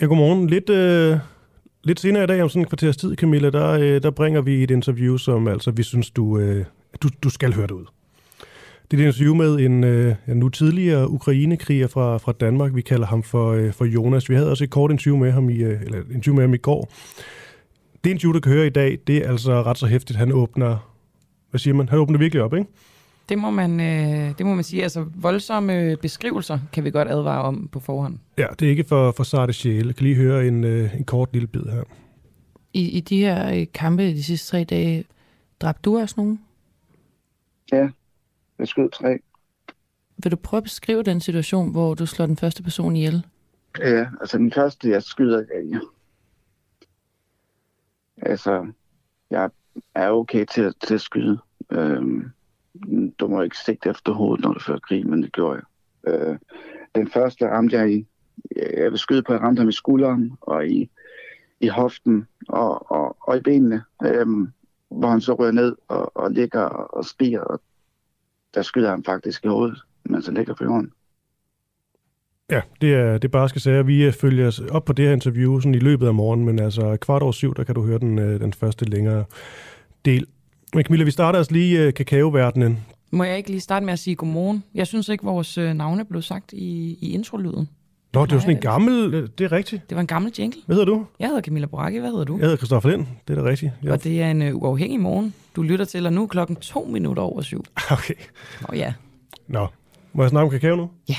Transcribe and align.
Ja, 0.00 0.06
godmorgen. 0.06 0.46
Lidt, 0.46 0.70
øh, 0.70 1.18
lidt 1.84 2.00
senere 2.00 2.24
i 2.24 2.26
dag, 2.26 2.42
om 2.42 2.48
sådan 2.48 2.62
en 2.62 2.68
kvarters 2.68 2.96
tid, 2.96 3.16
Camilla, 3.16 3.50
der, 3.50 3.70
øh, 3.70 4.02
der 4.02 4.10
bringer 4.10 4.40
vi 4.40 4.62
et 4.62 4.70
interview, 4.70 5.16
som 5.16 5.48
altså 5.48 5.70
vi 5.70 5.82
synes, 5.82 6.10
du, 6.10 6.38
øh, 6.38 6.64
du, 7.02 7.08
du 7.22 7.30
skal 7.30 7.54
høre 7.54 7.66
det 7.66 7.74
ud. 7.74 7.84
Det 8.90 9.00
er 9.00 9.02
et 9.02 9.06
interview 9.06 9.34
med 9.34 9.54
en, 9.54 9.84
øh, 9.84 10.14
nu 10.26 10.48
tidligere 10.48 11.10
ukrainekriger 11.10 11.86
fra, 11.86 12.18
fra 12.18 12.32
Danmark. 12.32 12.74
Vi 12.74 12.80
kalder 12.80 13.06
ham 13.06 13.22
for, 13.22 13.52
øh, 13.52 13.72
for 13.72 13.84
Jonas. 13.84 14.30
Vi 14.30 14.34
havde 14.34 14.50
også 14.50 14.64
et 14.64 14.70
kort 14.70 14.90
interview 14.90 15.16
med 15.16 15.32
ham 15.32 15.50
i, 15.50 15.56
øh, 15.56 15.82
eller 15.82 15.98
interview 15.98 16.34
med 16.34 16.42
ham 16.42 16.54
i 16.54 16.58
går. 16.58 16.92
Det 18.04 18.10
interview, 18.10 18.32
du 18.32 18.40
kan 18.40 18.52
høre 18.52 18.66
i 18.66 18.70
dag, 18.70 18.98
det 19.06 19.16
er 19.16 19.30
altså 19.30 19.62
ret 19.62 19.78
så 19.78 19.86
hæftigt. 19.86 20.18
Han 20.18 20.32
åbner, 20.32 20.92
hvad 21.50 21.58
siger 21.58 21.74
man? 21.74 21.88
Han 21.88 21.98
åbner 21.98 22.18
virkelig 22.18 22.42
op, 22.42 22.54
ikke? 22.54 22.70
Det 23.28 23.38
må 23.38 23.50
man, 23.50 23.80
øh, 23.80 24.38
det 24.38 24.46
må 24.46 24.54
man 24.54 24.64
sige. 24.64 24.82
Altså, 24.82 25.06
voldsomme 25.14 25.96
beskrivelser 25.96 26.58
kan 26.72 26.84
vi 26.84 26.90
godt 26.90 27.08
advare 27.08 27.42
om 27.42 27.68
på 27.72 27.80
forhånd. 27.80 28.18
Ja, 28.38 28.46
det 28.58 28.66
er 28.66 28.70
ikke 28.70 28.84
for, 28.84 29.12
for 29.12 29.24
sarte 29.24 29.52
sjæle. 29.52 29.86
Jeg 29.86 29.96
kan 29.96 30.04
lige 30.04 30.16
høre 30.16 30.46
en, 30.46 30.64
øh, 30.64 30.96
en 30.96 31.04
kort 31.04 31.28
lille 31.32 31.48
bid 31.48 31.62
her. 31.62 31.82
I, 32.72 32.88
I 32.88 33.00
de 33.00 33.18
her 33.18 33.60
øh, 33.60 33.66
kampe 33.74 34.02
de 34.02 34.22
sidste 34.22 34.50
tre 34.50 34.64
dage, 34.64 35.04
dræbte 35.60 35.82
du 35.82 35.98
også 35.98 36.14
nogen? 36.18 36.40
Ja, 37.72 37.88
jeg 38.58 38.68
skød 38.68 38.90
tre. 38.90 39.18
Vil 40.22 40.32
du 40.32 40.36
prøve 40.36 40.58
at 40.58 40.64
beskrive 40.64 41.02
den 41.02 41.20
situation, 41.20 41.72
hvor 41.72 41.94
du 41.94 42.06
slår 42.06 42.26
den 42.26 42.36
første 42.36 42.62
person 42.62 42.96
ihjel? 42.96 43.26
Ja, 43.78 44.06
altså 44.20 44.38
den 44.38 44.52
første, 44.52 44.90
jeg 44.90 45.02
skyder, 45.02 45.44
ja. 45.72 45.78
altså, 48.30 48.66
jeg 49.30 49.50
er 49.94 50.10
okay 50.10 50.44
til, 50.54 50.74
til 50.86 50.94
at 50.94 51.00
skyde. 51.00 51.38
Øhm, 51.70 52.30
du 53.18 53.28
må 53.28 53.42
ikke 53.42 53.58
sigte 53.58 53.90
efter 53.90 54.12
hovedet, 54.12 54.44
når 54.44 54.52
du 54.52 54.60
fører 54.60 54.78
krig, 54.78 55.06
men 55.06 55.22
det 55.22 55.32
gjorde 55.32 55.60
jeg. 55.60 56.14
Øh, 56.14 56.38
den 56.94 57.10
første 57.10 57.48
ramte 57.48 57.76
jeg 57.76 57.92
i, 57.92 58.06
jeg 58.56 58.90
vil 58.90 58.98
skyde 58.98 59.22
på, 59.22 59.32
jeg 59.32 59.42
ramte 59.42 59.60
ham 59.60 59.68
i 59.68 59.72
skulderen 59.72 60.32
og 60.40 60.66
i, 60.66 60.90
i 61.60 61.68
hoften 61.68 62.26
og, 62.48 62.90
og, 62.92 63.16
og 63.20 63.36
i 63.36 63.40
benene, 63.40 63.82
øh, 64.04 64.26
hvor 64.88 65.08
han 65.08 65.20
så 65.20 65.34
rører 65.34 65.52
ned 65.52 65.76
og, 65.88 66.16
og 66.16 66.30
ligger 66.30 66.60
og 66.60 67.04
spiger, 67.04 67.40
og 67.40 67.60
der 68.54 68.62
skyder 68.62 68.90
han 68.90 69.04
faktisk 69.04 69.44
i 69.44 69.48
hovedet, 69.48 69.78
mens 70.04 70.26
han 70.26 70.34
ligger 70.34 70.54
på 70.54 70.64
jorden. 70.64 70.92
Ja, 72.50 72.60
det 72.80 72.94
er, 72.94 73.12
det 73.12 73.24
er 73.24 73.28
bare 73.28 73.48
skal 73.48 73.60
sige, 73.60 73.86
vi 73.86 74.04
øh, 74.04 74.12
følger 74.12 74.68
op 74.70 74.84
på 74.84 74.92
det 74.92 75.04
her 75.04 75.12
interview 75.12 75.60
sådan 75.60 75.74
i 75.74 75.78
løbet 75.78 76.06
af 76.06 76.14
morgen, 76.14 76.44
men 76.44 76.58
altså 76.58 76.96
kvart 77.00 77.22
over 77.22 77.32
syv, 77.32 77.54
der 77.54 77.64
kan 77.64 77.74
du 77.74 77.82
høre 77.82 77.98
den, 77.98 78.18
øh, 78.18 78.40
den 78.40 78.52
første 78.52 78.84
længere 78.84 79.24
del. 80.04 80.26
Men 80.74 80.84
Camilla, 80.84 81.04
vi 81.04 81.10
starter 81.10 81.38
altså 81.38 81.52
lige 81.52 81.86
uh, 81.86 81.92
kakaoverdenen. 81.94 82.78
Må 83.10 83.24
jeg 83.24 83.36
ikke 83.36 83.50
lige 83.50 83.60
starte 83.60 83.86
med 83.86 83.92
at 83.92 83.98
sige 83.98 84.16
godmorgen? 84.16 84.64
Jeg 84.74 84.86
synes 84.86 85.08
ikke, 85.08 85.24
vores 85.24 85.58
uh, 85.58 85.64
navne 85.64 86.04
blev 86.04 86.22
sagt 86.22 86.52
i, 86.52 86.98
i 87.00 87.12
introlyden. 87.12 87.68
Nå, 88.14 88.26
det 88.26 88.34
var 88.34 88.40
sådan 88.40 88.56
en 88.56 88.62
gammel, 88.62 89.12
det 89.38 89.44
er 89.44 89.52
rigtigt. 89.52 89.90
Det 89.90 89.94
var 89.94 90.00
en 90.00 90.06
gammel 90.06 90.32
jingle. 90.38 90.60
Hvad 90.66 90.76
hedder 90.76 90.86
du? 90.86 91.06
Jeg 91.18 91.28
hedder 91.28 91.42
Camilla 91.42 91.66
Boracchi, 91.66 91.98
hvad 91.98 92.10
hedder 92.10 92.24
du? 92.24 92.36
Jeg 92.36 92.42
hedder 92.42 92.56
Christoffer 92.56 92.90
Lind, 92.90 93.06
det 93.28 93.38
er 93.38 93.42
da 93.42 93.50
rigtigt. 93.50 93.72
Jeg... 93.82 93.92
Og 93.92 94.04
det 94.04 94.22
er 94.22 94.30
en 94.30 94.42
uh, 94.42 94.62
uafhængig 94.62 95.00
morgen. 95.00 95.34
Du 95.56 95.62
lytter 95.62 95.84
til, 95.84 96.06
og 96.06 96.12
nu 96.12 96.22
er 96.22 96.26
klokken 96.26 96.56
to 96.56 96.84
minutter 96.84 97.22
over 97.22 97.42
syv. 97.42 97.64
Okay. 97.90 98.14
Nå 98.60 98.74
ja. 98.74 98.92
Nå, 99.48 99.66
må 100.12 100.22
jeg 100.22 100.30
snakke 100.30 100.44
om 100.44 100.50
kakao 100.50 100.76
nu? 100.76 100.90
Ja. 101.08 101.16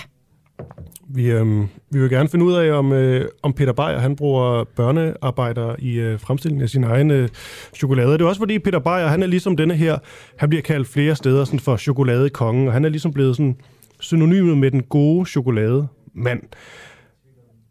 Vi, 1.07 1.31
øhm, 1.31 1.67
vi 1.91 1.99
vil 1.99 2.09
gerne 2.09 2.29
finde 2.29 2.45
ud 2.45 2.53
af, 2.53 2.71
om, 2.71 2.93
øh, 2.93 3.27
om 3.43 3.53
Peter 3.53 3.73
Beyer 3.73 3.97
han 3.97 4.15
bruger 4.15 4.63
børnearbejdere 4.63 5.81
i 5.81 5.99
øh, 5.99 6.19
fremstillingen 6.19 6.63
af 6.63 6.69
sin 6.69 6.83
egen 6.83 7.11
øh, 7.11 7.29
chokolade. 7.75 8.13
Det 8.13 8.21
er 8.21 8.25
også 8.25 8.41
fordi 8.41 8.59
Peter 8.59 8.79
Beyer, 8.79 9.07
han 9.07 9.23
er 9.23 9.27
ligesom 9.27 9.57
denne 9.57 9.75
her, 9.75 9.97
han 10.37 10.49
bliver 10.49 10.61
kaldt 10.61 10.87
flere 10.87 11.15
steder 11.15 11.45
sådan 11.45 11.59
for 11.59 11.77
chokoladekongen, 11.77 12.67
og 12.67 12.73
han 12.73 12.85
er 12.85 12.89
ligesom 12.89 13.13
blevet 13.13 13.35
sådan 13.35 13.55
synonymet 13.99 14.57
med 14.57 14.71
den 14.71 14.83
gode 14.83 15.25
chokolademand. 15.25 16.41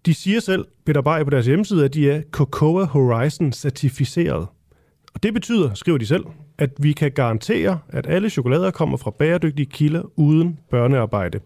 De 0.07 0.15
siger 0.15 0.41
selv, 0.41 0.65
Peter 0.87 1.01
Beyer 1.01 1.25
på 1.25 1.31
deres 1.31 1.47
hjemmeside, 1.47 1.85
at 1.85 1.95
de 1.95 2.11
er 2.11 2.23
Cocoa 2.31 2.85
Horizon 2.85 3.53
certificeret. 3.53 4.47
Og 5.15 5.23
det 5.23 5.35
betyder, 5.35 5.75
skriver 5.75 5.99
de 5.99 6.07
selv, 6.07 6.25
at 6.59 6.71
vi 6.79 6.93
kan 6.93 7.13
garantere, 7.13 7.79
at 7.89 8.07
alle 8.07 8.31
chokolader 8.31 8.71
kommer 8.71 8.97
fra 8.97 9.11
bæredygtige 9.11 9.67
kilder 9.67 10.03
uden 10.17 10.59
børnearbejde. 10.71 11.41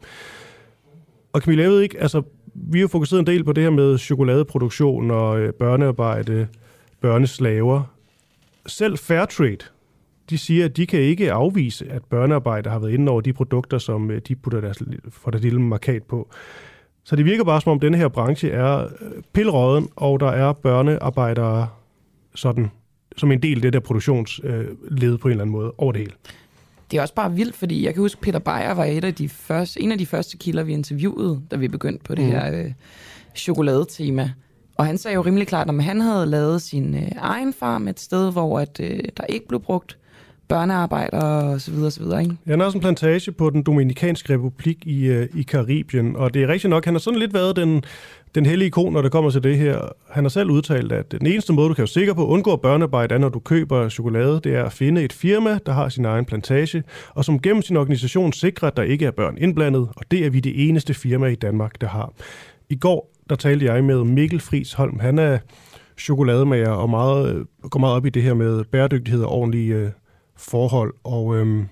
Og 1.32 1.40
Camilla, 1.40 1.62
jeg 1.62 1.70
ved 1.70 1.80
ikke, 1.80 2.00
altså, 2.00 2.22
vi 2.54 2.80
har 2.80 2.86
fokuseret 2.86 3.20
en 3.20 3.26
del 3.26 3.44
på 3.44 3.52
det 3.52 3.62
her 3.62 3.70
med 3.70 3.98
chokoladeproduktion 3.98 5.10
og 5.10 5.40
øh, 5.40 5.52
børnearbejde, 5.52 6.46
børneslaver. 7.00 7.82
Selv 8.66 8.98
Fairtrade, 8.98 9.58
de 10.30 10.38
siger, 10.38 10.64
at 10.64 10.76
de 10.76 10.86
kan 10.86 11.00
ikke 11.00 11.32
afvise, 11.32 11.90
at 11.90 12.04
børnearbejde 12.04 12.70
har 12.70 12.78
været 12.78 12.92
inde 12.92 13.12
over 13.12 13.20
de 13.20 13.32
produkter, 13.32 13.78
som 13.78 14.10
øh, 14.10 14.20
de 14.28 14.34
putter 14.34 14.60
deres, 14.60 14.82
for 15.08 15.30
deres 15.30 15.42
lille 15.42 15.60
markat 15.60 16.02
på. 16.02 16.28
Så 17.04 17.16
det 17.16 17.24
virker 17.24 17.44
bare 17.44 17.60
som 17.60 17.72
om, 17.72 17.80
denne 17.80 17.98
her 17.98 18.08
branche 18.08 18.50
er 18.50 18.78
øh, 18.78 18.88
pilråden, 19.32 19.88
og 19.96 20.20
der 20.20 20.30
er 20.30 20.52
børnearbejdere 20.52 21.68
sådan, 22.34 22.70
som 23.16 23.32
en 23.32 23.42
del 23.42 23.56
af 23.56 23.62
det 23.62 23.72
der 23.72 23.80
produktionsled 23.80 25.12
øh, 25.12 25.18
på 25.18 25.28
en 25.28 25.32
eller 25.32 25.44
anden 25.44 25.52
måde 25.52 25.72
over 25.78 25.92
det 25.92 26.00
hele 26.00 26.12
det 26.92 26.98
er 26.98 27.02
også 27.02 27.14
bare 27.14 27.32
vildt, 27.32 27.54
fordi 27.54 27.84
jeg 27.84 27.94
kan 27.94 28.00
huske, 28.00 28.20
Peter 28.20 28.38
Beyer 28.38 28.74
var 28.74 28.84
et 28.84 29.04
af 29.04 29.14
de 29.14 29.28
første, 29.28 29.80
en 29.80 29.92
af 29.92 29.98
de 29.98 30.06
første 30.06 30.36
kilder, 30.36 30.62
vi 30.62 30.72
interviewede, 30.72 31.40
da 31.50 31.56
vi 31.56 31.68
begyndte 31.68 32.04
på 32.04 32.14
det 32.14 32.24
mm. 32.24 32.30
her 32.30 32.58
øh, 32.58 32.72
chokoladetema. 33.36 34.30
Og 34.76 34.86
han 34.86 34.98
sagde 34.98 35.14
jo 35.14 35.20
rimelig 35.20 35.46
klart, 35.46 35.68
at 35.68 35.84
han 35.84 36.00
havde 36.00 36.26
lavet 36.26 36.62
sin 36.62 36.94
øh, 36.94 37.08
egen 37.16 37.52
farm 37.52 37.88
et 37.88 38.00
sted, 38.00 38.32
hvor 38.32 38.60
at, 38.60 38.80
øh, 38.80 39.00
der 39.16 39.24
ikke 39.24 39.48
blev 39.48 39.60
brugt 39.60 39.98
børnearbejdere 40.48 41.52
og 41.52 41.60
så 41.60 41.70
videre, 41.70 41.86
og 41.86 41.92
så 41.92 42.02
videre, 42.02 42.22
ikke? 42.22 42.36
Ja, 42.46 42.50
han 42.50 42.60
har 42.60 42.66
også 42.66 42.78
en 42.78 42.82
plantage 42.82 43.32
på 43.32 43.50
den 43.50 43.62
Dominikanske 43.62 44.34
Republik 44.34 44.86
i, 44.86 45.04
øh, 45.04 45.28
i 45.34 45.42
Karibien, 45.42 46.16
og 46.16 46.34
det 46.34 46.42
er 46.42 46.48
rigtigt 46.48 46.70
nok, 46.70 46.84
han 46.84 46.94
har 46.94 46.98
sådan 46.98 47.18
lidt 47.18 47.34
været 47.34 47.56
den, 47.56 47.84
den 48.34 48.46
hellige 48.46 48.66
ikon, 48.66 48.92
når 48.92 49.02
det 49.02 49.12
kommer 49.12 49.30
til 49.30 49.42
det 49.42 49.58
her. 49.58 49.78
Han 50.10 50.24
har 50.24 50.28
selv 50.28 50.50
udtalt, 50.50 50.92
at 50.92 51.12
den 51.12 51.26
eneste 51.26 51.52
måde, 51.52 51.68
du 51.68 51.74
kan 51.74 51.82
være 51.82 51.88
sikker 51.88 52.14
på 52.14 52.22
at 52.22 52.28
undgå 52.28 52.56
børnearbejde, 52.56 53.14
er, 53.14 53.18
når 53.18 53.28
du 53.28 53.38
køber 53.38 53.88
chokolade, 53.88 54.40
det 54.44 54.54
er 54.54 54.64
at 54.64 54.72
finde 54.72 55.02
et 55.02 55.12
firma, 55.12 55.58
der 55.66 55.72
har 55.72 55.88
sin 55.88 56.04
egen 56.04 56.24
plantage, 56.24 56.82
og 57.14 57.24
som 57.24 57.40
gennem 57.40 57.62
sin 57.62 57.76
organisation 57.76 58.32
sikrer, 58.32 58.68
at 58.68 58.76
der 58.76 58.82
ikke 58.82 59.06
er 59.06 59.10
børn 59.10 59.38
indblandet, 59.38 59.88
og 59.96 60.04
det 60.10 60.26
er 60.26 60.30
vi 60.30 60.40
det 60.40 60.68
eneste 60.68 60.94
firma 60.94 61.26
i 61.26 61.34
Danmark, 61.34 61.80
der 61.80 61.86
har. 61.86 62.12
I 62.70 62.76
går, 62.76 63.12
der 63.30 63.36
talte 63.36 63.66
jeg 63.66 63.84
med 63.84 64.04
Mikkel 64.04 64.40
Friis 64.40 64.72
Holm. 64.72 64.98
Han 64.98 65.18
er 65.18 65.38
chokolademager 65.98 66.70
og 66.70 66.90
meget, 66.90 67.34
øh, 67.34 67.44
går 67.70 67.80
meget 67.80 67.96
op 67.96 68.06
i 68.06 68.10
det 68.10 68.22
her 68.22 68.34
med 68.34 68.64
bæredygtighed 68.64 69.22
og 69.22 69.32
ordentlige 69.32 69.74
øh, 69.74 69.90
forhold. 70.42 70.94
Og 71.04 71.36
øhm, 71.36 71.66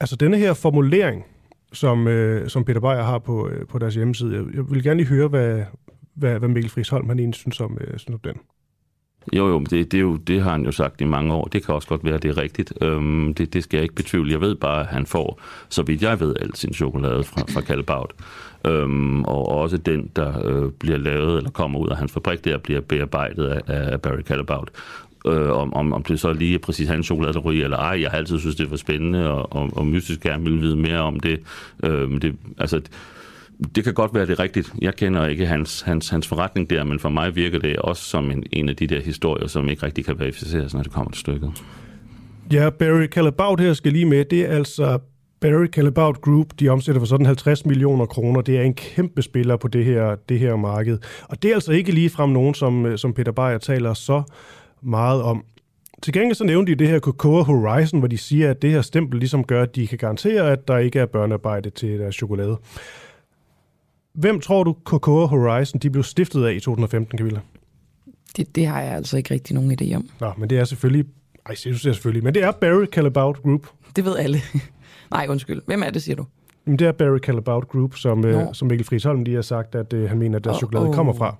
altså 0.00 0.16
denne 0.16 0.38
her 0.38 0.54
formulering, 0.54 1.24
som, 1.72 2.08
øh, 2.08 2.48
som 2.48 2.64
Peter 2.64 2.80
Beyer 2.80 3.02
har 3.02 3.18
på, 3.18 3.48
øh, 3.48 3.66
på 3.66 3.78
deres 3.78 3.94
hjemmeside, 3.94 4.34
jeg, 4.34 4.44
jeg 4.54 4.70
vil 4.70 4.82
gerne 4.82 5.00
lige 5.00 5.08
høre, 5.08 5.28
hvad, 5.28 5.64
hvad, 6.14 6.38
hvad 6.38 6.48
Mikkel 6.48 6.70
Friis 6.70 6.88
Holm 6.88 7.08
han 7.08 7.18
egentlig 7.18 7.40
synes 7.40 7.60
om, 7.60 7.78
øh, 7.80 7.98
synes 7.98 8.14
om 8.14 8.20
den. 8.24 8.36
Jo, 9.32 9.48
jo, 9.48 9.58
det, 9.60 9.92
det, 9.92 9.94
er 9.94 10.02
jo, 10.02 10.16
det 10.16 10.42
har 10.42 10.50
han 10.50 10.64
jo 10.64 10.72
sagt 10.72 11.00
i 11.00 11.04
mange 11.04 11.34
år. 11.34 11.44
Det 11.44 11.64
kan 11.64 11.74
også 11.74 11.88
godt 11.88 12.04
være, 12.04 12.14
at 12.14 12.22
det 12.22 12.28
er 12.28 12.36
rigtigt. 12.36 12.72
Øhm, 12.80 13.34
det, 13.34 13.52
det 13.52 13.62
skal 13.62 13.76
jeg 13.76 13.82
ikke 13.82 13.94
betvivle. 13.94 14.32
Jeg 14.32 14.40
ved 14.40 14.54
bare, 14.54 14.80
at 14.80 14.86
han 14.86 15.06
får, 15.06 15.40
så 15.68 15.82
vidt 15.82 16.02
jeg 16.02 16.20
ved, 16.20 16.36
al 16.40 16.54
sin 16.54 16.74
chokolade 16.74 17.24
fra, 17.24 17.42
fra 17.48 17.60
Kalbaut. 17.60 18.12
Øhm, 18.66 19.24
og 19.24 19.48
også 19.48 19.76
den, 19.76 20.10
der 20.16 20.46
øh, 20.46 20.72
bliver 20.72 20.96
lavet 20.98 21.36
eller 21.36 21.50
kommer 21.50 21.78
ud 21.78 21.88
af 21.88 21.96
hans 21.96 22.12
fabrik, 22.12 22.44
der 22.44 22.58
bliver 22.58 22.80
bearbejdet 22.80 23.46
af, 23.46 23.62
af 23.66 24.02
Barry 24.02 24.22
Callebaut. 24.22 24.70
Øh, 25.26 25.50
om, 25.50 25.74
om, 25.74 25.92
om 25.92 26.02
det 26.02 26.20
så 26.20 26.32
lige 26.32 26.54
er 26.54 26.58
præcis 26.58 26.88
hans 26.88 27.06
chokolade, 27.06 27.32
der 27.32 27.40
ryger 27.40 27.64
eller 27.64 27.76
ej. 27.76 28.00
Jeg 28.00 28.10
har 28.10 28.18
altid 28.18 28.38
synes, 28.38 28.56
det 28.56 28.70
var 28.70 28.76
spændende, 28.76 29.30
og, 29.30 29.52
og, 29.52 29.70
og 29.76 29.86
mystisk 29.86 30.20
gerne 30.20 30.44
ville 30.44 30.60
vide 30.60 30.76
mere 30.76 30.98
om 30.98 31.20
det. 31.20 31.40
Øh, 31.84 32.20
det 32.22 32.36
altså, 32.58 32.80
det 33.74 33.84
kan 33.84 33.94
godt 33.94 34.14
være, 34.14 34.26
det 34.26 34.32
er 34.32 34.42
rigtigt. 34.42 34.72
Jeg 34.82 34.96
kender 34.96 35.26
ikke 35.26 35.46
hans, 35.46 35.80
hans, 35.80 36.08
hans 36.08 36.28
forretning 36.28 36.70
der, 36.70 36.84
men 36.84 36.98
for 36.98 37.08
mig 37.08 37.36
virker 37.36 37.58
det 37.58 37.76
også 37.76 38.02
som 38.02 38.30
en, 38.30 38.44
en 38.52 38.68
af 38.68 38.76
de 38.76 38.86
der 38.86 39.00
historier, 39.00 39.46
som 39.46 39.68
ikke 39.68 39.86
rigtig 39.86 40.04
kan 40.04 40.18
verificeres, 40.18 40.74
når 40.74 40.82
det 40.82 40.92
kommer 40.92 41.10
til 41.10 41.20
stykket. 41.20 41.52
Ja, 42.52 42.70
Barry 42.70 43.06
Callebaut 43.06 43.60
her 43.60 43.72
skal 43.72 43.92
lige 43.92 44.04
med. 44.04 44.24
Det 44.24 44.40
er 44.40 44.56
altså 44.56 44.98
Barry 45.40 45.66
Callebaut 45.66 46.20
Group, 46.20 46.46
de 46.60 46.68
omsætter 46.68 47.00
for 47.00 47.06
sådan 47.06 47.26
50 47.26 47.66
millioner 47.66 48.06
kroner. 48.06 48.40
Det 48.40 48.58
er 48.58 48.62
en 48.62 48.74
kæmpe 48.74 49.22
spiller 49.22 49.56
på 49.56 49.68
det 49.68 49.84
her, 49.84 50.16
det 50.28 50.38
her 50.38 50.56
marked. 50.56 50.98
Og 51.28 51.42
det 51.42 51.50
er 51.50 51.54
altså 51.54 51.72
ikke 51.72 51.92
lige 51.92 52.10
frem 52.10 52.30
nogen, 52.30 52.54
som, 52.54 52.86
øh, 52.86 52.98
som 52.98 53.12
Peter 53.12 53.32
Beyer 53.32 53.58
taler 53.58 53.94
så 53.94 54.22
meget 54.84 55.22
om. 55.22 55.44
Til 56.02 56.12
gengæld 56.12 56.34
så 56.34 56.44
nævnte 56.44 56.72
de 56.72 56.78
det 56.78 56.88
her 56.88 56.98
Cocoa 56.98 57.42
Horizon, 57.42 57.98
hvor 57.98 58.08
de 58.08 58.18
siger, 58.18 58.50
at 58.50 58.62
det 58.62 58.70
her 58.70 58.82
stempel 58.82 59.18
ligesom 59.18 59.44
gør, 59.44 59.62
at 59.62 59.76
de 59.76 59.86
kan 59.86 59.98
garantere, 59.98 60.52
at 60.52 60.68
der 60.68 60.78
ikke 60.78 60.98
er 60.98 61.06
børnearbejde 61.06 61.70
til 61.70 61.98
deres 61.98 62.14
chokolade. 62.14 62.58
Hvem 64.14 64.40
tror 64.40 64.64
du 64.64 64.76
Cocoa 64.84 65.26
Horizon 65.26 65.80
de 65.80 65.90
blev 65.90 66.02
stiftet 66.02 66.44
af 66.44 66.52
i 66.52 66.60
2015, 66.60 67.18
Camilla? 67.18 67.40
Det, 68.36 68.56
det 68.56 68.66
har 68.66 68.80
jeg 68.80 68.92
altså 68.92 69.16
ikke 69.16 69.34
rigtig 69.34 69.54
nogen 69.54 69.78
idé 69.80 69.96
om. 69.96 70.08
Nå, 70.20 70.32
men 70.38 70.50
det 70.50 70.58
er 70.58 70.64
selvfølgelig... 70.64 71.04
Ej, 71.46 71.50
jeg 71.50 71.58
synes 71.58 71.82
det 71.82 71.90
er 71.90 71.92
selvfølgelig, 71.92 72.24
men 72.24 72.34
det 72.34 72.42
er 72.42 72.50
Barry 72.50 72.86
Callebaut 72.86 73.42
Group. 73.42 73.66
Det 73.96 74.04
ved 74.04 74.16
alle. 74.16 74.38
Nej, 75.10 75.26
undskyld. 75.30 75.62
Hvem 75.66 75.82
er 75.82 75.90
det, 75.90 76.02
siger 76.02 76.16
du? 76.16 76.24
Jamen, 76.66 76.78
det 76.78 76.86
er 76.86 76.92
Barry 76.92 77.18
Callebaut 77.18 77.68
Group, 77.68 77.96
som, 77.96 78.24
øh, 78.24 78.46
som 78.52 78.68
Mikkel 78.68 78.86
Friisholm 78.86 79.24
lige 79.24 79.34
har 79.34 79.42
sagt, 79.42 79.74
at 79.74 79.92
øh, 79.92 80.08
han 80.08 80.18
mener, 80.18 80.38
at 80.38 80.44
deres 80.44 80.54
oh, 80.54 80.58
chokolade 80.58 80.88
oh. 80.88 80.94
kommer 80.94 81.12
fra. 81.12 81.36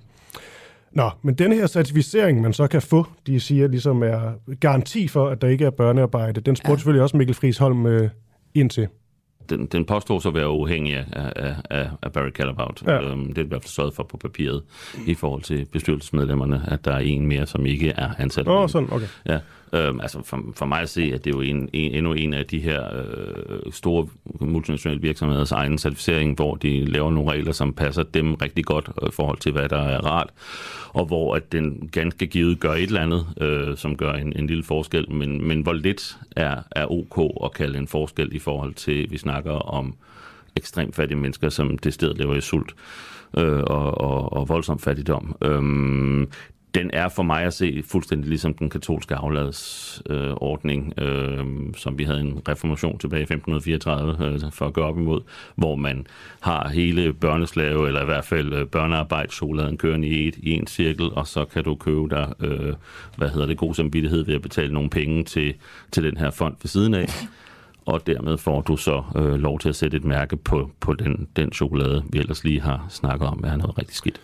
Nå, 0.94 1.10
men 1.22 1.34
denne 1.34 1.54
her 1.54 1.66
certificering, 1.66 2.40
man 2.40 2.52
så 2.52 2.66
kan 2.66 2.82
få, 2.82 3.06
de 3.26 3.40
siger 3.40 3.68
ligesom 3.68 4.02
er 4.02 4.54
garanti 4.60 5.08
for, 5.08 5.28
at 5.28 5.42
der 5.42 5.48
ikke 5.48 5.64
er 5.64 5.70
børnearbejde, 5.70 6.40
den 6.40 6.56
spurgte 6.56 6.72
ja. 6.72 6.76
selvfølgelig 6.76 7.02
også 7.02 7.16
Mikkel 7.16 7.34
Friisholm 7.34 7.86
øh, 7.86 8.10
ind 8.54 8.70
til 8.70 8.88
den, 9.50 9.66
den 9.66 9.84
påstår 9.84 10.18
så 10.18 10.28
at 10.28 10.34
være 10.34 10.50
uafhængig 10.50 10.96
af, 10.96 11.54
af, 11.70 11.88
af 12.02 12.12
Barry 12.12 12.30
Callebaut. 12.30 12.82
Ja. 12.86 13.00
Øhm, 13.00 13.26
det 13.28 13.38
er 13.38 13.44
i 13.44 13.48
hvert 13.48 13.62
fald 13.62 13.70
sørget 13.70 13.94
for 13.94 14.02
på 14.02 14.16
papiret 14.16 14.62
i 15.06 15.14
forhold 15.14 15.42
til 15.42 15.66
bestyrelsesmedlemmerne, 15.72 16.62
at 16.66 16.84
der 16.84 16.92
er 16.92 16.98
en 16.98 17.26
mere, 17.26 17.46
som 17.46 17.66
ikke 17.66 17.90
er 17.90 18.10
ansat. 18.18 18.48
Åh, 18.48 18.62
oh, 18.62 18.68
sådan, 18.68 18.88
okay. 18.92 19.06
Ja, 19.26 19.38
øhm, 19.74 20.00
altså 20.00 20.22
for, 20.22 20.44
for 20.56 20.66
mig 20.66 20.80
at 20.80 20.88
se, 20.88 21.10
at 21.14 21.24
det 21.24 21.34
er 21.34 21.36
jo 21.36 21.40
en, 21.40 21.68
en, 21.72 21.94
endnu 21.94 22.12
en 22.12 22.34
af 22.34 22.46
de 22.46 22.58
her 22.58 22.84
øh, 22.94 23.72
store 23.72 24.08
multinationale 24.40 25.00
virksomheders 25.00 25.52
egen 25.52 25.78
certificering, 25.78 26.34
hvor 26.34 26.54
de 26.54 26.84
laver 26.84 27.10
nogle 27.10 27.32
regler, 27.32 27.52
som 27.52 27.72
passer 27.72 28.02
dem 28.02 28.34
rigtig 28.34 28.64
godt 28.64 28.88
øh, 29.02 29.08
i 29.08 29.12
forhold 29.12 29.38
til, 29.38 29.52
hvad 29.52 29.68
der 29.68 29.82
er 29.82 29.98
rart, 29.98 30.30
og 30.88 31.06
hvor 31.06 31.34
at 31.34 31.52
den 31.52 31.88
ganske 31.92 32.26
givet 32.26 32.60
gør 32.60 32.72
et 32.72 32.82
eller 32.82 33.00
andet, 33.00 33.26
øh, 33.40 33.76
som 33.76 33.96
gør 33.96 34.12
en, 34.12 34.32
en 34.36 34.46
lille 34.46 34.64
forskel, 34.64 35.12
men, 35.12 35.48
men 35.48 35.60
hvor 35.60 35.72
lidt 35.72 36.18
er, 36.36 36.56
er 36.70 36.92
ok 36.92 37.44
at 37.44 37.52
kalde 37.52 37.78
en 37.78 37.88
forskel 37.88 38.28
i 38.32 38.38
forhold 38.38 38.74
til, 38.74 39.10
vi 39.10 39.18
snakker 39.18 39.52
om 39.52 39.94
ekstremt 40.56 40.96
fattige 40.96 41.18
mennesker, 41.18 41.48
som 41.48 41.78
det 41.78 41.94
sted 41.94 42.14
lever 42.14 42.34
i 42.34 42.40
sult 42.40 42.74
øh, 43.36 43.62
og, 43.66 44.00
og, 44.00 44.32
og 44.32 44.48
voldsom 44.48 44.78
fattigdom. 44.78 45.36
Øhm, 45.42 46.28
den 46.74 46.90
er 46.92 47.08
for 47.08 47.22
mig 47.22 47.42
at 47.42 47.54
se 47.54 47.82
fuldstændig 47.86 48.28
ligesom 48.28 48.54
den 48.54 48.70
katolske 48.70 49.14
afladsordning, 49.14 50.92
øh, 50.98 51.38
øh, 51.38 51.46
som 51.76 51.98
vi 51.98 52.04
havde 52.04 52.20
en 52.20 52.40
reformation 52.48 52.98
tilbage 52.98 53.20
i 53.20 53.22
1534 53.22 54.26
øh, 54.26 54.52
for 54.52 54.66
at 54.66 54.72
gøre 54.72 54.84
op 54.84 54.98
imod, 54.98 55.20
hvor 55.54 55.74
man 55.74 56.06
har 56.40 56.68
hele 56.68 57.12
børneslave, 57.12 57.86
eller 57.86 58.02
i 58.02 58.04
hvert 58.04 58.24
fald 58.24 58.52
øh, 58.52 58.66
børnearbejdschokoladen 58.66 59.76
kørende 59.76 60.08
i, 60.08 60.28
et, 60.28 60.36
i 60.36 60.50
en 60.50 60.66
cirkel, 60.66 61.10
og 61.12 61.26
så 61.26 61.44
kan 61.44 61.64
du 61.64 61.74
købe 61.74 62.08
dig, 62.10 62.32
øh, 62.40 62.74
hvad 63.16 63.28
hedder 63.28 63.46
det, 63.46 63.58
god 63.58 63.74
samvittighed 63.74 64.24
ved 64.24 64.34
at 64.34 64.42
betale 64.42 64.74
nogle 64.74 64.90
penge 64.90 65.24
til, 65.24 65.54
til 65.92 66.04
den 66.04 66.16
her 66.16 66.30
fond 66.30 66.56
ved 66.62 66.68
siden 66.68 66.94
af 66.94 67.08
og 67.86 68.06
dermed 68.06 68.38
får 68.38 68.60
du 68.60 68.76
så 68.76 69.02
øh, 69.16 69.34
lov 69.34 69.58
til 69.58 69.68
at 69.68 69.76
sætte 69.76 69.96
et 69.96 70.04
mærke 70.04 70.36
på, 70.36 70.70
på 70.80 70.94
den, 70.94 71.28
den 71.36 71.52
chokolade, 71.52 72.04
vi 72.10 72.18
ellers 72.18 72.44
lige 72.44 72.60
har 72.60 72.86
snakket 72.88 73.28
om, 73.28 73.44
er 73.46 73.56
noget 73.56 73.78
rigtig 73.78 73.96
skidt. 73.96 74.20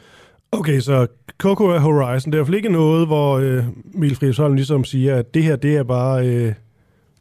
Okay, 0.52 0.80
så 0.80 1.06
Cocoa 1.38 1.78
Horizon, 1.78 2.32
det 2.32 2.38
er 2.38 2.38
i 2.38 2.40
hvert 2.40 2.46
fald 2.46 2.56
ikke 2.56 2.68
noget, 2.68 3.06
hvor 3.06 3.38
øh, 3.38 3.64
Emil 3.94 4.16
Friisholm 4.16 4.54
ligesom 4.54 4.84
siger, 4.84 5.16
at 5.16 5.34
det 5.34 5.42
her, 5.42 5.56
det 5.56 5.76
er 5.76 5.82
bare 5.82 6.28
øh, 6.28 6.54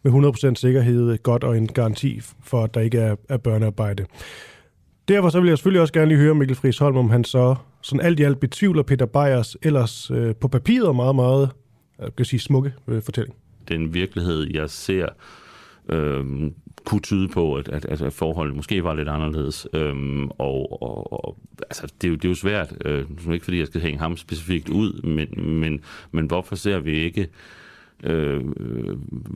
med 0.04 0.52
100% 0.52 0.56
sikkerhed 0.56 1.18
godt 1.18 1.44
og 1.44 1.58
en 1.58 1.68
garanti 1.68 2.22
for, 2.44 2.64
at 2.64 2.74
der 2.74 2.82
ikke 2.82 2.98
er, 2.98 3.16
er 3.30 3.38
børnearbejde. 3.38 4.06
Derfor 5.08 5.30
så 5.30 5.40
vil 5.40 5.48
jeg 5.48 5.58
selvfølgelig 5.58 5.82
også 5.82 5.94
gerne 5.94 6.08
lige 6.08 6.18
høre 6.18 6.36
Mikkel 6.36 6.58
Friisholm, 6.58 6.98
om 6.98 7.10
han 7.10 7.24
så 7.24 7.56
sådan 7.82 8.06
alt 8.06 8.20
i 8.20 8.24
alt 8.24 8.40
betvivler 8.40 8.84
Peter 8.84 9.06
Beyers 9.06 9.58
ellers 9.62 10.12
øh, 10.12 10.36
på 10.36 10.48
papiret 10.48 10.96
meget, 10.96 11.16
meget, 11.16 11.50
øh, 12.00 12.04
jeg 12.04 12.16
kan 12.16 12.26
sige, 12.26 12.40
smukke 12.40 12.74
øh, 12.88 13.02
fortælling. 13.02 13.36
Den 13.68 13.94
virkelighed, 13.94 14.48
jeg 14.54 14.70
ser, 14.70 15.08
øh, 15.90 16.26
kunne 16.90 17.02
tyde 17.02 17.28
på, 17.28 17.56
at, 17.56 17.70
at, 17.70 18.02
at 18.02 18.14
forholdet 18.14 18.56
måske 18.56 18.84
var 18.84 18.94
lidt 18.94 19.10
anderledes. 19.10 19.68
Øhm, 19.74 20.30
og, 20.30 20.84
og, 20.84 21.26
og 21.26 21.38
altså, 21.62 21.88
det, 22.02 22.08
er 22.08 22.10
jo, 22.10 22.16
det 22.16 22.26
er 22.26 22.30
jo 22.30 22.36
svært, 22.36 22.74
øh, 22.86 23.06
ikke 23.34 23.44
fordi 23.44 23.60
jeg 23.60 23.68
skal 23.68 23.82
hænge 23.82 24.00
ham 24.00 24.18
specifikt 24.18 24.70
ud, 24.70 25.02
men, 25.02 25.60
men, 25.60 25.82
men 26.12 26.26
hvorfor 26.26 26.56
ser 26.56 26.80
vi 26.80 26.92
ikke, 26.92 27.28
øh, 28.04 28.44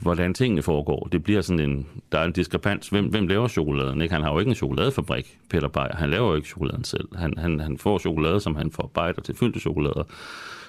hvordan 0.02 0.34
tingene 0.34 0.62
foregår? 0.62 1.08
Det 1.12 1.24
bliver 1.24 1.40
sådan 1.40 1.70
en, 1.70 1.86
der 2.12 2.18
er 2.18 2.24
en 2.24 2.32
diskrepans. 2.32 2.88
Hvem, 2.88 3.06
hvem 3.06 3.26
laver 3.26 3.48
chokoladen? 3.48 4.02
Ikke? 4.02 4.14
Han 4.14 4.22
har 4.22 4.32
jo 4.32 4.38
ikke 4.38 4.48
en 4.48 4.54
chokoladefabrik, 4.54 5.38
Peter 5.50 5.68
Beyer. 5.68 5.96
Han 5.96 6.10
laver 6.10 6.28
jo 6.28 6.34
ikke 6.34 6.48
chokoladen 6.48 6.84
selv. 6.84 7.16
Han, 7.16 7.34
han, 7.38 7.60
han 7.60 7.78
får 7.78 7.98
chokolade, 7.98 8.40
som 8.40 8.56
han 8.56 8.70
forarbejder 8.70 9.22
til 9.22 9.36
fyldte 9.36 9.60
chokolader. 9.60 10.04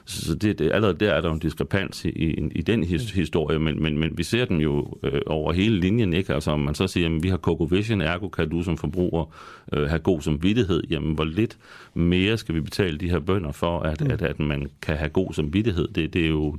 Så 0.06 0.36
det, 0.36 0.60
det, 0.60 0.72
allerede 0.72 1.00
der 1.00 1.14
er 1.14 1.22
der 1.22 1.32
en 1.32 1.40
diskrepans 1.40 2.06
i, 2.06 2.10
i, 2.10 2.52
i 2.56 2.62
den 2.62 2.84
his, 2.84 3.12
historie, 3.12 3.60
men, 3.60 3.84
men, 3.84 3.98
men 3.98 4.18
vi 4.18 4.24
ser 4.24 4.46
den 4.46 4.62
jo 4.62 4.98
øh, 5.04 5.22
over 5.28 5.54
hele 5.54 5.80
linjen, 5.80 6.14
ikke? 6.14 6.34
Altså 6.34 6.52
om 6.52 6.60
man 6.60 6.76
så 6.76 6.88
siger, 6.88 7.16
at 7.16 7.24
vi 7.24 7.30
har 7.30 7.38
Coco 7.38 7.64
Vision, 7.64 8.02
ergo 8.02 8.28
kan 8.28 8.50
du 8.50 8.64
som 8.64 8.78
forbruger 8.78 9.36
øh, 9.74 9.90
have 9.90 10.00
god 10.00 10.22
samvittighed, 10.22 10.84
jamen 10.90 11.16
hvor 11.16 11.24
lidt 11.24 11.58
mere 11.94 12.38
skal 12.38 12.56
vi 12.56 12.62
betale 12.62 12.98
de 12.98 13.10
her 13.10 13.20
bønder 13.20 13.52
for, 13.52 13.80
at, 13.80 14.02
mm. 14.02 14.12
at, 14.12 14.22
at 14.22 14.40
man 14.40 14.70
kan 14.82 14.98
have 14.98 15.10
god 15.10 15.34
samvittighed? 15.34 15.88
Det, 15.88 16.14
det 16.14 16.26
er 16.26 16.30
jo 16.30 16.58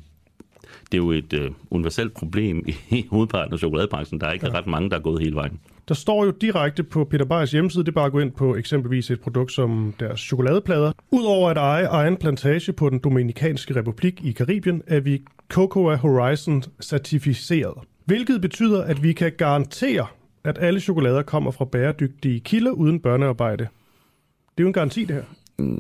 det 0.93 0.99
er 0.99 1.03
jo 1.03 1.11
et 1.11 1.33
øh, 1.33 1.51
universelt 1.71 2.15
problem 2.15 2.65
i 2.91 3.07
hovedparten 3.11 3.53
af 3.53 3.59
chokoladebranchen. 3.59 4.21
Der 4.21 4.27
er 4.27 4.33
ikke 4.33 4.47
ja. 4.47 4.59
ret 4.59 4.67
mange, 4.67 4.91
der 4.91 4.97
er 4.97 5.01
gået 5.01 5.23
hele 5.23 5.35
vejen. 5.35 5.61
Der 5.89 5.95
står 5.95 6.25
jo 6.25 6.31
direkte 6.31 6.83
på 6.83 7.05
Peter 7.05 7.25
Beyers 7.25 7.53
hjemmeside, 7.53 7.85
det 7.85 7.89
er 7.89 7.93
bare 7.93 8.07
at 8.07 8.13
gå 8.13 8.21
ind 8.21 8.33
på 8.33 8.57
eksempelvis 8.57 9.11
et 9.11 9.21
produkt 9.21 9.53
som 9.53 9.95
deres 10.01 10.21
chokoladeplader. 10.21 10.93
Udover 11.11 11.51
at 11.51 11.57
eje 11.57 11.87
egen 11.87 12.17
plantage 12.17 12.73
på 12.73 12.91
den 12.91 12.99
Dominikanske 12.99 13.77
Republik 13.77 14.25
i 14.25 14.33
Karibien, 14.33 14.83
er 14.87 15.01
vi 15.01 15.23
Cocoa 15.49 15.97
Horizon 15.97 16.63
certificeret. 16.83 17.75
Hvilket 18.05 18.41
betyder, 18.41 18.83
at 18.83 19.03
vi 19.03 19.13
kan 19.13 19.33
garantere, 19.39 20.07
at 20.45 20.59
alle 20.61 20.81
chokolader 20.81 21.23
kommer 21.23 21.51
fra 21.51 21.65
bæredygtige 21.65 22.41
kilder 22.41 22.71
uden 22.71 23.01
børnearbejde. 23.01 23.65
Det 23.65 24.59
er 24.59 24.63
jo 24.63 24.67
en 24.67 24.73
garanti, 24.73 25.05
det 25.05 25.15
her. 25.15 25.23
Mm, 25.59 25.79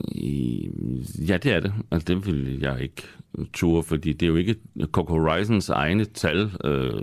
ja, 1.28 1.36
det 1.36 1.52
er 1.52 1.60
det. 1.60 1.72
Altså, 1.90 2.14
det 2.14 2.26
vil 2.26 2.58
jeg 2.60 2.80
ikke 2.80 3.02
ture, 3.52 3.82
fordi 3.82 4.12
det 4.12 4.26
er 4.26 4.30
jo 4.30 4.36
ikke 4.36 4.54
Coco 4.92 5.12
Horizons 5.12 5.68
egne 5.68 6.04
tal, 6.04 6.50
øh, 6.64 7.02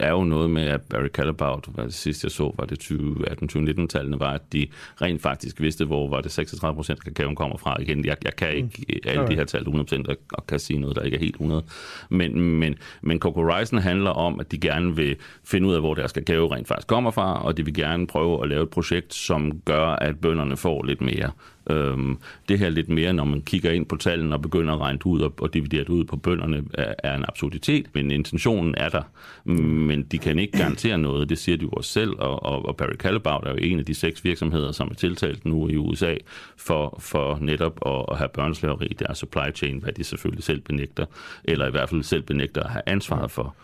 er 0.00 0.10
jo 0.10 0.24
noget 0.24 0.50
med, 0.50 0.62
at 0.62 0.80
Barry 0.80 1.08
Callebaut, 1.08 1.68
hvad 1.74 1.84
det 1.84 1.94
sidste 1.94 2.24
jeg 2.24 2.30
så, 2.30 2.54
var 2.58 2.64
det 2.64 2.78
2018-2019-tallene, 2.78 4.20
var, 4.20 4.32
at 4.32 4.52
de 4.52 4.66
rent 5.02 5.22
faktisk 5.22 5.60
vidste, 5.60 5.84
hvor 5.84 6.08
var 6.08 6.20
det 6.20 6.32
36 6.32 6.76
procent 6.76 7.04
kakaoen 7.04 7.36
kommer 7.36 7.56
fra. 7.56 7.80
Igen, 7.80 8.04
jeg, 8.04 8.16
jeg 8.24 8.36
kan 8.36 8.54
ikke 8.54 8.84
mm. 8.88 8.94
alle 9.04 9.26
de 9.26 9.34
her 9.34 9.44
tal 9.44 9.62
100% 9.62 10.08
og, 10.08 10.16
og 10.32 10.46
kan 10.46 10.58
sige 10.58 10.78
noget, 10.78 10.96
der 10.96 11.02
ikke 11.02 11.16
er 11.16 11.20
helt 11.20 11.34
100. 11.34 11.64
Men, 12.08 12.40
men, 12.40 12.74
men 13.02 13.18
Coco 13.18 13.42
Horizon 13.42 13.78
handler 13.78 14.10
om, 14.10 14.40
at 14.40 14.52
de 14.52 14.58
gerne 14.58 14.96
vil 14.96 15.16
finde 15.44 15.68
ud 15.68 15.74
af, 15.74 15.80
hvor 15.80 15.94
deres 15.94 16.12
kakao 16.12 16.46
rent 16.46 16.68
faktisk 16.68 16.86
kommer 16.86 17.10
fra, 17.10 17.44
og 17.44 17.56
de 17.56 17.64
vil 17.64 17.74
gerne 17.74 18.06
prøve 18.06 18.42
at 18.42 18.48
lave 18.48 18.62
et 18.62 18.70
projekt, 18.70 19.14
som 19.14 19.60
gør, 19.64 19.86
at 19.86 20.20
bønderne 20.20 20.56
får 20.56 20.84
lidt 20.84 21.00
mere. 21.00 21.30
Øhm, 21.70 22.18
det 22.48 22.58
her 22.58 22.68
lidt 22.68 22.88
mere, 22.88 23.12
når 23.12 23.24
man 23.24 23.42
kigger 23.42 23.70
ind 23.70 23.86
på 23.86 23.96
tallene 23.96 24.34
og 24.34 24.42
begynder 24.42 24.74
at 24.74 24.80
regne 24.80 25.06
ud 25.06 25.20
og, 25.24 25.34
og 25.38 25.54
dividere 25.54 25.80
det 25.80 25.88
ud 25.88 26.04
på 26.04 26.16
bønderne, 26.16 26.62
er, 26.74 26.94
er 26.98 27.16
en 27.16 27.24
absurditet, 27.28 27.86
men 27.94 28.10
intentionen 28.10 28.74
er 28.76 28.88
der. 28.88 29.02
Men 29.50 30.02
de 30.02 30.18
kan 30.18 30.38
ikke 30.38 30.58
garantere 30.58 30.98
noget, 30.98 31.28
det 31.28 31.38
siger 31.38 31.56
de 31.56 31.62
jo 31.62 31.68
også 31.68 31.90
selv, 31.90 32.10
og, 32.18 32.42
og, 32.42 32.66
og 32.66 32.76
Barry 32.76 32.96
Callebaut 32.96 33.46
er 33.46 33.50
jo 33.50 33.56
en 33.56 33.78
af 33.78 33.84
de 33.84 33.94
seks 33.94 34.24
virksomheder, 34.24 34.72
som 34.72 34.88
er 34.90 34.94
tiltalt 34.94 35.44
nu 35.44 35.68
i 35.68 35.76
USA 35.76 36.14
for, 36.56 36.96
for 37.00 37.38
netop 37.40 37.78
at, 37.86 38.04
at 38.10 38.18
have 38.18 38.28
børneslaveri 38.34 38.86
i 38.86 38.94
deres 38.94 39.18
supply 39.18 39.54
chain, 39.54 39.78
hvad 39.78 39.92
de 39.92 40.04
selvfølgelig 40.04 40.44
selv 40.44 40.60
benægter, 40.60 41.06
eller 41.44 41.66
i 41.66 41.70
hvert 41.70 41.88
fald 41.88 42.02
selv 42.02 42.22
benægter 42.22 42.62
at 42.62 42.70
have 42.70 42.82
ansvaret 42.86 43.30
for. 43.30 43.56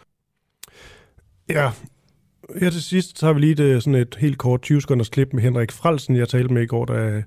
Ja, 1.49 1.71
her 2.61 2.71
til 2.71 2.83
sidst 2.83 3.19
så 3.19 3.27
har 3.27 3.33
vi 3.33 3.41
lige 3.41 3.55
det, 3.55 3.83
sådan 3.83 4.01
et 4.01 4.17
helt 4.21 4.39
kort 4.39 4.63
20 4.63 4.81
sekunders 4.81 5.09
klip 5.09 5.33
med 5.33 5.43
Henrik 5.43 5.73
Fralsen, 5.73 6.17
jeg 6.17 6.29
talte 6.29 6.55
med 6.55 6.63
i 6.63 6.67
går, 6.67 6.85
der 6.85 7.23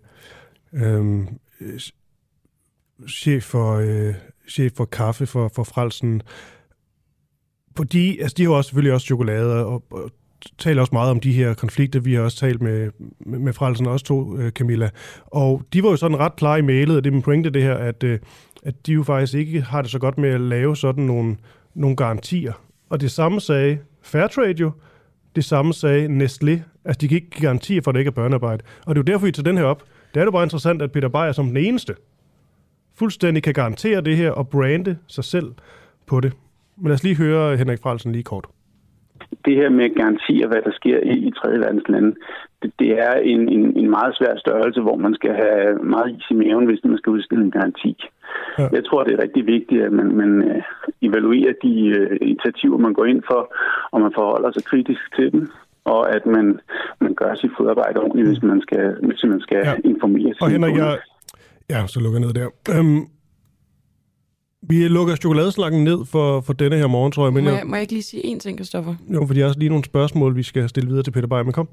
øh, 0.73 1.27
chef 3.07 3.43
for 3.43 3.75
øh, 3.75 4.13
chef 4.49 4.71
for 4.77 4.85
kaffe 4.85 5.25
for, 5.25 5.51
for 5.55 5.63
Frelsen. 5.63 6.21
Fordi, 7.77 8.19
altså 8.19 8.35
de 8.37 8.43
har 8.43 8.51
også 8.51 8.67
selvfølgelig 8.67 8.93
også 8.93 9.05
chokolade, 9.05 9.65
og, 9.65 9.83
og 9.91 10.11
taler 10.57 10.81
også 10.81 10.95
meget 10.95 11.11
om 11.11 11.19
de 11.19 11.33
her 11.33 11.53
konflikter. 11.53 11.99
Vi 11.99 12.13
har 12.13 12.21
også 12.21 12.37
talt 12.37 12.61
med, 12.61 12.91
med, 13.25 13.39
med 13.39 13.53
Frelsen, 13.53 13.87
også 13.87 14.05
to, 14.05 14.37
øh, 14.37 14.51
Camilla. 14.51 14.89
Og 15.25 15.61
de 15.73 15.83
var 15.83 15.89
jo 15.89 15.95
sådan 15.95 16.19
ret 16.19 16.35
klare 16.35 16.59
i 16.59 16.61
mailet, 16.61 16.97
og 16.97 17.03
det 17.03 17.09
er 17.09 17.13
min 17.13 17.21
pointe 17.21 17.49
det 17.49 17.63
her, 17.63 17.75
at, 17.75 18.03
øh, 18.03 18.19
at 18.63 18.87
de 18.87 18.93
jo 18.93 19.03
faktisk 19.03 19.33
ikke 19.33 19.61
har 19.61 19.81
det 19.81 19.91
så 19.91 19.99
godt 19.99 20.17
med 20.17 20.29
at 20.29 20.41
lave 20.41 20.75
sådan 20.75 21.03
nogle, 21.03 21.37
nogle 21.75 21.95
garantier. 21.95 22.53
Og 22.89 23.01
det 23.01 23.11
samme 23.11 23.41
sagde 23.41 23.77
Fairtrade 24.01 24.61
jo, 24.61 24.71
det 25.35 25.45
samme 25.45 25.73
sagde 25.73 26.07
Nestlé. 26.07 26.59
Altså, 26.85 26.99
de 27.01 27.07
kan 27.07 27.15
ikke 27.15 27.41
garantere 27.41 27.81
for, 27.81 27.91
at 27.91 27.95
det 27.95 27.99
ikke 27.99 28.09
er 28.09 28.13
børnearbejde. 28.13 28.63
Og 28.85 28.95
det 28.95 28.99
er 28.99 29.03
jo 29.07 29.13
derfor, 29.13 29.25
vi 29.25 29.31
tager 29.31 29.43
den 29.43 29.57
her 29.57 29.65
op. 29.65 29.83
Det 30.13 30.19
er 30.19 30.23
jo 30.23 30.31
bare 30.31 30.43
interessant, 30.43 30.81
at 30.81 30.91
Peter 30.91 31.07
Beyer 31.07 31.31
som 31.31 31.47
den 31.47 31.57
eneste 31.57 31.95
fuldstændig 32.99 33.43
kan 33.43 33.53
garantere 33.53 34.01
det 34.01 34.17
her 34.17 34.31
og 34.31 34.49
brande 34.49 34.97
sig 35.07 35.23
selv 35.23 35.51
på 36.07 36.19
det. 36.19 36.33
Men 36.77 36.87
lad 36.87 36.93
os 36.93 37.03
lige 37.03 37.17
høre 37.17 37.57
Henrik 37.57 37.79
Frelsen 37.83 38.11
lige 38.11 38.23
kort 38.23 38.45
det 39.45 39.55
her 39.55 39.69
med 39.69 39.95
garantier, 39.95 40.47
hvad 40.47 40.61
der 40.65 40.71
sker 40.71 40.97
i, 41.13 41.15
i 41.27 41.31
tredje 41.31 41.59
verdens 41.59 41.87
lande, 41.89 42.15
det, 42.61 42.71
det 42.79 42.89
er 43.07 43.13
en, 43.13 43.41
en, 43.55 43.63
en 43.77 43.89
meget 43.89 44.15
svær 44.17 44.33
størrelse, 44.37 44.81
hvor 44.81 44.95
man 44.95 45.13
skal 45.13 45.33
have 45.43 45.83
meget 45.83 46.09
is 46.17 46.25
i 46.31 46.33
maven, 46.33 46.65
hvis 46.65 46.83
man 46.83 46.97
skal 46.97 47.11
udstille 47.11 47.43
en 47.43 47.51
garanti. 47.51 47.93
Ja. 48.59 48.67
Jeg 48.71 48.85
tror, 48.85 49.03
det 49.03 49.13
er 49.13 49.23
rigtig 49.23 49.47
vigtigt, 49.47 49.81
at 49.83 49.91
man, 49.91 50.15
man 50.21 50.31
uh, 50.51 50.61
evaluerer 51.01 51.53
de 51.63 51.73
uh, 51.99 52.27
initiativer, 52.29 52.77
man 52.77 52.93
går 52.93 53.05
ind 53.05 53.21
for, 53.31 53.41
og 53.91 54.01
man 54.01 54.11
forholder 54.15 54.51
sig 54.51 54.63
kritisk 54.63 55.15
til 55.15 55.31
dem 55.31 55.51
og 55.85 56.15
at 56.15 56.25
man, 56.25 56.59
man 56.99 57.13
gør 57.13 57.35
sit 57.35 57.51
fodarbejde 57.57 57.99
ordentligt, 57.99 58.27
hvis 58.27 58.43
man 58.43 58.61
skal, 58.61 58.95
hvis 59.07 59.23
man 59.23 59.41
skal 59.41 59.61
ja. 59.65 59.73
informere 59.83 60.33
sig. 60.33 60.41
Og 60.41 60.49
Henrik, 60.49 60.75
jeg, 60.75 60.97
ja, 61.69 61.87
så 61.87 61.99
lukker 61.99 62.19
jeg 62.19 62.27
ned 62.27 62.33
der. 62.33 62.49
Øhm, 62.69 63.07
vi 64.67 64.87
lukker 64.87 65.15
chokoladeslakken 65.15 65.83
ned 65.83 66.05
for, 66.05 66.41
for 66.41 66.53
denne 66.53 66.77
her 66.77 66.87
morgen, 66.87 67.11
tror 67.11 67.25
jeg. 67.25 67.33
Men 67.33 67.43
må, 67.43 67.49
jeg, 67.49 67.61
må 67.65 67.75
jeg 67.75 67.81
ikke 67.81 67.93
lige 67.93 68.03
sige 68.03 68.35
én 68.35 68.39
ting, 68.39 68.57
Kristoffer? 68.57 68.95
Jo, 69.13 69.25
fordi 69.27 69.39
jeg 69.39 69.45
har 69.45 69.49
også 69.49 69.59
lige 69.59 69.69
nogle 69.69 69.85
spørgsmål, 69.85 70.35
vi 70.35 70.43
skal 70.43 70.69
stille 70.69 70.89
videre 70.89 71.03
til 71.03 71.11
Peter 71.11 71.27
Beyer, 71.27 71.43
men 71.43 71.53
kom. 71.53 71.69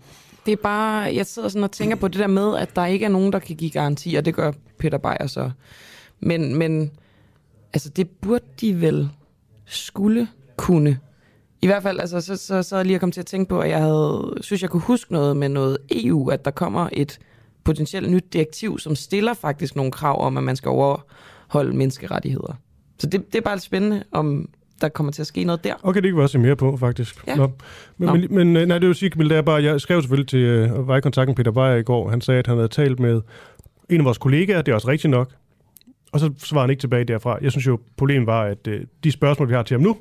Det 0.46 0.52
er 0.52 0.56
bare, 0.56 1.14
jeg 1.14 1.26
sidder 1.26 1.48
sådan 1.48 1.64
og 1.64 1.70
tænker 1.70 1.96
på 1.96 2.08
det 2.08 2.18
der 2.18 2.26
med, 2.26 2.56
at 2.56 2.76
der 2.76 2.86
ikke 2.86 3.04
er 3.04 3.10
nogen, 3.10 3.32
der 3.32 3.38
kan 3.38 3.56
give 3.56 3.70
garanti, 3.70 4.14
og 4.14 4.24
det 4.24 4.34
gør 4.34 4.52
Peter 4.78 4.98
Beyer 4.98 5.26
så. 5.26 5.50
Men, 6.20 6.56
men 6.56 6.90
altså, 7.72 7.88
det 7.88 8.08
burde 8.10 8.44
de 8.60 8.80
vel 8.80 9.08
skulle 9.66 10.28
kunne. 10.56 10.98
I 11.62 11.66
hvert 11.66 11.82
fald, 11.82 12.00
altså, 12.00 12.20
så, 12.20 12.36
så, 12.36 12.62
så 12.62 12.76
jeg 12.76 12.86
lige 12.86 12.98
kommet 12.98 13.14
til 13.14 13.20
at 13.20 13.26
tænke 13.26 13.48
på, 13.48 13.60
at 13.60 13.70
jeg 13.70 13.78
havde, 13.78 14.34
synes, 14.40 14.62
jeg 14.62 14.70
kunne 14.70 14.82
huske 14.82 15.12
noget 15.12 15.36
med 15.36 15.48
noget 15.48 15.78
EU, 15.90 16.28
at 16.28 16.44
der 16.44 16.50
kommer 16.50 16.88
et 16.92 17.18
potentielt 17.64 18.10
nyt 18.10 18.32
direktiv, 18.32 18.78
som 18.78 18.94
stiller 18.94 19.34
faktisk 19.34 19.76
nogle 19.76 19.92
krav 19.92 20.26
om, 20.26 20.36
at 20.36 20.42
man 20.42 20.56
skal 20.56 20.68
overholde 20.68 21.76
menneskerettigheder. 21.76 22.54
Så 22.98 23.06
det, 23.06 23.32
det 23.32 23.38
er 23.38 23.42
bare 23.42 23.54
lidt 23.54 23.64
spændende, 23.64 24.02
om 24.12 24.48
der 24.80 24.88
kommer 24.88 25.12
til 25.12 25.22
at 25.22 25.26
ske 25.26 25.44
noget 25.44 25.64
der. 25.64 25.74
Okay, 25.82 26.02
det 26.02 26.08
kan 26.08 26.16
vi 26.16 26.22
også 26.22 26.32
se 26.32 26.38
mere 26.38 26.56
på, 26.56 26.76
faktisk. 26.76 27.26
Ja. 27.26 27.36
Nå. 27.36 27.50
Men, 27.96 28.06
Nå. 28.06 28.14
men, 28.14 28.34
men 28.34 28.56
øh, 28.56 28.66
nej, 28.66 28.78
det 28.78 28.88
vil 28.88 28.94
sige, 28.94 29.10
Camille, 29.10 29.30
det 29.30 29.38
er 29.38 29.42
bare, 29.42 29.62
jeg 29.62 29.80
skrev 29.80 30.02
selvfølgelig 30.02 30.28
til 30.28 30.72
uh, 30.72 30.88
vejkontakten 30.88 31.34
Peter 31.34 31.50
Beyer 31.50 31.74
i 31.74 31.82
går. 31.82 32.10
Han 32.10 32.20
sagde, 32.20 32.38
at 32.38 32.46
han 32.46 32.56
havde 32.56 32.68
talt 32.68 33.00
med 33.00 33.20
en 33.88 34.00
af 34.00 34.04
vores 34.04 34.18
kollegaer. 34.18 34.62
Det 34.62 34.72
er 34.72 34.74
også 34.74 34.88
rigtigt 34.88 35.10
nok. 35.10 35.32
Og 36.12 36.20
så 36.20 36.32
svarede 36.38 36.62
han 36.62 36.70
ikke 36.70 36.80
tilbage 36.80 37.04
derfra. 37.04 37.38
Jeg 37.42 37.50
synes 37.50 37.66
jo, 37.66 37.78
problemet 37.96 38.26
var, 38.26 38.42
at 38.42 38.68
uh, 38.68 38.74
de 39.04 39.12
spørgsmål, 39.12 39.48
vi 39.48 39.54
har 39.54 39.62
til 39.62 39.74
ham 39.74 39.82
nu, 39.82 39.96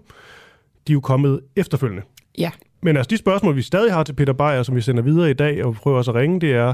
de 0.88 0.92
er 0.92 0.94
jo 0.94 1.00
kommet 1.00 1.40
efterfølgende. 1.56 2.04
Ja. 2.38 2.52
Men 2.82 2.98
altså, 2.98 3.10
de 3.10 3.18
spørgsmål, 3.18 3.56
vi 3.56 3.62
stadig 3.62 3.94
har 3.94 4.04
til 4.04 4.14
Peter 4.14 4.34
Beyer, 4.34 4.64
som 4.64 4.76
vi 4.76 4.82
sender 4.82 5.04
videre 5.04 5.30
i 5.30 5.34
dag, 5.34 5.66
og 5.66 5.76
prøver 5.76 5.98
også 5.98 6.12
at 6.12 6.16
ringe, 6.16 6.42
det 6.42 6.52
er, 6.52 6.74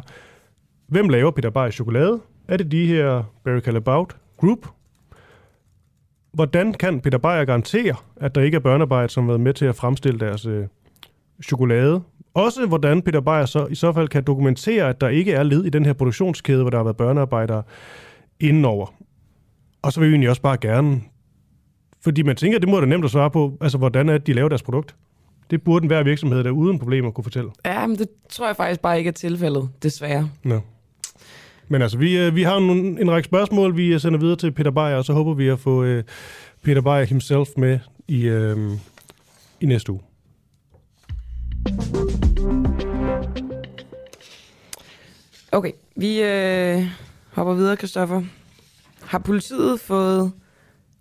hvem 0.87 1.09
laver 1.09 1.31
Peter 1.31 1.49
Beyer 1.49 1.71
chokolade? 1.71 2.19
Er 2.47 2.57
det 2.57 2.71
de 2.71 2.87
her 2.87 3.23
Barry 3.43 3.59
Calabout 3.59 4.15
Group, 4.37 4.67
hvordan 6.33 6.73
kan 6.73 7.01
Peter 7.01 7.17
Beyer 7.17 7.45
garantere, 7.45 7.95
at 8.15 8.35
der 8.35 8.41
ikke 8.41 8.55
er 8.55 8.59
børnearbejde, 8.59 9.09
som 9.09 9.23
har 9.23 9.31
været 9.31 9.41
med 9.41 9.53
til 9.53 9.65
at 9.65 9.75
fremstille 9.75 10.19
deres 10.19 10.45
øh, 10.45 10.67
chokolade? 11.43 12.01
Også 12.33 12.65
hvordan 12.67 13.01
Peter 13.01 13.21
Beyer 13.21 13.45
så 13.45 13.65
i 13.65 13.75
så 13.75 13.93
fald 13.93 14.07
kan 14.07 14.23
dokumentere, 14.23 14.89
at 14.89 15.01
der 15.01 15.09
ikke 15.09 15.33
er 15.33 15.43
led 15.43 15.65
i 15.65 15.69
den 15.69 15.85
her 15.85 15.93
produktionskæde, 15.93 16.61
hvor 16.61 16.69
der 16.69 16.77
har 16.77 16.83
været 16.83 16.97
børnearbejdere 16.97 17.63
indenover. 18.39 18.93
Og 19.81 19.93
så 19.93 19.99
vil 19.99 20.09
vi 20.09 20.13
egentlig 20.13 20.29
også 20.29 20.41
bare 20.41 20.57
gerne, 20.57 21.01
fordi 22.01 22.23
man 22.23 22.35
tænker, 22.35 22.59
det 22.59 22.69
må 22.69 22.79
da 22.79 22.85
nemt 22.85 23.05
at 23.05 23.11
svare 23.11 23.31
på, 23.31 23.57
altså 23.61 23.77
hvordan 23.77 24.09
er 24.09 24.13
det, 24.13 24.27
de 24.27 24.33
laver 24.33 24.49
deres 24.49 24.63
produkt? 24.63 24.95
Det 25.49 25.63
burde 25.63 25.83
en 25.83 25.87
hver 25.87 26.03
virksomhed, 26.03 26.43
der 26.43 26.51
uden 26.51 26.79
problemer 26.79 27.11
kunne 27.11 27.23
fortælle. 27.23 27.49
Ja, 27.65 27.87
men 27.87 27.97
det 27.97 28.07
tror 28.29 28.47
jeg 28.47 28.55
faktisk 28.55 28.81
bare 28.81 28.97
ikke 28.97 29.07
er 29.07 29.11
tilfældet, 29.11 29.69
desværre. 29.83 30.29
Nå. 30.43 30.59
Men 31.67 31.81
altså, 31.81 31.97
vi, 31.97 32.17
øh, 32.17 32.35
vi 32.35 32.43
har 32.43 32.57
en, 32.57 33.01
en 33.01 33.11
række 33.11 33.25
spørgsmål, 33.25 33.77
vi 33.77 33.93
øh, 33.93 33.99
sender 33.99 34.19
videre 34.19 34.35
til 34.35 34.51
Peter 34.51 34.71
Beyer, 34.71 34.95
og 34.95 35.05
så 35.05 35.13
håber 35.13 35.33
vi 35.33 35.47
at 35.47 35.59
få 35.59 35.83
øh, 35.83 36.03
Peter 36.63 36.81
Beyer 36.81 37.05
himself 37.05 37.49
med 37.57 37.79
i, 38.07 38.21
øh, 38.21 38.57
i 39.61 39.65
næste 39.65 39.91
uge. 39.91 40.01
Okay, 45.51 45.71
vi 45.95 46.21
øh, 46.21 46.83
hopper 47.31 47.53
videre, 47.53 47.77
Kristoffer. 47.77 48.21
Har 49.01 49.19
politiet 49.19 49.79
fået 49.79 50.31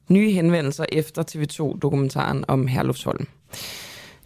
nye 0.09 0.31
henvendelser 0.31 0.85
efter 0.93 1.23
TV2-dokumentaren 1.23 2.45
om 2.49 2.67
Herlufsholm? 2.67 3.27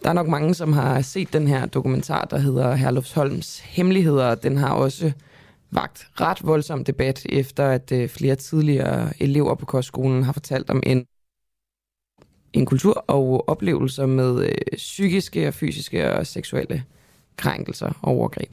Der 0.03 0.09
er 0.09 0.13
nok 0.13 0.29
mange, 0.29 0.55
som 0.55 0.73
har 0.73 1.01
set 1.01 1.33
den 1.33 1.49
her 1.49 1.67
dokumentar, 1.67 2.25
der 2.25 2.39
hedder 2.39 2.75
Herlufsholms 2.75 3.59
Hemmeligheder. 3.59 4.35
Den 4.35 4.57
har 4.57 4.71
også 4.71 5.13
vagt 5.71 6.09
ret 6.21 6.47
voldsom 6.47 6.85
debat, 6.85 7.27
efter 7.29 7.67
at 7.67 7.93
øh, 7.93 8.09
flere 8.09 8.37
tidligere 8.37 9.13
elever 9.23 9.55
på 9.55 9.67
kostskolen 9.67 10.23
har 10.23 10.33
fortalt 10.33 10.71
om 10.71 10.83
en, 10.87 11.07
en 12.53 12.67
kultur 12.67 13.05
og 13.07 13.49
oplevelser 13.49 14.07
med 14.07 14.45
øh, 14.45 14.77
psykiske 14.77 15.49
og 15.49 15.55
fysiske 15.55 16.13
og 16.13 16.27
seksuelle 16.27 16.85
krænkelser 17.37 17.93
og 18.03 18.15
overgreb. 18.15 18.53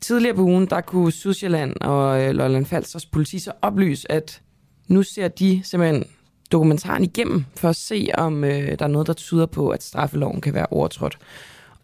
Tidligere 0.00 0.36
på 0.36 0.42
ugen, 0.42 0.66
der 0.66 0.80
kunne 0.80 1.12
Sydsjælland 1.12 1.74
og 1.80 2.22
øh, 2.22 2.30
Lolland 2.30 2.66
Falsters 2.66 3.06
politi 3.06 3.38
så 3.38 3.52
oplyse, 3.62 4.12
at 4.12 4.42
nu 4.88 5.02
ser 5.02 5.28
de 5.28 5.60
simpelthen 5.64 6.04
dokumentaren 6.52 7.04
igennem 7.04 7.44
for 7.56 7.68
at 7.68 7.76
se, 7.76 8.08
om 8.14 8.44
øh, 8.44 8.78
der 8.78 8.84
er 8.84 8.88
noget, 8.88 9.06
der 9.06 9.12
tyder 9.12 9.46
på, 9.46 9.68
at 9.68 9.82
straffeloven 9.82 10.40
kan 10.40 10.54
være 10.54 10.66
overtrådt, 10.70 11.18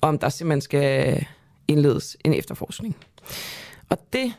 og 0.01 0.09
om 0.09 0.19
der 0.19 0.29
simpelthen 0.29 0.61
skal 0.61 1.27
indledes 1.69 2.17
en 2.25 2.35
efterforskning. 2.35 2.97
Og 3.93 3.99
det, 4.13 4.35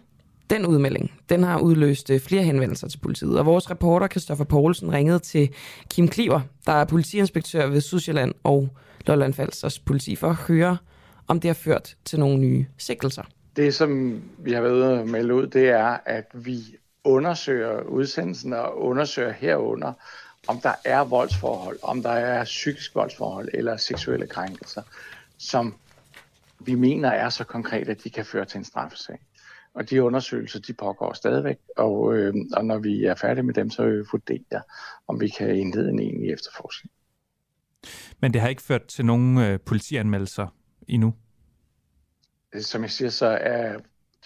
den 0.49 0.65
udmelding, 0.65 1.11
den 1.29 1.43
har 1.43 1.59
udløst 1.59 2.09
øh, 2.09 2.19
flere 2.19 2.43
henvendelser 2.43 2.87
til 2.87 2.97
politiet. 2.97 3.39
Og 3.39 3.45
vores 3.45 3.71
reporter, 3.71 4.07
Christoffer 4.07 4.45
Poulsen, 4.45 4.93
ringede 4.93 5.19
til 5.19 5.49
Kim 5.89 6.07
Kliver, 6.07 6.41
der 6.65 6.71
er 6.71 6.85
politiinspektør 6.85 7.67
ved 7.67 7.81
Sydsjælland 7.81 8.33
og 8.43 8.69
Lolland 9.07 9.33
Falsters 9.33 9.79
politi, 9.79 10.15
for 10.15 10.29
at 10.29 10.35
høre, 10.35 10.77
om 11.27 11.39
det 11.39 11.49
har 11.49 11.53
ført 11.53 11.95
til 12.05 12.19
nogle 12.19 12.37
nye 12.37 12.65
sigtelser. 12.77 13.23
Det, 13.55 13.75
som 13.75 14.21
vi 14.37 14.51
har 14.51 14.61
været 14.61 14.73
ude 14.73 14.99
at 14.99 15.07
melde 15.07 15.35
ud, 15.35 15.47
det 15.47 15.69
er, 15.69 15.97
at 16.05 16.25
vi 16.33 16.57
undersøger 17.03 17.81
udsendelsen 17.81 18.53
og 18.53 18.81
undersøger 18.81 19.31
herunder, 19.31 19.93
om 20.47 20.59
der 20.59 20.73
er 20.85 21.03
voldsforhold, 21.03 21.79
om 21.83 22.03
der 22.03 22.11
er 22.11 22.43
psykisk 22.43 22.95
voldsforhold 22.95 23.49
eller 23.53 23.77
seksuelle 23.77 24.27
krænkelser, 24.27 24.81
som 25.37 25.75
vi 26.59 26.75
mener 26.75 27.09
er 27.09 27.29
så 27.29 27.43
konkret, 27.43 27.89
at 27.89 28.03
de 28.03 28.09
kan 28.09 28.25
føre 28.25 28.45
til 28.45 28.57
en 28.57 28.65
straffesag. 28.65 29.19
Og 29.73 29.89
de 29.89 30.03
undersøgelser, 30.03 30.59
de 30.59 30.73
pågår 30.73 31.13
stadigvæk, 31.13 31.57
og, 31.77 32.15
øh, 32.15 32.33
og 32.53 32.65
når 32.65 32.77
vi 32.77 33.05
er 33.05 33.15
færdige 33.15 33.43
med 33.43 33.53
dem, 33.53 33.69
så 33.69 33.85
vil 33.85 33.97
vi 33.97 34.03
vurdere, 34.11 34.61
om 35.07 35.21
vi 35.21 35.27
kan 35.27 35.55
indlede 35.55 35.89
en 35.89 35.99
egentlig 35.99 36.31
efterforskning. 36.33 36.91
Men 38.19 38.33
det 38.33 38.41
har 38.41 38.49
ikke 38.49 38.61
ført 38.61 38.85
til 38.85 39.05
nogen 39.05 39.37
øh, 39.37 39.59
politianmeldelser 39.59 40.47
endnu? 40.87 41.13
Som 42.59 42.81
jeg 42.81 42.91
siger, 42.91 43.09
så 43.09 43.25
er 43.25 43.77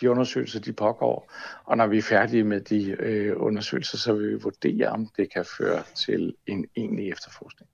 de 0.01 0.11
undersøgelser, 0.11 0.59
de 0.59 0.73
pågår, 0.73 1.31
og 1.63 1.77
når 1.77 1.87
vi 1.87 1.97
er 1.97 2.01
færdige 2.01 2.43
med 2.43 2.61
de 2.61 2.89
øh, 2.99 3.33
undersøgelser, 3.37 3.97
så 3.97 4.13
vil 4.13 4.29
vi 4.29 4.41
vurdere, 4.41 4.87
om 4.87 5.07
det 5.17 5.33
kan 5.33 5.45
føre 5.57 5.83
til 5.95 6.35
en 6.45 6.65
egentlig 6.75 7.09
efterforskning. 7.09 7.69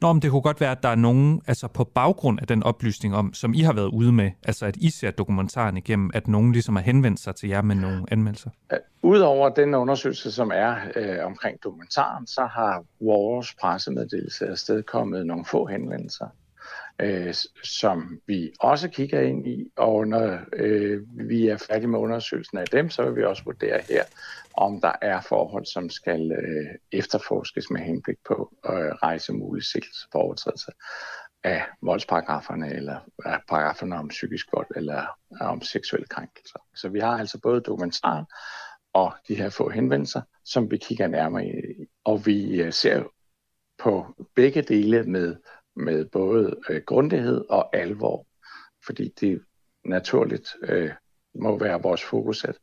Nå, 0.00 0.12
men 0.12 0.22
det 0.22 0.30
kunne 0.30 0.42
godt 0.42 0.60
være, 0.60 0.70
at 0.70 0.82
der 0.82 0.88
er 0.88 0.94
nogen, 0.94 1.40
altså 1.46 1.68
på 1.68 1.84
baggrund 1.84 2.40
af 2.40 2.46
den 2.46 2.62
oplysning 2.62 3.14
om, 3.14 3.34
som 3.34 3.54
I 3.54 3.60
har 3.60 3.72
været 3.72 3.86
ude 3.86 4.12
med, 4.12 4.30
altså 4.42 4.66
at 4.66 4.76
I 4.76 4.90
ser 4.90 5.10
dokumentaren 5.10 5.76
igennem, 5.76 6.10
at 6.14 6.28
nogen 6.28 6.52
ligesom 6.52 6.76
har 6.76 6.82
henvendt 6.82 7.20
sig 7.20 7.34
til 7.34 7.48
jer 7.48 7.62
med 7.62 7.76
nogle 7.76 8.04
anmeldelser? 8.10 8.50
Udover 9.02 9.48
den 9.48 9.74
undersøgelse, 9.74 10.32
som 10.32 10.50
er 10.54 10.76
øh, 10.96 11.26
omkring 11.26 11.62
dokumentaren, 11.62 12.26
så 12.26 12.46
har 12.46 12.84
vores 13.00 13.54
pressemeddelelse 13.54 14.46
afstedkommet 14.46 15.26
nogle 15.26 15.44
få 15.44 15.66
henvendelser 15.66 16.26
øh, 16.98 17.34
som 17.62 18.20
vi 18.26 18.52
også 18.60 18.88
kigger 18.88 19.20
ind 19.20 19.46
i, 19.46 19.72
og 19.76 20.08
når 20.08 20.40
øh, 20.52 21.02
vi 21.28 21.48
er 21.48 21.56
færdige 21.56 21.88
med 21.88 21.98
undersøgelsen 21.98 22.58
af 22.58 22.66
dem, 22.66 22.90
så 22.90 23.04
vil 23.04 23.16
vi 23.16 23.24
også 23.24 23.44
vurdere 23.44 23.80
her, 23.88 24.04
om 24.54 24.80
der 24.80 24.92
er 25.02 25.20
forhold, 25.20 25.64
som 25.66 25.90
skal 25.90 26.32
øh, 26.32 26.74
efterforskes 26.92 27.70
med 27.70 27.80
henblik 27.80 28.16
på 28.28 28.54
øh, 28.66 28.72
rejse 28.72 29.32
sigtelse 29.60 30.08
for 30.12 30.18
overtrædelse 30.18 30.72
af 31.44 31.62
voldsparagraferne, 31.82 32.74
eller 32.74 33.00
af 33.24 33.40
paragraferne 33.48 33.96
om 33.96 34.08
psykisk 34.08 34.46
vold, 34.52 34.66
eller 34.76 35.18
om 35.40 35.62
seksuelle 35.62 36.06
krænkelser. 36.06 36.58
Så 36.74 36.88
vi 36.88 37.00
har 37.00 37.18
altså 37.18 37.40
både 37.40 37.60
dokumentaren 37.60 38.26
og 38.92 39.12
de 39.28 39.34
her 39.34 39.50
få 39.50 39.68
henvendelser, 39.68 40.22
som 40.44 40.70
vi 40.70 40.76
kigger 40.76 41.06
nærmere 41.06 41.46
i. 41.46 41.50
Og 42.04 42.26
vi 42.26 42.62
øh, 42.62 42.72
ser 42.72 43.02
på 43.78 44.06
begge 44.34 44.62
dele 44.62 45.02
med, 45.02 45.36
med 45.76 46.04
både 46.04 46.56
øh, 46.68 46.82
grundighed 46.86 47.44
og 47.50 47.76
alvor, 47.76 48.26
fordi 48.86 49.12
det 49.20 49.42
naturligt 49.84 50.48
øh, 50.62 50.90
må 51.34 51.58
være 51.58 51.82
vores 51.82 52.02
fokus, 52.02 52.44
at, 52.44 52.58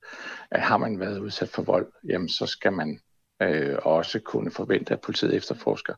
at 0.51 0.61
har 0.61 0.77
man 0.77 0.99
været 0.99 1.19
udsat 1.19 1.49
for 1.49 1.61
vold, 1.61 1.91
jamen 2.09 2.29
så 2.29 2.45
skal 2.45 2.73
man 2.73 2.99
øh, 3.41 3.77
også 3.83 4.19
kunne 4.19 4.51
forvente, 4.51 4.93
at 4.93 5.01
politiet 5.01 5.35
efterforsker 5.35 5.93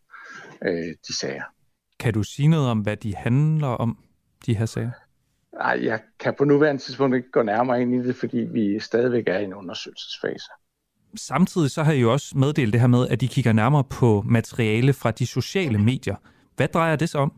øh, 0.65 0.95
de 1.07 1.17
sager. 1.19 1.43
Kan 1.99 2.13
du 2.13 2.23
sige 2.23 2.47
noget 2.47 2.67
om, 2.67 2.79
hvad 2.79 2.97
de 2.97 3.15
handler 3.15 3.67
om, 3.67 3.97
de 4.45 4.57
her 4.57 4.65
sager? 4.65 4.91
Nej, 5.53 5.79
jeg 5.83 5.99
kan 6.19 6.33
på 6.37 6.45
nuværende 6.45 6.81
tidspunkt 6.81 7.15
ikke 7.15 7.31
gå 7.31 7.43
nærmere 7.43 7.81
ind 7.81 7.95
i 7.95 8.07
det, 8.07 8.15
fordi 8.15 8.37
vi 8.37 8.79
stadigvæk 8.79 9.27
er 9.27 9.39
i 9.39 9.43
en 9.43 9.53
undersøgelsesfase. 9.53 10.49
Samtidig 11.15 11.71
så 11.71 11.83
har 11.83 11.93
I 11.93 11.99
jo 11.99 12.11
også 12.11 12.37
meddelt 12.37 12.73
det 12.73 12.81
her 12.81 12.87
med, 12.87 13.07
at 13.07 13.21
de 13.21 13.27
kigger 13.27 13.53
nærmere 13.53 13.83
på 13.83 14.23
materiale 14.25 14.93
fra 14.93 15.11
de 15.11 15.27
sociale 15.27 15.77
medier. 15.77 16.15
Hvad 16.55 16.67
drejer 16.67 16.95
det 16.95 17.09
sig 17.09 17.21
om? 17.21 17.33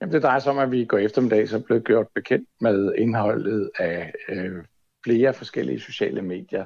Jamen, 0.00 0.12
det 0.12 0.22
drejer 0.22 0.38
sig 0.38 0.52
om, 0.52 0.58
at 0.58 0.70
vi 0.70 0.84
går 0.84 0.98
eftermiddag 0.98 1.48
så 1.48 1.60
blev 1.60 1.80
gjort 1.80 2.06
bekendt 2.14 2.48
med 2.60 2.94
indholdet 2.98 3.70
af 3.78 4.12
øh, 4.28 4.64
flere 5.04 5.34
forskellige 5.34 5.80
sociale 5.80 6.22
medier, 6.22 6.64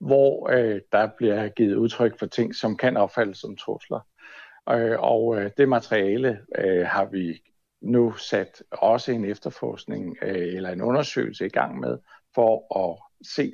hvor 0.00 0.50
øh, 0.50 0.80
der 0.92 1.08
bliver 1.16 1.48
givet 1.48 1.74
udtryk 1.74 2.18
for 2.18 2.26
ting, 2.26 2.54
som 2.54 2.76
kan 2.76 2.96
opfattes 2.96 3.38
som 3.38 3.56
trusler. 3.56 4.00
Øh, 4.70 4.96
og 4.98 5.36
øh, 5.40 5.50
det 5.56 5.68
materiale 5.68 6.40
øh, 6.58 6.86
har 6.86 7.04
vi 7.04 7.42
nu 7.82 8.12
sat 8.12 8.62
også 8.70 9.12
en 9.12 9.24
efterforskning 9.24 10.16
øh, 10.22 10.54
eller 10.54 10.70
en 10.70 10.82
undersøgelse 10.82 11.46
i 11.46 11.48
gang 11.48 11.80
med, 11.80 11.98
for 12.34 12.78
at 12.84 13.26
se, 13.26 13.52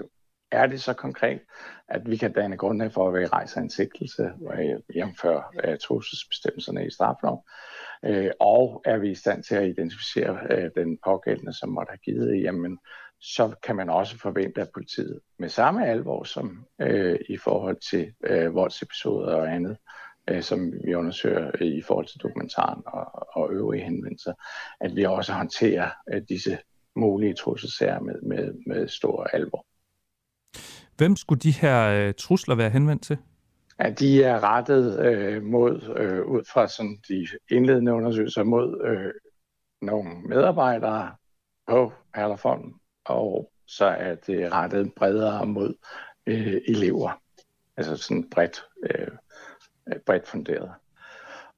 er 0.53 0.67
det 0.67 0.83
så 0.83 0.93
konkret, 0.93 1.41
at 1.89 2.11
vi 2.11 2.17
kan 2.17 2.33
danne 2.33 2.57
grundlag 2.57 2.93
for, 2.93 3.09
at 3.09 3.21
vi 3.21 3.27
rejser 3.27 3.61
en 3.61 3.71
sigtelse 3.71 4.33
øh, 4.53 4.97
jævnfør 4.97 5.55
øh, 5.65 5.79
trusselsbestemmelserne 5.79 6.87
i 6.87 6.91
straffeloven, 6.91 7.41
øh, 8.05 8.31
og 8.41 8.83
er 8.85 8.99
vi 8.99 9.11
i 9.11 9.15
stand 9.15 9.43
til 9.43 9.55
at 9.55 9.69
identificere 9.69 10.39
øh, 10.51 10.71
den 10.77 10.99
pågældende, 11.05 11.53
som 11.53 11.69
måtte 11.69 11.91
have 11.91 11.99
givet 11.99 12.43
jamen 12.43 12.79
så 13.21 13.55
kan 13.63 13.77
man 13.77 13.91
også 13.91 14.19
forvente, 14.19 14.61
at 14.61 14.71
politiet 14.75 15.21
med 15.39 15.49
samme 15.49 15.87
alvor 15.87 16.25
som 16.25 16.67
øh, 16.81 17.19
i 17.29 17.37
forhold 17.37 17.77
til 17.91 18.13
øh, 18.25 18.55
voldsepisoder 18.55 19.35
og 19.35 19.55
andet, 19.55 19.77
øh, 20.31 20.43
som 20.43 20.73
vi 20.85 20.95
undersøger 20.95 21.63
i 21.63 21.83
forhold 21.83 22.07
til 22.07 22.21
dokumentaren 22.21 22.83
og, 22.87 23.29
og 23.33 23.53
øvrige 23.53 23.85
henvendelser, 23.85 24.33
at 24.81 24.97
vi 24.97 25.05
også 25.05 25.33
håndterer 25.33 25.91
øh, 26.13 26.23
disse 26.29 26.59
mulige 26.97 27.35
trusselsager 27.35 28.01
med, 28.01 28.23
med, 28.23 28.55
med 28.67 28.89
stor 28.89 29.25
alvor. 29.25 29.67
Hvem 31.01 31.17
skulle 31.17 31.41
de 31.41 31.51
her 31.51 31.89
øh, 31.89 32.15
trusler 32.15 32.55
være 32.55 32.71
henvendt 32.71 33.03
til? 33.03 33.19
Ja, 33.79 33.91
de 33.91 34.25
er 34.25 34.43
rettet 34.43 35.07
øh, 35.07 35.43
mod, 35.43 35.95
øh, 35.97 36.27
ud 36.27 36.45
fra 36.53 36.69
sådan 36.69 36.99
de 37.09 37.29
indledende 37.51 37.93
undersøgelser, 37.93 38.43
mod 38.43 38.81
øh, 38.85 39.13
nogle 39.83 40.11
medarbejdere 40.23 41.11
på 41.69 41.93
Perlerfonden, 42.15 42.75
og 43.05 43.53
så 43.67 43.85
er 43.85 44.15
det 44.15 44.53
rettet 44.53 44.93
bredere 44.97 45.47
mod 45.47 45.75
øh, 46.27 46.61
elever. 46.69 47.21
Altså 47.77 47.97
sådan 47.97 48.31
bredt, 48.31 48.65
øh, 48.91 49.09
bredt 50.07 50.29
funderet. 50.29 50.71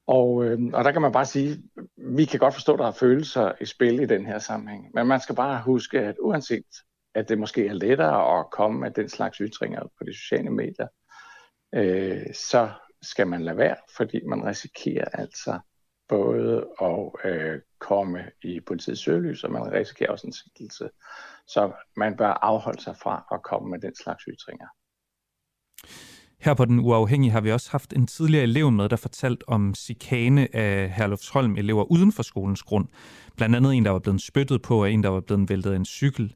Og, 0.06 0.44
øh, 0.44 0.58
og 0.72 0.84
der 0.84 0.92
kan 0.92 1.02
man 1.02 1.12
bare 1.12 1.26
sige, 1.26 1.62
vi 1.96 2.24
kan 2.24 2.38
godt 2.38 2.54
forstå, 2.54 2.72
at 2.72 2.78
der 2.78 2.86
er 2.86 2.92
følelser 2.92 3.52
i 3.60 3.64
spil 3.64 4.00
i 4.00 4.06
den 4.06 4.26
her 4.26 4.38
sammenhæng. 4.38 4.90
Men 4.94 5.06
man 5.06 5.20
skal 5.20 5.34
bare 5.34 5.62
huske, 5.62 6.00
at 6.00 6.14
uanset 6.20 6.64
at 7.14 7.28
det 7.28 7.38
måske 7.38 7.66
er 7.66 7.72
lettere 7.72 8.38
at 8.38 8.50
komme 8.50 8.80
med 8.80 8.90
den 8.90 9.08
slags 9.08 9.38
ytringer 9.38 9.80
på 9.80 10.04
de 10.04 10.14
sociale 10.14 10.50
medier, 10.50 10.88
øh, 11.74 12.34
så 12.34 12.70
skal 13.02 13.26
man 13.26 13.42
lade 13.42 13.56
være, 13.56 13.76
fordi 13.96 14.20
man 14.26 14.44
risikerer 14.44 15.08
altså 15.12 15.58
både 16.08 16.66
at 16.82 17.30
øh, 17.30 17.60
komme 17.78 18.24
i 18.42 18.60
politiets 18.60 19.00
søgelys, 19.00 19.44
og 19.44 19.52
man 19.52 19.72
risikerer 19.72 20.10
også 20.10 20.26
en 20.26 20.32
sigtelse. 20.32 20.88
Så 21.46 21.72
man 21.96 22.16
bør 22.16 22.28
afholde 22.28 22.82
sig 22.82 22.96
fra 23.02 23.26
at 23.32 23.42
komme 23.42 23.70
med 23.70 23.78
den 23.80 23.94
slags 23.96 24.24
ytringer. 24.28 24.66
Her 26.40 26.54
på 26.54 26.64
Den 26.64 26.78
Uafhængige 26.78 27.30
har 27.30 27.40
vi 27.40 27.52
også 27.52 27.70
haft 27.70 27.92
en 27.92 28.06
tidligere 28.06 28.42
elev 28.42 28.70
med, 28.70 28.88
der 28.88 28.96
fortalt 28.96 29.44
om 29.46 29.74
chikane 29.74 30.56
af 30.56 30.90
Herlufsholm 30.90 31.56
elever 31.56 31.84
uden 31.92 32.12
for 32.12 32.22
skolens 32.22 32.62
grund. 32.62 32.88
Blandt 33.36 33.56
andet 33.56 33.74
en, 33.74 33.84
der 33.84 33.90
var 33.90 33.98
blevet 33.98 34.22
spyttet 34.22 34.62
på, 34.62 34.82
og 34.82 34.92
en, 34.92 35.02
der 35.02 35.08
var 35.08 35.20
blevet 35.20 35.48
væltet 35.48 35.72
af 35.72 35.76
en 35.76 35.84
cykel. 35.84 36.34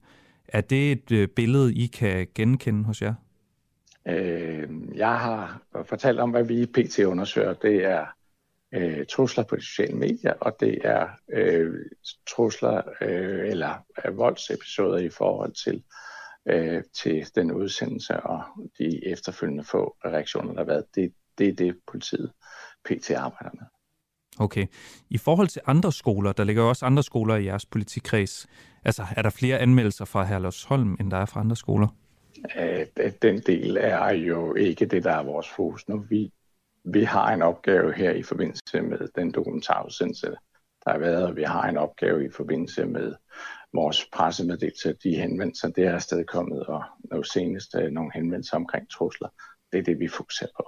Er 0.48 0.60
det 0.60 0.92
et 0.92 1.12
øh, 1.12 1.28
billede, 1.28 1.74
I 1.74 1.86
kan 1.86 2.26
genkende 2.34 2.84
hos 2.84 3.02
jer? 3.02 3.14
Øh, 4.08 4.68
jeg 4.94 5.18
har 5.18 5.62
fortalt 5.84 6.20
om, 6.20 6.30
hvad 6.30 6.44
vi 6.44 6.62
i 6.62 6.66
PT 6.66 6.98
undersøger. 6.98 7.54
Det 7.54 7.84
er 7.84 8.06
øh, 8.74 9.06
trusler 9.06 9.44
på 9.44 9.56
de 9.56 9.62
sociale 9.62 9.96
medier, 9.96 10.32
og 10.40 10.56
det 10.60 10.78
er 10.84 11.08
øh, 11.32 11.74
trusler 12.28 12.82
øh, 13.00 13.48
eller 13.50 13.84
øh, 14.04 14.16
voldsepisoder 14.16 14.98
i 14.98 15.08
forhold 15.08 15.52
til, 15.64 15.82
øh, 16.48 16.82
til 17.02 17.26
den 17.34 17.52
udsendelse 17.52 18.20
og 18.20 18.42
de 18.78 19.06
efterfølgende 19.06 19.64
få 19.64 19.96
reaktioner, 20.04 20.52
der 20.52 20.60
har 20.60 20.66
været. 20.66 20.84
Det, 20.94 21.12
det 21.38 21.48
er 21.48 21.52
det, 21.52 21.76
politiet 21.86 22.32
PT 22.84 23.10
arbejder 23.10 23.50
med. 23.54 23.66
Okay. 24.38 24.66
I 25.10 25.18
forhold 25.18 25.48
til 25.48 25.62
andre 25.66 25.92
skoler, 25.92 26.32
der 26.32 26.44
ligger 26.44 26.62
jo 26.62 26.68
også 26.68 26.86
andre 26.86 27.02
skoler 27.02 27.36
i 27.36 27.44
jeres 27.44 27.66
politikreds. 27.66 28.46
Altså, 28.86 29.04
er 29.16 29.22
der 29.22 29.30
flere 29.30 29.58
anmeldelser 29.58 30.04
fra 30.04 30.24
Herlevsholm, 30.24 30.96
end 31.00 31.10
der 31.10 31.16
er 31.16 31.26
fra 31.26 31.40
andre 31.40 31.56
skoler? 31.56 31.88
Øh, 32.58 32.86
den 33.22 33.40
del 33.40 33.76
er 33.80 34.10
jo 34.10 34.54
ikke 34.54 34.86
det, 34.86 35.04
der 35.04 35.12
er 35.12 35.22
vores 35.22 35.48
fokus 35.48 35.88
nu. 35.88 35.98
Vi, 35.98 36.32
vi 36.84 37.02
har 37.04 37.32
en 37.32 37.42
opgave 37.42 37.92
her 37.92 38.10
i 38.10 38.22
forbindelse 38.22 38.82
med 38.82 39.08
den 39.14 39.32
dokumentarudsendelse, 39.32 40.26
der 40.84 40.90
har 40.90 40.98
været, 40.98 41.26
og 41.26 41.36
vi 41.36 41.42
har 41.42 41.68
en 41.68 41.76
opgave 41.76 42.26
i 42.26 42.28
forbindelse 42.30 42.86
med 42.86 43.14
vores 43.72 44.08
pressemeddelelse, 44.12 44.96
de 45.02 45.16
henvendelser, 45.16 45.68
det 45.68 45.84
er 45.86 45.98
stadig 45.98 46.26
kommet, 46.26 46.66
og 46.66 46.84
nu 47.12 47.22
senest 47.22 47.74
øh, 47.74 47.90
nogle 47.90 48.10
henvendelser 48.14 48.56
omkring 48.56 48.90
trusler. 48.90 49.28
Det 49.72 49.78
er 49.78 49.82
det, 49.82 50.00
vi 50.00 50.08
fokuserer 50.08 50.50
på. 50.56 50.64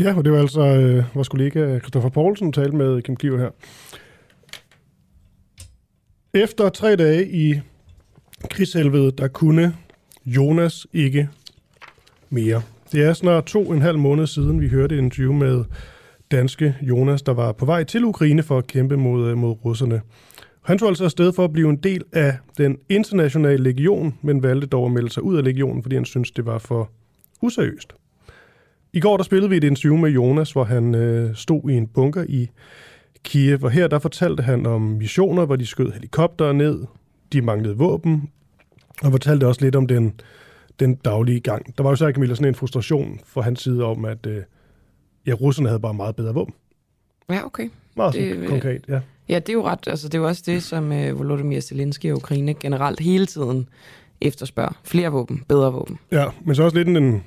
Ja, 0.00 0.16
og 0.16 0.24
det 0.24 0.32
var 0.32 0.40
altså 0.40 0.60
øh, 0.60 1.04
vores 1.14 1.28
kollega 1.28 1.78
Christoffer 1.78 2.08
Poulsen 2.10 2.52
talte 2.52 2.76
med 2.76 3.02
Kim 3.02 3.16
Kliver 3.16 3.38
her. 3.38 3.50
Efter 6.34 6.68
tre 6.68 6.96
dage 6.96 7.28
i 7.28 7.60
krigshelvede, 8.50 9.10
der 9.10 9.28
kunne 9.28 9.76
Jonas 10.26 10.86
ikke 10.92 11.28
mere. 12.30 12.62
Det 12.92 13.04
er 13.04 13.12
snart 13.12 13.44
to 13.44 13.68
og 13.68 13.74
en 13.74 13.82
halv 13.82 13.98
måned 13.98 14.26
siden, 14.26 14.60
vi 14.60 14.68
hørte 14.68 14.94
et 14.94 14.98
interview 14.98 15.32
med 15.32 15.64
danske 16.30 16.76
Jonas, 16.82 17.22
der 17.22 17.34
var 17.34 17.52
på 17.52 17.64
vej 17.64 17.84
til 17.84 18.04
Ukraine 18.04 18.42
for 18.42 18.58
at 18.58 18.66
kæmpe 18.66 18.96
mod, 18.96 19.30
øh, 19.30 19.38
mod 19.38 19.64
russerne. 19.64 20.00
Han 20.62 20.78
tog 20.78 20.88
altså 20.88 21.04
afsted 21.04 21.32
for 21.32 21.44
at 21.44 21.52
blive 21.52 21.70
en 21.70 21.76
del 21.76 22.04
af 22.12 22.36
den 22.58 22.78
internationale 22.88 23.62
legion, 23.62 24.18
men 24.22 24.42
valgte 24.42 24.66
dog 24.66 24.86
at 24.86 24.92
melde 24.92 25.10
sig 25.10 25.22
ud 25.22 25.36
af 25.36 25.44
legionen, 25.44 25.82
fordi 25.82 25.96
han 25.96 26.04
syntes, 26.04 26.30
det 26.30 26.46
var 26.46 26.58
for 26.58 26.90
useriøst. 27.42 27.92
I 28.96 29.00
går 29.00 29.16
der 29.16 29.24
spillede 29.24 29.50
vi 29.50 29.56
et 29.56 29.64
interview 29.64 29.96
med 29.96 30.10
Jonas, 30.10 30.52
hvor 30.52 30.64
han 30.64 30.94
øh, 30.94 31.34
stod 31.34 31.70
i 31.70 31.72
en 31.72 31.86
bunker 31.86 32.24
i 32.28 32.50
Kiev, 33.24 33.58
og 33.62 33.70
her 33.70 33.88
der 33.88 33.98
fortalte 33.98 34.42
han 34.42 34.66
om 34.66 34.82
missioner, 34.82 35.44
hvor 35.44 35.56
de 35.56 35.66
skød 35.66 35.92
helikopter 35.92 36.52
ned, 36.52 36.84
de 37.32 37.42
manglede 37.42 37.76
våben, 37.76 38.30
og 39.02 39.10
fortalte 39.10 39.46
også 39.46 39.60
lidt 39.60 39.76
om 39.76 39.86
den, 39.86 40.20
den 40.80 40.94
daglige 40.94 41.40
gang. 41.40 41.76
Der 41.76 41.82
var 41.82 41.90
jo 41.90 41.96
så 41.96 42.06
ikke 42.06 42.26
sådan 42.26 42.48
en 42.48 42.54
frustration 42.54 43.20
fra 43.26 43.40
hans 43.40 43.60
side 43.60 43.84
om, 43.84 44.04
at 44.04 44.26
øh, 44.26 44.42
ja, 45.26 45.32
russerne 45.32 45.68
havde 45.68 45.80
bare 45.80 45.94
meget 45.94 46.16
bedre 46.16 46.34
våben. 46.34 46.54
Ja, 47.30 47.46
okay. 47.46 47.68
Meget 47.96 48.14
det, 48.14 48.48
konkret, 48.48 48.84
ja. 48.88 49.00
Ja, 49.28 49.38
det 49.38 49.48
er 49.48 49.52
jo 49.52 49.66
ret, 49.66 49.88
altså 49.88 50.08
det 50.08 50.14
er 50.14 50.18
jo 50.18 50.26
også 50.26 50.42
det, 50.46 50.62
som 50.62 50.92
øh, 50.92 51.18
Volodymyr 51.18 51.60
Zelensky 51.60 52.10
og 52.10 52.16
Ukraine 52.16 52.54
generelt 52.54 53.00
hele 53.00 53.26
tiden 53.26 53.68
efterspørger. 54.20 54.80
Flere 54.84 55.12
våben, 55.12 55.44
bedre 55.48 55.72
våben. 55.72 55.98
Ja, 56.12 56.24
men 56.44 56.54
så 56.54 56.62
også 56.62 56.76
lidt 56.76 56.88
en, 56.88 57.22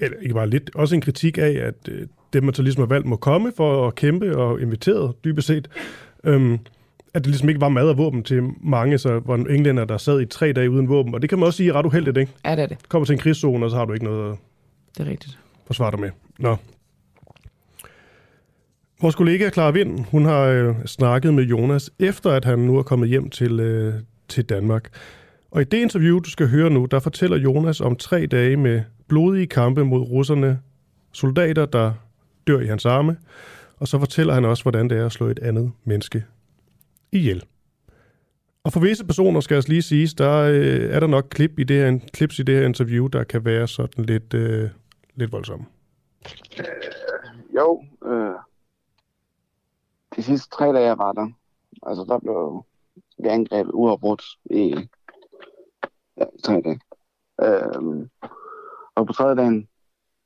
eller 0.00 0.18
ikke 0.18 0.34
bare 0.34 0.50
lidt, 0.50 0.70
også 0.74 0.94
en 0.94 1.00
kritik 1.00 1.38
af, 1.38 1.50
at 1.62 1.88
øh, 1.88 2.06
dem, 2.32 2.44
man 2.44 2.54
så 2.54 2.62
ligesom 2.62 2.80
har 2.80 2.86
valgt, 2.86 3.06
må 3.06 3.16
komme 3.16 3.52
for 3.56 3.86
at 3.86 3.94
kæmpe 3.94 4.36
og 4.36 4.60
inviteret, 4.60 5.24
dybest 5.24 5.46
set. 5.46 5.68
Øhm, 6.24 6.58
at 7.14 7.24
det 7.24 7.26
ligesom 7.26 7.48
ikke 7.48 7.60
var 7.60 7.68
mad 7.68 7.88
og 7.88 7.98
våben 7.98 8.22
til 8.22 8.42
mange, 8.60 8.98
så 8.98 9.20
var 9.24 9.34
en 9.34 9.50
englænder, 9.50 9.84
der 9.84 9.98
sad 9.98 10.20
i 10.20 10.26
tre 10.26 10.52
dage 10.52 10.70
uden 10.70 10.88
våben. 10.88 11.14
Og 11.14 11.22
det 11.22 11.30
kan 11.30 11.38
man 11.38 11.46
også 11.46 11.56
sige 11.56 11.68
er 11.68 11.72
ret 11.72 11.86
uheldigt, 11.86 12.16
ikke? 12.16 12.32
Ja, 12.44 12.56
det 12.56 12.62
er 12.62 12.66
det. 12.66 12.88
Kommer 12.88 13.06
til 13.06 13.12
en 13.12 13.18
krigszone, 13.18 13.66
og 13.66 13.70
så 13.70 13.76
har 13.76 13.84
du 13.84 13.92
ikke 13.92 14.04
noget 14.04 14.32
at 14.32 14.38
det 14.98 15.06
er 15.06 15.10
rigtigt. 15.10 15.38
forsvare 15.66 15.90
dig 15.90 16.00
med. 16.00 16.10
Nå. 16.38 16.56
Vores 19.02 19.14
kollega 19.14 19.50
Clara 19.50 19.70
Vind, 19.70 20.04
hun 20.10 20.24
har 20.24 20.40
øh, 20.40 20.74
snakket 20.86 21.34
med 21.34 21.44
Jonas, 21.44 21.90
efter 21.98 22.30
at 22.30 22.44
han 22.44 22.58
nu 22.58 22.78
er 22.78 22.82
kommet 22.82 23.08
hjem 23.08 23.30
til, 23.30 23.60
øh, 23.60 23.94
til 24.28 24.44
Danmark. 24.44 24.88
Og 25.50 25.60
i 25.60 25.64
det 25.64 25.78
interview, 25.78 26.18
du 26.18 26.30
skal 26.30 26.48
høre 26.48 26.70
nu, 26.70 26.84
der 26.84 26.98
fortæller 26.98 27.36
Jonas 27.36 27.80
om 27.80 27.96
tre 27.96 28.26
dage 28.26 28.56
med 28.56 28.82
blodige 29.10 29.46
kampe 29.46 29.84
mod 29.84 30.00
russerne, 30.00 30.60
soldater, 31.12 31.66
der 31.66 31.92
dør 32.46 32.60
i 32.60 32.66
hans 32.66 32.86
arme, 32.86 33.16
og 33.78 33.88
så 33.88 33.98
fortæller 33.98 34.34
han 34.34 34.44
også, 34.44 34.64
hvordan 34.64 34.90
det 34.90 34.98
er 34.98 35.06
at 35.06 35.12
slå 35.12 35.26
et 35.26 35.38
andet 35.38 35.72
menneske 35.84 36.24
ihjel. 37.12 37.44
Og 38.64 38.72
for 38.72 38.80
visse 38.80 39.06
personer, 39.06 39.40
skal 39.40 39.54
jeg 39.54 39.68
lige 39.68 39.82
sige, 39.82 40.08
der 40.18 40.36
øh, 40.38 40.94
er 40.94 41.00
der 41.00 41.06
nok 41.06 41.26
klip 41.30 41.58
i 41.58 41.64
det 41.64 41.76
her, 41.76 41.98
klips 42.12 42.38
i 42.38 42.42
det 42.42 42.54
her 42.54 42.66
interview, 42.66 43.06
der 43.06 43.24
kan 43.24 43.44
være 43.44 43.68
sådan 43.68 44.04
lidt, 44.04 44.34
øh, 44.34 44.70
lidt 45.14 45.32
voldsomme. 45.32 45.66
Øh, 46.58 47.54
jo, 47.54 47.84
øh, 48.04 48.34
de 50.16 50.22
sidste 50.22 50.50
tre 50.50 50.72
dage, 50.72 50.86
jeg 50.86 50.98
var 50.98 51.12
der, 51.12 51.28
altså 51.82 52.04
der 52.08 52.18
blev 52.18 52.64
vi 53.18 53.28
angrebet 53.28 53.70
uafbrudt 53.74 54.22
i 54.44 54.88
ja, 56.16 56.24
tre 56.44 56.60
dage. 56.60 56.80
Øh, 57.42 58.06
og 59.00 59.06
på 59.06 59.12
tredje 59.12 59.36
dagen, 59.36 59.68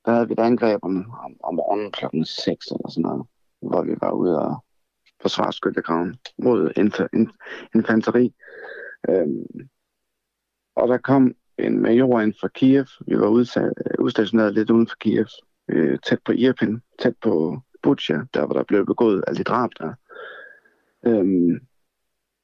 der 0.05 0.13
havde 0.13 0.29
vi 0.29 0.33
et 0.33 0.39
angreb 0.39 0.79
om, 0.83 0.97
om, 1.25 1.37
om 1.45 1.55
morgenen 1.55 1.93
klokken 1.93 2.25
6 2.25 2.67
eller 2.67 2.89
sådan 2.89 3.03
noget, 3.03 3.27
hvor 3.63 3.83
vi 3.83 3.95
var 4.01 4.11
ude 4.11 4.41
og 4.41 4.65
forsvare 5.21 5.53
skyttegraven 5.53 6.17
mod 6.39 6.73
infanteri. 7.75 8.35
Øhm, 9.09 9.69
og 10.77 10.89
der 10.89 10.99
kom 10.99 11.35
en 11.59 11.83
major 11.83 12.21
ind 12.21 12.35
fra 12.41 12.49
Kiev. 12.49 12.87
Vi 13.07 13.19
var 13.19 13.27
øh, 13.27 13.71
udstationeret 13.99 14.55
lidt 14.55 14.71
uden 14.71 14.89
for 14.89 14.97
Kiev, 15.01 15.27
øh, 15.69 15.99
tæt 15.99 16.19
på 16.25 16.33
Irpin, 16.33 16.83
tæt 16.99 17.15
på 17.23 17.59
Butcha, 17.83 18.19
der 18.35 18.47
hvor 18.47 18.55
der 18.55 18.65
blev 18.65 18.87
begået 18.87 19.25
alle 19.27 19.39
de 19.39 19.45
drab 19.45 19.71
der. 19.79 19.93
Øhm, 21.07 21.61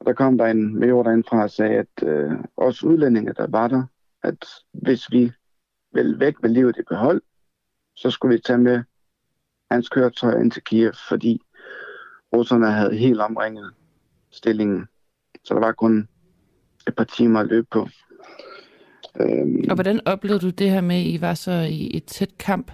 og 0.01 0.07
der 0.07 0.13
kom 0.13 0.39
der 0.39 0.47
en 0.47 0.79
major 0.79 1.03
derindfra 1.03 1.43
og 1.43 1.51
sagde, 1.51 1.75
at 1.75 2.09
øh, 2.09 2.33
os 2.57 2.85
udlændinge, 2.85 3.33
der 3.33 3.47
var 3.47 3.69
der, 3.69 3.83
at 4.23 4.47
hvis 4.73 5.13
vi 5.13 5.33
vil 5.93 6.21
væk 6.21 6.43
med 6.43 6.51
livet 6.51 6.77
i 6.79 6.83
behold, 6.89 7.23
så 7.97 8.11
skulle 8.11 8.37
vi 8.37 8.43
tage 8.43 8.59
med 8.59 8.83
hans 9.71 9.89
køretøj 9.89 10.41
ind 10.41 10.51
til 10.51 10.63
Kiev, 10.65 10.93
fordi 11.09 11.41
russerne 12.33 12.73
havde 12.73 12.97
helt 12.97 13.21
omringet 13.21 13.71
stillingen. 14.31 14.87
Så 15.45 15.55
der 15.55 15.61
var 15.61 15.73
kun 15.73 16.09
et 16.89 16.95
par 16.97 17.05
timer 17.05 17.41
at 17.41 17.47
løbe 17.47 17.67
på. 17.71 17.89
Øhm. 19.21 19.65
Og 19.69 19.75
hvordan 19.75 20.01
oplevede 20.07 20.41
du 20.41 20.51
det 20.51 20.71
her 20.71 20.81
med, 20.81 20.97
at 20.97 21.07
I 21.07 21.21
var 21.21 21.35
så 21.35 21.53
i 21.53 21.91
et 21.97 22.05
tæt 22.05 22.39
kamp? 22.39 22.73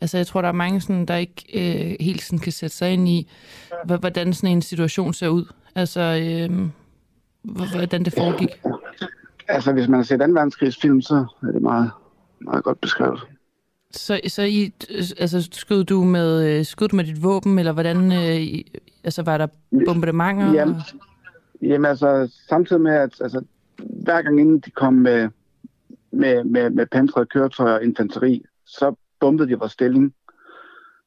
Altså, 0.00 0.16
jeg 0.16 0.26
tror, 0.26 0.42
der 0.42 0.48
er 0.48 0.52
mange, 0.52 0.80
sådan, 0.80 1.06
der 1.06 1.16
ikke 1.16 1.44
øh, 1.54 1.96
helt 2.00 2.22
sådan 2.22 2.38
kan 2.38 2.52
sætte 2.52 2.76
sig 2.76 2.92
ind 2.92 3.08
i, 3.08 3.30
hvordan 3.84 4.32
sådan 4.32 4.56
en 4.56 4.62
situation 4.62 5.12
ser 5.12 5.28
ud. 5.28 5.44
Altså, 5.74 6.00
øh, 6.00 6.68
hvordan 7.74 8.04
det 8.04 8.14
foregik. 8.18 8.50
Altså, 9.48 9.72
hvis 9.72 9.88
man 9.88 9.98
har 9.98 10.04
set 10.04 10.20
2. 10.20 10.24
verdenskrigsfilm, 10.24 11.00
så 11.00 11.26
er 11.42 11.52
det 11.52 11.62
meget, 11.62 11.90
meget 12.40 12.64
godt 12.64 12.80
beskrevet. 12.80 13.20
Så, 13.90 14.20
så 14.28 14.42
I, 14.42 14.72
altså, 15.18 15.48
skød 15.52 15.84
du 15.84 16.04
med, 16.04 16.64
skød 16.64 16.88
du 16.88 16.96
med 16.96 17.04
dit 17.04 17.22
våben, 17.22 17.58
eller 17.58 17.72
hvordan, 17.72 18.12
øh, 18.12 18.60
altså, 19.04 19.22
var 19.22 19.38
der 19.38 19.46
bombardementer? 19.86 20.52
Jamen, 20.52 20.76
jamen 21.62 21.84
altså, 21.84 22.32
samtidig 22.48 22.82
med, 22.82 22.92
at 22.92 23.20
altså, 23.20 23.44
hver 23.78 24.22
gang 24.22 24.40
inden 24.40 24.58
de 24.58 24.70
kom 24.70 24.94
med, 24.94 25.28
med, 26.12 26.44
med, 26.44 26.70
med 26.70 26.86
pansrede 26.86 27.26
køretøjer 27.26 27.74
og 27.74 27.84
infanteri, 27.84 28.44
så 28.66 28.94
bombede 29.20 29.48
de 29.48 29.58
vores 29.58 29.72
stilling. 29.72 30.14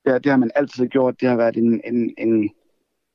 Det, 0.06 0.24
det 0.24 0.30
har 0.32 0.38
man 0.38 0.52
altid 0.56 0.88
gjort. 0.88 1.22
Det 1.22 1.30
har 1.30 1.36
været 1.36 1.58
en, 1.58 1.82
en, 1.86 2.14
en, 2.18 2.50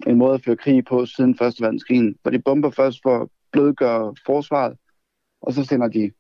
en 0.07 0.19
måde 0.19 0.35
at 0.35 0.45
føre 0.45 0.57
krig 0.57 0.85
på 0.85 1.07
siden 1.07 1.39
Første 1.39 1.63
verdenskrig. 1.63 2.15
Hvor 2.23 2.31
de 2.31 2.39
bomber 2.39 2.71
først 2.71 2.99
for 3.03 3.23
at 3.23 3.29
blødgøre 3.53 4.15
forsvaret, 4.27 4.77
og 5.43 5.53
så 5.53 5.65
sender 5.65 5.89
de 5.89 6.11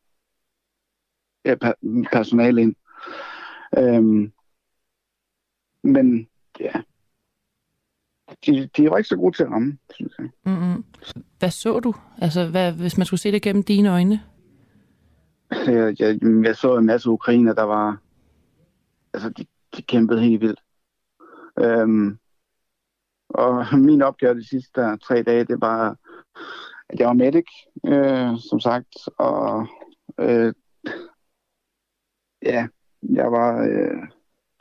ja, 1.44 1.54
personale 2.12 2.62
ind. 2.62 2.74
Øhm, 3.78 4.32
men 5.82 6.28
ja, 6.60 6.72
de, 8.46 8.68
de 8.76 8.90
var 8.90 8.96
ikke 8.96 9.08
så 9.08 9.16
gode 9.16 9.36
til 9.36 9.42
at 9.42 9.50
ramme, 9.50 9.78
synes 9.94 10.12
jeg. 10.18 10.28
Mm-hmm. 10.46 10.84
Hvad 11.38 11.50
så 11.50 11.80
du? 11.80 11.94
Altså, 12.18 12.50
hvad, 12.50 12.72
hvis 12.72 12.98
man 12.98 13.06
skulle 13.06 13.20
se 13.20 13.32
det 13.32 13.42
gennem 13.42 13.62
dine 13.62 13.90
øjne? 13.90 14.20
Jeg, 15.50 16.00
jeg, 16.00 16.18
jeg 16.44 16.56
så 16.56 16.76
en 16.76 16.86
masse 16.86 17.10
ukrainer, 17.10 17.54
der 17.54 17.62
var... 17.62 17.98
Altså, 19.14 19.28
de, 19.28 19.46
de 19.76 19.82
kæmpede 19.82 20.20
helt 20.20 20.40
vildt. 20.40 20.60
Øhm, 21.60 22.18
og 23.28 23.66
min 23.88 24.02
opgave 24.02 24.34
de 24.34 24.48
sidste 24.48 24.80
der, 24.80 24.96
tre 24.96 25.22
dage, 25.22 25.44
det 25.44 25.60
var, 25.60 25.96
at 26.88 26.98
jeg 26.98 27.06
var 27.06 27.12
medic, 27.12 27.46
øh, 27.86 28.38
som 28.50 28.60
sagt, 28.60 29.08
og 29.18 29.66
øh, 30.18 30.52
ja, 32.44 32.66
jeg 33.02 33.32
var 33.32 33.62
øh, 33.62 34.08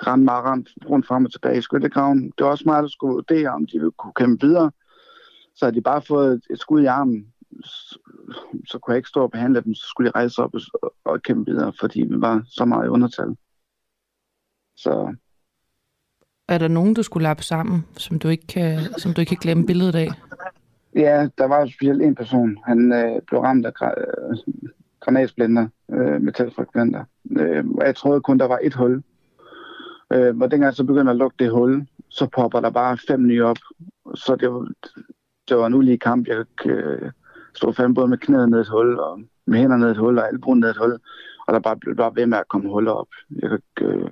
rent 0.08 0.24
meget 0.24 0.44
ramt 0.44 0.70
rundt 0.90 1.08
frem 1.08 1.26
og 1.26 1.32
tilbage 1.32 1.58
i 1.58 1.62
skyttegraven. 1.62 2.34
Det 2.38 2.46
var 2.46 2.52
også 2.52 2.64
meget, 2.66 2.84
der 2.84 2.90
skulle 2.90 3.14
vurdere, 3.14 3.50
om 3.50 3.66
de 3.66 3.78
ville 3.78 3.92
kunne 3.92 4.14
kæmpe 4.16 4.48
videre. 4.48 4.72
Så 5.56 5.66
havde 5.66 5.76
de 5.76 5.82
bare 5.82 6.02
fået 6.02 6.34
et, 6.34 6.44
et 6.50 6.60
skud 6.60 6.82
i 6.82 6.86
armen, 6.86 7.34
så, 7.64 8.00
så 8.68 8.80
kunne 8.80 8.92
jeg 8.94 8.98
ikke 8.98 9.10
stå 9.10 9.24
og 9.24 9.32
behandle 9.32 9.62
dem, 9.62 9.74
så 9.74 9.86
skulle 9.88 10.10
de 10.10 10.16
rejse 10.16 10.44
op 10.44 10.54
og, 10.54 10.94
og 11.04 11.22
kæmpe 11.22 11.52
videre, 11.52 11.74
fordi 11.80 12.02
vi 12.02 12.22
var 12.22 12.44
så 12.46 12.66
meget 12.66 12.86
i 12.86 12.90
undertal. 12.90 13.36
Så 14.76 15.16
er 16.48 16.58
der 16.58 16.68
nogen, 16.68 16.94
du 16.94 17.04
skulle 17.04 17.24
lappe 17.24 17.44
sammen, 17.44 17.86
som 17.98 18.20
du 18.20 18.28
ikke 18.28 18.48
kan, 18.48 18.80
som 18.98 19.14
du 19.14 19.22
ikke 19.22 19.30
kan 19.30 19.38
glemme 19.42 19.66
billedet 19.66 19.96
af? 19.96 20.08
Ja, 20.96 21.28
der 21.38 21.46
var 21.46 21.66
specielt 21.66 22.02
en 22.02 22.16
person. 22.16 22.58
Han 22.66 22.92
øh, 22.92 23.22
blev 23.28 23.40
ramt 23.42 23.66
af 23.66 23.72
øh, 23.82 24.38
granatsplinter, 25.04 25.68
øh, 25.92 26.22
metalfragmenter. 26.22 27.04
Øh, 27.40 27.66
og 27.66 27.86
jeg 27.86 27.96
troede 27.96 28.22
kun, 28.22 28.40
der 28.40 28.46
var 28.46 28.60
et 28.64 28.74
hul. 28.74 29.04
Øh, 30.14 30.38
og 30.38 30.52
dengang 30.52 30.74
så 30.74 30.84
begynder 30.84 31.12
at 31.12 31.18
lukke 31.18 31.36
det 31.40 31.52
hul, 31.52 31.88
så 32.10 32.28
popper 32.28 32.60
der 32.60 32.70
bare 32.70 32.98
fem 33.08 33.28
nye 33.28 33.44
op. 33.46 33.58
Så 34.16 34.36
det 34.36 34.54
var, 34.54 34.68
det 35.50 35.58
var 35.58 35.68
en 35.68 35.74
ulige 35.74 35.98
kamp. 35.98 36.28
Jeg 36.28 36.46
øh, 36.66 37.12
stod 37.56 37.74
fem 37.74 37.94
både 37.94 38.08
med 38.08 38.18
knæet 38.18 38.50
ned 38.50 38.60
et 38.60 38.70
hul, 38.70 39.00
og 39.00 39.22
med 39.46 39.60
hænderne 39.60 39.84
ned 39.84 39.92
et 39.92 39.98
hul, 39.98 40.18
og 40.18 40.28
albuen 40.28 40.60
ned 40.60 40.70
et 40.70 40.78
hul. 40.78 41.00
Og 41.48 41.54
der 41.54 41.60
bare 41.60 41.78
blev 41.78 41.96
bare 41.96 42.16
ved 42.16 42.26
med 42.26 42.38
at 42.38 42.48
komme 42.48 42.70
huller 42.70 42.92
op. 42.92 43.08
Jeg, 43.42 43.60
øh, 43.82 44.12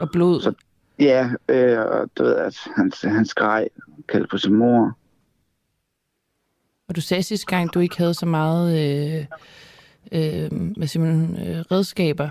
og 0.00 0.10
blod? 0.10 0.40
Så, 0.40 0.52
ja, 0.98 1.30
øh, 1.48 1.78
og 1.78 2.10
du 2.18 2.22
ved, 2.22 2.36
at 2.36 2.58
han, 2.76 2.92
han 3.04 3.24
skreg, 3.24 3.68
kaldte 4.08 4.28
på 4.28 4.38
sin 4.38 4.54
mor. 4.54 4.96
Og 6.88 6.96
du 6.96 7.00
sagde 7.00 7.22
sidste 7.22 7.46
gang, 7.46 7.74
du 7.74 7.78
ikke 7.80 7.98
havde 7.98 8.14
så 8.14 8.26
meget 8.26 8.68
øh, 8.72 9.26
øh, 10.12 10.86
siger 10.86 11.00
man, 11.00 11.30
øh, 11.30 11.64
redskaber? 11.72 12.30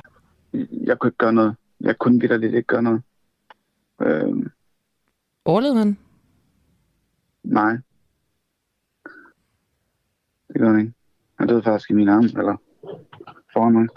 Jeg 0.71 0.99
kunne 0.99 1.07
ikke 1.07 1.17
gøre 1.17 1.33
noget. 1.33 1.55
Jeg 1.81 1.97
kunne 1.97 2.19
vidderligt 2.19 2.53
ikke 2.53 2.67
gøre 2.67 2.83
noget. 2.83 3.01
Øh, 4.01 4.49
Overlevede 5.45 5.77
han? 5.77 5.97
Nej. 7.43 7.77
Det 10.47 10.61
gør 10.61 10.69
han 10.69 10.79
ikke. 10.79 10.93
Han 11.39 11.47
døde 11.47 11.63
faktisk 11.63 11.89
i 11.89 11.93
min 11.93 12.09
arm, 12.09 12.23
eller 12.23 12.57
foran 13.53 13.73
mig. 13.73 13.87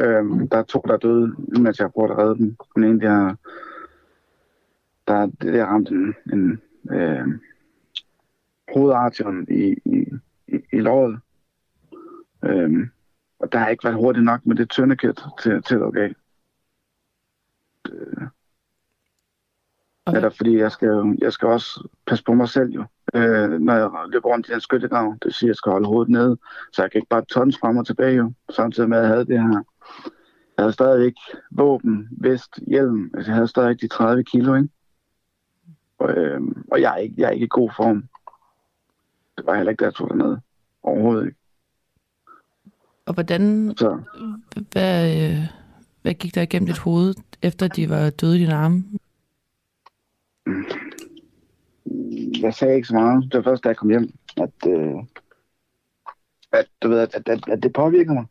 Øh, 0.00 0.50
der 0.50 0.58
er 0.58 0.62
to, 0.62 0.82
der 0.86 0.92
er 0.92 0.98
døde, 0.98 1.34
mens 1.38 1.78
jeg 1.78 1.92
prøver 1.92 2.10
at 2.10 2.18
redde 2.18 2.38
dem. 2.38 2.56
Den 2.74 2.84
ene, 2.84 3.00
der, 3.00 3.34
der, 5.08 5.26
der 5.26 5.64
ramt 5.64 5.88
en, 5.88 6.14
en 6.32 6.60
øh, 6.90 7.28
hovedartion 8.74 9.46
i, 9.50 9.76
i, 9.84 10.12
i, 10.48 10.60
i 10.72 10.80
låret. 10.80 11.20
Øhm, 12.48 12.90
og 13.38 13.52
der 13.52 13.58
har 13.58 13.68
ikke 13.68 13.84
været 13.84 13.96
hurtigt 13.96 14.24
nok 14.24 14.46
med 14.46 14.56
det 14.56 14.68
tourniquet 14.68 15.24
til, 15.42 15.62
til 15.62 15.74
at 15.74 15.80
lukke 15.80 16.00
af. 16.00 16.14
Øh, 17.90 18.28
okay. 20.06 20.16
Eller 20.16 20.30
fordi 20.30 20.58
jeg 20.58 20.72
skal, 20.72 21.16
jeg 21.18 21.32
skal 21.32 21.48
også 21.48 21.88
passe 22.06 22.24
på 22.24 22.34
mig 22.34 22.48
selv 22.48 22.70
jo. 22.70 22.84
Øh, 23.14 23.50
når 23.50 23.74
jeg 23.74 23.90
løber 24.08 24.28
rundt 24.28 24.48
i 24.48 24.52
den 24.52 24.60
skyttegrav, 24.60 25.16
det 25.22 25.34
siger, 25.34 25.48
at 25.48 25.48
jeg 25.48 25.56
skal 25.56 25.72
holde 25.72 25.88
hovedet 25.88 26.10
nede, 26.10 26.38
så 26.72 26.82
jeg 26.82 26.90
kan 26.90 26.98
ikke 26.98 27.08
bare 27.08 27.24
tons 27.24 27.58
frem 27.58 27.76
og 27.76 27.86
tilbage 27.86 28.16
jo. 28.16 28.32
Samtidig 28.50 28.88
med, 28.88 28.98
at 28.98 29.02
jeg 29.02 29.10
havde 29.10 29.26
det 29.26 29.42
her. 29.42 29.62
Jeg 30.56 30.62
havde 30.62 30.72
stadigvæk 30.72 31.14
våben, 31.50 32.08
vest, 32.10 32.58
hjelm. 32.66 33.10
Altså, 33.14 33.30
jeg 33.30 33.34
havde 33.34 33.48
stadig 33.48 33.80
de 33.80 33.88
30 33.88 34.24
kilo, 34.24 34.54
ikke? 34.54 34.68
Og, 35.98 36.10
øh, 36.16 36.40
og 36.72 36.80
jeg, 36.80 36.92
er 36.92 36.96
ikke, 36.96 37.14
jeg 37.18 37.26
er 37.26 37.30
ikke 37.30 37.44
i 37.44 37.48
god 37.50 37.70
form. 37.76 38.04
Det 39.36 39.46
var 39.46 39.54
heller 39.54 39.70
ikke, 39.70 39.80
der 39.80 39.86
jeg 39.86 39.94
tog 39.94 40.08
dernede. 40.08 40.40
Overhovedet 40.82 41.26
ikke. 41.26 41.38
Og 43.06 43.14
hvordan, 43.14 43.74
så. 43.76 44.02
Hvad, 44.72 45.16
øh, 45.16 45.38
hvad 46.02 46.14
gik 46.14 46.34
der 46.34 46.42
igennem 46.42 46.66
dit 46.66 46.78
hoved, 46.78 47.14
efter 47.42 47.68
de 47.68 47.90
var 47.90 48.10
døde 48.10 48.36
i 48.36 48.40
dine 48.40 48.54
arme? 48.54 48.84
Jeg 52.40 52.54
sagde 52.54 52.74
ikke 52.74 52.88
så 52.88 52.94
meget. 52.94 53.24
Det 53.24 53.34
var 53.34 53.42
først, 53.42 53.64
da 53.64 53.68
jeg 53.68 53.76
kom 53.76 53.88
hjem, 53.88 54.12
at, 54.36 54.70
øh, 54.70 54.94
at, 56.52 56.68
du 56.82 56.88
ved, 56.88 56.98
at, 56.98 57.28
at, 57.28 57.48
at 57.48 57.62
det 57.62 57.72
påvirker 57.72 58.12
mig. 58.12 58.26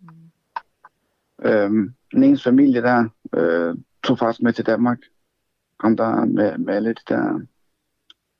Mm. 0.00 1.48
Øhm, 1.48 1.94
den 2.12 2.22
ene 2.22 2.38
familie 2.38 2.82
der 2.82 3.08
øh, 3.34 3.76
tog 4.02 4.18
faktisk 4.18 4.42
med 4.42 4.52
til 4.52 4.66
Danmark. 4.66 4.98
Ham 5.80 5.96
der 5.96 6.24
med, 6.24 6.58
med 6.58 6.74
alle 6.74 6.88
de 6.88 7.02
der 7.08 7.40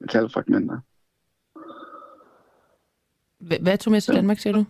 metalfragmenter. 0.01 0.79
Hvad 3.39 3.79
tog 3.79 3.91
med 3.91 4.01
til 4.01 4.15
Danmark, 4.15 4.39
siger 4.39 4.53
du? 4.53 4.65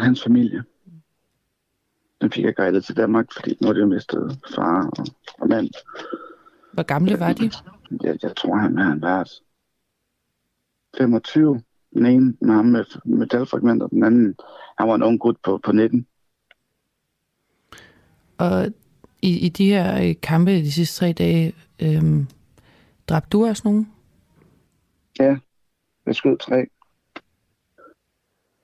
Hans 0.00 0.22
familie. 0.22 0.64
Den 2.20 2.30
fik 2.30 2.44
jeg 2.44 2.56
guidet 2.56 2.84
til 2.84 2.96
Danmark, 2.96 3.32
fordi 3.32 3.56
nu 3.60 3.68
er 3.68 3.72
det 3.72 3.80
jo 3.80 3.86
mistet 3.86 4.38
far 4.54 4.90
og, 4.98 5.06
og 5.38 5.48
mand. 5.48 5.68
Hvor 6.72 6.82
gamle 6.82 7.20
var 7.20 7.32
de? 7.32 7.50
Jeg, 8.02 8.18
jeg 8.22 8.36
tror, 8.36 8.56
han 8.56 8.78
en 8.78 9.02
vært 9.02 9.30
25. 10.98 11.62
Den 11.94 12.06
ene 12.06 12.34
med 12.40 12.54
ham 12.54 12.64
med 12.64 12.84
metalfragmenter, 13.04 13.86
den 13.86 14.04
anden, 14.04 14.34
han 14.78 14.88
var 14.88 14.94
en 14.94 15.02
ung 15.02 15.20
gut 15.20 15.36
på, 15.44 15.58
på 15.58 15.72
19. 15.72 16.06
Og 18.38 18.66
i, 19.22 19.46
i 19.46 19.48
de 19.48 19.66
her 19.66 20.08
øh, 20.08 20.14
kampe 20.22 20.50
de 20.50 20.72
sidste 20.72 20.98
tre 20.98 21.12
dage, 21.12 21.54
øhm, 21.82 22.26
dræbte 23.08 23.28
du 23.28 23.46
også 23.46 23.62
nogen? 23.64 23.92
Ja, 25.18 25.36
jeg 26.06 26.14
skød 26.14 26.38
tre. 26.38 26.66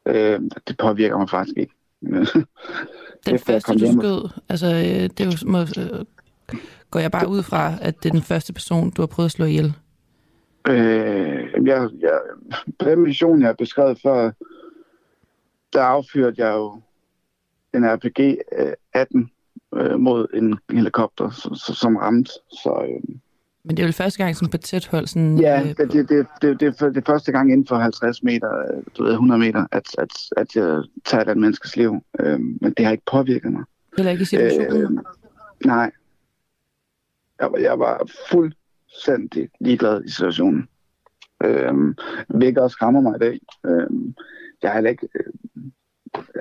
Øh, 0.06 0.40
det 0.68 0.76
påvirker 0.78 1.18
mig 1.18 1.30
faktisk 1.30 1.56
ikke. 1.58 1.74
den 3.26 3.34
Efter 3.34 3.52
første, 3.52 3.72
du 3.72 4.00
skød, 4.00 4.28
altså 4.48 4.66
øh, 4.66 5.10
det 5.10 5.20
er 5.20 5.24
jo, 5.24 5.32
må, 5.46 5.60
øh, 5.60 6.04
går 6.90 7.00
jeg 7.00 7.10
bare 7.10 7.28
ud 7.28 7.42
fra, 7.42 7.72
at 7.80 8.02
det 8.02 8.08
er 8.08 8.12
den 8.12 8.22
første 8.22 8.52
person, 8.52 8.90
du 8.90 9.02
har 9.02 9.06
prøvet 9.06 9.26
at 9.28 9.32
slå 9.32 9.44
ihjel? 9.44 9.74
Øh, 10.68 11.66
jeg, 11.66 11.88
jeg, 12.00 12.20
på 12.78 12.90
den 12.90 13.00
mission, 13.00 13.40
jeg 13.40 13.48
har 13.48 13.54
beskrevet 13.54 13.98
før, 14.02 14.30
der 15.72 15.82
affyrede 15.82 16.34
jeg 16.36 16.54
jo 16.54 16.80
en 17.74 17.94
RPG 17.94 18.38
18 18.92 19.30
øh, 19.74 20.00
mod 20.00 20.26
en 20.34 20.58
helikopter, 20.70 21.30
som 21.74 21.96
ramte. 21.96 22.30
Så, 22.50 22.86
øh, 22.88 23.16
men 23.66 23.76
det 23.76 23.82
er 23.82 23.86
jo 23.86 23.92
første 23.92 24.18
gang 24.18 24.36
sådan 24.36 24.50
på 24.50 24.56
tæt 24.58 24.86
hold? 24.86 25.06
Sådan, 25.06 25.38
ja, 25.38 25.60
øh, 25.60 25.68
det, 25.68 25.92
det, 25.92 26.08
det, 26.08 26.26
det, 26.42 26.60
det, 26.60 26.80
det 26.80 26.96
er 26.96 27.02
første 27.06 27.32
gang 27.32 27.52
inden 27.52 27.66
for 27.66 27.76
50 27.76 28.22
meter, 28.22 28.82
du 28.98 29.02
ved, 29.02 29.12
100 29.12 29.38
meter, 29.38 29.66
at, 29.72 29.86
at, 29.98 30.08
at 30.36 30.56
jeg 30.56 30.82
tager 31.04 31.24
et 31.24 31.36
menneskes 31.36 31.76
liv. 31.76 32.04
Øh, 32.20 32.40
men 32.40 32.74
det 32.76 32.84
har 32.84 32.92
ikke 32.92 33.04
påvirket 33.10 33.52
mig. 33.52 33.64
Heller 33.96 34.12
ikke 34.12 34.22
i 34.22 34.24
situationen? 34.24 34.98
Øh, 34.98 35.04
nej. 35.64 35.90
Jeg 37.40 37.52
var, 37.52 37.58
jeg 37.58 37.78
var 37.78 38.08
fuldstændig 38.30 39.48
ligeglad 39.60 40.04
i 40.04 40.10
situationen. 40.10 40.68
Øh, 41.44 41.74
hvilket 42.28 42.62
også 42.62 42.76
rammer 42.82 43.00
mig 43.00 43.16
i 43.16 43.18
dag. 43.18 43.40
Øh, 43.66 43.86
jeg 44.62 44.70
har 44.70 44.74
heller 44.74 44.90
ikke 44.90 45.08
øh, 45.14 45.32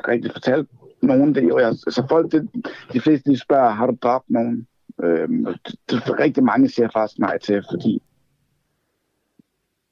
rigtig 0.07 0.31
fortalt 0.31 0.69
nogen 1.01 1.35
det. 1.35 1.53
Og 1.53 1.59
jeg, 1.59 1.67
altså 1.67 2.05
folk, 2.09 2.31
det, 2.31 2.49
de 2.93 3.01
fleste 3.01 3.31
de 3.31 3.39
spørger, 3.39 3.69
har 3.69 3.85
du 3.85 3.97
dræbt 4.01 4.29
nogen? 4.29 4.67
Øhm, 5.03 5.45
det, 5.45 5.79
det, 5.89 6.19
rigtig 6.19 6.43
mange 6.43 6.69
siger 6.69 6.89
faktisk 6.93 7.19
nej 7.19 7.37
til, 7.37 7.63
fordi 7.71 8.01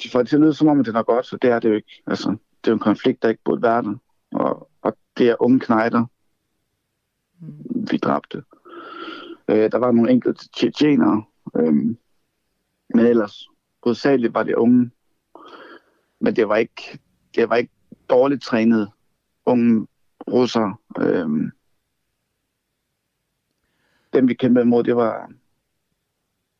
de 0.03 0.09
får 0.09 0.19
det 0.19 0.27
til 0.29 0.35
at 0.35 0.41
lyde 0.41 0.53
som 0.53 0.67
om, 0.67 0.79
at 0.79 0.85
det 0.85 0.95
er 0.95 1.03
godt, 1.03 1.25
så 1.25 1.37
det 1.41 1.49
er 1.49 1.59
det 1.59 1.69
jo 1.69 1.75
ikke. 1.75 2.03
Altså, 2.07 2.29
det 2.29 2.67
er 2.67 2.71
jo 2.71 2.73
en 2.73 2.79
konflikt, 2.79 3.23
der 3.23 3.29
ikke 3.29 3.43
burde 3.45 3.61
være 3.61 3.83
der. 3.83 3.95
Og, 4.31 4.69
og 4.81 4.97
det 5.17 5.29
er 5.29 5.41
unge 5.41 5.59
knejder, 5.59 6.05
mm. 7.39 7.91
vi 7.91 7.97
dræbte. 7.97 8.43
Øh, 9.47 9.71
der 9.71 9.77
var 9.77 9.91
nogle 9.91 10.11
enkelte 10.11 10.49
tjetjenere, 10.49 11.23
øh, 11.55 11.73
men 12.93 13.05
ellers 13.05 13.47
hovedsageligt 13.83 14.33
var 14.33 14.43
det 14.43 14.55
unge. 14.55 14.91
Men 16.19 16.35
det 16.35 16.49
var 16.49 16.55
ikke, 16.55 16.99
det 17.35 17.49
var 17.49 17.55
ikke 17.55 17.73
dårligt 18.09 18.43
trænet 18.43 18.91
unge 19.45 19.87
russere. 20.27 20.75
Øh, 20.99 21.29
dem 24.13 24.28
vi 24.28 24.34
kæmpede 24.34 24.65
imod, 24.65 24.84
det 24.84 24.95
var, 24.95 25.32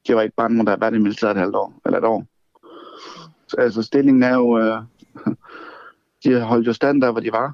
det 0.08 0.16
var 0.16 0.22
ikke 0.22 0.36
bare 0.36 0.50
nogen, 0.50 0.66
der 0.66 0.72
havde 0.72 0.82
været 0.82 0.96
i 0.96 0.98
militæret 0.98 1.32
et 1.32 1.38
halvt 1.38 1.56
år, 1.56 1.82
eller 1.86 1.98
et 1.98 2.06
år. 2.06 2.26
Så, 3.48 3.58
altså 3.58 3.84
stillingen 3.84 4.24
er 4.24 4.34
jo, 4.34 4.60
øh, 4.60 4.84
de 6.24 6.42
holdt 6.42 6.68
jo 6.68 6.74
stand 6.74 7.02
der, 7.02 7.12
hvor 7.12 7.22
de 7.22 7.32
var. 7.32 7.54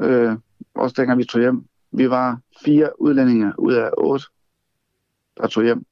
Øh, 0.00 0.36
også 0.74 0.94
dengang 0.96 1.18
vi 1.18 1.24
tog 1.24 1.40
hjem. 1.40 1.64
Vi 1.92 2.10
var 2.10 2.40
fire 2.64 3.00
udlændinge 3.00 3.52
ud 3.58 3.74
af 3.74 3.90
otte, 3.98 4.26
der 5.36 5.46
tog 5.46 5.64
hjem. 5.64 5.84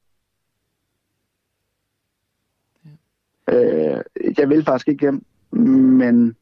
Øh, 3.49 4.01
jeg 4.37 4.49
vil 4.49 4.63
faktisk 4.63 4.87
ikke 4.87 5.01
hjem, 5.01 5.25
men 5.51 6.37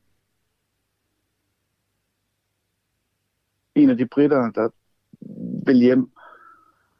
en 3.76 3.89
af 3.89 3.98
de 3.98 4.06
britter, 4.06 4.52
der 4.52 4.70
vil 5.65 5.76
hjem, 5.76 6.12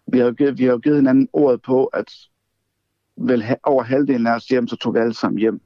vi 0.08 0.20
har, 0.20 0.32
givet, 0.32 0.58
vi 0.58 0.63
har 0.63 0.72
jo 0.72 0.78
givet 0.78 0.98
hinanden 0.98 1.30
ordet 1.34 1.62
på, 1.62 1.86
at 1.86 2.13
vel 3.18 3.44
ha- 3.44 3.56
over 3.63 3.84
halvdelen 3.84 4.28
af 4.28 4.36
os 4.36 4.48
hjem, 4.48 4.68
så 4.68 4.76
tog 4.76 4.94
vi 4.94 5.00
alle 5.00 5.13
sammen 5.13 5.39
hjem. 5.39 5.62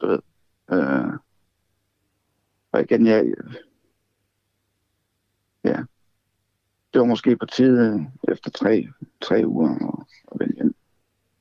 Du 0.00 0.06
ved. 0.06 0.18
Øh, 0.72 1.12
og 2.72 2.80
igen, 2.80 3.06
jeg, 3.06 3.24
ja, 5.64 5.76
det 6.92 7.00
var 7.00 7.04
måske 7.04 7.36
på 7.36 7.46
tide 7.46 8.10
efter 8.28 8.50
tre, 8.50 8.88
tre 9.20 9.42
uger 9.46 9.70
at, 9.70 10.06
at 10.32 10.40
vende 10.40 10.54
hjem. 10.54 10.74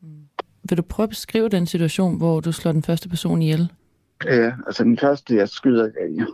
Mm. 0.02 0.28
Vil 0.70 0.78
du 0.78 0.84
prøve 0.84 1.04
at 1.04 1.10
beskrive 1.10 1.50
den 1.50 1.66
situation, 1.66 2.18
hvor 2.18 2.40
du 2.40 2.52
slår 2.52 2.72
den 2.72 2.84
første 2.84 3.10
person 3.10 3.42
ihjel? 3.42 3.74
Ja, 4.26 4.56
altså 4.68 4.84
den 4.84 4.98
første, 4.98 5.36
jeg 5.36 5.50
skyder, 5.50 5.92
ja, 6.18 6.26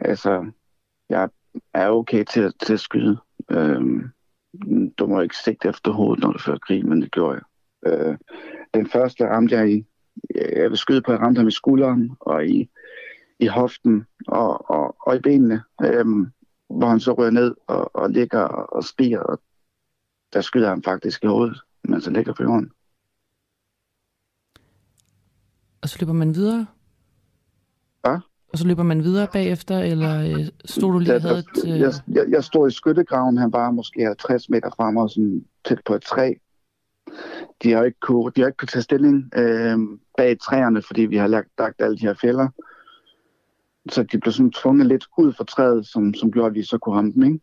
altså, 0.00 0.50
jeg 1.08 1.28
er 1.74 1.88
okay 1.88 2.24
til, 2.24 2.40
at, 2.40 2.52
til 2.60 2.72
at 2.72 2.80
skyde. 2.80 3.18
Øhm, 3.50 4.10
du 4.98 5.06
må 5.06 5.20
ikke 5.20 5.36
sigte 5.36 5.68
efter 5.68 5.92
hovedet, 5.92 6.22
når 6.22 6.32
du 6.32 6.38
fører 6.38 6.58
krig, 6.58 6.86
men 6.86 7.02
det 7.02 7.10
gjorde 7.10 7.34
jeg. 7.34 7.42
Øh, 7.92 8.16
den 8.74 8.86
første 8.86 9.28
ramte 9.28 9.54
jeg 9.54 9.72
i, 9.72 9.84
jeg 10.34 10.70
vil 10.70 10.78
skyde 10.78 11.02
på, 11.02 11.12
at 11.12 11.18
jeg 11.18 11.26
ramte 11.26 11.38
ham 11.38 11.48
i 11.48 11.50
skulderen 11.50 12.10
og 12.20 12.46
i, 12.46 12.70
i 13.38 13.46
hoften 13.46 14.06
og, 14.28 14.70
og, 14.70 14.96
og 15.06 15.16
i 15.16 15.20
benene, 15.20 15.62
øhm, 15.84 16.26
hvor 16.68 16.86
han 16.86 17.00
så 17.00 17.12
rører 17.12 17.30
ned 17.30 17.54
og, 17.66 17.96
og 17.96 18.10
ligger 18.10 18.40
og, 18.40 18.72
og 18.76 18.84
spiger, 18.84 19.20
og 19.20 19.40
der 20.32 20.40
skyder 20.40 20.68
han 20.68 20.82
faktisk 20.82 21.24
i 21.24 21.26
hovedet, 21.26 21.60
mens 21.84 22.04
han 22.04 22.14
ligger 22.14 22.34
på 22.34 22.42
jorden. 22.42 22.70
Og 25.82 25.88
så 25.88 25.96
løber 26.00 26.12
man 26.12 26.34
videre? 26.34 26.66
Og 28.52 28.58
så 28.58 28.66
løber 28.66 28.82
man 28.82 29.04
videre 29.04 29.28
bagefter, 29.32 29.78
eller 29.78 30.20
øh, 30.20 30.48
stod 30.64 30.92
du 30.92 30.98
lige 30.98 31.20
havde 31.20 31.38
et... 31.38 31.64
Øh... 31.64 31.80
Jeg, 31.80 31.92
jeg, 32.08 32.24
jeg 32.28 32.44
stod 32.44 32.68
i 32.68 32.74
skyttegraven, 32.74 33.36
han 33.36 33.52
var 33.52 33.70
måske 33.70 34.04
50 34.04 34.48
meter 34.48 34.70
frem 34.76 34.96
og 34.96 35.10
sådan 35.10 35.44
tæt 35.64 35.80
på 35.86 35.94
et 35.94 36.02
træ. 36.02 36.32
De 37.62 37.72
har 37.72 37.84
ikke 37.84 38.00
kunne, 38.00 38.32
de 38.36 38.40
har 38.40 38.48
ikke 38.48 38.56
kunne 38.56 38.68
tage 38.68 38.82
stilling 38.82 39.30
øh, 39.36 39.78
bag 40.16 40.38
træerne, 40.40 40.82
fordi 40.82 41.02
vi 41.02 41.16
har 41.16 41.26
lagt, 41.26 41.48
lagt 41.58 41.80
alle 41.80 41.96
de 41.96 42.06
her 42.06 42.14
fælder. 42.14 42.48
Så 43.88 44.02
de 44.02 44.18
blev 44.18 44.32
sådan 44.32 44.52
tvunget 44.52 44.86
lidt 44.86 45.06
ud 45.18 45.32
fra 45.32 45.44
træet, 45.44 45.86
som, 45.86 46.14
som 46.14 46.32
gjorde, 46.32 46.46
at 46.46 46.54
vi 46.54 46.62
så 46.62 46.78
kunne 46.78 46.96
ramme 46.96 47.12
dem, 47.12 47.22
ikke? 47.22 47.40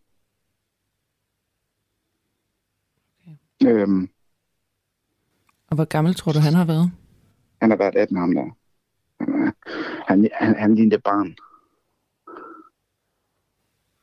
Okay. 3.61 3.81
Øhm, 3.81 4.09
og 5.67 5.75
hvor 5.75 5.85
gammel 5.85 6.15
tror 6.15 6.31
du, 6.31 6.39
han 6.39 6.53
har 6.53 6.65
været? 6.65 6.91
Han 7.61 7.69
har 7.69 7.77
været 7.77 7.95
18, 7.95 8.17
ham 8.17 8.35
der 8.35 8.59
han, 10.09 10.29
han, 10.33 10.55
han 10.55 10.75
lignede 10.75 11.01
barn. 11.01 11.35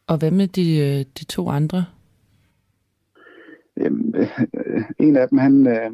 Og 0.07 0.19
hvad 0.19 0.31
med 0.31 0.49
de, 0.49 0.79
øh, 0.79 1.05
de 1.19 1.25
to 1.25 1.49
andre? 1.49 1.87
Jamen, 3.77 4.15
øh, 4.15 4.83
en 4.99 5.17
af 5.17 5.29
dem, 5.29 5.39
han... 5.39 5.67
Øh, 5.67 5.91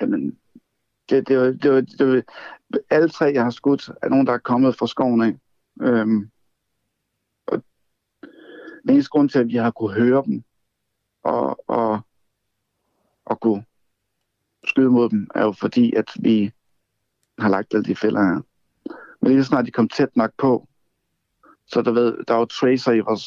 jamen, 0.00 0.38
det, 1.10 1.28
det, 1.28 1.38
var, 1.38 1.44
det, 1.44 1.70
var, 1.70 1.80
det 1.80 2.06
var, 2.06 2.22
alle 2.90 3.08
tre, 3.08 3.24
jeg 3.24 3.42
har 3.42 3.50
skudt, 3.50 3.90
er 4.02 4.08
nogen, 4.08 4.26
der 4.26 4.32
er 4.32 4.38
kommet 4.38 4.76
fra 4.76 4.86
skoven 4.86 5.22
af. 5.22 5.38
Øhm, 5.80 6.30
og 7.46 7.62
den 8.82 8.90
eneste 8.90 9.10
grund 9.10 9.28
til, 9.28 9.38
at 9.38 9.48
vi 9.48 9.56
har 9.56 9.70
kunne 9.70 9.94
høre 9.94 10.22
dem 10.26 10.42
og, 11.22 11.70
og, 11.70 12.00
og 13.24 13.40
kunne 13.40 13.64
skyde 14.64 14.90
mod 14.90 15.10
dem, 15.10 15.26
er 15.34 15.42
jo 15.42 15.52
fordi, 15.52 15.94
at 15.94 16.08
vi 16.20 16.52
har 17.38 17.48
lagt 17.48 17.74
alle 17.74 17.84
de 17.84 17.96
fælder 17.96 18.22
her. 18.22 18.40
Men 19.20 19.32
lige 19.32 19.42
så 19.44 19.48
snart 19.48 19.66
de 19.66 19.70
kom 19.70 19.88
tæt 19.88 20.16
nok 20.16 20.30
på, 20.38 20.68
så 21.66 21.82
der, 21.82 21.90
ved, 21.90 22.16
der 22.28 22.34
er 22.34 22.38
jo 22.38 22.44
tracer 22.44 22.92
i 22.92 23.00
vores 23.00 23.26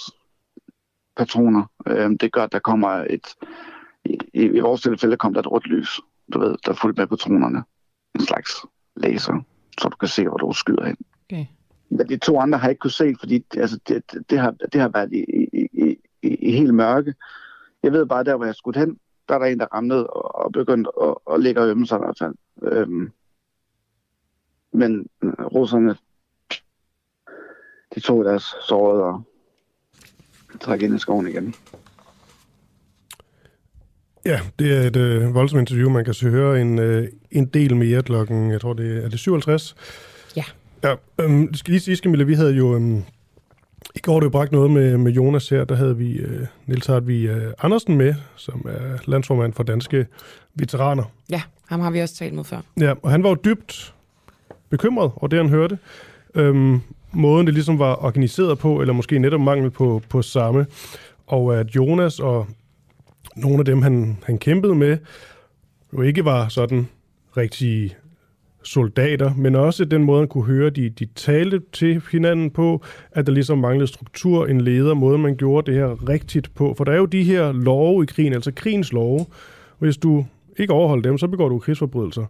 patroner. 1.17 1.63
Øhm, 1.87 2.17
det 2.17 2.31
gør, 2.31 2.43
at 2.43 2.51
der 2.51 2.59
kommer 2.59 2.89
et... 2.89 3.27
I, 4.05 4.17
i, 4.33 4.41
i 4.43 4.59
vores 4.59 4.81
tilfælde 4.81 5.17
kom 5.17 5.33
der 5.33 5.39
et 5.39 5.51
rødt 5.51 5.67
lys, 5.67 5.99
du 6.33 6.39
ved, 6.39 6.55
der 6.65 6.73
fulgte 6.73 7.01
med 7.01 7.07
patronerne. 7.07 7.63
En 8.15 8.21
slags 8.21 8.51
laser, 8.95 9.41
så 9.79 9.89
du 9.89 9.95
kan 9.95 10.07
se, 10.07 10.27
hvor 10.27 10.37
du 10.37 10.53
skyder 10.53 10.85
hen. 10.85 10.97
Okay. 11.29 11.45
Men 11.89 12.09
de 12.09 12.17
to 12.17 12.39
andre 12.39 12.57
har 12.57 12.67
jeg 12.67 12.71
ikke 12.71 12.79
kunne 12.79 12.91
se, 12.91 13.15
fordi 13.19 13.45
altså, 13.57 13.79
det, 13.87 14.03
det, 14.29 14.39
har, 14.39 14.51
det 14.51 14.81
har 14.81 14.89
været 14.89 15.13
i, 15.13 15.25
i, 15.33 15.67
i, 15.73 15.97
i, 16.21 16.35
i 16.35 16.51
helt 16.51 16.73
mørke. 16.73 17.13
Jeg 17.83 17.91
ved 17.91 18.05
bare, 18.05 18.23
der 18.23 18.35
hvor 18.35 18.45
jeg 18.45 18.55
skulle 18.55 18.79
hen, 18.79 18.99
der 19.29 19.35
er 19.35 19.39
der 19.39 19.45
en, 19.45 19.59
der 19.59 19.65
ramte 19.65 19.87
ned 19.87 20.01
og, 20.01 20.35
og 20.35 20.51
begyndte 20.51 20.89
at, 21.01 21.15
at 21.33 21.39
ligge 21.39 21.61
og 21.61 21.69
ømme 21.69 21.87
sig 21.87 21.95
i 21.95 21.99
hvert 21.99 22.17
fald. 22.19 22.35
Øhm, 22.61 23.11
men 24.71 25.07
øh, 25.23 25.31
russerne, 25.31 25.95
de 27.95 27.99
tog 27.99 28.25
deres 28.25 28.55
såret 28.67 29.01
og 29.01 29.23
trak 30.59 30.81
ind 30.81 30.95
i 30.95 30.99
skoven 30.99 31.27
igen. 31.27 31.55
Ja, 34.25 34.39
det 34.59 34.77
er 34.77 34.81
et 34.81 34.95
øh, 34.95 35.33
voldsomt 35.33 35.59
interview. 35.59 35.89
Man 35.89 36.05
kan 36.05 36.13
så 36.13 36.29
høre 36.29 36.61
en, 36.61 36.79
øh, 36.79 37.07
en 37.31 37.45
del 37.45 37.75
mere 37.75 38.03
klokken, 38.03 38.51
jeg 38.51 38.61
tror 38.61 38.73
det 38.73 38.97
er, 38.97 39.01
er 39.01 39.09
det 39.09 39.19
57? 39.19 39.75
Ja. 40.35 40.43
Ja, 40.83 40.95
øhm, 41.19 41.47
det 41.47 41.59
skal 41.59 41.71
lige 41.71 41.81
sige, 41.81 41.97
Camilla, 41.97 42.23
vi 42.23 42.33
havde 42.33 42.53
jo 42.53 42.75
øhm, 42.75 43.03
I 43.95 43.99
går 43.99 44.19
det 44.19 44.31
bragt 44.31 44.51
noget 44.51 44.71
med, 44.71 44.97
med 44.97 45.11
Jonas 45.11 45.49
her, 45.49 45.63
der 45.65 45.75
havde 45.75 45.97
vi 45.97 46.25
uh, 46.25 46.45
Niels 46.65 46.89
vi 47.03 47.29
uh, 47.29 47.51
Andersen 47.59 47.97
med, 47.97 48.15
som 48.35 48.65
er 48.69 48.97
landsformand 49.05 49.53
for 49.53 49.63
Danske 49.63 50.07
Veteraner. 50.55 51.03
Ja, 51.29 51.41
ham 51.67 51.79
har 51.79 51.91
vi 51.91 51.99
også 51.99 52.15
talt 52.15 52.33
med 52.33 52.43
før. 52.43 52.61
Ja, 52.79 52.93
og 53.01 53.11
han 53.11 53.23
var 53.23 53.29
jo 53.29 53.37
dybt 53.45 53.93
bekymret 54.69 55.11
over 55.15 55.27
det, 55.27 55.39
han 55.39 55.49
hørte. 55.49 55.77
Øhm, 56.35 56.81
måden, 57.11 57.45
det 57.45 57.53
ligesom 57.53 57.79
var 57.79 58.05
organiseret 58.05 58.59
på, 58.59 58.81
eller 58.81 58.93
måske 58.93 59.19
netop 59.19 59.41
mangel 59.41 59.69
på, 59.69 60.01
på 60.09 60.21
samme. 60.21 60.65
Og 61.27 61.59
at 61.59 61.75
Jonas 61.75 62.19
og 62.19 62.47
nogle 63.35 63.59
af 63.59 63.65
dem, 63.65 63.81
han, 63.81 64.17
han 64.23 64.37
kæmpede 64.37 64.75
med, 64.75 64.97
jo 65.93 66.01
ikke 66.01 66.25
var 66.25 66.47
sådan 66.47 66.87
rigtig 67.37 67.95
soldater, 68.63 69.33
men 69.33 69.55
også 69.55 69.85
den 69.85 70.03
måde, 70.03 70.19
han 70.19 70.27
kunne 70.27 70.43
høre, 70.43 70.69
de, 70.69 70.89
de 70.89 71.05
talte 71.15 71.61
til 71.73 72.01
hinanden 72.11 72.51
på, 72.51 72.83
at 73.11 73.27
der 73.27 73.33
ligesom 73.33 73.57
manglede 73.57 73.87
struktur, 73.87 74.45
en 74.45 74.61
leder, 74.61 74.93
måde 74.93 75.17
man 75.17 75.35
gjorde 75.35 75.71
det 75.71 75.79
her 75.79 76.09
rigtigt 76.09 76.55
på. 76.55 76.73
For 76.77 76.83
der 76.83 76.91
er 76.91 76.97
jo 76.97 77.05
de 77.05 77.23
her 77.23 77.51
love 77.51 78.03
i 78.03 78.05
krigen, 78.05 78.33
altså 78.33 78.51
krigens 78.55 78.93
love. 78.93 79.25
Hvis 79.79 79.97
du 79.97 80.25
ikke 80.57 80.73
overholder 80.73 81.09
dem, 81.09 81.17
så 81.17 81.27
begår 81.27 81.49
du 81.49 81.59
krigsforbrydelser. 81.59 82.25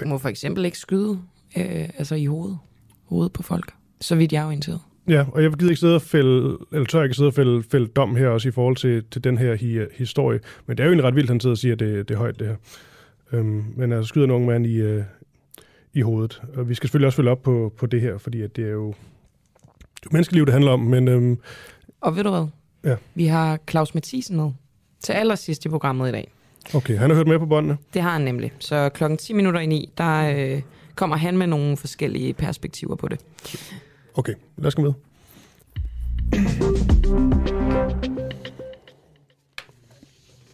Du 0.00 0.08
må 0.08 0.18
for 0.18 0.28
eksempel 0.28 0.64
ikke 0.64 0.78
skyde 0.78 1.18
øh, 1.56 1.88
altså 1.98 2.14
i 2.14 2.26
hovedet, 2.26 2.58
hovedet 3.04 3.32
på 3.32 3.42
folk, 3.42 3.72
så 4.00 4.14
vidt 4.16 4.32
jeg 4.32 4.42
er 4.42 4.46
orienteret. 4.46 4.80
Ja, 5.08 5.24
og 5.32 5.42
jeg 5.42 5.52
gider 5.52 5.70
ikke 5.70 5.80
sidde 5.80 5.94
og 5.94 6.02
fælde, 6.02 6.58
eller 6.72 6.86
tør 6.86 7.02
ikke 7.02 7.14
sidde 7.14 7.28
og 7.28 7.34
fælde, 7.34 7.62
fælde 7.62 7.86
dom 7.86 8.16
her 8.16 8.28
også 8.28 8.48
i 8.48 8.52
forhold 8.52 8.76
til, 8.76 9.04
til 9.10 9.24
den 9.24 9.38
her 9.38 9.54
hi, 9.54 9.78
historie. 9.94 10.40
Men 10.66 10.76
det 10.76 10.84
er 10.84 10.86
jo 10.88 10.92
en 10.92 11.04
ret 11.04 11.14
vildt, 11.14 11.30
han 11.30 11.40
sidder 11.40 11.54
og 11.54 11.58
siger, 11.58 11.72
at 11.72 11.80
det, 11.80 12.08
det 12.08 12.14
er 12.14 12.18
højt 12.18 12.38
det 12.38 12.46
her. 12.46 12.56
Øhm, 13.32 13.64
men 13.76 13.92
altså 13.92 14.08
skyder 14.08 14.24
en 14.24 14.30
ung 14.30 14.46
mand 14.46 14.66
i, 14.66 14.76
øh, 14.76 15.02
i 15.94 16.00
hovedet. 16.00 16.42
Og 16.56 16.68
vi 16.68 16.74
skal 16.74 16.88
selvfølgelig 16.88 17.06
også 17.06 17.16
følge 17.16 17.30
op 17.30 17.42
på, 17.42 17.72
på 17.76 17.86
det 17.86 18.00
her, 18.00 18.18
fordi 18.18 18.42
at 18.42 18.56
det 18.56 18.64
er 18.64 18.72
jo 18.72 18.94
det 20.00 20.06
er 20.06 20.12
menneskeliv, 20.12 20.46
det 20.46 20.52
handler 20.52 20.70
om. 20.72 20.80
Men, 20.80 21.08
øhm, 21.08 21.38
og 22.00 22.16
ved 22.16 22.24
du 22.24 22.30
hvad? 22.30 22.46
Ja. 22.84 22.96
Vi 23.14 23.26
har 23.26 23.58
Claus 23.70 23.94
Mathisen 23.94 24.36
med 24.36 24.50
til 25.00 25.12
allersidst 25.12 25.64
i 25.64 25.68
programmet 25.68 26.08
i 26.08 26.12
dag. 26.12 26.30
Okay, 26.74 26.98
han 26.98 27.10
har 27.10 27.16
hørt 27.16 27.26
med 27.26 27.38
på 27.38 27.46
båndene? 27.46 27.76
Det 27.94 28.02
har 28.02 28.12
han 28.12 28.20
nemlig. 28.20 28.52
Så 28.58 28.88
klokken 28.88 29.18
10 29.18 29.32
minutter 29.32 29.60
i 29.60 29.66
9, 29.66 29.92
der 29.98 30.54
øh, 30.54 30.62
kommer 30.96 31.16
han 31.16 31.38
med 31.38 31.46
nogle 31.46 31.76
forskellige 31.76 32.34
perspektiver 32.34 32.96
på 32.96 33.08
det. 33.08 33.20
Okay, 34.14 34.34
lad 34.56 34.66
os 34.66 34.74
gå 34.74 34.82
med. 34.82 34.92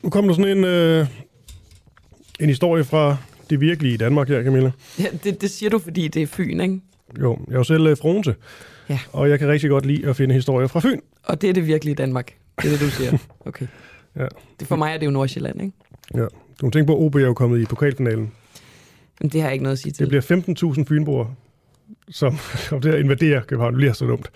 Nu 0.03 0.11
kommer 0.11 0.31
der 0.31 0.37
sådan 0.37 0.59
en, 0.59 0.65
øh, 0.65 1.07
en 2.41 2.49
historie 2.49 2.85
fra 2.85 3.17
det 3.51 3.61
virkelige 3.61 3.99
Danmark 3.99 4.29
her, 4.29 4.45
Camilla. 4.45 4.73
Ja, 4.99 5.07
det, 5.25 5.41
det 5.41 5.51
siger 5.51 5.71
du, 5.71 5.79
fordi 5.79 6.09
det 6.09 6.23
er 6.23 6.27
Fyn, 6.27 6.61
ikke? 6.61 6.81
Jo, 7.21 7.39
jeg 7.49 7.55
er 7.55 7.59
jo 7.59 7.65
selv 7.65 7.87
øh, 7.87 7.97
fronse. 7.97 8.35
Ja. 8.89 8.99
Og 9.13 9.31
jeg 9.31 9.39
kan 9.39 9.49
rigtig 9.49 9.71
godt 9.71 9.87
lide 9.87 10.09
at 10.09 10.17
finde 10.17 10.35
historier 10.35 10.67
fra 10.67 10.81
Fyn. 10.81 11.01
Og 11.25 11.43
det 11.43 11.51
er 11.51 11.55
det 11.55 11.67
virkelige 11.67 11.95
Danmark. 11.95 12.35
Det 12.63 12.67
er 12.67 12.71
det, 12.71 12.81
du 12.81 12.91
siger. 12.91 13.19
Okay. 13.47 13.67
ja. 14.17 14.27
Det 14.61 14.69
for 14.69 14.77
mig 14.77 14.95
er 14.95 14.99
det 14.99 15.07
jo 15.07 15.11
Nordsjælland, 15.11 15.63
ikke? 15.63 15.77
Ja. 16.15 16.27
Du 16.61 16.67
må 16.67 16.71
tænke 16.71 16.87
på, 16.87 16.97
at 16.97 17.03
OB 17.03 17.15
er 17.15 17.21
jo 17.21 17.35
kommet 17.35 17.61
i 17.61 17.65
pokalfinalen. 17.65 18.33
Men 19.23 19.31
det 19.31 19.41
har 19.41 19.49
jeg 19.49 19.53
ikke 19.53 19.63
noget 19.63 19.77
at 19.77 19.79
sige 19.79 19.93
til. 19.93 20.11
Det 20.11 20.23
bliver 20.25 20.75
15.000 20.77 20.85
fynboer, 20.85 21.27
som 22.11 22.37
kommer 22.69 22.83
til 22.83 22.89
at 22.89 23.01
invadere 23.01 23.43
København. 23.47 23.73
Det 23.73 23.79
bliver 23.79 23.93
så 23.93 24.07
dumt. 24.07 24.31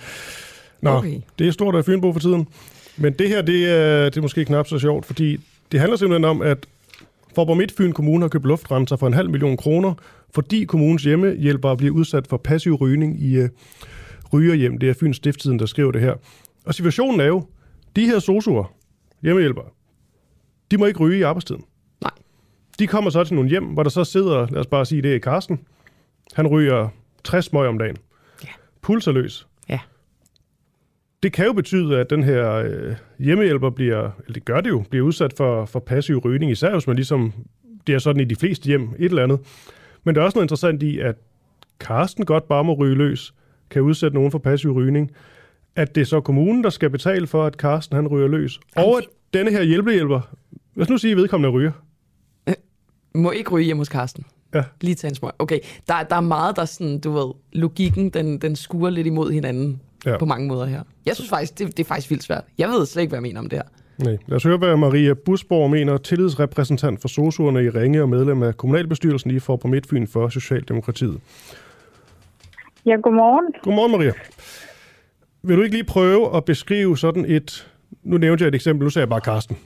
Nå, 0.81 0.91
okay. 0.91 1.21
det 1.39 1.49
er 1.49 1.51
stort 1.51 1.75
af 1.75 1.85
Fynbo 1.85 2.13
for 2.13 2.21
tiden. 2.21 2.49
Men 2.97 3.13
det 3.13 3.29
her, 3.29 3.43
det 3.43 3.71
er, 3.71 4.05
det 4.05 4.17
er 4.17 4.21
måske 4.21 4.45
knap 4.45 4.67
så 4.67 4.79
sjovt, 4.79 5.07
fordi 5.07 5.41
det 5.73 5.81
handler 5.81 5.97
simpelthen 5.97 6.25
om, 6.25 6.43
at 6.43 6.67
Forborg 7.35 7.57
Midtfyn 7.57 7.93
Kommune 7.93 8.23
har 8.23 8.29
købt 8.29 8.45
luftrenser 8.45 8.97
for 8.97 9.07
en 9.07 9.15
halv 9.15 9.31
million 9.31 9.57
kroner, 9.57 9.95
fordi 10.35 10.65
kommunens 10.65 11.03
hjemmehjælpere 11.03 11.77
bliver 11.77 11.95
udsat 11.95 12.27
for 12.27 12.37
passiv 12.37 12.75
rygning 12.75 13.23
i 13.23 13.43
uh, 13.43 13.49
rygerhjem. 14.33 14.79
Det 14.79 14.89
er 14.89 14.95
Fyns 14.95 15.17
Stifttiden, 15.17 15.59
der 15.59 15.67
skriver 15.67 15.93
det 15.93 16.01
her. 16.01 16.15
Og 16.65 16.75
situationen 16.75 17.21
er 17.21 17.27
jo, 17.27 17.47
de 17.97 18.07
her 18.07 18.19
sosuer, 18.19 18.75
hjemmehjælpere, 19.23 19.67
de 20.71 20.77
må 20.79 20.87
ikke 20.87 21.01
ryge 21.01 21.19
i 21.19 21.23
arbejdstiden. 21.23 21.65
De 22.79 22.87
kommer 22.87 23.11
så 23.11 23.25
til 23.25 23.35
nogle 23.35 23.51
hjem, 23.51 23.65
hvor 23.65 23.83
der 23.83 23.91
så 23.91 24.05
sidder, 24.05 24.47
lad 24.51 24.61
os 24.61 24.67
bare 24.67 24.87
sige, 24.87 25.03
det 25.03 25.15
er 25.15 25.19
Karsten. 25.19 25.61
Han 26.33 26.47
ryger 26.47 26.89
60 27.25 27.45
smøg 27.45 27.69
om 27.69 27.79
dagen. 27.79 27.97
Ja. 28.45 28.49
Pulserløs. 28.83 29.47
Ja. 29.69 29.81
Det 31.23 31.33
kan 31.33 31.47
jo 31.47 31.53
betyde, 31.53 31.99
at 31.99 32.11
den 32.11 32.23
her 32.23 32.53
øh, 32.53 32.95
hjemmehjælper 33.19 33.71
bliver, 33.71 34.11
eller 34.21 34.33
det 34.33 34.45
gør 34.45 34.61
det 34.61 34.71
jo, 34.71 34.85
bliver 34.91 35.07
udsat 35.07 35.33
for, 35.37 35.65
for 35.65 35.81
passiv 35.81 36.19
rygning, 36.19 36.53
især 36.53 36.73
hvis 36.73 36.87
man 36.87 36.97
ligesom, 36.97 37.33
det 37.87 37.95
er 37.95 37.99
sådan 37.99 38.21
i 38.21 38.25
de 38.25 38.37
fleste 38.37 38.67
hjem, 38.67 38.83
et 38.99 39.05
eller 39.05 39.23
andet. 39.23 39.41
Men 40.05 40.15
der 40.15 40.21
er 40.21 40.25
også 40.25 40.37
noget 40.37 40.45
interessant 40.45 40.83
i, 40.83 40.99
at 40.99 41.17
Karsten 41.81 42.25
godt 42.25 42.49
bare 42.49 42.65
må 42.65 42.75
ryge 42.75 42.95
løs, 42.95 43.35
kan 43.71 43.83
udsætte 43.83 44.15
nogen 44.15 44.31
for 44.31 44.39
passiv 44.39 44.73
rygning, 44.73 45.11
at 45.77 45.95
det 45.95 46.01
er 46.01 46.05
så 46.05 46.21
kommunen, 46.21 46.65
der 46.65 46.71
skal 46.71 46.91
betale 46.91 47.27
for, 47.27 47.45
at 47.45 47.57
Karsten 47.57 47.97
han 47.97 48.09
ryger 48.09 48.29
løs, 48.29 48.61
og 48.77 48.99
at 48.99 49.05
denne 49.35 49.51
her 49.51 49.63
hjælpehjælper, 49.63 50.21
hvis 50.75 50.89
nu 50.89 50.99
siger 50.99 51.17
vedkommende 51.17 51.51
ryger. 51.57 51.73
Må 53.17 53.31
ikke 53.31 53.51
ryge 53.51 53.65
hjemme 53.65 53.81
hos 53.81 53.89
Karsten. 53.89 54.25
Ja. 54.55 54.63
Lige 54.81 54.95
tage 54.95 55.09
en 55.09 55.15
smøg. 55.15 55.33
Okay, 55.39 55.59
der, 55.89 56.03
der 56.03 56.17
er 56.17 56.21
meget, 56.21 56.57
der 56.57 56.65
sådan, 56.65 56.99
du 57.01 57.13
ved, 57.13 57.35
logikken, 57.53 58.11
den, 58.11 58.39
den 58.39 58.57
skuer 58.57 58.91
lidt 58.91 59.07
imod 59.07 59.33
hinanden 59.33 59.81
ja. 60.07 60.19
på 60.19 60.25
mange 60.25 60.49
måder 60.49 60.67
her. 60.67 60.83
Jeg 61.07 61.15
synes 61.15 61.31
faktisk, 61.31 61.59
det, 61.59 61.77
det 61.77 61.85
er 61.85 61.89
faktisk 61.89 62.11
vildt 62.11 62.23
svært. 62.23 62.45
Jeg 62.59 62.69
ved 62.69 62.87
slet 62.87 63.03
ikke, 63.03 63.11
hvad 63.11 63.17
jeg 63.17 63.23
mener 63.23 63.41
om 63.41 63.49
det 63.49 63.59
her. 63.59 63.65
Nej. 64.05 64.17
Lad 64.27 64.37
os 64.37 64.43
høre, 64.43 64.57
hvad 64.57 64.77
Maria 64.77 65.15
Busborg 65.15 65.71
mener, 65.71 65.97
tillidsrepræsentant 65.97 67.01
for 67.01 67.09
sosuerne 67.09 67.65
i 67.65 67.69
Ringe 67.69 68.03
og 68.03 68.09
medlem 68.09 68.43
af 68.43 68.57
kommunalbestyrelsen 68.57 69.31
i 69.31 69.39
Forborg 69.39 69.71
Midtfyn 69.71 70.07
for 70.07 70.29
Socialdemokratiet. 70.29 71.21
Ja, 72.87 72.97
godmorgen. 73.03 73.55
Godmorgen, 73.63 73.93
Maria. 73.93 74.13
Vil 75.43 75.57
du 75.57 75.63
ikke 75.63 75.77
lige 75.77 75.85
prøve 75.85 76.37
at 76.37 76.45
beskrive 76.45 76.99
sådan 76.99 77.25
et... 77.29 77.73
Nu 78.03 78.19
nævnte 78.19 78.43
jeg 78.43 78.49
et 78.49 78.55
eksempel, 78.55 78.85
nu 78.85 78.91
sagde 78.91 79.03
jeg 79.03 79.09
bare 79.09 79.21
Karsten 79.21 79.57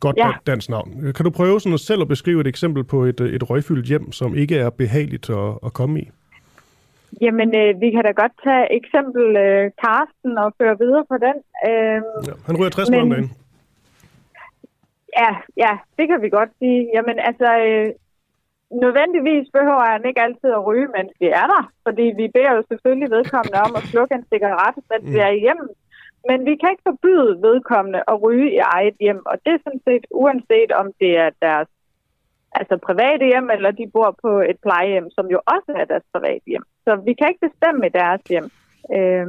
godt 0.00 0.16
ja. 0.16 0.30
dansk 0.46 0.68
navn. 0.70 1.12
Kan 1.16 1.24
du 1.24 1.30
prøve 1.30 1.60
sådan 1.60 1.74
at 1.74 1.80
selv 1.80 2.00
at 2.02 2.08
beskrive 2.08 2.40
et 2.40 2.46
eksempel 2.46 2.84
på 2.84 3.04
et, 3.04 3.20
et 3.20 3.50
røgfyldt 3.50 3.86
hjem, 3.86 4.12
som 4.12 4.34
ikke 4.34 4.56
er 4.58 4.70
behageligt 4.70 5.30
at, 5.30 5.58
at 5.66 5.72
komme 5.72 6.00
i? 6.00 6.10
Jamen, 7.20 7.48
øh, 7.54 7.80
vi 7.80 7.90
kan 7.90 8.02
da 8.04 8.10
godt 8.22 8.32
tage 8.44 8.64
eksempel 8.80 9.24
øh, 9.36 9.70
Karsten 9.82 10.38
og 10.38 10.48
føre 10.58 10.78
videre 10.82 11.04
på 11.10 11.16
den. 11.26 11.36
Øh, 11.68 12.00
ja, 12.28 12.34
han 12.46 12.56
ryger 12.58 12.70
60 12.70 12.90
men, 12.90 13.00
om 13.00 13.10
dagen. 13.10 13.30
Ja, 15.20 15.32
ja, 15.64 15.72
det 15.98 16.04
kan 16.08 16.22
vi 16.22 16.28
godt 16.28 16.52
sige. 16.58 16.80
Jamen, 16.94 17.16
altså, 17.28 17.48
øh, 17.66 17.88
nødvendigvis 18.84 19.46
behøver 19.56 19.84
han 19.94 20.02
ikke 20.08 20.22
altid 20.26 20.50
at 20.58 20.66
ryge, 20.68 20.88
mens 20.96 21.12
vi 21.20 21.28
er 21.40 21.46
der. 21.54 21.62
Fordi 21.86 22.06
vi 22.20 22.26
beder 22.34 22.52
jo 22.56 22.62
selvfølgelig 22.70 23.10
vedkommende 23.16 23.58
om 23.66 23.72
at 23.78 23.84
slukke 23.90 24.14
en 24.14 24.26
cigaret, 24.32 24.76
mens 24.90 25.04
mm. 25.06 25.12
vi 25.14 25.18
er 25.18 25.32
hjemme. 25.44 25.66
Men 26.28 26.46
vi 26.48 26.54
kan 26.56 26.70
ikke 26.70 26.88
forbyde 26.90 27.42
vedkommende 27.42 28.02
at 28.08 28.22
ryge 28.22 28.50
i 28.52 28.56
eget 28.56 28.96
hjem, 29.00 29.22
og 29.26 29.36
det 29.44 29.52
er 29.52 29.64
sådan 29.64 29.84
set 29.88 30.04
uanset 30.10 30.72
om 30.72 30.86
det 31.00 31.16
er 31.16 31.30
deres 31.42 31.68
altså 32.52 32.76
private 32.76 33.24
hjem, 33.26 33.50
eller 33.50 33.70
de 33.70 33.90
bor 33.92 34.16
på 34.22 34.40
et 34.40 34.58
plejehjem, 34.62 35.10
som 35.10 35.26
jo 35.26 35.40
også 35.54 35.72
er 35.80 35.84
deres 35.84 36.06
private 36.12 36.46
hjem. 36.46 36.64
Så 36.84 36.96
vi 36.96 37.12
kan 37.14 37.28
ikke 37.28 37.46
bestemme 37.48 37.86
i 37.86 37.94
deres 38.00 38.22
hjem. 38.32 38.50
Øh, 38.96 39.26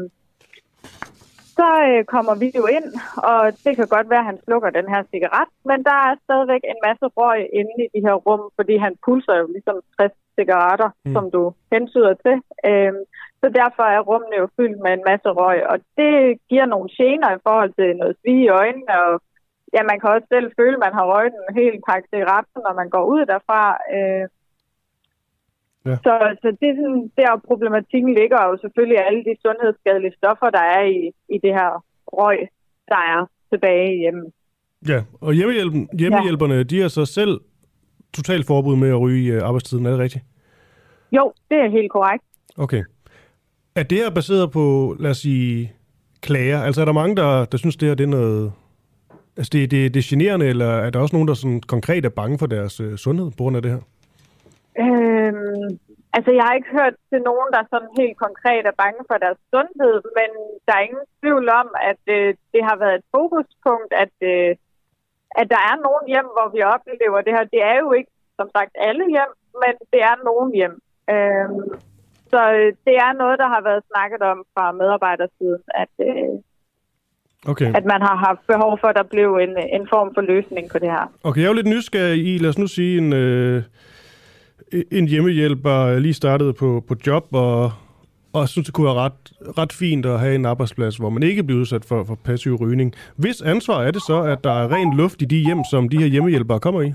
så 1.58 1.68
øh, 1.90 2.06
kommer 2.14 2.36
vi 2.44 2.52
jo 2.60 2.66
ind, 2.78 2.88
og 3.32 3.42
det 3.64 3.74
kan 3.76 3.88
godt 3.96 4.10
være, 4.10 4.24
at 4.24 4.30
han 4.32 4.40
slukker 4.46 4.70
den 4.70 4.88
her 4.94 5.04
cigaret, 5.12 5.50
men 5.70 5.80
der 5.90 5.98
er 6.08 6.16
stadigvæk 6.26 6.64
en 6.64 6.80
masse 6.88 7.06
røg 7.18 7.40
inde 7.60 7.76
i 7.84 7.88
de 7.94 8.06
her 8.08 8.16
rum, 8.26 8.44
fordi 8.56 8.76
han 8.86 8.94
pulser 9.06 9.36
jo 9.42 9.48
ligesom 9.56 9.78
60 9.98 10.12
cigaretter, 10.40 10.90
mm. 11.06 11.14
som 11.14 11.32
du 11.32 11.54
hensyder 11.74 12.14
til. 12.26 12.36
Øh, 12.70 12.94
så 13.42 13.48
derfor 13.62 13.84
er 13.96 14.08
rummene 14.10 14.36
jo 14.42 14.48
fyldt 14.58 14.80
med 14.86 14.92
en 14.94 15.08
masse 15.10 15.30
røg, 15.40 15.60
og 15.72 15.78
det 15.98 16.14
giver 16.50 16.66
nogle 16.66 16.90
gener 16.98 17.30
i 17.34 17.44
forhold 17.48 17.72
til 17.80 17.90
noget 18.02 18.16
svige 18.22 18.46
i 18.46 18.56
øjnene, 18.62 18.96
og 19.08 19.14
ja, 19.76 19.82
man 19.92 20.00
kan 20.00 20.10
også 20.16 20.28
selv 20.34 20.48
føle, 20.60 20.76
at 20.78 20.84
man 20.86 20.94
har 20.98 21.06
røget 21.12 21.34
en 21.34 21.56
hel 21.60 21.76
pakke 21.88 22.08
cigaretter, 22.12 22.60
når 22.68 22.74
man 22.82 22.90
går 22.96 23.04
ud 23.14 23.22
derfra. 23.32 23.62
Øh, 23.96 24.26
Ja. 25.86 25.96
Så, 26.06 26.14
så 26.42 26.48
det 26.60 26.68
er 26.70 26.76
sådan, 26.76 27.12
der 27.18 27.42
problematikken 27.48 28.14
ligger 28.14 28.40
jo 28.48 28.58
selvfølgelig 28.62 29.00
alle 29.08 29.24
de 29.24 29.36
sundhedsskadelige 29.46 30.18
stoffer, 30.18 30.50
der 30.50 30.66
er 30.78 30.84
i, 30.96 31.12
i 31.36 31.38
det 31.44 31.54
her 31.60 31.84
røg, 32.08 32.40
der 32.88 33.02
er 33.14 33.30
tilbage 33.52 33.98
hjemme. 33.98 34.24
Ja, 34.88 35.00
og 35.22 35.34
hjemmehjælpen, 35.34 35.90
hjemmehjælperne, 36.00 36.54
ja. 36.54 36.64
de 36.64 36.84
er 36.84 36.88
så 36.88 37.06
selv 37.06 37.40
totalt 38.14 38.48
forbud 38.48 38.76
med 38.76 38.90
at 38.90 39.02
ryge 39.02 39.24
i 39.24 39.32
øh, 39.32 39.42
arbejdstiden, 39.44 39.86
er 39.86 39.90
det 39.90 40.00
rigtigt? 40.00 40.26
Jo, 41.12 41.34
det 41.50 41.58
er 41.58 41.70
helt 41.70 41.92
korrekt. 41.92 42.24
Okay. 42.58 42.84
Er 43.76 43.84
det 43.84 43.98
her 43.98 44.10
baseret 44.10 44.52
på, 44.52 44.96
lad 45.00 45.12
os 45.12 45.18
sige, 45.18 45.74
klager? 46.22 46.60
Altså 46.68 46.82
er 46.82 46.86
der 46.86 47.02
mange, 47.02 47.16
der, 47.16 47.46
der 47.46 47.58
synes, 47.58 47.76
det 47.76 47.88
her 47.88 47.96
det 47.96 48.04
er 48.04 48.18
noget... 48.22 48.54
Altså 49.38 49.50
det, 49.54 49.72
det, 49.72 49.94
det 49.94 50.00
er 50.00 50.10
generende, 50.14 50.46
eller 50.54 50.72
er 50.86 50.90
der 50.90 51.00
også 51.00 51.16
nogen, 51.16 51.28
der 51.28 51.34
sådan 51.34 51.62
konkret 51.76 52.06
er 52.06 52.20
bange 52.22 52.40
for 52.40 52.48
deres 52.56 52.80
øh, 52.80 52.98
sundhed 52.98 53.28
på 53.32 53.42
grund 53.44 53.56
af 53.58 53.62
det 53.62 53.72
her? 53.76 53.84
Øhm, 54.84 55.70
altså, 56.16 56.32
jeg 56.38 56.44
har 56.48 56.54
ikke 56.56 56.76
hørt 56.80 56.96
til 57.12 57.22
nogen, 57.30 57.50
der 57.56 57.62
sådan 57.74 57.94
helt 58.02 58.18
konkret 58.26 58.64
er 58.72 58.76
bange 58.84 59.02
for 59.10 59.18
deres 59.26 59.40
sundhed, 59.54 59.96
men 60.18 60.30
der 60.66 60.74
er 60.76 60.88
ingen 60.88 61.06
tvivl 61.20 61.46
om, 61.62 61.68
at 61.92 62.04
øh, 62.18 62.30
det 62.54 62.62
har 62.70 62.78
været 62.84 62.96
et 63.00 63.08
fokuspunkt, 63.16 63.92
at, 64.04 64.16
øh, 64.32 64.52
at 65.40 65.48
der 65.54 65.62
er 65.72 65.76
nogen 65.88 66.06
hjem, 66.14 66.30
hvor 66.36 66.48
vi 66.56 66.60
oplever 66.76 67.20
det 67.26 67.34
her. 67.36 67.46
Det 67.56 67.62
er 67.72 67.78
jo 67.84 67.90
ikke, 68.00 68.12
som 68.40 68.48
sagt, 68.56 68.72
alle 68.88 69.06
hjem, 69.16 69.32
men 69.64 69.74
det 69.94 70.02
er 70.10 70.16
nogen 70.30 70.50
hjem. 70.60 70.76
Øhm, 71.14 71.70
så 72.34 72.42
øh, 72.58 72.70
det 72.88 72.96
er 73.06 73.12
noget, 73.22 73.38
der 73.40 73.48
har 73.56 73.62
været 73.70 73.84
snakket 73.92 74.22
om 74.32 74.38
fra 74.54 74.66
medarbejdersiden, 74.72 75.64
at, 75.84 75.94
øh, 76.10 76.34
okay. 77.52 77.70
at 77.78 77.86
man 77.94 78.02
har 78.08 78.16
haft 78.28 78.42
behov 78.48 78.72
for, 78.82 78.88
at 78.88 78.96
der 78.96 79.04
blev 79.04 79.30
en, 79.46 79.54
en 79.78 79.86
form 79.94 80.10
for 80.16 80.22
løsning 80.22 80.70
på 80.70 80.80
det 80.80 80.90
her. 80.96 81.06
Okay, 81.24 81.40
jeg 81.42 81.48
er 81.48 81.52
jo 81.54 81.60
lidt 81.62 81.74
nysgerrig 81.76 82.22
i, 82.32 82.38
lad 82.38 82.50
os 82.50 82.58
nu 82.58 82.68
sige, 82.68 82.98
en, 82.98 83.14
øh, 83.14 83.64
en 84.92 85.08
hjemmehjælper 85.08 86.00
lige 86.00 86.14
startede 86.14 86.54
på, 86.54 86.84
på 86.88 86.96
job, 87.08 87.26
og, 87.32 87.72
og 88.34 88.50
synes, 88.50 88.66
det 88.66 88.74
kunne 88.74 88.86
være 88.86 89.04
ret, 89.06 89.22
ret 89.58 89.74
fint 89.74 90.06
at 90.06 90.20
have 90.20 90.36
en 90.36 90.46
arbejdsplads, 90.46 90.98
hvor 90.98 91.10
man 91.10 91.24
ikke 91.24 91.44
bliver 91.44 91.62
udsat 91.62 91.86
for, 91.86 92.04
for 92.04 92.16
passiv 92.16 92.56
rygning. 92.56 92.94
Hvis 93.16 93.42
ansvar 93.42 93.84
er 93.84 93.92
det 93.92 94.02
så, 94.02 94.22
at 94.22 94.44
der 94.44 94.52
er 94.52 94.72
ren 94.72 94.98
luft 94.98 95.22
i 95.22 95.26
de 95.26 95.38
hjem, 95.38 95.64
som 95.72 95.90
de 95.90 95.98
her 95.98 96.06
hjemmehjælpere 96.06 96.60
kommer 96.60 96.82
i? 96.82 96.94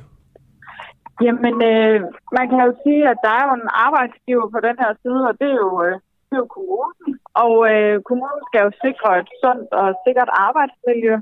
Jamen, 1.25 1.57
øh, 1.73 1.99
man 2.39 2.47
kan 2.51 2.61
jo 2.67 2.73
sige, 2.85 3.03
at 3.13 3.19
der 3.25 3.33
er 3.39 3.45
jo 3.49 3.53
en 3.61 3.69
arbejdsgiver 3.87 4.47
på 4.55 4.61
den 4.67 4.77
her 4.83 4.93
side, 5.03 5.21
og 5.31 5.35
det 5.41 5.49
er 5.55 5.61
jo, 5.67 5.73
øh, 5.87 5.95
det 6.27 6.35
er 6.37 6.43
jo 6.45 6.49
kommunen. 6.59 7.09
Og 7.45 7.55
øh, 7.73 7.95
kommunen 8.09 8.43
skal 8.49 8.61
jo 8.67 8.71
sikre 8.85 9.11
et 9.21 9.31
sundt 9.43 9.71
og 9.81 9.89
sikkert 10.05 10.31
arbejdsmiljø 10.47 11.15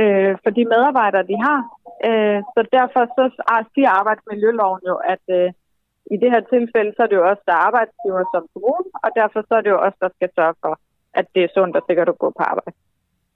øh, 0.00 0.32
for 0.42 0.50
de 0.56 0.64
medarbejdere, 0.72 1.28
de 1.32 1.36
har. 1.46 1.60
Øh, 2.08 2.38
så 2.54 2.60
derfor 2.76 3.02
så 3.16 3.24
siger 3.74 3.90
arbejdsmiljøloven 4.00 4.82
jo, 4.90 4.96
at 5.14 5.24
øh, 5.38 5.48
i 6.14 6.16
det 6.22 6.30
her 6.34 6.42
tilfælde, 6.54 6.90
så 6.96 7.00
er 7.02 7.10
det 7.10 7.20
jo 7.20 7.28
også 7.30 7.42
der 7.48 7.54
er 7.56 7.66
arbejdsgiver 7.68 8.24
som 8.34 8.42
kommunen, 8.52 8.90
og 9.04 9.10
derfor 9.20 9.40
så 9.48 9.52
er 9.58 9.62
det 9.64 9.70
jo 9.74 9.80
også 9.86 9.98
der 10.04 10.10
skal 10.16 10.30
sørge 10.38 10.56
for, 10.64 10.74
at 11.18 11.26
det 11.34 11.42
er 11.44 11.54
sundt 11.56 11.76
og 11.76 11.82
sikkert 11.88 12.08
at 12.08 12.18
gå 12.18 12.28
på 12.38 12.42
arbejde. 12.52 12.76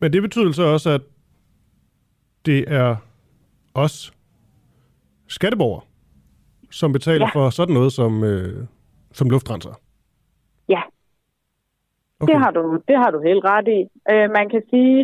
Men 0.00 0.12
det 0.12 0.22
betyder 0.22 0.52
så 0.52 0.64
også, 0.76 0.90
at 0.90 1.04
det 2.46 2.60
er 2.80 2.96
os 3.74 4.12
skatteborgere, 5.38 5.84
som 6.70 6.92
betaler 6.92 7.26
ja. 7.26 7.34
for 7.36 7.50
sådan 7.50 7.74
noget 7.74 7.92
som, 7.92 8.24
øh, 8.24 8.66
som 9.12 9.30
luftrenser? 9.30 9.74
Ja. 10.68 10.82
Okay. 12.20 12.32
Det, 12.32 12.40
har 12.42 12.50
du, 12.50 12.62
det 12.88 12.96
har 13.02 13.10
du 13.10 13.18
helt 13.28 13.44
ret 13.44 13.68
i. 13.78 13.80
Øh, 14.12 14.30
man 14.38 14.46
kan 14.52 14.62
sige, 14.70 14.98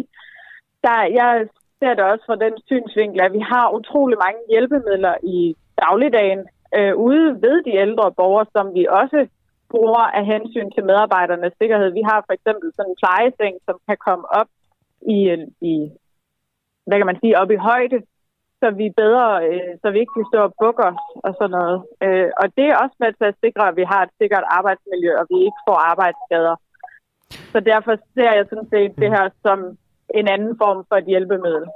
der, 0.85 0.99
jeg 1.21 1.33
ser 1.79 1.93
det 1.95 2.05
også 2.13 2.25
fra 2.29 2.43
den 2.45 2.55
synsvinkel, 2.67 3.21
at 3.21 3.33
vi 3.33 3.43
har 3.53 3.75
utrolig 3.79 4.19
mange 4.27 4.41
hjælpemidler 4.51 5.15
i 5.37 5.57
dagligdagen 5.83 6.43
øh, 6.77 6.95
ude 7.07 7.27
ved 7.45 7.57
de 7.67 7.73
ældre 7.85 8.13
borgere, 8.21 8.47
som 8.57 8.75
vi 8.75 8.85
også 9.01 9.21
bruger 9.71 10.05
af 10.19 10.25
hensyn 10.33 10.71
til 10.71 10.85
medarbejdernes 10.91 11.55
sikkerhed. 11.61 11.91
Vi 12.01 12.05
har 12.11 12.19
for 12.27 12.33
eksempel 12.39 12.69
sådan 12.77 12.91
en 12.91 13.01
plejeseng, 13.03 13.55
som 13.67 13.77
kan 13.89 13.99
komme 14.07 14.25
op 14.41 14.51
i, 15.17 15.19
i 15.71 15.75
hvad 16.87 16.97
kan 16.99 17.11
man 17.11 17.21
sige, 17.21 17.39
op 17.43 17.51
i 17.51 17.65
højde, 17.71 17.99
så 18.61 18.69
vi 18.81 18.87
bedre, 19.03 19.29
øh, 19.49 19.73
så 19.83 19.87
vi 19.95 19.99
ikke 20.03 20.17
kan 20.17 20.31
stå 20.33 20.39
og 20.49 20.55
bukke 20.61 20.83
os 20.91 21.03
og 21.27 21.33
sådan 21.39 21.55
noget. 21.59 21.79
Øh, 22.05 22.29
og 22.41 22.47
det 22.57 22.67
er 22.69 22.77
også 22.85 22.97
med 23.03 23.11
til 23.13 23.27
at 23.33 23.41
sikre, 23.45 23.63
at 23.71 23.77
vi 23.81 23.85
har 23.93 24.01
et 24.03 24.13
sikkert 24.21 24.45
arbejdsmiljø, 24.59 25.13
og 25.21 25.27
vi 25.33 25.39
ikke 25.47 25.61
får 25.69 25.79
arbejdsskader. 25.93 26.57
Så 27.53 27.59
derfor 27.71 27.93
ser 28.15 28.33
jeg 28.39 28.45
sådan 28.51 28.71
set 28.75 28.93
det 29.03 29.11
her 29.17 29.27
som 29.45 29.59
en 30.19 30.27
anden 30.35 30.55
form 30.63 30.79
for 30.89 30.97
et 31.03 31.09
hjælpemiddel. 31.13 31.67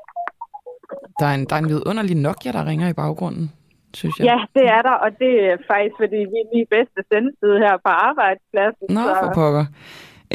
Der 1.21 1.27
er 1.31 1.35
en, 1.39 1.45
der 1.49 1.55
er 1.57 1.63
en 1.65 1.73
vidunderlig 1.75 2.17
Nokia, 2.17 2.53
der 2.53 2.65
ringer 2.71 2.89
i 2.89 2.99
baggrunden, 3.03 3.47
synes 3.95 4.15
jeg. 4.19 4.25
Ja, 4.31 4.39
det 4.57 4.65
er 4.77 4.83
der, 4.89 4.97
og 5.05 5.11
det 5.23 5.33
er 5.51 5.57
faktisk, 5.71 5.97
fordi 6.03 6.21
vi 6.33 6.39
er 6.43 6.49
lige 6.55 6.67
bedste 6.77 7.01
sendetid 7.11 7.53
her 7.65 7.75
på 7.85 7.91
arbejdspladsen. 8.09 8.87
Nå, 8.97 9.01
så... 9.01 9.15
for 9.23 9.31
pokker. 9.41 9.65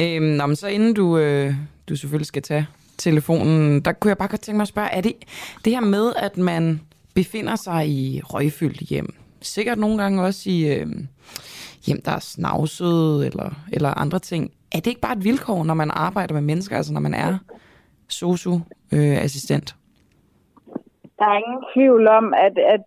Øhm, 0.02 0.32
nå, 0.40 0.46
men 0.46 0.56
så 0.56 0.68
inden 0.68 0.94
du, 0.94 1.18
øh, 1.18 1.50
du 1.90 1.96
selvfølgelig 1.96 2.32
skal 2.34 2.42
tage 2.42 2.68
telefonen, 2.98 3.82
der 3.82 3.92
kunne 3.92 4.10
jeg 4.10 4.18
bare 4.18 4.28
godt 4.28 4.42
tænke 4.42 4.58
mig 4.58 4.64
at 4.64 4.68
spørge, 4.68 4.90
er 4.90 5.02
det 5.02 5.14
det 5.66 5.74
her 5.74 5.82
med, 5.82 6.14
at 6.18 6.38
man 6.38 6.82
befinder 7.16 7.56
sig 7.56 7.88
i 7.88 8.22
røgfyldt 8.24 8.80
hjem, 8.80 9.14
sikkert 9.42 9.78
nogle 9.78 9.98
gange 9.98 10.24
også 10.24 10.50
i 10.50 10.76
øh, 10.76 10.88
hjem, 11.86 12.02
der 12.06 12.12
er 12.12 12.20
snavset 12.20 13.26
eller, 13.26 13.50
eller 13.74 13.90
andre 13.90 14.20
ting, 14.20 14.52
er 14.76 14.80
det 14.80 14.88
ikke 14.88 15.02
bare 15.02 15.18
et 15.18 15.24
vilkår, 15.24 15.64
når 15.64 15.74
man 15.74 15.92
arbejder 15.94 16.34
med 16.34 16.42
mennesker, 16.42 16.78
altså 16.78 16.94
når 16.94 17.02
man 17.02 17.14
er 17.14 17.38
sosu-assistent? 18.10 19.76
Øh, 19.76 19.84
der 21.20 21.26
er 21.26 21.38
ingen 21.44 21.64
tvivl 21.74 22.08
om, 22.08 22.34
at, 22.34 22.58
at 22.76 22.86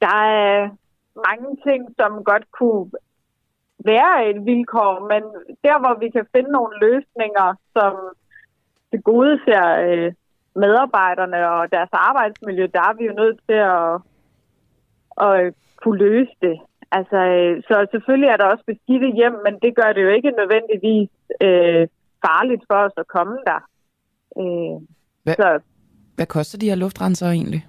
der 0.00 0.18
er 0.40 0.68
mange 1.28 1.50
ting, 1.66 1.80
som 1.98 2.24
godt 2.24 2.46
kunne 2.58 2.90
være 3.84 4.30
et 4.30 4.44
vilkår, 4.50 4.92
men 5.12 5.22
der, 5.64 5.76
hvor 5.82 5.94
vi 6.02 6.08
kan 6.10 6.26
finde 6.34 6.50
nogle 6.58 6.74
løsninger, 6.86 7.48
som 7.76 7.92
det 8.92 9.04
gode 9.04 9.40
ser 9.44 9.64
øh, 9.86 10.12
medarbejderne 10.56 11.50
og 11.50 11.72
deres 11.72 11.92
arbejdsmiljø, 11.92 12.66
der 12.74 12.80
er 12.80 12.94
vi 12.98 13.04
jo 13.04 13.12
nødt 13.12 13.38
til 13.48 13.60
at, 13.78 13.90
at 15.26 15.54
kunne 15.82 15.98
løse 15.98 16.34
det. 16.42 16.56
Altså, 16.92 17.16
øh, 17.16 17.62
så 17.62 17.86
selvfølgelig 17.90 18.28
er 18.30 18.36
der 18.36 18.44
også 18.44 18.64
beskidte 18.66 19.16
hjem, 19.18 19.36
men 19.44 19.54
det 19.62 19.76
gør 19.76 19.92
det 19.92 20.02
jo 20.02 20.08
ikke 20.08 20.30
nødvendigvis 20.40 21.10
øh, 21.46 21.88
farligt 22.26 22.62
for 22.68 22.78
os 22.86 22.92
at 22.96 23.06
komme 23.16 23.36
der. 23.46 23.60
Øh, 24.40 24.76
hvad, 25.22 25.34
så, 25.34 25.60
hvad 26.16 26.26
koster 26.26 26.58
de 26.58 26.68
her 26.68 26.74
luftrenser 26.84 27.26
egentlig? 27.26 27.66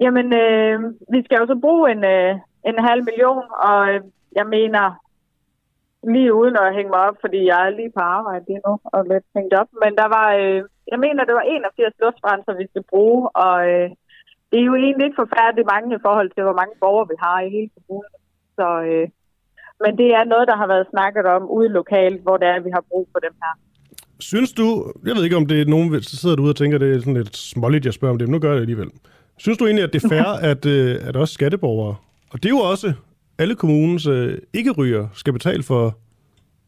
Jamen, 0.00 0.26
øh, 0.32 0.80
vi 1.12 1.24
skal 1.24 1.38
jo 1.40 1.46
så 1.46 1.58
bruge 1.60 1.92
en, 1.92 2.04
øh, 2.04 2.34
en 2.70 2.78
halv 2.88 3.04
million, 3.04 3.44
og 3.68 3.94
øh, 3.94 4.00
jeg 4.38 4.46
mener, 4.46 5.03
lige 6.12 6.34
uden 6.40 6.56
at 6.62 6.74
hænge 6.76 6.92
mig 6.94 7.02
op, 7.08 7.16
fordi 7.24 7.40
jeg 7.50 7.60
er 7.66 7.76
lige 7.78 7.92
på 7.96 8.02
arbejde 8.16 8.44
lige 8.48 8.64
nu 8.66 8.74
og 8.94 9.00
lidt 9.12 9.26
hængt 9.36 9.54
op. 9.60 9.70
Men 9.82 9.92
der 10.00 10.08
var, 10.16 10.28
øh, 10.40 10.60
jeg 10.92 10.98
mener, 11.04 11.24
det 11.28 11.34
var 11.38 11.44
81 11.46 12.02
luftbrænser, 12.04 12.52
vi 12.60 12.66
skal 12.70 12.84
bruge, 12.92 13.20
og 13.44 13.54
øh, 13.70 13.88
det 14.50 14.58
er 14.60 14.68
jo 14.70 14.74
egentlig 14.84 15.04
ikke 15.06 15.22
forfærdeligt 15.24 15.70
mange 15.72 15.88
i 15.96 16.04
forhold 16.06 16.30
til, 16.30 16.42
hvor 16.46 16.58
mange 16.60 16.74
borgere 16.82 17.10
vi 17.12 17.16
har 17.24 17.38
i 17.46 17.50
hele 17.56 17.70
kommunen. 17.76 18.14
Så, 18.58 18.68
øh, 18.90 19.06
men 19.82 19.92
det 20.00 20.08
er 20.18 20.24
noget, 20.32 20.46
der 20.50 20.56
har 20.62 20.68
været 20.72 20.86
snakket 20.94 21.24
om 21.36 21.42
ude 21.56 21.68
lokalt, 21.80 22.20
hvor 22.22 22.36
det 22.40 22.46
er, 22.48 22.56
at 22.58 22.64
vi 22.64 22.72
har 22.76 22.84
brug 22.90 23.04
for 23.12 23.20
dem 23.26 23.34
her. 23.42 23.52
Synes 24.20 24.52
du, 24.52 24.66
jeg 25.06 25.14
ved 25.16 25.24
ikke 25.24 25.40
om 25.42 25.46
det 25.46 25.60
er 25.60 25.72
nogen, 25.74 25.92
der 25.92 26.00
sidder 26.00 26.36
derude 26.36 26.54
og 26.56 26.60
tænker, 26.62 26.78
det 26.78 26.90
er 26.90 26.98
sådan 26.98 27.20
lidt 27.22 27.36
småligt, 27.36 27.84
jeg 27.84 27.94
spørger 27.94 28.12
om 28.14 28.18
det, 28.18 28.28
men 28.28 28.32
nu 28.32 28.38
gør 28.38 28.48
jeg 28.48 28.56
det 28.56 28.66
alligevel. 28.66 28.90
Synes 29.38 29.58
du 29.58 29.64
egentlig, 29.66 29.84
at 29.84 29.92
det 29.92 30.04
er 30.04 30.08
fair, 30.08 30.28
at, 30.52 30.66
øh, 30.66 31.08
at 31.08 31.16
også 31.16 31.34
skatteborgere, 31.34 31.96
og 32.32 32.42
det 32.42 32.46
er 32.46 32.56
jo 32.58 32.64
også 32.72 32.92
alle 33.38 33.54
kommunens 33.54 34.06
øh, 34.06 34.38
ikke-ryger, 34.52 35.08
skal 35.12 35.32
betale 35.32 35.62
for 35.62 35.94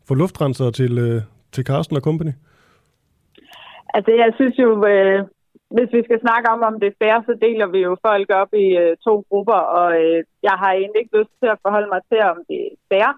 for 0.08 0.14
luftrenser 0.14 0.70
til, 0.70 0.98
øh, 0.98 1.22
til 1.52 1.66
Carsten 1.66 1.96
og 1.96 2.02
company? 2.02 2.34
Altså, 3.94 4.10
jeg 4.22 4.30
synes 4.38 4.56
jo, 4.58 4.86
øh, 4.86 5.18
hvis 5.76 5.90
vi 5.96 6.02
skal 6.04 6.20
snakke 6.20 6.46
om, 6.54 6.60
om 6.68 6.80
det 6.80 6.88
er 6.88 6.98
fair, 7.02 7.16
så 7.26 7.34
deler 7.46 7.66
vi 7.66 7.78
jo 7.78 7.96
folk 8.08 8.28
op 8.42 8.52
i 8.54 8.66
øh, 8.82 8.96
to 9.06 9.14
grupper, 9.30 9.60
og 9.80 9.88
øh, 10.02 10.24
jeg 10.42 10.56
har 10.62 10.72
egentlig 10.72 11.00
ikke 11.00 11.18
lyst 11.18 11.34
til 11.40 11.48
at 11.54 11.62
forholde 11.64 11.88
mig 11.94 12.00
til, 12.10 12.20
om 12.32 12.38
det 12.48 12.60
er 12.66 12.76
fair. 12.90 13.08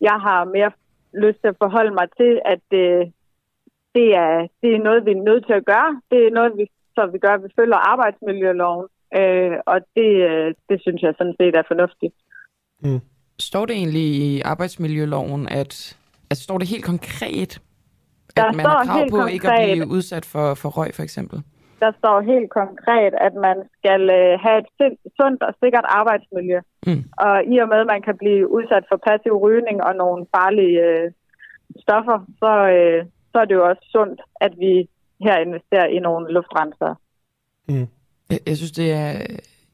Jeg 0.00 0.16
har 0.26 0.44
mere 0.56 0.70
lyst 1.24 1.38
til 1.40 1.48
at 1.52 1.60
forholde 1.62 1.94
mig 2.00 2.08
til, 2.20 2.32
at 2.54 2.66
øh, 2.82 3.02
det, 3.96 4.08
er, 4.24 4.46
det 4.62 4.70
er 4.74 4.84
noget, 4.86 5.06
vi 5.06 5.10
er 5.10 5.26
nødt 5.28 5.46
til 5.46 5.56
at 5.60 5.66
gøre. 5.72 5.90
Det 6.10 6.20
er 6.26 6.30
noget, 6.38 6.52
vi, 6.58 6.64
så 6.94 7.06
vi 7.06 7.18
gør, 7.18 7.36
vi 7.36 7.48
følger 7.58 7.88
arbejdsmiljøloven, 7.92 8.86
øh, 9.20 9.56
og 9.66 9.78
det, 9.96 10.10
øh, 10.30 10.54
det 10.68 10.78
synes 10.80 11.02
jeg 11.02 11.14
sådan 11.18 11.36
set 11.40 11.56
er 11.56 11.70
fornuftigt. 11.72 12.14
Mm. 12.82 13.00
Står 13.38 13.66
det 13.66 13.76
egentlig 13.76 14.02
i 14.02 14.40
arbejdsmiljøloven, 14.40 15.48
at 15.48 15.96
Altså 16.30 16.44
står 16.44 16.58
det 16.58 16.68
helt 16.68 16.84
konkret, 16.84 17.50
der 18.36 18.44
at 18.44 18.54
man 18.56 18.66
har 18.66 18.84
krav 18.84 19.10
på 19.10 19.16
konkret, 19.16 19.32
ikke 19.34 19.48
at 19.52 19.76
blive 19.76 19.88
udsat 19.96 20.24
for, 20.24 20.54
for 20.54 20.68
røg, 20.68 20.94
for 20.94 21.02
eksempel? 21.02 21.38
Der 21.80 21.92
står 21.98 22.20
helt 22.32 22.50
konkret, 22.60 23.12
at 23.26 23.34
man 23.46 23.56
skal 23.78 24.02
øh, 24.18 24.32
have 24.44 24.58
et 24.62 24.68
sundt 25.20 25.42
og 25.42 25.52
sikkert 25.62 25.86
arbejdsmiljø. 26.00 26.58
Mm. 26.86 27.02
Og 27.26 27.34
i 27.52 27.54
og 27.62 27.68
med, 27.72 27.78
at 27.84 27.90
man 27.94 28.02
kan 28.02 28.16
blive 28.22 28.44
udsat 28.56 28.84
for 28.90 28.98
passiv 29.06 29.34
rygning 29.44 29.76
og 29.88 29.92
nogle 30.02 30.26
farlige 30.34 30.80
øh, 30.88 31.06
stoffer, 31.84 32.18
så, 32.42 32.52
øh, 32.76 33.00
så 33.32 33.36
er 33.42 33.46
det 33.48 33.54
jo 33.54 33.64
også 33.70 33.84
sundt, 33.96 34.20
at 34.46 34.52
vi 34.62 34.72
her 35.26 35.36
investerer 35.46 35.86
i 35.96 35.98
nogle 35.98 36.32
luftrenser. 36.36 36.92
Mm. 37.68 37.86
Jeg, 38.30 38.38
jeg 38.46 38.56
synes, 38.56 38.72
det 38.72 38.92
er 38.92 39.12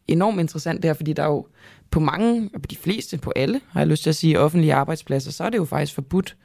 enormt 0.08 0.40
interessant 0.40 0.82
der, 0.82 0.94
fordi 0.94 1.12
der 1.12 1.22
er 1.22 1.32
jo 1.36 1.46
på 1.92 2.00
mange, 2.00 2.50
på 2.54 2.66
de 2.70 2.76
fleste, 2.76 3.18
på 3.18 3.32
alle, 3.36 3.60
har 3.72 3.80
jeg 3.80 3.88
lyst 3.88 4.02
til 4.02 4.10
at 4.10 4.16
sige, 4.16 4.40
offentlige 4.40 4.74
arbejdspladser, 4.74 5.32
så 5.32 5.44
er 5.44 5.50
det 5.50 5.58
jo 5.58 5.64
faktisk 5.64 5.94
forbudt 5.94 6.36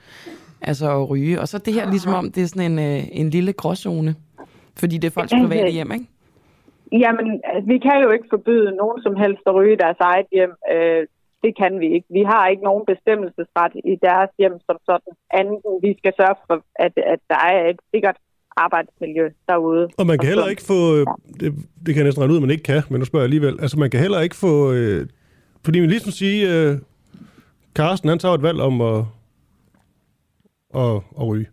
altså 0.61 1.01
at 1.01 1.09
ryge. 1.09 1.41
Og 1.41 1.47
så 1.47 1.57
det 1.57 1.73
her 1.73 1.89
ligesom 1.89 2.13
om, 2.13 2.31
det 2.31 2.43
er 2.43 2.47
sådan 2.47 2.71
en, 2.71 2.79
øh, 2.79 3.03
en 3.11 3.29
lille 3.29 3.53
gråzone, 3.53 4.15
fordi 4.79 4.97
det 4.97 5.07
er 5.07 5.11
folks 5.11 5.33
private 5.41 5.71
hjem, 5.71 5.91
ikke? 5.91 6.05
Jamen, 6.91 7.41
altså, 7.43 7.67
vi 7.73 7.77
kan 7.77 7.97
jo 8.05 8.09
ikke 8.15 8.27
forbyde 8.29 8.75
nogen 8.81 9.01
som 9.05 9.15
helst 9.15 9.43
at 9.47 9.55
ryge 9.55 9.77
deres 9.77 9.97
eget 9.99 10.27
hjem. 10.31 10.53
Øh, 10.73 11.07
det 11.43 11.53
kan 11.61 11.79
vi 11.79 11.87
ikke. 11.95 12.07
Vi 12.09 12.23
har 12.31 12.47
ikke 12.47 12.63
nogen 12.63 12.85
bestemmelsesret 12.91 13.73
i 13.91 13.93
deres 14.07 14.31
hjem 14.39 14.55
som 14.67 14.77
sådan, 14.89 15.13
anden 15.39 15.57
vi 15.85 15.91
skal 15.97 16.13
sørge 16.19 16.37
for, 16.47 16.57
at, 16.85 16.93
at 17.13 17.19
der 17.29 17.39
er 17.51 17.69
et 17.69 17.79
sikkert 17.93 18.17
arbejdsmiljø 18.57 19.29
derude. 19.49 19.89
Og 19.97 20.05
man 20.07 20.17
kan 20.17 20.27
heller 20.27 20.47
ikke 20.47 20.65
få, 20.71 20.79
øh, 20.95 21.05
det, 21.39 21.47
det 21.83 21.89
kan 21.93 21.99
jeg 22.01 22.03
næsten 22.03 22.21
regne 22.21 22.33
ud, 22.33 22.37
at 22.37 22.45
man 22.47 22.55
ikke 22.55 22.63
kan, 22.73 22.81
men 22.89 22.99
nu 22.99 23.05
spørger 23.05 23.23
jeg 23.23 23.29
alligevel, 23.31 23.55
altså 23.61 23.79
man 23.79 23.89
kan 23.89 23.99
heller 23.99 24.21
ikke 24.21 24.35
få, 24.35 24.53
øh, 24.73 25.07
fordi 25.66 25.80
man 25.80 25.89
ligesom 25.89 26.11
sige, 26.11 26.39
øh, 26.53 26.78
Carsten 27.76 28.09
han 28.09 28.20
tager 28.20 28.36
et 28.36 28.41
valg 28.43 28.59
om 28.61 28.82
at, 28.82 28.99
at, 30.76 30.95
at 31.20 31.28
ryge. 31.28 31.47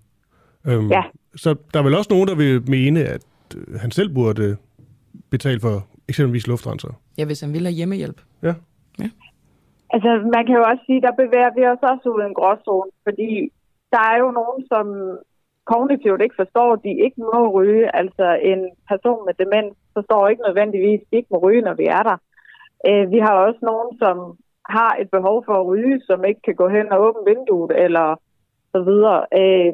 Øhm, 0.66 0.88
ja. 0.90 1.02
Så 1.36 1.56
der 1.74 1.80
er 1.80 1.84
vel 1.84 1.94
også 1.94 2.10
nogen, 2.10 2.28
der 2.28 2.34
vil 2.34 2.70
mene, 2.70 3.00
at 3.04 3.24
øh, 3.56 3.80
han 3.80 3.90
selv 3.90 4.14
burde 4.14 4.56
betale 5.30 5.60
for 5.60 5.86
eksempelvis 6.08 6.46
luftrenser. 6.46 6.88
Ja, 7.18 7.24
hvis 7.24 7.40
han 7.40 7.52
vil 7.52 7.66
have 7.66 7.78
hjemmehjælp. 7.80 8.20
Ja. 8.42 8.54
ja. 8.98 9.10
Altså, 9.94 10.10
man 10.34 10.46
kan 10.46 10.54
jo 10.54 10.64
også 10.70 10.82
sige, 10.86 11.00
der 11.06 11.20
bevæger 11.22 11.52
vi 11.56 11.62
os 11.72 11.90
også 11.92 12.06
ud 12.12 12.22
i 12.22 12.26
en 12.26 12.34
gråzone, 12.34 12.90
fordi 13.06 13.30
der 13.92 14.02
er 14.12 14.16
jo 14.22 14.30
nogen, 14.40 14.60
som 14.72 14.86
kognitivt 15.72 16.22
ikke 16.22 16.40
forstår, 16.42 16.68
at 16.72 16.80
de 16.86 16.92
ikke 17.04 17.20
må 17.32 17.40
ryge. 17.56 17.96
Altså, 18.00 18.26
en 18.52 18.60
person 18.88 19.20
med 19.26 19.34
demens 19.42 19.76
forstår 19.96 20.28
ikke 20.28 20.42
nødvendigvis, 20.46 21.00
at 21.00 21.06
de 21.10 21.16
ikke 21.16 21.32
må 21.32 21.38
ryge, 21.46 21.62
når 21.68 21.74
vi 21.74 21.86
er 21.98 22.02
der. 22.10 22.16
Øh, 22.88 23.04
vi 23.14 23.18
har 23.18 23.34
også 23.46 23.60
nogen, 23.62 23.98
som 24.02 24.16
har 24.76 24.92
et 25.02 25.10
behov 25.10 25.44
for 25.46 25.54
at 25.60 25.66
ryge, 25.66 26.00
som 26.08 26.24
ikke 26.24 26.42
kan 26.48 26.54
gå 26.54 26.68
hen 26.68 26.92
og 26.92 26.98
åbne 27.06 27.24
vinduet, 27.30 27.72
eller 27.84 28.06
så 28.72 28.82
videre. 28.88 29.18
Øh, 29.40 29.72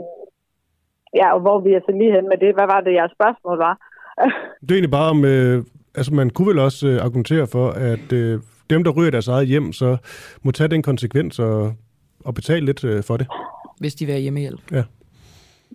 ja, 1.20 1.26
og 1.34 1.40
hvor 1.40 1.59
vi 1.61 1.70
er 1.72 1.80
så 1.80 1.92
lige 2.00 2.14
hen 2.16 2.28
med 2.28 2.38
det. 2.44 2.54
Hvad 2.54 2.66
var 2.74 2.80
det, 2.80 2.92
jeres 2.98 3.12
spørgsmål 3.18 3.59
var? 3.59 3.74
det 4.62 4.70
er 4.70 4.74
egentlig 4.74 4.96
bare 5.00 5.11
om, 5.11 5.24
øh, 5.24 5.64
altså 5.94 6.14
man 6.14 6.30
kunne 6.30 6.48
vel 6.48 6.59
også 6.59 6.88
øh, 6.88 7.04
argumentere 7.04 7.46
for, 7.46 7.68
at 7.70 8.12
øh, 8.12 8.40
dem, 8.70 8.84
der 8.84 8.90
ryger 8.90 9.11
deres 9.11 9.28
eget 9.28 9.48
hjem, 9.48 9.72
så 9.72 9.96
må 10.42 10.50
tage 10.50 10.68
den 10.68 10.82
konsekvens 10.82 11.38
og, 11.38 11.72
og 12.24 12.34
betale 12.34 12.66
lidt 12.66 12.84
øh, 12.84 13.02
for 13.02 13.16
det. 13.16 13.26
Hvis 13.80 13.94
de 13.94 14.04
vil 14.04 14.12
have 14.12 14.22
hjemmehjælp. 14.22 14.61
Ja. 14.72 14.84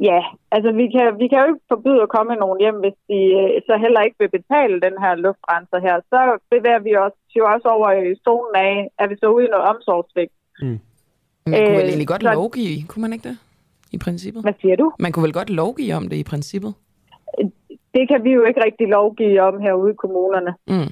Ja, 0.02 0.20
altså 0.52 0.72
vi 0.72 0.86
kan, 0.96 1.06
vi 1.22 1.28
kan 1.28 1.40
jo 1.40 1.48
ikke 1.52 1.66
forbyde 1.74 2.02
at 2.02 2.14
komme 2.16 2.36
nogen 2.36 2.60
hjem, 2.64 2.78
hvis 2.84 2.98
de 3.10 3.20
øh, 3.42 3.62
så 3.68 3.74
heller 3.84 4.02
ikke 4.02 4.18
vil 4.20 4.32
betale 4.40 4.76
den 4.88 4.96
her 5.04 5.14
luftrenser 5.16 5.80
her. 5.88 5.96
Så 6.12 6.20
bevæger 6.52 6.80
vi 6.80 6.96
os 7.06 7.18
jo 7.38 7.44
også 7.54 7.68
over 7.76 7.90
i 7.92 8.16
zonen 8.26 8.56
af, 8.56 8.90
at 9.00 9.10
vi 9.10 9.16
så 9.20 9.28
ude 9.36 9.46
i 9.46 9.54
noget 9.54 9.66
omsorgsvægt. 9.74 10.34
Mm. 10.62 10.80
Man 11.46 11.60
kunne 11.60 11.78
vel 11.78 11.88
øh, 11.88 11.92
egentlig 11.94 12.08
godt 12.08 12.24
så... 12.24 12.34
lovgive, 12.34 12.84
kunne 12.90 13.02
man 13.02 13.14
ikke 13.14 13.30
det? 13.30 13.38
I 13.92 13.98
princippet. 13.98 14.42
Hvad 14.44 14.54
siger 14.62 14.76
du? 14.76 14.92
Man 15.00 15.12
kunne 15.12 15.24
vel 15.24 15.34
godt 15.34 15.50
lovgive 15.50 15.94
om 15.94 16.08
det 16.10 16.18
i 16.18 16.24
princippet? 16.24 16.74
Det 17.96 18.08
kan 18.08 18.24
vi 18.24 18.32
jo 18.32 18.44
ikke 18.44 18.62
rigtig 18.66 18.88
lovgive 18.88 19.42
om 19.42 19.60
herude 19.62 19.92
i 19.92 19.96
kommunerne. 19.96 20.52
Mm. 20.68 20.92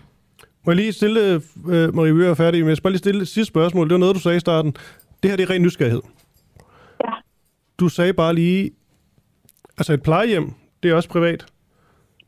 Må 0.66 0.72
jeg 0.72 0.76
lige 0.76 0.94
stille, 0.94 1.36
uh, 1.66 1.96
Marie, 1.96 2.16
vi 2.16 2.26
er 2.26 2.34
færdig, 2.34 2.60
men 2.60 2.70
jeg 2.70 2.78
skal 2.78 2.84
bare 2.84 2.92
lige 2.92 3.06
stille 3.06 3.22
et 3.22 3.28
sidste 3.28 3.52
spørgsmål. 3.54 3.90
Det 3.90 3.94
var 3.94 4.00
noget, 4.00 4.16
du 4.16 4.20
sagde 4.20 4.38
i 4.38 4.40
starten. 4.40 4.72
Det 5.24 5.30
her 5.30 5.38
det 5.38 5.44
er 5.44 5.50
ren 5.50 5.62
nysgerrighed. 5.62 6.02
Ja. 7.06 7.14
Du 7.80 7.90
sagde 7.90 8.14
bare 8.14 8.34
lige, 8.36 8.72
altså 9.82 9.94
et 9.94 10.04
plejehjem, 10.10 10.48
det 10.80 10.88
er 10.92 10.96
også 11.00 11.10
privat. 11.16 11.42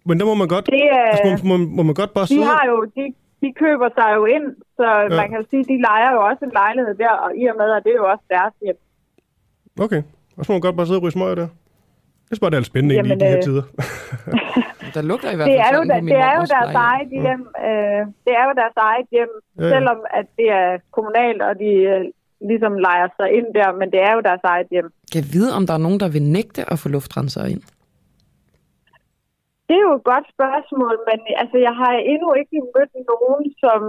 Men 0.08 0.20
der 0.20 0.26
må 0.30 0.34
man 0.42 0.48
godt, 0.56 0.66
det, 0.66 0.74
uh, 0.74 1.12
altså, 1.12 1.24
må, 1.50 1.58
må, 1.58 1.66
må 1.78 1.82
man 1.90 1.96
godt 2.02 2.14
bare 2.18 2.28
sidde... 2.28 2.42
De 2.42 2.46
har 2.54 2.64
jo, 2.72 2.78
de, 2.98 3.04
de 3.44 3.50
køber 3.64 3.90
sig 3.98 4.10
jo 4.18 4.24
ind, 4.36 4.48
så 4.80 4.88
ja. 5.10 5.16
man 5.22 5.28
kan 5.32 5.42
sige, 5.50 5.64
de 5.72 5.78
leger 5.88 6.12
jo 6.16 6.20
også 6.30 6.42
en 6.48 6.54
lejlighed 6.62 6.94
der, 7.04 7.14
og 7.26 7.30
i 7.42 7.44
og 7.52 7.56
med, 7.62 7.70
at 7.78 7.82
det 7.86 7.92
er 7.96 8.00
jo 8.04 8.08
også 8.14 8.26
deres 8.36 8.54
hjem. 8.66 8.80
Okay, 9.86 10.02
og 10.38 10.42
så 10.46 10.48
må 10.52 10.54
man 10.58 10.66
godt 10.68 10.76
bare 10.78 10.88
sidde 10.88 11.00
og 11.00 11.04
ryge 11.04 11.18
smøger 11.18 11.36
der. 11.42 11.50
Jeg 12.22 12.28
synes 12.28 12.44
bare, 12.44 12.52
det 12.52 12.58
er 12.58 12.72
spændende 12.74 12.96
Jamen, 12.96 13.18
i 13.18 13.20
de 13.24 13.26
her 13.34 13.38
øh... 13.38 13.48
tider. 13.48 13.66
der 14.96 15.02
lugter 15.12 15.30
i 15.32 15.36
hvert 15.38 15.48
fald 15.48 15.58
det 15.58 15.66
er 15.68 15.72
jo, 15.78 15.82
da, 15.92 15.96
det 16.14 16.20
er 16.30 16.34
jo 16.40 16.46
deres 16.56 16.74
eget 16.88 17.10
hjem. 17.26 17.44
Øh, 17.68 18.02
det 18.26 18.34
er 18.40 18.44
jo 18.50 18.54
deres 18.62 18.78
eget 18.90 19.08
hjem, 19.16 19.32
ja, 19.36 19.64
ja. 19.64 19.70
selvom 19.74 20.00
at 20.20 20.28
det 20.38 20.48
er 20.62 20.70
kommunalt, 20.96 21.42
og 21.50 21.54
de 21.64 21.72
øh, 21.94 22.04
ligesom 22.50 22.74
leger 22.88 23.10
sig 23.18 23.28
ind 23.38 23.48
der, 23.58 23.70
men 23.80 23.88
det 23.94 24.02
er 24.08 24.14
jo 24.16 24.22
deres 24.30 24.44
eget 24.44 24.68
hjem. 24.72 24.90
Kan 25.12 25.22
jeg 25.22 25.30
vide, 25.34 25.52
om 25.58 25.64
der 25.68 25.74
er 25.74 25.86
nogen, 25.86 26.00
der 26.00 26.10
vil 26.16 26.24
nægte 26.38 26.62
at 26.72 26.80
få 26.80 26.88
luftrenser 26.90 27.46
ind? 27.54 27.64
Det 29.68 29.76
er 29.80 29.86
jo 29.90 29.96
et 29.96 30.04
godt 30.14 30.28
spørgsmål, 30.36 30.96
men 31.10 31.20
altså, 31.42 31.58
jeg 31.68 31.76
har 31.82 31.92
endnu 32.14 32.30
ikke 32.42 32.58
mødt 32.76 32.94
nogen, 33.14 33.46
som, 33.64 33.82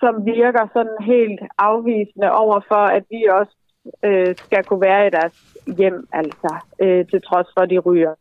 som 0.00 0.12
virker 0.34 0.64
sådan 0.76 0.98
helt 1.14 1.40
afvisende 1.58 2.28
over 2.42 2.60
for, 2.70 2.84
at 2.96 3.04
vi 3.10 3.20
også 3.38 3.56
øh, 4.04 4.36
skal 4.36 4.64
kunne 4.64 4.80
være 4.80 5.06
i 5.06 5.10
deres 5.10 5.36
hjem, 5.78 5.98
altså, 6.12 6.50
øh, 6.82 7.06
til 7.10 7.20
trods 7.28 7.48
for, 7.54 7.60
at 7.60 7.70
de 7.70 7.78
ryger. 7.78 8.14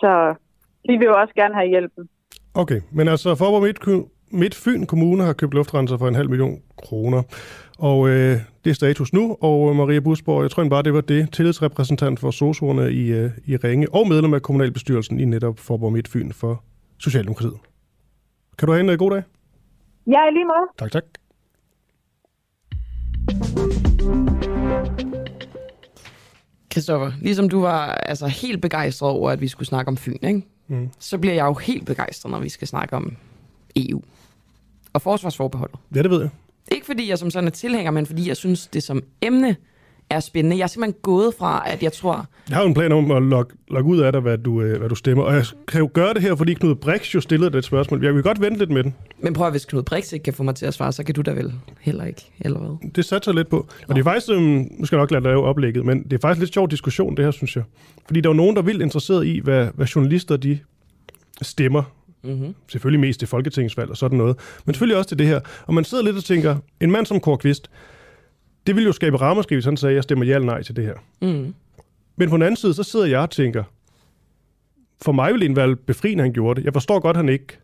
Så 0.00 0.34
de 0.88 0.92
vil 0.98 1.10
jo 1.10 1.20
også 1.22 1.34
gerne 1.34 1.54
have 1.54 1.68
hjælpen. 1.68 2.08
Okay, 2.54 2.80
men 2.92 3.08
altså 3.08 3.34
Forborg 3.34 3.62
Midt, 3.62 4.10
Midt 4.30 4.54
Fyn 4.54 4.86
Kommune 4.86 5.22
har 5.22 5.32
købt 5.32 5.54
luftrenser 5.54 5.96
for 5.98 6.08
en 6.08 6.14
halv 6.14 6.30
million 6.30 6.62
kroner. 6.76 7.22
Og 7.78 8.08
øh, 8.08 8.40
det 8.64 8.70
er 8.70 8.74
status 8.74 9.12
nu, 9.12 9.36
og 9.40 9.76
Maria 9.76 10.00
Busborg, 10.00 10.42
jeg 10.42 10.50
tror 10.50 10.68
bare, 10.68 10.82
det 10.82 10.94
var 10.94 11.00
det, 11.00 11.32
tillidsrepræsentant 11.32 12.20
for 12.20 12.30
sosuerne 12.30 12.92
i, 12.92 13.06
øh, 13.06 13.30
i 13.44 13.56
Ringe, 13.56 13.94
og 13.94 14.08
medlem 14.08 14.34
af 14.34 14.42
kommunalbestyrelsen 14.42 15.20
i 15.20 15.24
netop 15.24 15.58
Forborg 15.58 15.92
Midt 15.92 16.08
Fyn 16.08 16.32
for 16.32 16.62
Socialdemokratiet. 16.98 17.56
Kan 18.58 18.66
du 18.66 18.72
have 18.72 18.80
en 18.80 18.90
uh, 18.90 18.94
god 18.94 19.10
dag? 19.10 19.22
Ja, 20.06 20.30
lige 20.30 20.44
måde. 20.44 20.66
Tak, 20.78 20.92
tak. 20.92 21.04
Christoffer, 26.72 27.12
ligesom 27.20 27.48
du 27.48 27.60
var 27.60 27.86
altså, 27.86 28.26
helt 28.26 28.62
begejstret 28.62 29.10
over, 29.10 29.30
at 29.30 29.40
vi 29.40 29.48
skulle 29.48 29.66
snakke 29.66 29.88
om 29.88 29.96
Fyn, 29.96 30.18
ikke? 30.22 30.42
Mm. 30.68 30.90
så 30.98 31.18
bliver 31.18 31.34
jeg 31.34 31.44
jo 31.44 31.54
helt 31.54 31.86
begejstret, 31.86 32.30
når 32.32 32.40
vi 32.40 32.48
skal 32.48 32.68
snakke 32.68 32.96
om 32.96 33.16
EU 33.76 34.02
og 34.92 35.02
forsvarsforbeholdet. 35.02 35.78
Ja, 35.94 36.02
det 36.02 36.10
ved 36.10 36.20
jeg. 36.20 36.30
Ikke 36.72 36.86
fordi 36.86 37.10
jeg 37.10 37.18
som 37.18 37.30
sådan 37.30 37.46
er 37.46 37.50
tilhænger, 37.50 37.90
men 37.90 38.06
fordi 38.06 38.28
jeg 38.28 38.36
synes, 38.36 38.66
det 38.66 38.82
som 38.82 39.02
emne 39.22 39.56
er 40.10 40.20
spændende. 40.20 40.56
Jeg 40.56 40.62
er 40.62 40.66
simpelthen 40.66 41.00
gået 41.02 41.34
fra, 41.38 41.64
at 41.66 41.82
jeg 41.82 41.92
tror... 41.92 42.26
Jeg 42.48 42.56
har 42.56 42.62
jo 42.62 42.68
en 42.68 42.74
plan 42.74 42.92
om 42.92 43.10
at 43.10 43.22
logge, 43.22 43.54
logge 43.68 43.90
ud 43.90 43.98
af 44.00 44.12
dig, 44.12 44.20
hvad 44.20 44.38
du, 44.38 44.62
øh, 44.62 44.78
hvad 44.78 44.88
du 44.88 44.94
stemmer. 44.94 45.24
Og 45.24 45.34
jeg 45.34 45.44
kan 45.68 45.80
jo 45.80 45.90
gøre 45.92 46.14
det 46.14 46.22
her, 46.22 46.34
fordi 46.36 46.54
Knud 46.54 46.74
Brix 46.74 47.14
jo 47.14 47.20
stillede 47.20 47.50
det 47.50 47.64
spørgsmål. 47.64 48.04
Jeg 48.04 48.14
vil 48.14 48.22
godt 48.22 48.40
vente 48.40 48.58
lidt 48.58 48.70
med 48.70 48.84
den. 48.84 48.94
Men 49.18 49.32
prøv 49.32 49.46
at, 49.46 49.52
hvis 49.52 49.64
Knud 49.64 49.82
Brix 49.82 50.12
ikke 50.12 50.22
kan 50.22 50.32
få 50.32 50.42
mig 50.42 50.54
til 50.54 50.66
at 50.66 50.74
svare, 50.74 50.92
så 50.92 51.04
kan 51.04 51.14
du 51.14 51.22
da 51.22 51.30
vel 51.30 51.52
heller 51.80 52.04
ikke, 52.04 52.30
eller 52.40 52.58
hvad? 52.58 52.90
Det 52.90 53.04
satser 53.04 53.32
lidt 53.32 53.48
på. 53.48 53.66
Og 53.88 53.94
det 53.94 54.00
er 54.00 54.04
faktisk, 54.04 54.32
øhm, 54.32 54.68
nu 54.78 54.86
skal 54.86 54.96
jeg 54.96 55.02
nok 55.02 55.10
lade 55.10 55.24
lave 55.24 55.44
oplægget, 55.44 55.84
men 55.84 56.04
det 56.04 56.12
er 56.12 56.18
faktisk 56.18 56.40
lidt 56.40 56.54
sjov 56.54 56.70
diskussion, 56.70 57.16
det 57.16 57.24
her, 57.24 57.32
synes 57.32 57.56
jeg. 57.56 57.64
Fordi 58.06 58.20
der 58.20 58.28
er 58.28 58.32
jo 58.32 58.36
nogen, 58.36 58.56
der 58.56 58.62
er 58.62 58.66
vildt 58.66 58.82
interesseret 58.82 59.26
i, 59.26 59.38
hvad, 59.38 59.68
hvad 59.74 59.86
journalister 59.86 60.36
de 60.36 60.58
stemmer 61.42 61.82
Mm-hmm. 62.26 62.54
Selvfølgelig 62.68 63.00
mest 63.00 63.18
til 63.18 63.28
folketingsvalg 63.28 63.90
og 63.90 63.96
sådan 63.96 64.18
noget. 64.18 64.36
Men 64.64 64.74
selvfølgelig 64.74 64.96
også 64.96 65.08
til 65.08 65.18
det 65.18 65.26
her. 65.26 65.40
Og 65.66 65.74
man 65.74 65.84
sidder 65.84 66.04
lidt 66.04 66.16
og 66.16 66.24
tænker, 66.24 66.56
en 66.80 66.90
mand 66.90 67.06
som 67.06 67.20
Kåre 67.20 67.38
Kvist, 67.38 67.70
det 68.66 68.74
ville 68.74 68.86
jo 68.86 68.92
skabe 68.92 69.16
ramaskrig, 69.16 69.56
hvis 69.56 69.64
han 69.64 69.76
sagde, 69.76 69.94
jeg 69.94 70.02
stemmer 70.02 70.24
ja 70.24 70.34
eller 70.34 70.46
nej 70.46 70.62
til 70.62 70.76
det 70.76 70.84
her. 70.84 70.94
Mm. 71.22 71.54
Men 72.16 72.30
på 72.30 72.36
den 72.36 72.42
anden 72.42 72.56
side, 72.56 72.74
så 72.74 72.82
sidder 72.82 73.06
jeg 73.06 73.20
og 73.20 73.30
tænker, 73.30 73.64
for 75.02 75.12
mig 75.12 75.32
ville 75.32 75.48
det 75.48 75.56
være 75.56 75.76
befriende, 75.76 76.22
han 76.22 76.32
gjorde 76.32 76.60
det. 76.60 76.64
Jeg 76.64 76.72
forstår 76.72 77.00
godt, 77.00 77.16
at 77.16 77.22
han 77.24 77.28
ikke 77.28 77.58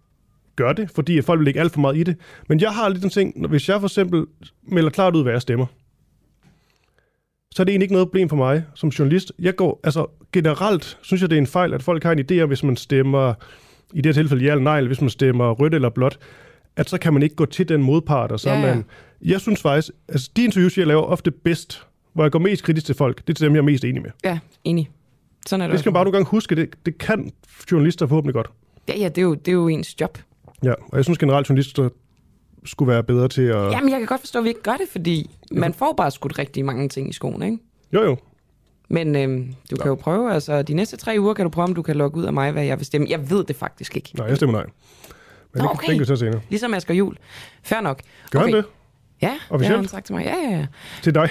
gør 0.57 0.73
det, 0.73 0.91
fordi 0.91 1.23
folk 1.23 1.39
vil 1.39 1.45
lægge 1.45 1.61
alt 1.61 1.73
for 1.73 1.81
meget 1.81 1.97
i 1.97 2.03
det. 2.03 2.17
Men 2.49 2.61
jeg 2.61 2.71
har 2.71 2.89
lidt 2.89 3.05
en 3.05 3.11
ting, 3.11 3.47
hvis 3.47 3.69
jeg 3.69 3.81
for 3.81 3.87
eksempel 3.87 4.27
melder 4.63 4.91
klart 4.91 5.17
ud, 5.17 5.23
hvad 5.23 5.33
jeg 5.33 5.43
stemmer, 5.43 5.67
så 7.55 7.63
er 7.63 7.65
det 7.65 7.73
egentlig 7.73 7.85
ikke 7.85 7.95
noget 7.95 8.09
problem 8.09 8.29
for 8.29 8.37
mig 8.37 8.65
som 8.75 8.89
journalist. 8.89 9.33
Jeg 9.39 9.57
går, 9.57 9.81
altså 9.85 10.07
generelt 10.33 10.99
synes 11.03 11.21
jeg, 11.21 11.31
det 11.31 11.37
er 11.37 11.41
en 11.41 11.47
fejl, 11.47 11.75
at 11.75 11.83
folk 11.83 12.03
har 12.03 12.13
en 12.13 12.25
idé 12.31 12.41
om, 12.41 12.49
hvis 12.49 12.63
man 12.63 12.77
stemmer, 12.77 13.35
i 13.93 14.01
det 14.01 14.07
her 14.07 14.23
tilfælde 14.23 14.45
ja 14.45 14.51
eller 14.51 14.65
nej, 14.65 14.83
hvis 14.83 15.01
man 15.01 15.11
stemmer 15.11 15.51
rødt 15.51 15.75
eller 15.75 15.89
blåt, 15.89 16.19
at 16.77 16.91
så 16.91 16.99
kan 16.99 17.13
man 17.13 17.23
ikke 17.23 17.35
gå 17.35 17.47
til 17.47 17.69
den 17.69 17.83
modpart, 17.83 18.33
og 18.33 18.41
så 18.41 18.51
ja, 18.51 18.61
ja. 18.61 18.67
man... 18.67 18.85
Jeg 19.23 19.41
synes 19.41 19.63
faktisk, 19.63 19.91
altså 20.09 20.31
de 20.37 20.45
interviews, 20.45 20.79
jeg 20.79 20.87
laver 20.87 21.03
ofte 21.03 21.31
bedst, 21.31 21.87
hvor 22.13 22.25
jeg 22.25 22.33
går 22.33 22.39
mest 22.39 22.63
kritisk 22.65 22.87
til 22.87 22.95
folk, 22.95 23.19
det 23.19 23.29
er 23.29 23.35
til 23.35 23.47
dem, 23.47 23.55
jeg 23.55 23.59
er 23.59 23.65
mest 23.65 23.85
enig 23.85 24.03
med. 24.03 24.11
Ja, 24.25 24.39
enig. 24.65 24.91
Sådan 25.47 25.61
er 25.61 25.67
det 25.67 25.73
Det 25.73 25.81
skal 25.81 25.91
man 25.91 25.95
bare 25.95 26.05
nogle 26.05 26.17
gange 26.17 26.29
huske, 26.29 26.55
det, 26.55 26.75
det 26.87 26.99
kan 26.99 27.33
journalister 27.73 28.07
forhåbentlig 28.07 28.35
godt. 28.35 28.51
Ja, 28.89 28.99
ja, 28.99 29.09
det 29.09 29.19
er, 29.19 29.23
jo, 29.23 29.35
det 29.35 29.49
er 29.49 29.53
jo 29.53 29.69
ens 29.69 30.01
job. 30.01 30.19
Ja, 30.63 30.73
og 30.73 30.97
jeg 30.97 31.05
synes 31.05 31.19
generelt, 31.19 31.49
journalister 31.49 31.89
skulle 32.65 32.93
være 32.93 33.03
bedre 33.03 33.29
til 33.29 33.43
at... 33.43 33.73
Jamen, 33.73 33.91
jeg 33.91 33.99
kan 33.99 34.07
godt 34.07 34.21
forstå, 34.21 34.39
at 34.39 34.45
vi 34.45 34.49
ikke 34.49 34.63
gør 34.63 34.77
det, 34.77 34.89
fordi 34.91 35.31
ja. 35.53 35.61
man 35.61 35.75
får 35.75 35.95
bare 35.97 36.11
skudt 36.11 36.39
rigtig 36.39 36.65
mange 36.65 36.89
ting 36.89 37.09
i 37.09 37.13
skoene, 37.13 37.45
ikke? 37.45 37.59
Jo, 37.93 38.03
jo. 38.03 38.17
Men 38.93 39.17
øhm, 39.17 39.55
du 39.71 39.77
ja. 39.79 39.83
kan 39.83 39.89
jo 39.89 39.95
prøve, 39.95 40.33
altså 40.35 40.63
de 40.63 40.75
næste 40.75 40.97
tre 40.97 41.17
uger 41.19 41.35
kan 41.35 41.45
du 41.45 41.49
prøve, 41.49 41.65
om 41.65 41.75
du 41.75 41.83
kan 41.83 41.97
logge 41.97 42.19
ud 42.19 42.25
af 42.25 42.33
mig, 42.33 42.53
hvad 42.53 42.65
jeg 42.65 42.79
vil 42.79 42.87
stemme. 42.87 43.07
Jeg 43.11 43.31
ved 43.31 43.45
det 43.45 43.57
faktisk 43.57 43.97
ikke. 43.97 44.11
Nej, 44.19 44.27
jeg 44.27 44.37
stemmer 44.37 44.59
nej. 44.59 44.67
Men 45.55 45.63
Nå, 45.63 45.69
okay. 45.69 45.87
det 45.87 45.91
kan 45.91 46.01
vi 46.01 46.05
så 46.05 46.17
senere. 46.17 46.41
Ligesom 46.49 46.75
Asger 46.75 46.95
Jul. 46.95 47.17
Fair 47.63 47.81
nok. 47.81 48.01
Gør 48.31 48.39
okay. 48.39 48.53
han 48.53 48.57
det? 48.57 48.65
Ja, 49.23 49.29
Officielt? 49.29 49.61
det 49.61 49.69
har 49.69 49.77
han 49.77 49.89
sagt 49.89 50.07
til 50.07 50.15
mig. 50.15 50.25
Ja, 50.25 50.35
ja, 50.35 50.57
ja. 50.57 50.67
Til 51.03 51.15
dig? 51.15 51.29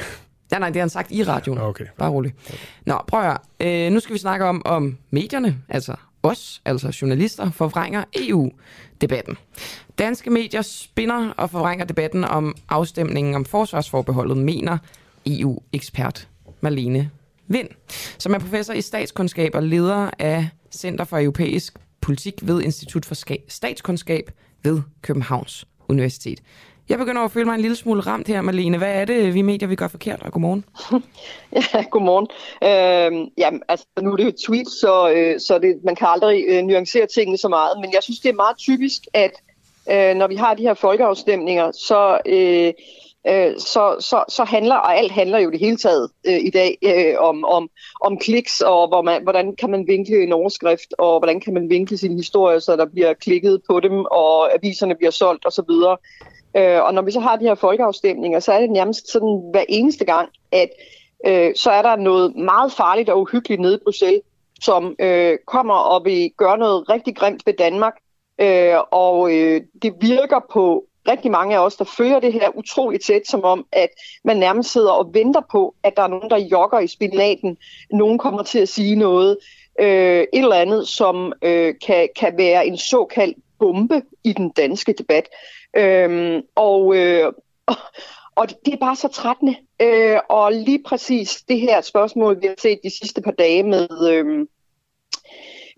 Ja, 0.51 0.59
nej, 0.59 0.69
det 0.69 0.75
har 0.75 0.81
han 0.81 0.89
sagt 0.89 1.11
i 1.11 1.23
radioen. 1.23 1.59
Okay. 1.59 1.85
Bare 1.97 2.09
rolig. 2.09 2.33
Okay. 2.47 2.57
Nå, 2.85 3.01
prøv 3.07 3.19
at 3.19 3.25
høre. 3.25 3.85
Øh, 3.85 3.91
nu 3.91 3.99
skal 3.99 4.13
vi 4.13 4.19
snakke 4.19 4.45
om, 4.45 4.61
om 4.65 4.97
medierne, 5.11 5.57
altså 5.69 5.95
os, 6.23 6.61
altså 6.65 6.97
journalister, 7.01 7.51
forvrænger 7.51 8.03
EU-debatten. 8.15 9.37
Danske 9.97 10.29
medier 10.29 10.61
spinder 10.61 11.29
og 11.37 11.49
forvrænger 11.49 11.85
debatten 11.85 12.23
om 12.23 12.55
afstemningen 12.69 13.35
om 13.35 13.45
forsvarsforbeholdet, 13.45 14.37
mener 14.37 14.77
EU-ekspert 15.25 16.27
Marlene 16.61 17.09
Vind, 17.53 17.69
som 18.17 18.33
er 18.33 18.39
professor 18.39 18.73
i 18.73 18.81
statskundskab 18.81 19.55
og 19.55 19.63
leder 19.63 20.09
af 20.19 20.49
Center 20.71 21.05
for 21.05 21.19
Europæisk 21.19 21.73
Politik 22.01 22.33
ved 22.41 22.61
Institut 22.61 23.05
for 23.05 23.15
Statskundskab 23.47 24.31
ved 24.63 24.81
Københavns 25.01 25.65
Universitet. 25.89 26.39
Jeg 26.89 26.99
begynder 26.99 27.21
at 27.21 27.31
føle 27.31 27.45
mig 27.45 27.55
en 27.55 27.61
lille 27.61 27.75
smule 27.75 28.01
ramt 28.01 28.27
her, 28.27 28.41
Malene. 28.41 28.77
Hvad 28.77 28.93
er 28.93 29.05
det, 29.05 29.33
vi 29.33 29.41
medier, 29.41 29.67
vi 29.67 29.75
gør 29.75 29.87
forkert? 29.87 30.21
Og 30.21 30.31
godmorgen. 30.31 30.65
ja, 31.73 31.83
godmorgen. 31.91 32.27
Øh, 32.63 33.27
jamen, 33.37 33.61
altså, 33.69 33.85
nu 34.01 34.11
er 34.11 34.15
det 34.15 34.25
jo 34.25 34.33
tweet, 34.45 34.67
så, 34.67 35.11
øh, 35.11 35.39
så 35.39 35.59
det, 35.59 35.75
man 35.83 35.95
kan 35.95 36.07
aldrig 36.07 36.43
øh, 36.47 36.63
nuancere 36.63 37.07
tingene 37.15 37.37
så 37.37 37.47
meget. 37.47 37.79
Men 37.81 37.93
jeg 37.93 38.03
synes, 38.03 38.19
det 38.19 38.29
er 38.29 38.33
meget 38.33 38.57
typisk, 38.57 39.01
at 39.13 39.31
øh, 39.91 40.15
når 40.15 40.27
vi 40.27 40.35
har 40.35 40.53
de 40.53 40.63
her 40.63 40.73
folkeafstemninger, 40.73 41.71
så... 41.71 42.19
Øh, 42.25 42.73
øh, 43.27 43.57
så, 43.57 43.95
så, 43.99 44.23
så 44.29 44.43
handler, 44.43 44.75
og 44.75 44.97
alt 44.97 45.11
handler 45.11 45.39
jo 45.39 45.51
det 45.51 45.59
hele 45.59 45.77
taget 45.77 46.09
øh, 46.27 46.39
i 46.39 46.49
dag 46.49 46.77
øh, 46.81 47.15
om, 47.19 47.45
om, 47.45 47.69
om 48.01 48.17
kliks, 48.17 48.61
og 48.61 48.87
hvor 48.87 49.01
man, 49.01 49.23
hvordan 49.23 49.55
kan 49.55 49.71
man 49.71 49.87
vinkle 49.87 50.23
en 50.23 50.33
overskrift, 50.33 50.93
og 50.97 51.19
hvordan 51.19 51.39
kan 51.39 51.53
man 51.53 51.69
vinkle 51.69 51.97
sin 51.97 52.17
historie, 52.17 52.59
så 52.59 52.75
der 52.75 52.85
bliver 52.85 53.13
klikket 53.13 53.61
på 53.69 53.79
dem, 53.79 54.05
og 54.11 54.53
aviserne 54.53 54.95
bliver 54.95 55.11
solgt 55.11 55.45
osv. 55.45 55.71
Øh, 56.57 56.83
og 56.83 56.93
når 56.93 57.01
vi 57.01 57.11
så 57.11 57.19
har 57.19 57.35
de 57.35 57.45
her 57.45 57.55
folkeafstemninger, 57.55 58.39
så 58.39 58.51
er 58.51 58.59
det 58.59 58.69
nærmest 58.69 59.11
sådan 59.11 59.49
hver 59.51 59.63
eneste 59.69 60.05
gang, 60.05 60.29
at 60.51 60.69
øh, 61.27 61.51
så 61.55 61.71
er 61.71 61.81
der 61.81 61.95
noget 61.95 62.35
meget 62.35 62.71
farligt 62.71 63.09
og 63.09 63.21
uhyggeligt 63.21 63.61
nede 63.61 63.75
i 63.75 63.83
Bruxelles, 63.83 64.21
som 64.61 64.95
øh, 64.99 65.37
kommer 65.47 65.73
og 65.73 66.05
vil 66.05 66.31
gøre 66.37 66.57
noget 66.57 66.89
rigtig 66.89 67.15
grimt 67.15 67.45
ved 67.45 67.53
Danmark. 67.53 67.93
Øh, 68.41 68.75
og 68.91 69.35
øh, 69.35 69.61
det 69.81 69.93
virker 70.01 70.39
på 70.53 70.85
rigtig 71.07 71.31
mange 71.31 71.55
af 71.55 71.59
os, 71.59 71.75
der 71.75 71.85
følger 71.97 72.19
det 72.19 72.33
her 72.33 72.57
utroligt 72.57 73.05
tæt, 73.05 73.27
som 73.27 73.43
om, 73.43 73.65
at 73.71 73.89
man 74.23 74.37
nærmest 74.37 74.71
sidder 74.71 74.91
og 74.91 75.13
venter 75.13 75.41
på, 75.51 75.75
at 75.83 75.97
der 75.97 76.03
er 76.03 76.07
nogen, 76.07 76.29
der 76.29 76.37
jogger 76.37 76.79
i 76.79 76.87
spinaten. 76.87 77.57
Nogen 77.91 78.17
kommer 78.17 78.43
til 78.43 78.59
at 78.59 78.69
sige 78.69 78.95
noget, 78.95 79.37
øh, 79.79 80.21
et 80.21 80.27
eller 80.33 80.55
andet, 80.55 80.87
som 80.87 81.33
øh, 81.41 81.73
kan, 81.85 82.09
kan 82.15 82.37
være 82.37 82.67
en 82.67 82.77
såkaldt 82.77 83.37
bombe 83.59 84.01
i 84.23 84.33
den 84.33 84.49
danske 84.49 84.93
debat. 84.93 85.29
Øh, 85.77 86.41
og, 86.55 86.95
øh, 86.95 87.33
og 88.39 88.49
det 88.65 88.73
er 88.73 88.77
bare 88.77 88.95
så 88.95 89.07
trættende. 89.07 89.55
Øh, 89.81 90.19
og 90.29 90.53
lige 90.53 90.83
præcis 90.85 91.43
det 91.47 91.59
her 91.59 91.81
spørgsmål, 91.81 92.41
vi 92.41 92.47
har 92.47 92.55
set 92.57 92.79
de 92.83 92.97
sidste 92.99 93.21
par 93.21 93.31
dage 93.31 93.63
med... 93.63 93.87
Øh, 94.11 94.39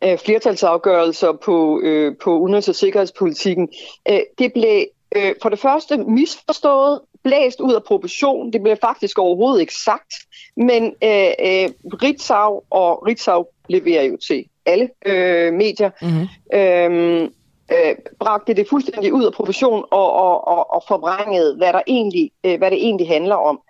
øh 0.03 0.17
flertalsafgørelser 0.17 1.31
på, 1.31 1.79
øh, 1.83 2.15
på 2.23 2.39
udenrigs- 2.39 2.69
og 2.69 2.75
sikkerhedspolitikken, 2.75 3.69
øh, 4.09 4.19
det 4.37 4.53
blev 4.53 4.85
øh, 5.15 5.35
for 5.41 5.49
det 5.49 5.59
første 5.59 5.97
misforstået, 5.97 7.01
blæst 7.23 7.59
ud 7.59 7.73
af 7.73 7.83
proportion. 7.83 8.53
Det 8.53 8.61
blev 8.61 8.77
faktisk 8.81 9.19
overhovedet 9.19 9.61
ikke 9.61 9.75
sagt. 9.75 10.13
Men 10.57 10.83
øh, 10.83 11.31
øh, 11.39 11.69
Ritzau, 12.03 12.61
og 12.69 13.07
Ritzau 13.07 13.45
leverer 13.69 14.03
jo 14.03 14.17
til 14.27 14.45
alle 14.65 14.89
øh, 15.05 15.53
medier, 15.53 15.91
mm-hmm. 16.01 16.27
øh, 16.53 17.29
øh, 17.71 17.95
bragte 18.19 18.53
det 18.53 18.69
fuldstændig 18.69 19.13
ud 19.13 19.23
af 19.23 19.33
proportion 19.33 19.85
og, 19.91 20.11
og, 20.11 20.47
og, 20.47 20.73
og 20.73 20.83
forbrængede, 20.87 21.55
hvad, 21.57 21.73
der 21.73 21.81
egentlig, 21.87 22.31
øh, 22.43 22.57
hvad 22.57 22.71
det 22.71 22.83
egentlig 22.85 23.07
handler 23.07 23.35
om. 23.35 23.61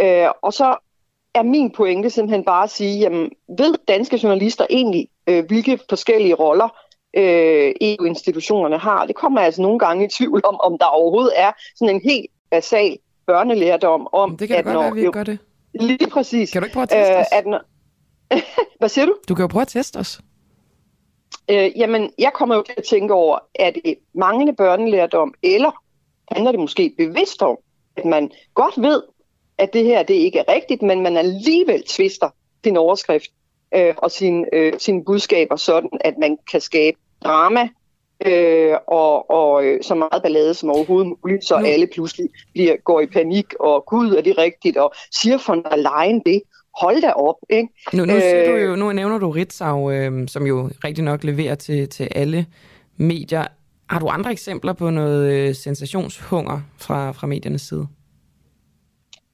Øh, 0.00 0.28
og 0.42 0.52
så 0.52 0.76
er 1.34 1.42
min 1.42 1.70
pointe 1.70 2.10
simpelthen 2.10 2.44
bare 2.44 2.64
at 2.64 2.70
sige, 2.70 2.98
jamen, 2.98 3.30
ved 3.48 3.74
danske 3.88 4.20
journalister 4.22 4.66
egentlig, 4.70 5.08
øh, 5.26 5.44
hvilke 5.46 5.78
forskellige 5.88 6.34
roller 6.34 6.68
øh, 7.16 7.72
EU-institutionerne 7.80 8.78
har. 8.78 9.06
Det 9.06 9.16
kommer 9.16 9.40
altså 9.40 9.62
nogle 9.62 9.78
gange 9.78 10.04
i 10.04 10.08
tvivl 10.08 10.40
om, 10.44 10.60
om 10.60 10.78
der 10.78 10.86
overhovedet 10.86 11.32
er 11.36 11.52
sådan 11.76 11.94
en 11.94 12.00
helt 12.04 12.26
basal 12.50 12.98
børnelærdom 13.26 14.08
om, 14.12 14.36
det 14.36 14.48
kan 14.48 14.56
at 14.56 14.64
godt 14.64 14.74
når, 14.74 14.80
være, 14.80 14.90
at 14.90 14.94
vi 14.94 15.00
ikke 15.00 15.12
gør 15.12 15.24
det. 15.24 15.38
Lige 15.74 16.10
præcis. 16.10 16.50
Kan 16.50 16.62
du 16.62 16.66
ikke 16.66 16.74
prøve 16.74 16.82
at 16.82 16.88
teste 16.88 17.16
os? 17.16 17.26
Øh, 17.32 17.38
at 17.38 17.46
når, 17.46 17.60
Hvad 18.78 18.88
siger 18.88 19.06
du? 19.06 19.16
Du 19.28 19.34
kan 19.34 19.42
jo 19.42 19.46
prøve 19.46 19.62
at 19.62 19.68
teste 19.68 19.96
os. 19.96 20.20
Øh, 21.50 21.70
jamen, 21.76 22.10
jeg 22.18 22.32
kommer 22.34 22.54
jo 22.54 22.62
til 22.62 22.74
at 22.76 22.84
tænke 22.84 23.14
over, 23.14 23.38
er 23.54 23.70
det 23.70 23.94
manglende 24.14 24.52
børnelærdom, 24.52 25.34
eller 25.42 25.70
handler 26.32 26.50
det 26.50 26.60
måske 26.60 26.94
bevidst 26.98 27.42
om, 27.42 27.56
at 27.96 28.04
man 28.04 28.30
godt 28.54 28.82
ved, 28.82 29.02
at 29.58 29.72
det 29.72 29.84
her 29.84 30.02
det 30.02 30.14
ikke 30.14 30.38
er 30.38 30.52
rigtigt, 30.52 30.82
men 30.82 31.02
man 31.02 31.16
alligevel 31.16 31.82
tvister 31.82 32.30
sin 32.64 32.76
overskrift 32.76 33.30
øh, 33.74 33.94
og 33.96 34.10
sine 34.10 34.46
øh, 34.52 34.72
sin 34.78 35.04
budskaber 35.04 35.56
sådan, 35.56 35.90
at 36.00 36.14
man 36.18 36.38
kan 36.50 36.60
skabe 36.60 36.96
drama 37.24 37.68
øh, 38.26 38.76
og, 38.86 39.30
og 39.30 39.64
øh, 39.64 39.82
så 39.82 39.94
meget 39.94 40.22
ballade 40.22 40.54
som 40.54 40.70
overhovedet 40.70 41.12
muligt, 41.22 41.44
så 41.44 41.58
nu. 41.58 41.66
alle 41.66 41.88
pludselig 41.94 42.28
bliver, 42.52 42.76
går 42.84 43.00
i 43.00 43.06
panik, 43.06 43.54
og 43.60 43.84
gud, 43.86 44.14
er 44.14 44.20
det 44.20 44.38
rigtigt, 44.38 44.76
og 44.76 44.92
siger 45.10 45.38
von 45.48 45.62
der 45.62 45.76
Leyen 45.76 46.22
det, 46.26 46.42
hold 46.80 47.02
da 47.02 47.10
op. 47.10 47.36
Ikke? 47.50 47.68
Nu, 47.92 48.04
nu, 48.04 48.12
siger 48.12 48.46
du 48.46 48.56
øh, 48.56 48.64
jo, 48.64 48.76
nu 48.76 48.92
nævner 48.92 49.18
du 49.18 49.30
Ritzau, 49.30 49.90
øh, 49.90 50.28
som 50.28 50.46
jo 50.46 50.70
rigtig 50.84 51.04
nok 51.04 51.24
leverer 51.24 51.54
til, 51.54 51.88
til 51.88 52.08
alle 52.14 52.46
medier. 52.96 53.46
Har 53.90 53.98
du 53.98 54.08
andre 54.08 54.32
eksempler 54.32 54.72
på 54.72 54.90
noget 54.90 55.32
øh, 55.32 55.54
sensationshunger 55.54 56.60
fra, 56.78 57.12
fra 57.12 57.26
mediernes 57.26 57.62
side? 57.62 57.86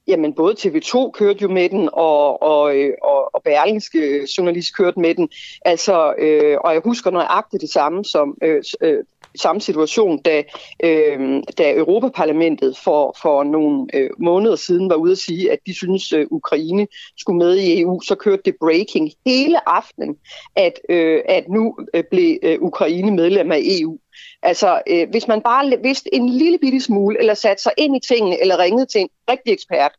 Jamen, 0.09 0.33
både 0.33 0.55
TV2 0.59 1.11
kørte 1.11 1.41
jo 1.41 1.47
med 1.47 1.69
den, 1.69 1.89
og, 1.93 2.41
og, 2.41 2.77
øh, 2.77 2.93
og, 3.01 3.35
og 3.35 3.43
Berlingske 3.43 3.99
øh, 3.99 4.23
Journalist 4.23 4.77
kørte 4.77 4.99
med 4.99 5.15
den. 5.15 5.29
Altså, 5.65 6.13
øh, 6.17 6.57
og 6.63 6.73
jeg 6.73 6.81
husker 6.85 7.11
nøjagtigt 7.11 7.61
det 7.61 7.69
samme 7.69 8.05
som 8.05 8.37
øh, 8.43 8.63
øh, 8.81 9.03
samme 9.35 9.61
situation, 9.61 10.21
da, 10.21 10.43
øh, 10.83 11.43
da 11.57 11.73
Europaparlamentet 11.75 12.77
for, 12.77 13.15
for 13.21 13.43
nogle 13.43 13.87
øh, 13.93 14.09
måneder 14.19 14.55
siden 14.55 14.89
var 14.89 14.95
ude 14.95 15.11
at 15.11 15.17
sige, 15.17 15.51
at 15.51 15.59
de 15.65 15.73
synes, 15.73 16.13
øh, 16.13 16.25
Ukraine 16.31 16.87
skulle 17.17 17.37
med 17.37 17.57
i 17.57 17.81
EU, 17.81 18.01
så 18.01 18.15
kørte 18.15 18.41
det 18.45 18.55
breaking 18.59 19.11
hele 19.25 19.69
aftenen, 19.69 20.15
at, 20.55 20.73
øh, 20.89 21.21
at 21.25 21.49
nu 21.49 21.77
øh, 21.93 22.03
blev 22.11 22.37
øh, 22.43 22.61
Ukraine 22.61 23.11
medlem 23.11 23.51
af 23.51 23.59
EU. 23.61 23.97
Altså, 24.41 24.81
øh, 24.87 25.09
hvis 25.09 25.27
man 25.27 25.41
bare 25.41 25.73
vidste 25.83 26.15
en 26.15 26.29
lille 26.29 26.57
bitte 26.57 26.81
smule, 26.81 27.19
eller 27.19 27.33
satte 27.33 27.63
sig 27.63 27.71
ind 27.77 27.95
i 27.95 28.07
tingene, 28.07 28.41
eller 28.41 28.59
ringede 28.59 28.85
til 28.85 29.01
en 29.01 29.09
rigtig 29.29 29.53
ekspert, 29.53 29.91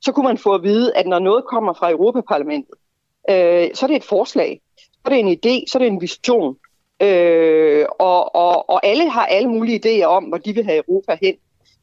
så 0.00 0.12
kunne 0.12 0.26
man 0.26 0.38
få 0.38 0.54
at 0.54 0.62
vide, 0.62 0.96
at 0.96 1.06
når 1.06 1.18
noget 1.18 1.44
kommer 1.44 1.72
fra 1.72 1.90
Europaparlamentet, 1.90 2.74
øh, 3.30 3.68
så 3.74 3.86
er 3.86 3.86
det 3.86 3.96
et 3.96 4.04
forslag, 4.04 4.60
så 4.78 5.02
er 5.04 5.08
det 5.10 5.18
en 5.18 5.32
idé, 5.32 5.64
så 5.70 5.78
er 5.78 5.82
det 5.82 5.88
en 5.88 6.00
vision. 6.00 6.56
Øh, 7.02 7.86
og, 7.98 8.34
og, 8.34 8.70
og 8.70 8.86
alle 8.86 9.10
har 9.10 9.26
alle 9.26 9.48
mulige 9.48 9.80
idéer 9.84 10.06
om, 10.06 10.24
hvor 10.24 10.38
de 10.38 10.52
vil 10.52 10.64
have 10.64 10.82
Europa 10.88 11.18
hen. 11.22 11.34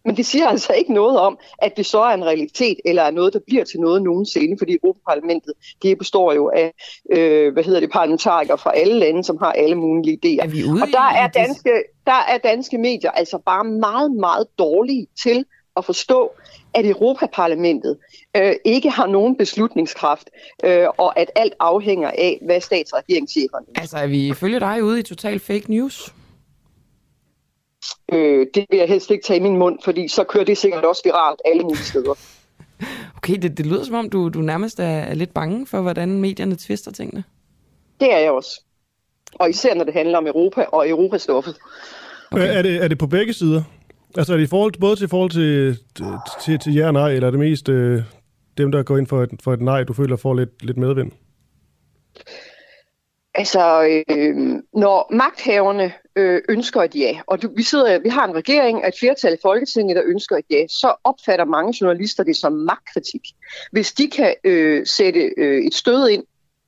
Men 0.06 0.18
det 0.18 0.26
siger 0.26 0.48
altså 0.48 0.74
ikke 0.74 0.94
noget 0.94 1.20
om, 1.20 1.38
at 1.58 1.78
det 1.78 1.86
så 1.86 2.00
er 2.00 2.14
en 2.14 2.26
realitet, 2.26 2.78
eller 2.86 3.02
er 3.02 3.12
noget, 3.12 3.34
der 3.34 3.40
bliver 3.48 3.64
til 3.64 3.80
noget 3.80 4.02
nogensinde, 4.02 4.58
fordi 4.58 4.74
Europaparlamentet, 4.74 5.54
det 5.82 5.98
består 5.98 6.34
jo 6.34 6.52
af, 6.56 6.74
øh, 7.12 7.54
hvad 7.54 7.64
hedder 7.64 7.80
det, 7.80 7.92
parlamentarikere 7.92 8.58
fra 8.58 8.72
alle 8.76 9.00
lande, 9.00 9.24
som 9.24 9.38
har 9.38 9.52
alle 9.52 9.76
mulige 9.76 10.20
idéer. 10.26 10.44
Er 10.44 10.82
og 10.82 10.88
der 10.92 11.10
er, 11.22 11.28
danske, 11.28 11.84
der 12.06 12.22
er 12.30 12.38
danske 12.38 12.78
medier 12.78 13.12
altså 13.12 13.38
bare 13.46 13.64
meget, 13.64 14.12
meget 14.12 14.48
dårlige 14.60 15.08
til 15.24 15.46
at 15.78 15.86
forstå, 15.86 16.32
at 16.74 16.86
Europaparlamentet 16.86 17.98
øh, 18.38 18.54
ikke 18.66 18.90
har 18.90 19.08
nogen 19.08 19.38
beslutningskraft, 19.38 20.30
øh, 20.64 20.88
og 20.98 21.20
at 21.20 21.32
alt 21.36 21.54
afhænger 21.60 22.12
af, 22.12 22.40
hvad 22.42 22.62
statsregeringscheferne 22.62 23.66
Altså 23.76 23.98
er 23.98 24.08
vi 24.08 24.28
ifølge 24.28 24.60
dig 24.60 24.84
ude 24.84 25.00
i 25.00 25.04
total 25.04 25.40
fake 25.40 25.66
news? 25.72 26.14
Øh, 28.14 28.48
det 28.54 28.66
vil 28.70 28.80
jeg 28.80 28.88
helst 28.88 29.12
ikke 29.12 29.24
tage 29.24 29.40
i 29.40 29.44
min 29.44 29.58
mund, 29.58 29.80
fordi 29.84 30.08
så 30.08 30.24
kører 30.24 30.44
det 30.44 30.58
sikkert 30.58 30.86
også 30.86 31.02
viralt 31.06 31.42
alle 31.46 31.64
mulige 31.64 31.84
steder. 31.84 32.14
Okay, 33.18 33.36
det, 33.42 33.58
det 33.58 33.66
lyder 33.66 33.84
som 33.84 33.96
om, 33.96 34.10
du, 34.10 34.30
du 34.30 34.40
nærmest 34.40 34.80
er, 34.80 34.84
er 34.84 35.14
lidt 35.14 35.34
bange 35.34 35.68
for, 35.68 35.82
hvordan 35.82 36.10
medierne 36.20 36.56
tvister 36.56 36.92
tingene. 36.92 37.24
Det 38.00 38.14
er 38.14 38.18
jeg 38.18 38.32
også. 38.32 38.62
Og 39.34 39.50
især 39.50 39.76
når 39.76 39.84
det 39.84 39.94
handler 39.94 40.18
om 40.18 40.28
Europa 40.28 40.62
og 40.62 40.90
Europastoffet. 40.90 41.56
Okay. 42.32 42.58
Er, 42.58 42.62
det, 42.62 42.84
er 42.84 42.88
det 42.88 42.98
på 42.98 43.08
begge 43.08 43.34
sider? 43.34 43.64
Altså 44.18 44.34
er 44.34 44.38
det 44.38 44.44
i 44.44 44.48
forhold, 44.48 44.74
både 44.80 44.96
til 44.96 45.10
forhold 45.10 45.32
til, 45.32 45.78
til, 46.46 46.60
til 46.60 46.74
ja 46.74 46.88
og 46.88 46.94
nej, 46.94 47.12
eller 47.12 47.28
er 47.28 47.32
det 47.32 47.40
mest 47.40 47.70
øh, 47.70 48.02
dem, 48.58 48.72
der 48.72 48.84
går 48.84 48.98
ind 48.98 49.08
for 49.08 49.24
et, 49.24 49.30
for 49.44 49.54
et 49.54 49.62
nej, 49.62 49.84
du 49.84 49.94
føler 49.94 50.16
får 50.16 50.34
lidt, 50.34 50.66
lidt 50.66 50.78
medvind? 50.78 51.12
Altså, 53.38 53.84
øh, 54.10 54.36
når 54.74 55.14
magthaverne 55.14 55.94
øh, 56.16 56.42
ønsker 56.50 56.82
et 56.82 56.96
ja, 56.96 57.20
og 57.28 57.42
du, 57.42 57.50
vi, 57.56 57.64
sidder, 57.64 58.00
vi 58.00 58.10
har 58.10 58.28
en 58.28 58.36
regering, 58.36 58.88
et 58.88 58.94
flertal 59.00 59.34
i 59.34 59.38
Folketinget, 59.42 59.96
der 59.96 60.04
ønsker 60.06 60.36
et 60.36 60.46
ja, 60.50 60.68
så 60.68 60.96
opfatter 61.04 61.46
mange 61.46 61.74
journalister 61.82 62.24
det 62.24 62.38
som 62.38 62.54
magtkritik. 62.54 63.22
Hvis 63.72 63.94
de 63.94 64.10
kan 64.10 64.36
øh, 64.44 64.86
sætte 64.86 65.34
øh, 65.38 65.66
et 65.66 65.74
stød 65.74 66.10
ind 66.10 66.24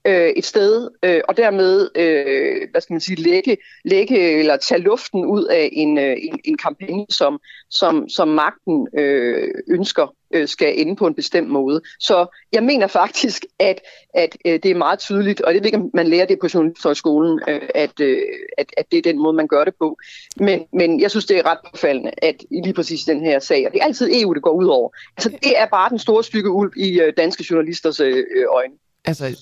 øh, 0.07 0.29
et 0.29 0.45
sted, 0.45 0.89
øh, 1.03 1.21
og 1.27 1.37
dermed, 1.37 1.89
øh, 1.95 2.67
hvad 2.71 2.81
skal 2.81 2.93
man 2.93 3.01
sige, 3.01 3.21
lægge, 3.21 3.57
lægge 3.85 4.39
eller 4.39 4.57
tage 4.57 4.81
luften 4.81 5.25
ud 5.25 5.43
af 5.43 5.69
en, 5.71 5.97
øh, 5.97 6.15
en, 6.19 6.39
en 6.43 6.57
kampagne, 6.57 7.05
som, 7.09 7.39
som, 7.69 8.09
som 8.09 8.27
magten 8.27 8.87
øh, 8.97 9.53
ønsker 9.67 10.15
øh, 10.33 10.47
skal 10.47 10.79
ende 10.79 10.95
på 10.95 11.07
en 11.07 11.15
bestemt 11.15 11.49
måde. 11.49 11.81
Så 11.99 12.37
jeg 12.51 12.63
mener 12.63 12.87
faktisk, 12.87 13.45
at, 13.59 13.81
at 14.13 14.37
øh, 14.45 14.53
det 14.63 14.65
er 14.65 14.75
meget 14.75 14.99
tydeligt, 14.99 15.41
og 15.41 15.53
det 15.53 15.61
ved 15.61 15.65
ikke, 15.65 15.77
om 15.77 15.89
man 15.93 16.07
lærer 16.07 16.25
det 16.25 16.39
på 16.39 16.47
Journalisthøjskolen, 16.53 17.39
øh, 17.47 17.69
at, 17.75 17.99
øh, 17.99 18.21
at, 18.57 18.73
at 18.77 18.85
det 18.91 18.97
er 18.97 19.01
den 19.01 19.19
måde, 19.19 19.33
man 19.33 19.47
gør 19.47 19.63
det 19.63 19.73
på. 19.79 19.97
Men, 20.35 20.63
men 20.73 20.99
jeg 20.99 21.11
synes, 21.11 21.25
det 21.25 21.37
er 21.37 21.45
ret 21.45 21.59
påfaldende, 21.71 22.11
at 22.17 22.35
lige 22.51 22.73
præcis 22.73 23.03
den 23.03 23.25
her 23.25 23.39
sag, 23.39 23.65
og 23.67 23.73
det 23.73 23.81
er 23.81 23.85
altid 23.85 24.09
EU, 24.13 24.33
det 24.33 24.43
går 24.43 24.51
ud 24.51 24.65
over. 24.65 24.89
Altså, 25.17 25.29
det 25.29 25.59
er 25.59 25.65
bare 25.65 25.89
den 25.89 25.99
store 25.99 26.23
stykke 26.23 26.49
ulv 26.49 26.71
i 26.77 26.99
øh, 26.99 27.13
danske 27.17 27.45
journalisters 27.51 27.99
øh, 27.99 28.25
øjne. 28.49 28.73
Altså, 29.05 29.37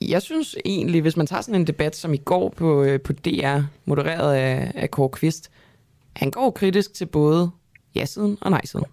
jeg 0.00 0.22
synes 0.22 0.56
egentlig, 0.64 1.02
hvis 1.02 1.16
man 1.16 1.26
tager 1.26 1.42
sådan 1.42 1.60
en 1.60 1.66
debat 1.66 1.96
som 1.96 2.14
i 2.14 2.16
går 2.16 2.48
på, 2.48 2.82
øh, 2.82 3.00
på 3.00 3.12
DR, 3.12 3.60
modereret 3.84 4.34
af, 4.34 4.72
af 4.74 4.90
Kåre 4.90 5.08
Kvist, 5.08 5.50
han 6.16 6.30
går 6.30 6.50
kritisk 6.50 6.94
til 6.94 7.06
både 7.06 7.50
ja-siden 7.94 8.38
og 8.40 8.50
nej-siden. 8.50 8.86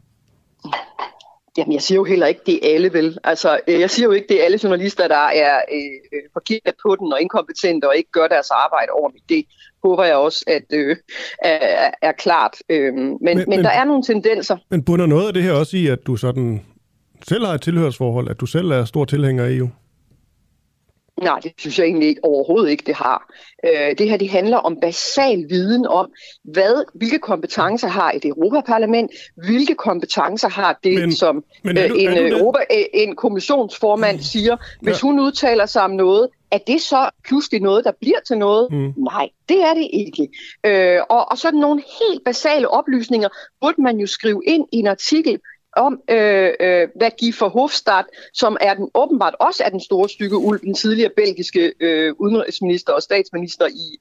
Jamen, 1.57 1.73
jeg 1.73 1.81
siger 1.81 1.95
jo 1.95 2.03
heller 2.03 2.27
ikke, 2.27 2.41
det 2.45 2.55
er 2.55 2.73
alle, 2.73 2.93
vel? 2.93 3.17
Altså, 3.23 3.59
øh, 3.67 3.79
jeg 3.79 3.89
siger 3.89 4.05
jo 4.05 4.11
ikke, 4.11 4.27
det 4.29 4.41
er 4.41 4.45
alle 4.45 4.59
journalister, 4.63 5.07
der 5.07 5.15
er 5.15 5.61
øh, 5.73 6.19
forkert 6.33 6.75
på 6.83 6.95
den 6.99 7.13
og 7.13 7.21
inkompetente 7.21 7.87
og 7.89 7.97
ikke 7.97 8.11
gør 8.11 8.27
deres 8.27 8.51
arbejde 8.51 8.91
ordentligt. 8.91 9.29
Det 9.29 9.45
håber 9.83 10.03
jeg 10.03 10.15
også, 10.15 10.43
at 10.47 10.63
øh, 10.73 10.95
er, 11.43 11.91
er 12.01 12.11
klart. 12.11 12.53
Øh, 12.69 12.93
men, 12.93 13.19
men, 13.21 13.45
men 13.47 13.63
der 13.63 13.69
er 13.69 13.85
nogle 13.85 14.03
tendenser. 14.03 14.57
Men 14.69 14.83
bunder 14.83 15.05
noget 15.05 15.27
af 15.27 15.33
det 15.33 15.43
her 15.43 15.51
også 15.51 15.77
i, 15.77 15.87
at 15.87 15.99
du 16.07 16.15
sådan 16.15 16.65
selv 17.27 17.45
har 17.45 17.53
et 17.53 17.61
tilhørsforhold, 17.61 18.29
at 18.29 18.39
du 18.39 18.45
selv 18.45 18.71
er 18.71 18.85
stor 18.85 19.05
tilhænger 19.05 19.45
af 19.45 19.51
EU? 19.51 19.69
Nej, 21.21 21.39
det 21.39 21.51
synes 21.57 21.79
jeg 21.79 21.85
egentlig 21.85 22.15
overhovedet 22.23 22.69
ikke, 22.69 22.83
det 22.87 22.95
har. 22.95 23.33
Øh, 23.65 23.97
det 23.97 24.09
her 24.09 24.17
det 24.17 24.29
handler 24.29 24.57
om 24.57 24.77
basal 24.81 25.45
viden 25.49 25.87
om, 25.87 26.11
hvad, 26.43 26.83
hvilke 26.93 27.19
kompetencer 27.19 27.87
har 27.87 28.11
et 28.11 28.25
Europaparlament, 28.25 29.11
hvilke 29.35 29.75
kompetencer 29.75 30.49
har 30.49 30.79
det, 30.83 30.99
men, 30.99 31.11
som 31.11 31.43
men 31.63 31.77
øh, 31.77 31.89
du, 31.89 31.95
en, 31.95 32.17
Europa, 32.17 32.59
øh, 32.73 32.83
en 32.93 33.15
kommissionsformand 33.15 34.19
siger. 34.19 34.57
Hvis 34.81 35.03
ja. 35.03 35.07
hun 35.07 35.19
udtaler 35.19 35.65
sig 35.65 35.81
om 35.81 35.91
noget, 35.91 36.29
er 36.51 36.57
det 36.57 36.81
så 36.81 37.09
pludselig 37.27 37.61
noget, 37.61 37.85
der 37.85 37.91
bliver 38.01 38.19
til 38.27 38.37
noget? 38.37 38.71
Mm. 38.71 38.93
Nej, 38.97 39.29
det 39.49 39.61
er 39.61 39.73
det 39.73 39.89
ikke. 39.93 40.29
Øh, 40.65 40.99
og, 41.09 41.31
og 41.31 41.37
sådan 41.37 41.59
nogle 41.59 41.83
helt 41.99 42.23
basale 42.25 42.69
oplysninger 42.69 43.29
burde 43.61 43.81
man 43.81 43.97
jo 43.97 44.07
skrive 44.07 44.41
ind 44.45 44.67
i 44.71 44.77
en 44.77 44.87
artikel 44.87 45.39
om, 45.75 46.01
øh, 46.09 46.51
øh, 46.59 46.87
hvad 46.95 47.11
Guy 47.19 47.33
Verhofstadt, 47.39 48.05
som 48.33 48.57
er 48.61 48.73
den 48.73 48.89
åbenbart 48.93 49.35
også 49.39 49.63
er 49.63 49.69
den 49.69 49.79
store 49.79 50.09
stykke 50.09 50.37
ulv, 50.37 50.59
den 50.61 50.73
tidligere 50.73 51.11
belgiske 51.15 51.73
øh, 51.79 52.13
udenrigsminister 52.19 52.93
og 52.93 53.01
statsminister, 53.01 53.67
i, 53.67 53.97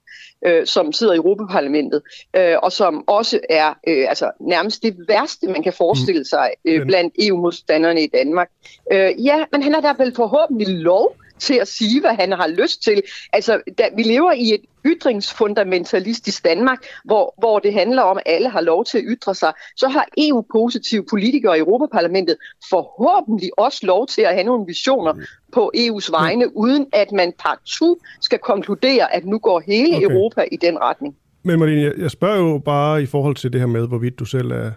øh, 0.47 0.67
som 0.67 0.93
sidder 0.93 1.13
i 1.13 1.17
Europaparlamentet, 1.17 2.03
øh, 2.37 2.57
og 2.63 2.73
som 2.73 3.09
også 3.09 3.41
er 3.51 3.69
øh, 3.89 4.09
altså, 4.09 4.31
nærmest 4.41 4.83
det 4.83 4.97
værste, 5.09 5.47
man 5.47 5.63
kan 5.63 5.73
forestille 5.73 6.21
mm. 6.21 6.25
sig 6.25 6.51
øh, 6.65 6.87
blandt 6.87 7.15
EU-modstanderne 7.19 8.03
i 8.03 8.07
Danmark. 8.07 8.51
Øh, 8.93 9.25
ja, 9.25 9.45
men 9.53 9.63
han 9.63 9.75
har 9.75 9.81
da 9.81 9.95
vel 9.99 10.15
forhåbentlig 10.17 10.69
lov 10.69 11.17
til 11.39 11.55
at 11.55 11.69
sige, 11.69 12.01
hvad 12.01 12.15
han 12.21 12.33
har 12.33 12.47
lyst 12.47 12.83
til. 12.83 13.03
Altså, 13.33 13.61
da, 13.79 13.85
vi 13.97 14.03
lever 14.03 14.33
i 14.33 14.55
et 14.55 14.61
ytringsfundamentalistisk 14.87 16.45
Danmark, 16.45 16.79
hvor, 17.05 17.35
hvor 17.39 17.59
det 17.59 17.73
handler 17.73 18.03
om, 18.03 18.17
at 18.17 18.23
alle 18.27 18.49
har 18.49 18.61
lov 18.61 18.85
til 18.85 18.99
at 18.99 19.05
ytre 19.07 19.35
sig, 19.35 19.53
så 19.77 19.89
har 19.89 20.07
EU-positive 20.19 21.05
politikere 21.11 21.57
i 21.57 21.61
Europaparlamentet 21.61 22.37
forhåbentlig 22.71 23.51
også 23.59 23.87
lov 23.87 24.07
til 24.07 24.23
at 24.23 24.35
have 24.35 24.45
nogle 24.45 24.67
visioner 24.67 25.15
på 25.53 25.73
EU's 25.77 26.11
vegne, 26.11 26.45
mm. 26.45 26.53
uden 26.55 26.87
at 26.93 27.13
man 27.13 27.33
partout 27.39 27.99
skal 28.21 28.39
konkludere, 28.39 29.15
at 29.15 29.25
nu 29.25 29.39
går 29.39 29.63
hele 29.67 29.97
okay. 29.97 30.07
Europa 30.07 30.45
i 30.53 30.57
den 30.57 30.79
retning. 30.79 31.17
Men 31.43 31.59
Marlene, 31.59 31.83
jeg, 31.83 31.93
jeg 31.99 32.11
spørger 32.11 32.39
jo 32.39 32.59
bare 32.59 33.03
i 33.03 33.07
forhold 33.07 33.37
til 33.37 33.53
det 33.53 33.61
her 33.61 33.67
med, 33.67 33.89
hvorvidt 33.89 34.19
du 34.19 34.25
selv 34.25 34.51
er 34.51 34.71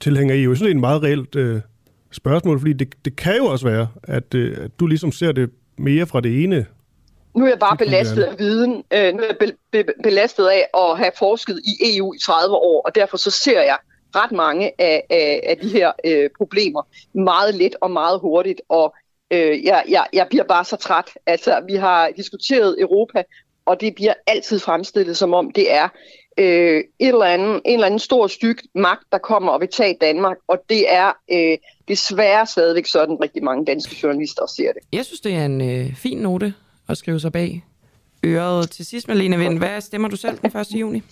tilhænger 0.00 0.34
af 0.34 0.38
EU. 0.38 0.50
Jeg 0.50 0.56
synes, 0.56 0.66
det 0.66 0.70
er 0.70 0.74
en 0.74 0.80
meget 0.80 1.02
reelt 1.02 1.36
øh, 1.36 1.60
spørgsmål, 2.10 2.58
fordi 2.58 2.72
det, 2.72 2.94
det 3.04 3.16
kan 3.16 3.36
jo 3.36 3.44
også 3.44 3.68
være, 3.68 3.88
at, 4.02 4.34
øh, 4.34 4.56
at 4.64 4.70
du 4.80 4.86
ligesom 4.86 5.12
ser 5.12 5.32
det 5.32 5.50
mere 5.78 6.06
fra 6.06 6.20
det 6.20 6.44
ene 6.44 6.66
nu 7.38 7.44
er 7.44 7.48
jeg 7.48 7.58
bare 7.58 7.76
belastet 7.76 8.22
af 8.22 8.38
viden. 8.38 8.84
Øh, 8.92 9.14
nu 9.14 9.22
er 9.22 9.26
jeg 9.26 9.36
be, 9.40 9.52
be, 9.72 9.92
belastet 10.02 10.46
af 10.46 10.68
at 10.74 10.98
have 10.98 11.12
forsket 11.18 11.60
i 11.64 11.96
EU 11.96 12.14
i 12.14 12.18
30 12.18 12.56
år, 12.56 12.82
og 12.82 12.94
derfor 12.94 13.16
så 13.16 13.30
ser 13.30 13.62
jeg 13.62 13.76
ret 14.16 14.32
mange 14.32 14.72
af, 14.78 15.06
af, 15.10 15.40
af 15.46 15.56
de 15.56 15.68
her 15.68 15.92
øh, 16.04 16.30
problemer 16.38 16.82
meget 17.12 17.54
let 17.54 17.76
og 17.80 17.90
meget 17.90 18.20
hurtigt, 18.20 18.60
og 18.68 18.94
øh, 19.30 19.64
jeg, 19.64 19.84
jeg, 19.88 20.06
jeg 20.12 20.26
bliver 20.28 20.44
bare 20.44 20.64
så 20.64 20.76
træt. 20.76 21.10
Altså, 21.26 21.62
vi 21.66 21.74
har 21.74 22.10
diskuteret 22.16 22.76
Europa, 22.80 23.22
og 23.66 23.80
det 23.80 23.94
bliver 23.94 24.14
altid 24.26 24.58
fremstillet 24.58 25.16
som 25.16 25.34
om 25.34 25.50
det 25.50 25.72
er 25.74 25.88
øh, 26.38 26.84
et 26.98 27.08
eller 27.08 27.24
andet, 27.24 27.60
en 27.64 27.74
eller 27.74 27.86
anden 27.86 28.00
stor 28.00 28.26
styk 28.26 28.62
magt, 28.74 29.04
der 29.12 29.18
kommer 29.18 29.52
og 29.52 29.60
vil 29.60 29.68
tage 29.68 29.96
Danmark, 30.00 30.36
og 30.48 30.58
det 30.68 30.92
er 30.94 31.12
øh, 31.32 31.58
desværre 31.88 32.46
stadigvæk 32.46 32.86
sådan, 32.86 33.20
rigtig 33.22 33.44
mange 33.44 33.64
danske 33.64 33.96
journalister 34.02 34.46
ser 34.46 34.72
det. 34.72 34.82
Jeg 34.92 35.04
synes, 35.04 35.20
det 35.20 35.34
er 35.34 35.44
en 35.44 35.60
øh, 35.60 35.94
fin 35.96 36.18
note 36.18 36.54
at 36.88 36.96
skrive 36.96 37.20
sig 37.20 37.32
bag 37.32 37.64
øret. 38.24 38.70
Til 38.70 38.86
sidst, 38.86 39.08
Malene 39.08 39.38
Vind, 39.38 39.58
hvad 39.58 39.80
stemmer 39.80 40.08
du 40.08 40.16
selv 40.16 40.38
den 40.38 40.60
1. 40.60 40.66
juni? 40.70 41.02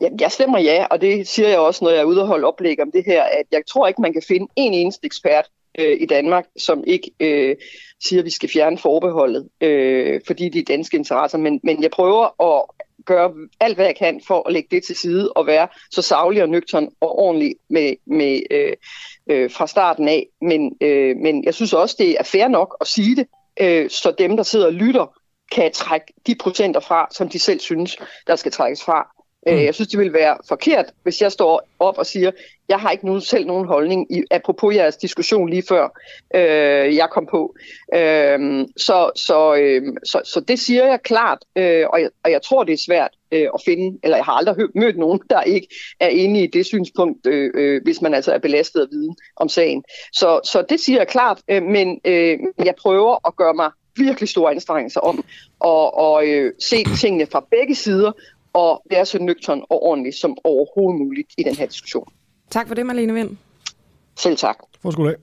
Ja, 0.00 0.08
jeg 0.20 0.32
stemmer 0.32 0.58
ja, 0.58 0.86
og 0.90 1.00
det 1.00 1.28
siger 1.28 1.48
jeg 1.48 1.58
også, 1.58 1.84
når 1.84 1.90
jeg 1.90 2.00
er 2.00 2.04
ude 2.04 2.20
og 2.20 2.26
holde 2.26 2.46
oplæg 2.46 2.82
om 2.82 2.92
det 2.92 3.04
her, 3.06 3.22
at 3.22 3.44
jeg 3.52 3.62
tror 3.70 3.88
ikke, 3.88 4.02
man 4.02 4.12
kan 4.12 4.22
finde 4.28 4.46
en 4.56 4.74
eneste 4.74 5.06
ekspert 5.06 5.44
øh, 5.78 5.96
i 6.00 6.06
Danmark, 6.06 6.44
som 6.56 6.84
ikke 6.86 7.10
øh, 7.20 7.56
siger, 8.04 8.20
at 8.20 8.24
vi 8.24 8.30
skal 8.30 8.48
fjerne 8.48 8.78
forbeholdet, 8.78 9.48
øh, 9.60 10.20
fordi 10.26 10.48
de 10.48 10.58
er 10.58 10.64
danske 10.68 10.96
interesser. 10.96 11.38
Men, 11.38 11.60
men 11.62 11.82
jeg 11.82 11.90
prøver 11.90 12.42
at 12.42 12.64
gøre 13.08 13.32
alt, 13.60 13.74
hvad 13.74 13.86
jeg 13.86 13.96
kan 13.96 14.20
for 14.26 14.42
at 14.46 14.52
lægge 14.52 14.68
det 14.76 14.84
til 14.84 14.96
side 14.96 15.32
og 15.32 15.46
være 15.46 15.68
så 15.90 16.02
savlig 16.02 16.42
og 16.42 16.48
nøgtern 16.48 16.88
og 17.00 17.18
ordentlig 17.18 17.54
med, 17.70 17.94
med, 18.06 18.40
øh, 18.50 18.72
øh, 19.30 19.50
fra 19.50 19.66
starten 19.66 20.08
af. 20.08 20.26
Men, 20.40 20.76
øh, 20.80 21.16
men 21.16 21.44
jeg 21.44 21.54
synes 21.54 21.72
også, 21.72 21.96
det 21.98 22.10
er 22.20 22.22
fair 22.22 22.48
nok 22.48 22.76
at 22.80 22.86
sige 22.86 23.16
det, 23.16 23.26
øh, 23.60 23.90
så 23.90 24.14
dem, 24.18 24.36
der 24.36 24.42
sidder 24.42 24.66
og 24.66 24.72
lytter, 24.72 25.06
kan 25.52 25.72
trække 25.72 26.06
de 26.26 26.34
procenter 26.34 26.80
fra, 26.80 27.08
som 27.10 27.28
de 27.28 27.38
selv 27.38 27.60
synes, 27.60 27.96
der 28.26 28.36
skal 28.36 28.52
trækkes 28.52 28.82
fra. 28.82 29.17
Øh, 29.48 29.54
mm. 29.54 29.64
Jeg 29.64 29.74
synes, 29.74 29.88
det 29.88 29.98
vil 29.98 30.12
være 30.12 30.36
forkert, 30.48 30.86
hvis 31.02 31.22
jeg 31.22 31.32
står 31.32 31.68
op 31.78 31.98
og 31.98 32.06
siger, 32.06 32.30
jeg 32.68 32.78
har 32.78 32.90
ikke 32.90 33.06
nogen, 33.06 33.20
selv 33.20 33.46
nogen 33.46 33.66
holdning, 33.66 34.12
i, 34.12 34.22
apropos 34.30 34.74
jeres 34.74 34.96
diskussion 34.96 35.48
lige 35.48 35.62
før 35.68 35.98
øh, 36.34 36.96
jeg 36.96 37.08
kom 37.10 37.26
på. 37.26 37.54
Øh, 37.94 38.66
så, 38.76 39.10
så, 39.16 39.54
øh, 39.54 39.82
så, 40.04 40.20
så 40.24 40.40
det 40.40 40.58
siger 40.58 40.86
jeg 40.86 41.02
klart, 41.02 41.38
øh, 41.56 41.84
og, 41.92 42.00
jeg, 42.00 42.10
og 42.24 42.30
jeg 42.30 42.42
tror, 42.42 42.64
det 42.64 42.72
er 42.72 42.84
svært 42.86 43.10
øh, 43.32 43.48
at 43.54 43.60
finde, 43.64 43.98
eller 44.02 44.16
jeg 44.16 44.24
har 44.24 44.32
aldrig 44.32 44.56
mødt 44.74 44.98
nogen, 44.98 45.20
der 45.30 45.42
ikke 45.42 45.68
er 46.00 46.08
enige 46.08 46.44
i 46.44 46.50
det 46.50 46.66
synspunkt, 46.66 47.26
øh, 47.26 47.50
øh, 47.54 47.82
hvis 47.84 48.02
man 48.02 48.14
altså 48.14 48.32
er 48.32 48.38
belastet 48.38 48.80
af 48.80 48.86
viden 48.90 49.16
om 49.36 49.48
sagen. 49.48 49.84
Så, 50.12 50.40
så 50.44 50.64
det 50.68 50.80
siger 50.80 50.98
jeg 50.98 51.08
klart, 51.08 51.38
øh, 51.48 51.62
men 51.62 52.00
øh, 52.04 52.38
jeg 52.64 52.74
prøver 52.74 53.28
at 53.28 53.36
gøre 53.36 53.54
mig 53.54 53.70
virkelig 53.96 54.28
store 54.28 54.50
anstrengelser 54.50 55.00
om 55.00 55.18
at 55.18 55.24
og, 55.60 56.26
øh, 56.26 56.52
se 56.58 56.84
tingene 57.00 57.26
fra 57.26 57.46
begge 57.50 57.74
sider, 57.74 58.12
og 58.52 58.82
være 58.90 59.06
så 59.06 59.18
nøgtern 59.18 59.62
og 59.70 59.82
ordentlig 59.82 60.14
som 60.14 60.36
overhovedet 60.44 61.00
muligt 61.00 61.28
i 61.38 61.42
den 61.42 61.54
her 61.54 61.66
diskussion. 61.66 62.08
Tak 62.50 62.68
for 62.68 62.74
det, 62.74 62.86
Marlene 62.86 63.14
Vind. 63.14 63.36
Selv 64.16 64.36
tak. 64.36 64.56
For 64.82 64.90
skal 64.90 65.16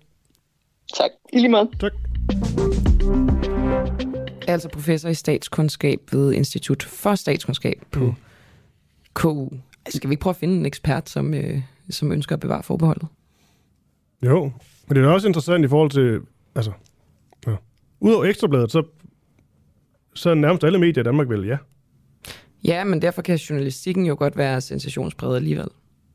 Tak. 0.97 1.11
I 1.33 1.37
lige 1.37 1.49
måde. 1.49 1.69
Tak. 1.79 1.93
Altså 4.47 4.69
professor 4.69 5.09
i 5.09 5.13
statskundskab 5.13 5.99
ved 6.11 6.33
Institut 6.33 6.83
for 6.83 7.15
Statskundskab 7.15 7.81
på 7.91 7.99
mm. 7.99 8.13
KU. 9.13 9.49
Altså, 9.85 9.97
skal 9.97 10.09
vi 10.09 10.13
ikke 10.13 10.21
prøve 10.21 10.31
at 10.31 10.37
finde 10.37 10.57
en 10.57 10.65
ekspert, 10.65 11.09
som, 11.09 11.33
øh, 11.33 11.61
som 11.89 12.11
ønsker 12.11 12.35
at 12.35 12.39
bevare 12.39 12.63
forbeholdet? 12.63 13.07
Jo, 14.25 14.51
men 14.87 14.97
det 14.97 15.03
er 15.03 15.09
også 15.09 15.27
interessant 15.27 15.65
i 15.65 15.67
forhold 15.67 15.91
til, 15.91 16.21
altså, 16.55 16.71
ja. 17.47 17.55
udover 17.99 18.25
Ekstrabladet, 18.25 18.71
så, 18.71 18.83
så 20.13 20.29
er 20.29 20.33
nærmest 20.33 20.63
alle 20.63 20.79
medier 20.79 21.01
i 21.01 21.03
Danmark 21.03 21.29
vel 21.29 21.45
ja. 21.45 21.57
Ja, 22.65 22.83
men 22.83 23.01
derfor 23.01 23.21
kan 23.21 23.37
journalistikken 23.37 24.05
jo 24.05 24.15
godt 24.19 24.37
være 24.37 24.61
sensationspræget 24.61 25.35
alligevel. 25.35 25.67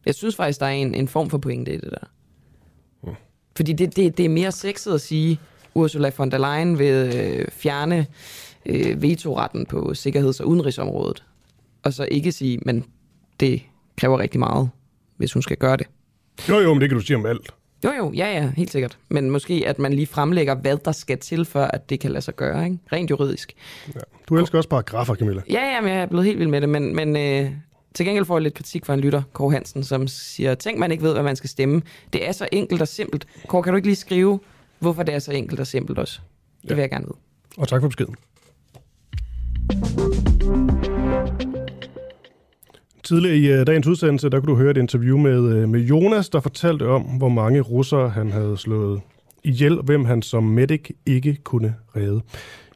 Jeg 0.07 0.15
synes 0.15 0.37
faktisk, 0.37 0.61
der 0.61 0.67
er 0.67 0.71
en, 0.71 0.95
en 0.95 1.09
form 1.09 1.31
for 1.31 1.39
pointe 1.39 1.75
i 1.75 1.77
det 1.77 1.91
der. 1.91 2.11
Mm. 3.03 3.15
Fordi 3.57 3.73
det, 3.73 3.97
det, 3.97 4.17
det 4.17 4.25
er 4.25 4.29
mere 4.29 4.53
sexet 4.53 4.95
at 4.95 5.01
sige, 5.01 5.41
Ursula 5.75 6.11
von 6.19 6.31
der 6.31 6.39
Leyen 6.39 6.79
vil 6.79 7.17
øh, 7.17 7.47
fjerne 7.51 8.07
øh, 8.67 9.03
vetoretten 9.03 9.67
på 9.67 9.95
sikkerheds- 9.95 10.41
og 10.41 10.49
udenrigsområdet. 10.49 11.25
Og 11.83 11.93
så 11.93 12.09
ikke 12.11 12.33
sige, 12.33 12.59
men 12.63 12.85
det 13.41 13.63
kræver 13.97 14.19
rigtig 14.19 14.39
meget, 14.39 14.71
hvis 15.17 15.33
hun 15.33 15.43
skal 15.43 15.57
gøre 15.57 15.77
det. 15.77 15.87
Jo, 16.49 16.59
jo, 16.59 16.75
men 16.75 16.81
det 16.81 16.89
kan 16.89 16.99
du 16.99 17.05
sige 17.05 17.17
om 17.17 17.27
alt. 17.27 17.55
Jo, 17.85 17.91
jo, 17.93 18.13
ja, 18.13 18.33
ja, 18.33 18.51
helt 18.57 18.73
sikkert. 18.73 18.99
Men 19.09 19.31
måske, 19.31 19.63
at 19.67 19.79
man 19.79 19.93
lige 19.93 20.07
fremlægger, 20.07 20.55
hvad 20.55 20.77
der 20.77 20.93
skal 20.93 21.19
til, 21.19 21.45
for 21.45 21.63
at 21.63 21.91
det 21.91 22.01
kan 22.01 22.11
lade 22.11 22.23
sig 22.23 22.37
gøre, 22.37 22.65
ikke? 22.65 22.79
rent 22.93 23.11
juridisk. 23.11 23.53
Ja. 23.95 24.01
Du 24.29 24.37
elsker 24.37 24.59
også 24.59 24.69
paragrafer, 24.69 25.15
Camilla. 25.15 25.43
Ja, 25.51 25.75
ja, 25.75 25.81
men 25.81 25.93
jeg 25.93 26.01
er 26.03 26.07
blevet 26.07 26.27
helt 26.27 26.39
vild 26.39 26.49
med 26.49 26.61
det, 26.61 26.69
men, 26.69 26.97
men 26.97 27.17
øh, 27.17 27.51
til 27.95 28.07
gengæld 28.07 28.25
får 28.25 28.37
jeg 28.37 28.43
lidt 28.43 28.55
kritik 28.55 28.87
fra 28.87 28.95
en 28.95 29.01
lytter, 29.01 29.23
Kåre 29.33 29.53
Hansen, 29.53 29.85
som 29.85 30.09
siger, 30.09 30.55
tænk, 30.55 30.79
man 30.79 30.91
ikke 30.91 31.03
ved, 31.03 31.13
hvad 31.13 31.23
man 31.23 31.37
skal 31.37 31.51
stemme. 31.51 31.83
Det 32.13 32.29
er 32.29 32.33
så 32.33 32.49
enkelt 32.53 32.83
og 32.83 32.89
simpelt. 32.89 33.27
Kåre, 33.49 33.63
kan 33.63 33.73
du 33.73 33.77
ikke 33.77 33.89
lige 33.89 33.97
skrive, 33.97 34.41
hvorfor 34.79 35.03
det 35.03 35.15
er 35.15 35.19
så 35.19 35.33
enkelt 35.33 35.61
og 35.61 35.67
simpelt 35.67 35.99
også? 35.99 36.21
Det 36.63 36.71
ja. 36.71 36.75
vil 36.75 36.81
jeg 36.81 36.91
gerne 36.91 37.05
vide. 37.05 37.17
Og 37.57 37.69
tak 37.69 37.81
for 37.81 37.89
beskeden. 37.89 38.17
Tidligere 43.03 43.37
i 43.37 43.53
øh, 43.53 43.67
dagens 43.67 43.87
udsendelse, 43.87 44.29
der 44.29 44.41
kunne 44.41 44.53
du 44.53 44.57
høre 44.57 44.71
et 44.71 44.77
interview 44.77 45.19
med, 45.19 45.55
øh, 45.55 45.69
med 45.69 45.81
Jonas, 45.81 46.29
der 46.29 46.41
fortalte 46.41 46.89
om, 46.89 47.03
hvor 47.03 47.29
mange 47.29 47.61
russere 47.61 48.09
han 48.09 48.31
havde 48.31 48.57
slået 48.57 49.01
ihjel, 49.45 49.79
og 49.79 49.85
hvem 49.85 50.05
han 50.05 50.23
som 50.23 50.45
medic 50.45 50.91
ikke 51.07 51.37
kunne 51.45 51.75
redde. 51.97 52.21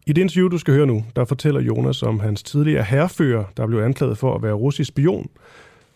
I 0.07 0.13
det 0.13 0.23
interview, 0.23 0.49
du 0.49 0.59
skal 0.59 0.75
høre 0.75 0.87
nu, 0.87 1.05
der 1.17 1.25
fortæller 1.25 1.61
Jonas 1.61 2.03
om 2.03 2.21
hans 2.21 2.43
tidligere 2.43 2.83
herrefører, 2.83 3.45
der 3.57 3.67
blev 3.67 3.79
anklaget 3.79 4.19
for 4.19 4.35
at 4.35 4.43
være 4.43 4.53
russisk 4.53 4.89
spion. 4.89 5.29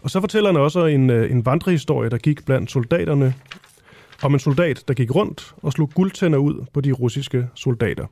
Og 0.02 0.10
så 0.10 0.20
fortæller 0.20 0.52
han 0.52 0.60
også 0.60 0.86
en, 0.86 1.10
øh, 1.10 1.30
en 1.30 1.46
vandrehistorie, 1.46 2.10
der 2.10 2.18
gik 2.18 2.46
blandt 2.46 2.70
soldaterne, 2.70 3.34
om 4.22 4.34
en 4.34 4.40
soldat, 4.40 4.84
der 4.88 4.94
gik 4.94 5.14
rundt 5.14 5.54
og 5.62 5.72
slog 5.72 5.90
guldtænder 5.94 6.38
ud 6.38 6.64
på 6.72 6.80
de 6.80 6.92
russiske 6.92 7.48
soldater. 7.54 8.06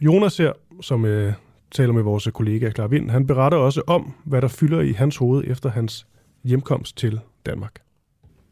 Jonas 0.00 0.36
her, 0.36 0.52
som 0.80 1.04
øh, 1.04 1.32
taler 1.74 1.92
med 1.92 2.02
vores 2.02 2.28
kollega 2.34 2.70
Klar 2.70 2.86
Vind, 2.86 3.10
han 3.10 3.26
beretter 3.26 3.58
også 3.58 3.82
om, 3.86 4.14
hvad 4.24 4.42
der 4.42 4.48
fylder 4.48 4.80
i 4.80 4.92
hans 4.92 5.16
hoved 5.16 5.44
efter 5.46 5.70
hans 5.70 6.06
hjemkomst 6.44 6.96
til 6.96 7.20
Danmark. 7.46 7.82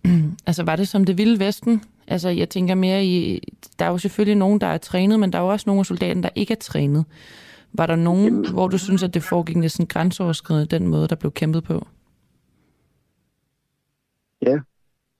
altså 0.47 0.63
var 0.63 0.77
det 0.77 0.89
som 0.89 1.05
det 1.05 1.19
vilde 1.19 1.39
vesten? 1.45 1.83
Altså 2.07 2.29
jeg 2.29 2.49
tænker 2.49 2.75
mere 2.75 3.05
i, 3.05 3.43
der 3.79 3.85
er 3.85 3.91
jo 3.91 3.99
selvfølgelig 3.99 4.37
nogen, 4.37 4.61
der 4.61 4.67
er 4.67 4.79
trænet, 4.79 5.21
men 5.21 5.33
der 5.33 5.39
er 5.39 5.43
jo 5.43 5.49
også 5.49 5.65
nogle 5.67 5.81
af 5.81 5.87
soldaterne, 5.87 6.23
der 6.23 6.29
ikke 6.35 6.53
er 6.53 6.59
trænet. 6.61 7.05
Var 7.73 7.87
der 7.87 7.97
nogen, 7.97 8.51
hvor 8.53 8.69
du 8.69 8.79
synes, 8.79 9.03
at 9.03 9.15
det 9.15 9.23
foregik 9.23 9.57
næsten 9.57 9.87
grænseoverskridende, 9.87 10.79
den 10.79 10.87
måde, 10.87 11.09
der 11.09 11.17
blev 11.17 11.33
kæmpet 11.33 11.65
på? 11.65 11.87
Ja, 14.43 14.59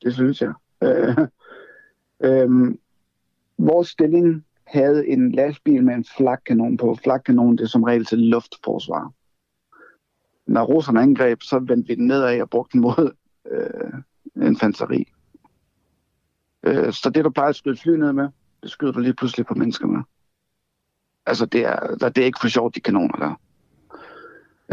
det 0.03 0.15
synes 0.15 0.43
jeg. 0.43 0.53
Øh, 0.83 1.17
øh, 2.31 2.75
vores 3.59 3.89
stilling 3.89 4.45
havde 4.73 5.09
en 5.09 5.33
lastbil 5.33 5.85
med 5.85 5.95
en 5.95 6.05
flakkanon 6.17 6.77
på. 6.77 6.99
Flakkanon, 7.03 7.57
det 7.57 7.65
er 7.65 7.69
som 7.69 7.83
regel 7.83 8.05
til 8.05 8.19
luftforsvar. 8.19 9.13
Når 10.47 10.65
russerne 10.65 11.01
angreb, 11.01 11.43
så 11.43 11.59
vendte 11.59 11.89
vi 11.89 11.95
den 11.95 12.07
nedad 12.07 12.41
og 12.41 12.51
brugte 12.51 12.73
den 12.73 12.81
mod 12.81 13.13
øh, 13.51 13.93
infanteri. 14.49 15.09
Øh, 16.63 16.93
så 16.93 17.11
det, 17.15 17.25
du 17.25 17.31
plejer 17.31 17.49
at 17.49 17.57
skyde 17.57 17.77
fly 17.77 17.91
ned 17.91 18.13
med, 18.13 18.29
det 18.63 18.71
skyder 18.71 18.93
du 18.93 19.01
lige 19.01 19.15
pludselig 19.15 19.47
på 19.47 19.55
mennesker 19.55 19.87
med. 19.87 20.03
Altså, 21.27 21.47
det 21.47 21.65
er, 21.65 22.09
det 22.09 22.19
er 22.19 22.25
ikke 22.25 22.41
for 22.41 22.49
sjovt, 22.49 22.75
de 22.75 22.81
kanoner 22.81 23.17
der. 23.17 23.41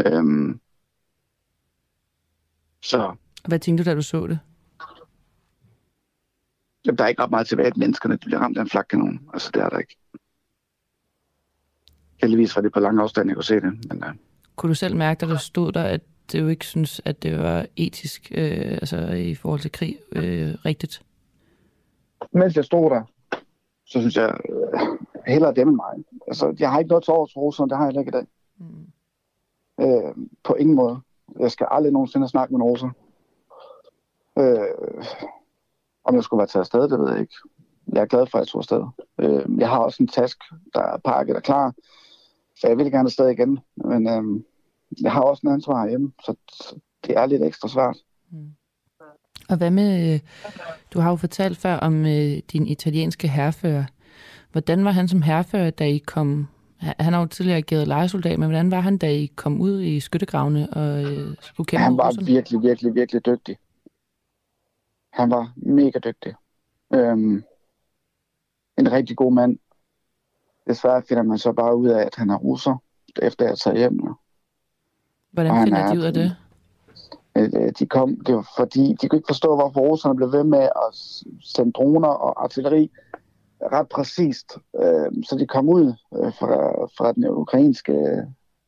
Øhm, 0.06 0.60
så... 2.82 3.16
Hvad 3.48 3.58
tænkte 3.58 3.84
du, 3.84 3.90
da 3.90 3.94
du 3.94 4.02
så 4.02 4.26
det? 4.26 4.38
Jamen, 6.86 6.98
der 6.98 7.04
er 7.04 7.08
ikke 7.08 7.22
ret 7.22 7.30
meget 7.30 7.46
tilbage, 7.46 7.66
at 7.66 7.76
menneskerne 7.76 8.18
bliver 8.18 8.38
ramt 8.38 8.58
af 8.58 8.62
en 8.62 8.68
flakkanon. 8.68 9.20
Altså, 9.32 9.50
det 9.54 9.62
er 9.62 9.68
der 9.68 9.78
ikke. 9.78 9.96
Heldigvis 12.20 12.56
var 12.56 12.62
det 12.62 12.72
på 12.72 12.80
lang 12.80 13.00
afstand, 13.00 13.28
jeg 13.28 13.36
kunne 13.36 13.44
se 13.44 13.54
det. 13.54 13.88
Men, 13.88 14.04
uh... 14.04 14.10
Kunne 14.56 14.70
du 14.70 14.74
selv 14.74 14.96
mærke, 14.96 15.26
da 15.26 15.32
du 15.32 15.38
stod 15.38 15.72
der, 15.72 15.82
at 15.82 16.00
det 16.32 16.40
jo 16.40 16.48
ikke 16.48 16.66
synes, 16.66 17.00
at 17.04 17.22
det 17.22 17.38
var 17.38 17.66
etisk, 17.76 18.32
øh, 18.34 18.72
altså 18.72 19.06
i 19.06 19.34
forhold 19.34 19.60
til 19.60 19.72
krig, 19.72 19.98
øh, 20.12 20.54
rigtigt? 20.64 21.02
Mens 22.32 22.56
jeg 22.56 22.64
stod 22.64 22.90
der, 22.90 23.02
så 23.86 24.00
synes 24.00 24.16
jeg 24.16 24.36
øh, 24.48 24.80
hellere 25.26 25.54
dem 25.54 25.68
end 25.68 25.76
mig. 25.76 26.04
Altså, 26.26 26.56
jeg 26.58 26.70
har 26.70 26.78
ikke 26.78 26.88
noget 26.88 27.04
til 27.04 27.12
over 27.12 27.26
til 27.26 27.38
Rusland, 27.38 27.70
det 27.70 27.78
har 27.78 27.86
jeg 27.86 27.98
ikke 27.98 28.08
i 28.08 28.18
dag. 28.18 28.26
Mm. 28.58 28.86
Øh, 29.80 30.14
på 30.44 30.54
ingen 30.54 30.76
måde. 30.76 31.00
Jeg 31.38 31.50
skal 31.50 31.66
aldrig 31.70 31.92
nogensinde 31.92 32.28
snakke 32.28 32.52
med 32.54 32.58
en 32.58 32.70
russer. 32.70 32.90
Øh, 34.38 35.04
om 36.04 36.14
jeg 36.14 36.24
skulle 36.24 36.38
være 36.38 36.46
taget 36.46 36.62
afsted, 36.62 36.88
det 36.88 36.98
ved 36.98 37.10
jeg 37.10 37.20
ikke. 37.20 37.34
Jeg 37.92 38.00
er 38.02 38.06
glad 38.06 38.26
for, 38.26 38.38
at 38.38 38.42
jeg 38.42 38.48
tog 38.48 38.58
afsted. 38.58 38.82
Øh, 39.18 39.58
jeg 39.58 39.68
har 39.68 39.78
også 39.78 40.02
en 40.02 40.08
task, 40.08 40.38
der 40.74 40.80
er 40.80 40.98
pakket 41.04 41.36
og 41.36 41.42
klar, 41.42 41.74
så 42.56 42.68
jeg 42.68 42.78
vil 42.78 42.90
gerne 42.90 43.06
afsted 43.06 43.28
igen. 43.28 43.58
Men 43.76 44.08
øh, 44.08 44.42
jeg 45.00 45.12
har 45.12 45.20
også 45.20 45.40
en 45.46 45.52
ansvar 45.52 45.88
hjemme, 45.88 46.12
så, 46.24 46.34
det 47.06 47.16
er 47.16 47.26
lidt 47.26 47.42
ekstra 47.42 47.68
svært. 47.68 47.96
Mm. 48.30 48.50
Og 49.48 49.56
hvad 49.56 49.70
med, 49.70 50.14
øh, 50.14 50.20
du 50.94 51.00
har 51.00 51.10
jo 51.10 51.16
fortalt 51.16 51.58
før 51.58 51.76
om 51.76 52.06
øh, 52.06 52.38
din 52.52 52.66
italienske 52.66 53.28
herrefører. 53.28 53.84
Hvordan 54.52 54.84
var 54.84 54.90
han 54.90 55.08
som 55.08 55.22
herrefører, 55.22 55.70
da 55.70 55.88
I 55.88 55.98
kom 55.98 56.48
han 56.80 57.12
har 57.12 57.20
jo 57.20 57.26
tidligere 57.26 57.58
ageret 57.58 57.88
lejesoldat, 57.88 58.38
men 58.38 58.48
hvordan 58.48 58.70
var 58.70 58.80
han, 58.80 58.98
da 58.98 59.12
I 59.12 59.26
kom 59.26 59.60
ud 59.60 59.82
i 59.82 60.00
skyttegravene 60.00 60.72
og 60.72 61.02
øh, 61.02 61.36
skulle 61.40 61.66
kæmpe 61.66 61.84
Han 61.84 61.96
var 61.96 62.08
russerne? 62.08 62.26
virkelig, 62.26 62.62
virkelig, 62.62 62.94
virkelig 62.94 63.26
dygtig. 63.26 63.56
Han 65.12 65.30
var 65.30 65.52
mega 65.56 65.98
dygtig. 65.98 66.34
Øhm, 66.94 67.42
en 68.78 68.92
rigtig 68.92 69.16
god 69.16 69.32
mand. 69.32 69.58
Desværre 70.66 71.02
finder 71.02 71.22
man 71.22 71.38
så 71.38 71.52
bare 71.52 71.76
ud 71.76 71.88
af, 71.88 72.02
at 72.06 72.14
han 72.14 72.30
er 72.30 72.36
russer, 72.36 72.76
efter 73.22 73.46
jeg 73.46 73.58
tager 73.58 73.76
hjem. 73.76 74.00
Hvordan 75.30 75.64
finder 75.64 75.92
de 75.92 75.98
ud 75.98 76.04
af 76.04 76.14
det? 76.14 76.36
Øh, 77.36 77.72
de 77.78 77.86
kom, 77.86 78.24
det 78.26 78.34
var 78.34 78.48
fordi, 78.56 78.96
de 79.00 79.08
kunne 79.08 79.18
ikke 79.18 79.28
forstå, 79.28 79.54
hvorfor 79.54 79.80
russerne 79.80 80.16
blev 80.16 80.32
ved 80.32 80.44
med 80.44 80.62
at 80.62 80.94
sende 81.40 81.72
droner 81.72 82.08
og 82.08 82.44
artilleri 82.44 82.90
ret 83.62 83.88
præcist. 83.88 84.58
Øh, 84.82 85.24
så 85.24 85.36
de 85.38 85.46
kom 85.46 85.68
ud 85.68 85.86
øh, 86.16 86.32
fra, 86.38 86.86
fra 86.98 87.12
den 87.12 87.28
ukrainske 87.28 87.94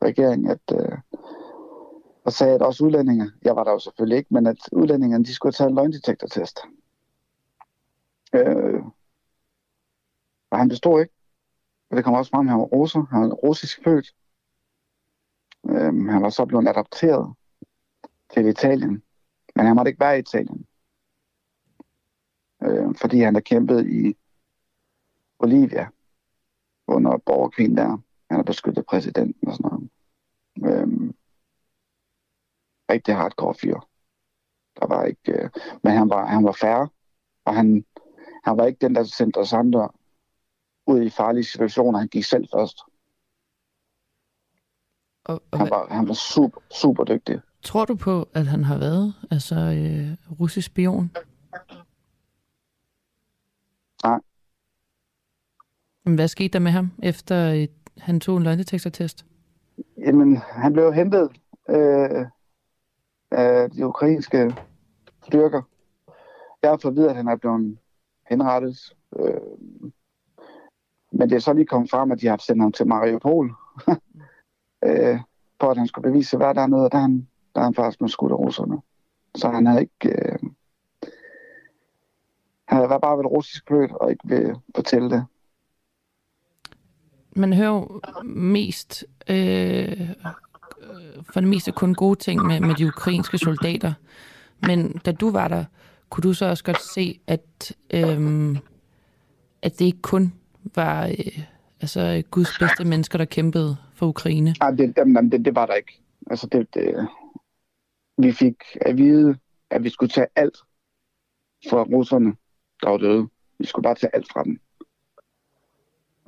regering, 0.04 0.50
at, 0.50 0.60
øh, 0.72 0.98
og 2.24 2.32
sagde, 2.32 2.54
at 2.54 2.62
også 2.62 2.84
udlændinge, 2.84 3.32
jeg 3.42 3.56
var 3.56 3.64
der 3.64 3.70
jo 3.70 3.78
selvfølgelig 3.78 4.18
ikke, 4.18 4.34
men 4.34 4.46
at 4.46 4.68
udlændingerne, 4.72 5.24
de 5.24 5.34
skulle 5.34 5.52
tage 5.52 5.68
en 5.68 5.74
løgndetektortest. 5.74 6.60
Øh, 8.34 8.82
og 10.50 10.58
han 10.58 10.68
bestod 10.68 11.00
ikke. 11.00 11.14
Og 11.90 11.96
det 11.96 12.04
kom 12.04 12.14
også 12.14 12.30
frem, 12.30 12.46
at 12.46 12.50
han 12.50 12.60
var 12.60 12.64
russer. 12.64 13.02
Han 13.10 13.20
var 13.20 13.28
russisk 13.28 13.84
født. 13.84 14.14
Øh, 15.68 16.06
han 16.06 16.22
var 16.22 16.30
så 16.30 16.44
blevet 16.44 16.68
adopteret 16.68 17.34
til 18.34 18.46
Italien. 18.46 19.02
Men 19.56 19.66
han 19.66 19.76
måtte 19.76 19.88
ikke 19.88 20.00
være 20.00 20.16
i 20.16 20.20
Italien. 20.20 20.66
Øh, 22.62 22.94
fordi 23.00 23.20
han 23.20 23.34
har 23.34 23.40
kæmpet 23.40 23.86
i 23.86 24.16
Bolivia 25.38 25.88
under 26.86 27.16
borgerkrigen 27.16 27.76
der. 27.76 27.88
Han 28.30 28.38
har 28.38 28.42
beskyttet 28.42 28.86
præsidenten 28.86 29.48
og 29.48 29.54
sådan 29.54 29.70
noget. 29.70 29.90
Øh, 30.82 31.12
rigtig 32.92 33.14
hardcore 33.14 33.54
fyr. 33.54 33.78
Der 34.80 34.86
var 34.86 35.04
ikke, 35.04 35.32
øh, 35.32 35.50
men 35.82 35.92
han 35.92 36.10
var, 36.10 36.26
han 36.26 36.44
var 36.44 36.56
færre, 36.60 36.88
og 37.44 37.54
han, 37.54 37.84
han 38.44 38.56
var 38.56 38.66
ikke 38.66 38.78
den, 38.80 38.94
der 38.94 39.04
sendte 39.04 39.38
os 39.38 39.52
andre 39.52 39.88
ud 40.86 41.02
i 41.02 41.10
farlige 41.10 41.44
situationer. 41.44 41.98
Han 41.98 42.08
gik 42.08 42.24
selv 42.24 42.48
først. 42.54 42.78
Og, 45.24 45.42
og 45.50 45.58
han, 45.58 45.70
var, 45.70 45.86
han 45.90 46.08
var 46.08 46.14
super, 46.14 46.60
super 46.70 47.04
dygtig. 47.04 47.40
Tror 47.62 47.84
du 47.84 47.94
på, 47.94 48.28
at 48.34 48.46
han 48.46 48.64
har 48.64 48.78
været 48.78 49.14
altså 49.30 49.54
øh, 49.54 50.38
russisk 50.40 50.66
spion? 50.66 51.10
Nej. 54.04 54.20
Men 56.04 56.14
hvad 56.14 56.28
skete 56.28 56.48
der 56.48 56.58
med 56.58 56.70
ham, 56.70 56.90
efter 57.02 57.52
øh, 57.52 57.68
han 57.98 58.20
tog 58.20 58.36
en 58.36 58.42
løgndetektortest? 58.42 59.26
Jamen, 59.98 60.36
han 60.36 60.72
blev 60.72 60.92
hentet 60.92 61.30
øh, 61.68 62.26
af 63.32 63.70
de 63.70 63.86
ukrainske 63.86 64.56
styrker. 65.24 65.62
Jeg 66.62 66.70
har 66.70 66.76
fået 66.76 66.96
videre, 66.96 67.10
at 67.10 67.16
han 67.16 67.28
er 67.28 67.36
blevet 67.36 67.78
henrettet. 68.30 68.94
Øh, 69.16 69.40
men 71.12 71.30
det 71.30 71.36
er 71.36 71.40
så 71.40 71.52
lige 71.52 71.66
kommet 71.66 71.90
frem, 71.90 72.12
at 72.12 72.20
de 72.20 72.26
har 72.26 72.36
sendt 72.36 72.62
ham 72.62 72.72
til 72.72 72.86
Mariupol, 72.86 73.46
øh, 74.86 75.20
for 75.60 75.70
at 75.70 75.76
han 75.76 75.86
skulle 75.86 76.10
bevise, 76.10 76.36
hvad 76.36 76.54
der 76.54 76.62
er 76.62 76.66
noget, 76.66 76.92
der 76.92 76.98
han, 76.98 77.28
der 77.54 77.60
er 77.60 77.64
han 77.64 77.74
faktisk 77.74 77.98
blevet 77.98 78.12
skudt 78.12 78.32
af 78.32 78.38
russerne. 78.38 78.80
Så 79.34 79.48
han 79.48 79.66
havde 79.66 79.80
ikke... 79.80 80.08
Øh, 80.08 80.38
han 82.68 82.76
havde 82.76 83.00
bare 83.00 83.18
ved 83.18 83.24
russisk 83.24 83.68
født 83.68 83.92
og 83.92 84.10
ikke 84.10 84.28
vil 84.28 84.56
fortælle 84.74 85.10
det 85.10 85.26
man 87.36 87.52
hører 87.52 87.68
jo 87.68 88.00
mest, 88.24 89.04
øh, 89.30 90.10
Øh, 90.82 91.24
for 91.32 91.40
det 91.40 91.48
meste 91.48 91.72
kun 91.72 91.94
gode 91.94 92.18
ting 92.18 92.46
med, 92.46 92.60
med 92.60 92.74
de 92.74 92.86
ukrainske 92.86 93.38
soldater. 93.38 93.92
Men 94.66 94.92
da 94.92 95.12
du 95.12 95.30
var 95.30 95.48
der, 95.48 95.64
kunne 96.10 96.22
du 96.22 96.32
så 96.32 96.46
også 96.46 96.64
godt 96.64 96.82
se, 96.82 97.20
at, 97.26 97.76
øhm, 97.94 98.56
at 99.62 99.78
det 99.78 99.84
ikke 99.84 100.02
kun 100.02 100.32
var 100.74 101.06
øh, 101.06 101.42
altså 101.80 102.22
Guds 102.30 102.58
bedste 102.58 102.84
mennesker, 102.84 103.18
der 103.18 103.24
kæmpede 103.24 103.76
for 103.94 104.06
Ukraine? 104.06 104.54
Nej, 104.60 104.70
det, 104.70 104.96
det, 104.96 105.32
det, 105.32 105.44
det 105.44 105.54
var 105.54 105.66
der 105.66 105.74
ikke. 105.74 106.00
Altså, 106.30 106.46
det, 106.46 106.74
det, 106.74 107.08
vi 108.18 108.32
fik 108.32 108.56
at 108.80 108.96
vide, 108.96 109.36
at 109.70 109.84
vi 109.84 109.88
skulle 109.88 110.10
tage 110.10 110.26
alt 110.36 110.56
fra 111.68 111.82
russerne, 111.82 112.36
der 112.82 112.90
var 112.90 112.98
døde. 112.98 113.28
Vi 113.58 113.66
skulle 113.66 113.82
bare 113.82 113.94
tage 113.94 114.14
alt 114.14 114.32
fra 114.32 114.44
dem. 114.44 114.60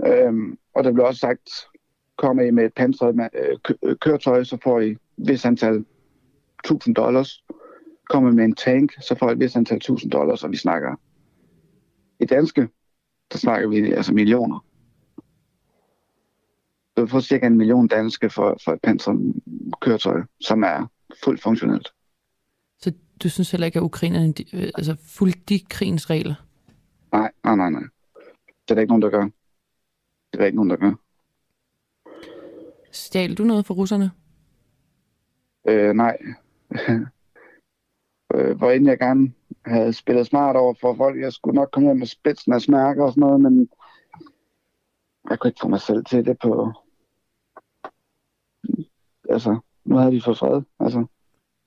Øhm, 0.07 0.59
og 0.75 0.85
der 0.85 0.93
blev 0.93 1.05
også 1.05 1.21
sagt, 1.21 1.51
kommer 2.17 2.43
I 2.43 2.51
med 2.51 2.65
et 2.65 2.75
pansret 2.75 3.31
øh, 3.83 3.97
køretøj, 3.97 4.45
så 4.45 4.59
får 4.62 4.81
I 4.81 4.97
vis 5.17 5.45
antal 5.45 5.85
1000 6.65 6.95
dollars. 6.95 7.45
Kommer 8.11 8.33
med 8.33 8.45
en 8.45 8.55
tank, 8.55 8.93
så 9.03 9.15
får 9.15 9.29
I 9.29 9.33
et 9.33 9.41
vis 9.41 9.57
antal 9.57 9.77
1000 9.77 10.11
dollars, 10.11 10.45
og 10.45 10.51
vi 10.51 10.57
snakker 10.57 10.95
i 12.21 12.27
danske, 12.27 12.69
der 13.33 13.39
snakker 13.39 13.69
vi 13.69 13.93
altså 13.93 14.15
millioner. 14.15 14.65
Du 16.97 17.07
får 17.07 17.21
cirka 17.21 17.47
en 17.47 17.57
million 17.57 17.89
danske 17.89 18.31
for, 18.31 18.57
for 18.65 18.73
et 18.73 18.81
pansret 18.83 19.35
køretøj, 19.81 20.23
som 20.41 20.62
er 20.62 20.87
fuldt 21.25 21.43
funktionelt. 21.43 21.93
Så 22.79 22.93
du 23.23 23.29
synes 23.29 23.51
heller 23.51 23.67
ikke, 23.67 23.79
at 23.79 23.83
ukrainerne 23.83 24.35
øh, 24.53 24.62
altså 24.75 24.97
fuldt 25.07 25.49
de 25.49 25.61
krigens 25.71 26.11
regler? 26.11 26.35
Nej, 27.12 27.33
nej, 27.45 27.57
nej, 27.57 27.71
nej. 27.71 27.83
Det 28.45 28.71
er 28.71 28.75
der 28.75 28.81
ikke 28.81 28.91
nogen, 28.91 29.03
der 29.03 29.11
gør. 29.11 29.23
Det 29.23 30.35
er 30.35 30.39
der 30.39 30.47
ikke 30.47 30.57
nogen, 30.57 30.71
der 30.71 30.77
gør. 30.77 30.93
Stjal 32.95 33.35
du 33.35 33.45
noget 33.45 33.67
for 33.67 33.75
russerne? 33.75 34.11
Øh, 35.69 35.95
nej. 35.95 36.19
øh, 38.35 38.57
hvor 38.57 38.71
inden 38.71 38.89
jeg 38.89 38.99
gerne 38.99 39.33
havde 39.67 39.93
spillet 39.93 40.27
smart 40.27 40.57
over 40.57 40.75
for 40.81 40.95
folk, 40.95 41.21
jeg 41.21 41.33
skulle 41.33 41.55
nok 41.55 41.69
komme 41.73 41.89
hjem 41.89 41.97
med 41.97 42.07
spidsen 42.07 42.53
af 42.53 42.63
smærker 42.63 43.05
og 43.05 43.11
sådan 43.11 43.21
noget, 43.21 43.41
men 43.41 43.69
jeg 45.31 45.39
kunne 45.39 45.49
ikke 45.49 45.61
få 45.63 45.69
mig 45.69 45.81
selv 45.81 46.05
til 46.05 46.25
det 46.25 46.39
på... 46.39 46.73
Altså, 49.29 49.59
nu 49.85 49.97
havde 49.97 50.13
vi 50.13 50.21
fået 50.25 50.39
fred. 50.39 50.63
Altså. 50.81 51.07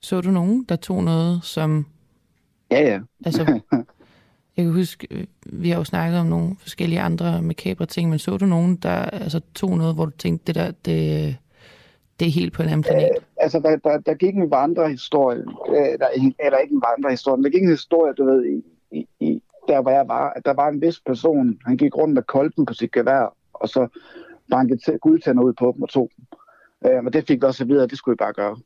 Så 0.02 0.20
du 0.20 0.30
nogen, 0.30 0.64
der 0.64 0.76
tog 0.76 1.04
noget, 1.04 1.44
som... 1.44 1.86
Ja, 2.70 2.80
ja. 2.80 3.00
Altså, 3.24 3.60
Jeg 4.58 4.66
kan 4.66 4.74
huske, 4.74 5.08
øh, 5.10 5.26
vi 5.46 5.70
har 5.70 5.78
jo 5.78 5.84
snakket 5.84 6.20
om 6.20 6.26
nogle 6.26 6.56
forskellige 6.60 7.00
andre 7.00 7.42
makabre 7.42 7.86
ting, 7.86 8.10
men 8.10 8.18
så 8.18 8.36
du 8.36 8.46
nogen, 8.46 8.76
der 8.76 8.90
altså, 8.90 9.40
tog 9.54 9.78
noget, 9.78 9.94
hvor 9.94 10.04
du 10.04 10.10
tænkte, 10.10 10.46
det 10.46 10.54
der, 10.54 10.70
det, 10.70 11.36
det 12.20 12.26
er 12.28 12.32
helt 12.32 12.52
på 12.52 12.62
en 12.62 12.68
anden 12.68 12.82
planet? 12.82 13.02
Øh, 13.02 13.22
altså, 13.36 13.58
der, 13.58 13.76
der, 13.76 13.98
der 13.98 14.14
gik 14.14 14.34
en 14.34 14.50
vandrehistorie, 14.50 15.44
øh, 15.68 15.98
der, 15.98 16.08
eller 16.40 16.58
ikke 16.58 16.74
en 16.74 16.82
vandrehistorie, 16.90 17.36
men 17.36 17.44
der 17.44 17.50
gik 17.50 17.62
en 17.62 17.70
historie, 17.70 18.12
du 18.12 18.24
ved, 18.24 18.44
i, 18.44 18.62
i, 18.90 19.06
i, 19.20 19.42
der 19.68 19.82
hvor 19.82 19.90
jeg 19.90 20.08
var, 20.08 20.32
at 20.36 20.44
der 20.44 20.54
var 20.54 20.68
en 20.68 20.80
vis 20.80 21.00
person, 21.06 21.58
han 21.66 21.76
gik 21.76 21.96
rundt 21.96 22.14
med 22.14 22.22
kolben 22.22 22.66
på 22.66 22.74
sit 22.74 22.92
gevær, 22.92 23.34
og 23.52 23.68
så 23.68 23.88
bankede 24.50 24.98
guldtænder 24.98 25.42
ud 25.42 25.52
på 25.52 25.72
dem 25.74 25.82
og 25.82 25.88
tog 25.88 26.10
dem. 26.16 26.24
Øh, 26.90 27.04
men 27.04 27.12
det 27.12 27.26
fik 27.26 27.42
vi 27.42 27.46
også 27.46 27.64
at 27.64 27.68
vide, 27.68 27.82
at 27.82 27.90
det 27.90 27.98
skulle 27.98 28.12
vi 28.12 28.24
bare 28.24 28.32
gøre. 28.32 28.56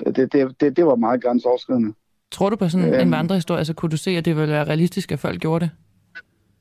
det, 0.14 0.32
det, 0.32 0.60
det, 0.60 0.76
det 0.76 0.86
var 0.86 0.96
meget 0.96 1.22
grænseoverskridende. 1.22 1.94
Tror 2.30 2.50
du 2.50 2.56
på 2.56 2.68
sådan 2.68 2.94
øhm, 2.94 3.00
en 3.00 3.10
vandrehistorie? 3.10 3.58
Altså 3.58 3.74
kunne 3.74 3.90
du 3.90 3.96
se, 3.96 4.10
at 4.10 4.24
det 4.24 4.36
ville 4.36 4.52
være 4.52 4.64
realistisk, 4.64 5.12
at 5.12 5.18
folk 5.18 5.40
gjorde 5.40 5.64
det? 5.64 5.70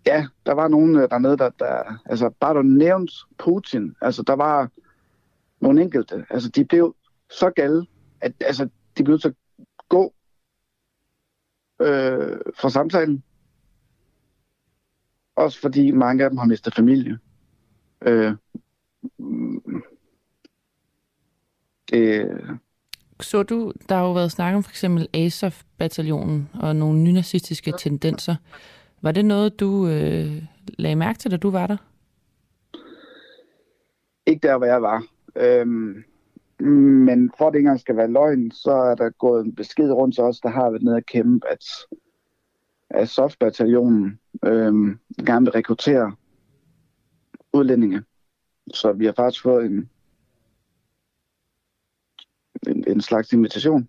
Ja, 0.05 0.27
der 0.45 0.53
var 0.53 0.67
nogen 0.67 0.95
øh, 0.95 1.09
dernede, 1.09 1.37
der, 1.37 1.49
der 1.49 2.01
altså 2.05 2.29
bare 2.39 2.53
du 2.53 2.61
nævnte 2.61 3.13
Putin, 3.37 3.95
altså 4.01 4.23
der 4.23 4.33
var 4.33 4.69
nogle 5.59 5.81
enkelte, 5.81 6.25
altså 6.29 6.49
de 6.49 6.65
blev 6.65 6.95
så 7.29 7.49
gale, 7.49 7.85
at 8.21 8.33
altså, 8.39 8.69
de 8.97 9.03
blev 9.03 9.19
så 9.19 9.33
gå 9.89 10.13
øh, 11.81 12.37
fra 12.55 12.69
samtalen. 12.69 13.23
Også 15.35 15.61
fordi 15.61 15.91
mange 15.91 16.23
af 16.23 16.29
dem 16.29 16.37
har 16.37 16.45
mistet 16.45 16.75
familie. 16.75 17.19
Øh, 18.01 18.33
det, 21.91 22.27
så 23.21 23.43
du, 23.43 23.73
der 23.89 23.95
har 23.95 24.03
jo 24.03 24.13
været 24.13 24.31
snak 24.31 24.55
om 24.55 24.63
for 24.63 24.71
eksempel 24.71 25.07
ASOF-bataljonen 25.13 26.49
og 26.53 26.75
nogle 26.75 26.99
nynazistiske 26.99 27.73
tendenser. 27.79 28.35
Var 29.01 29.11
det 29.11 29.25
noget, 29.25 29.59
du 29.59 29.87
øh, 29.87 30.43
lagde 30.67 30.95
mærke 30.95 31.19
til, 31.19 31.31
da 31.31 31.37
du 31.37 31.49
var 31.49 31.67
der? 31.67 31.77
Ikke 34.25 34.47
der, 34.47 34.57
hvor 34.57 34.65
jeg 34.65 34.81
var. 34.81 35.03
Øhm, 35.35 36.03
men 37.05 37.31
for 37.37 37.47
at 37.47 37.53
det 37.53 37.59
ikke 37.59 37.65
engang 37.65 37.79
skal 37.79 37.97
være 37.97 38.11
løgn, 38.11 38.51
så 38.51 38.71
er 38.71 38.95
der 38.95 39.09
gået 39.09 39.45
en 39.45 39.55
besked 39.55 39.91
rundt 39.91 40.15
til 40.15 40.23
os, 40.23 40.39
der 40.39 40.49
har 40.49 40.69
været 40.69 40.83
nede 40.83 40.97
at 40.97 41.05
kæmpe, 41.05 41.47
at, 41.47 41.65
at 42.89 43.09
SOF-bataljonen 43.09 44.19
øhm, 44.45 44.99
gerne 45.25 45.45
vil 45.45 45.51
rekruttere 45.51 46.15
udlændinge. 47.53 48.03
Så 48.73 48.91
vi 48.91 49.05
har 49.05 49.13
faktisk 49.13 49.43
fået 49.43 49.65
en, 49.65 49.89
en, 52.67 52.83
en 52.87 53.01
slags 53.01 53.33
invitation. 53.33 53.87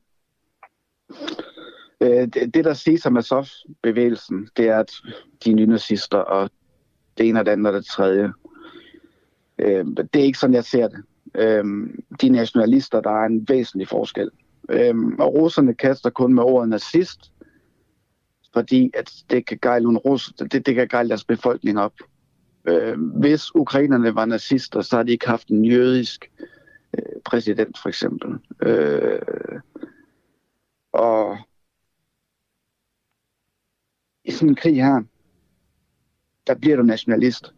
Øh, 2.00 2.26
det, 2.26 2.54
det, 2.54 2.64
der 2.64 2.74
siges 2.74 3.06
om 3.06 3.16
Azov-bevægelsen, 3.16 4.48
det 4.56 4.68
er, 4.68 4.78
at 4.78 4.92
de 5.44 5.52
nynazister 5.52 6.18
og 6.18 6.50
det 7.18 7.28
ene 7.28 7.40
og 7.40 7.46
det 7.46 7.52
andet 7.52 7.66
og 7.66 7.72
det 7.72 7.86
tredje. 7.86 8.32
Øh, 9.58 9.86
det 9.86 10.16
er 10.16 10.24
ikke 10.24 10.38
sådan, 10.38 10.54
jeg 10.54 10.64
ser 10.64 10.88
det. 10.88 11.02
Øh, 11.34 11.64
de 12.20 12.28
nationalister, 12.28 13.00
der 13.00 13.10
er 13.10 13.26
en 13.26 13.48
væsentlig 13.48 13.88
forskel. 13.88 14.30
Øh, 14.68 14.94
og 15.18 15.34
russerne 15.34 15.74
kaster 15.74 16.10
kun 16.10 16.34
med 16.34 16.42
ordet 16.42 16.68
nazist, 16.68 17.32
fordi 18.52 18.90
at 18.94 19.12
det 19.30 19.46
kan 19.46 19.58
gejle 19.62 19.88
en 19.88 19.98
rus, 19.98 20.32
det, 20.38 20.66
det 20.66 20.74
kan 20.74 20.88
gejle 20.88 21.08
deres 21.08 21.24
befolkning 21.24 21.78
op. 21.78 21.92
Øh, 22.68 23.00
hvis 23.00 23.54
ukrainerne 23.54 24.14
var 24.14 24.24
nazister, 24.24 24.80
så 24.80 24.96
har 24.96 25.02
de 25.02 25.12
ikke 25.12 25.28
haft 25.28 25.48
en 25.48 25.64
jødisk 25.64 26.30
øh, 26.40 26.46
Øh, 26.94 27.20
præsident, 27.24 27.78
for 27.78 27.88
eksempel. 27.88 28.38
Øh, 28.62 29.60
og 30.92 31.38
i 34.24 34.30
sådan 34.30 34.48
en 34.48 34.54
krig 34.54 34.84
her, 34.84 35.02
der 36.46 36.54
bliver 36.54 36.76
du 36.76 36.82
nationalist. 36.82 37.54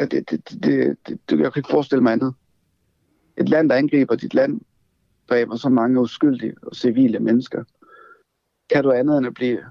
Ja, 0.00 0.04
det, 0.04 0.30
det, 0.30 0.48
det, 0.50 0.98
det, 1.06 1.20
det, 1.30 1.40
jeg 1.40 1.52
kan 1.52 1.60
ikke 1.60 1.70
forestille 1.70 2.02
mig 2.02 2.12
andet. 2.12 2.34
Et 3.36 3.48
land, 3.48 3.68
der 3.68 3.74
angriber 3.74 4.16
dit 4.16 4.34
land, 4.34 4.60
dræber 5.28 5.56
så 5.56 5.68
mange 5.68 6.00
uskyldige 6.00 6.54
og 6.62 6.76
civile 6.76 7.20
mennesker. 7.20 7.64
Kan 8.70 8.84
du 8.84 8.92
andet 8.92 9.18
end 9.18 9.26
at 9.26 9.34
blive 9.34 9.64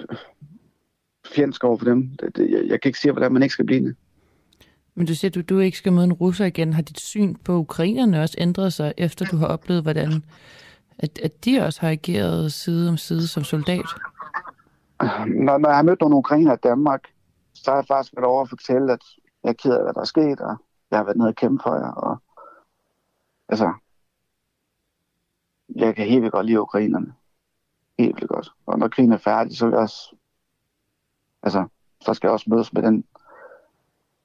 øh, 0.00 0.16
fjendsk 1.26 1.64
over 1.64 1.76
for 1.76 1.84
dem? 1.84 2.08
Det, 2.08 2.36
det, 2.36 2.50
jeg, 2.50 2.66
jeg 2.66 2.80
kan 2.80 2.88
ikke 2.88 2.98
sige, 2.98 3.12
hvordan 3.12 3.32
man 3.32 3.42
ikke 3.42 3.52
skal 3.52 3.66
blive 3.66 3.84
det. 3.88 3.96
Men 4.96 5.06
du 5.06 5.14
siger, 5.14 5.30
at 5.30 5.34
du, 5.34 5.40
du 5.40 5.58
ikke 5.58 5.78
skal 5.78 5.92
møde 5.92 6.04
en 6.04 6.12
russer 6.12 6.44
igen. 6.44 6.72
Har 6.72 6.82
dit 6.82 7.00
syn 7.00 7.34
på 7.34 7.52
ukrainerne 7.52 8.22
også 8.22 8.34
ændret 8.38 8.72
sig, 8.72 8.92
efter 8.96 9.24
du 9.24 9.36
har 9.36 9.46
oplevet, 9.46 9.82
hvordan 9.82 10.22
at, 10.98 11.18
at 11.18 11.44
de 11.44 11.60
også 11.60 11.80
har 11.80 11.90
ageret 11.90 12.52
side 12.52 12.88
om 12.88 12.96
side 12.96 13.26
som 13.26 13.44
soldat? 13.44 13.86
Når, 15.26 15.58
når 15.58 15.68
jeg 15.68 15.76
har 15.76 15.82
mødt 15.82 16.00
nogle 16.00 16.16
ukrainer 16.16 16.54
i 16.54 16.58
Danmark, 16.62 17.02
så 17.54 17.70
har 17.70 17.78
jeg 17.78 17.86
faktisk 17.86 18.16
været 18.16 18.26
over 18.26 18.42
at 18.42 18.48
fortælle, 18.48 18.92
at 18.92 19.02
jeg 19.44 19.50
er 19.50 19.54
ked 19.54 19.72
af, 19.72 19.82
hvad 19.82 19.94
der 19.94 20.00
er 20.00 20.04
sket, 20.04 20.40
og 20.40 20.56
jeg 20.90 20.98
har 20.98 21.04
været 21.04 21.16
nede 21.16 21.28
og 21.28 21.34
kæmpe 21.34 21.62
for 21.62 21.74
jer. 21.74 21.92
Og, 21.92 22.18
altså, 23.48 23.72
jeg 25.74 25.96
kan 25.96 26.06
helt 26.06 26.22
vildt 26.22 26.32
godt 26.32 26.46
lide 26.46 26.60
ukrainerne. 26.60 27.14
Helt 27.98 28.16
vildt 28.16 28.28
godt. 28.28 28.52
Og 28.66 28.78
når 28.78 28.88
krigen 28.88 29.12
er 29.12 29.16
færdig, 29.18 29.56
så 29.56 29.66
vil 29.66 29.72
jeg 29.72 29.80
også, 29.80 30.16
altså, 31.42 31.66
så 32.00 32.14
skal 32.14 32.28
jeg 32.28 32.32
også 32.32 32.50
mødes 32.50 32.72
med 32.72 32.82
den, 32.82 33.04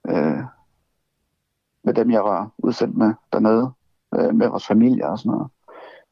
øh, 0.07 0.43
med 1.83 1.93
dem, 1.93 2.11
jeg 2.11 2.23
var 2.23 2.51
udsendt 2.57 2.97
med 2.97 3.13
dernede, 3.33 3.71
øh, 4.15 4.35
med 4.35 4.47
vores 4.47 4.67
familie 4.67 5.09
og 5.09 5.19
sådan 5.19 5.31
noget. 5.31 5.47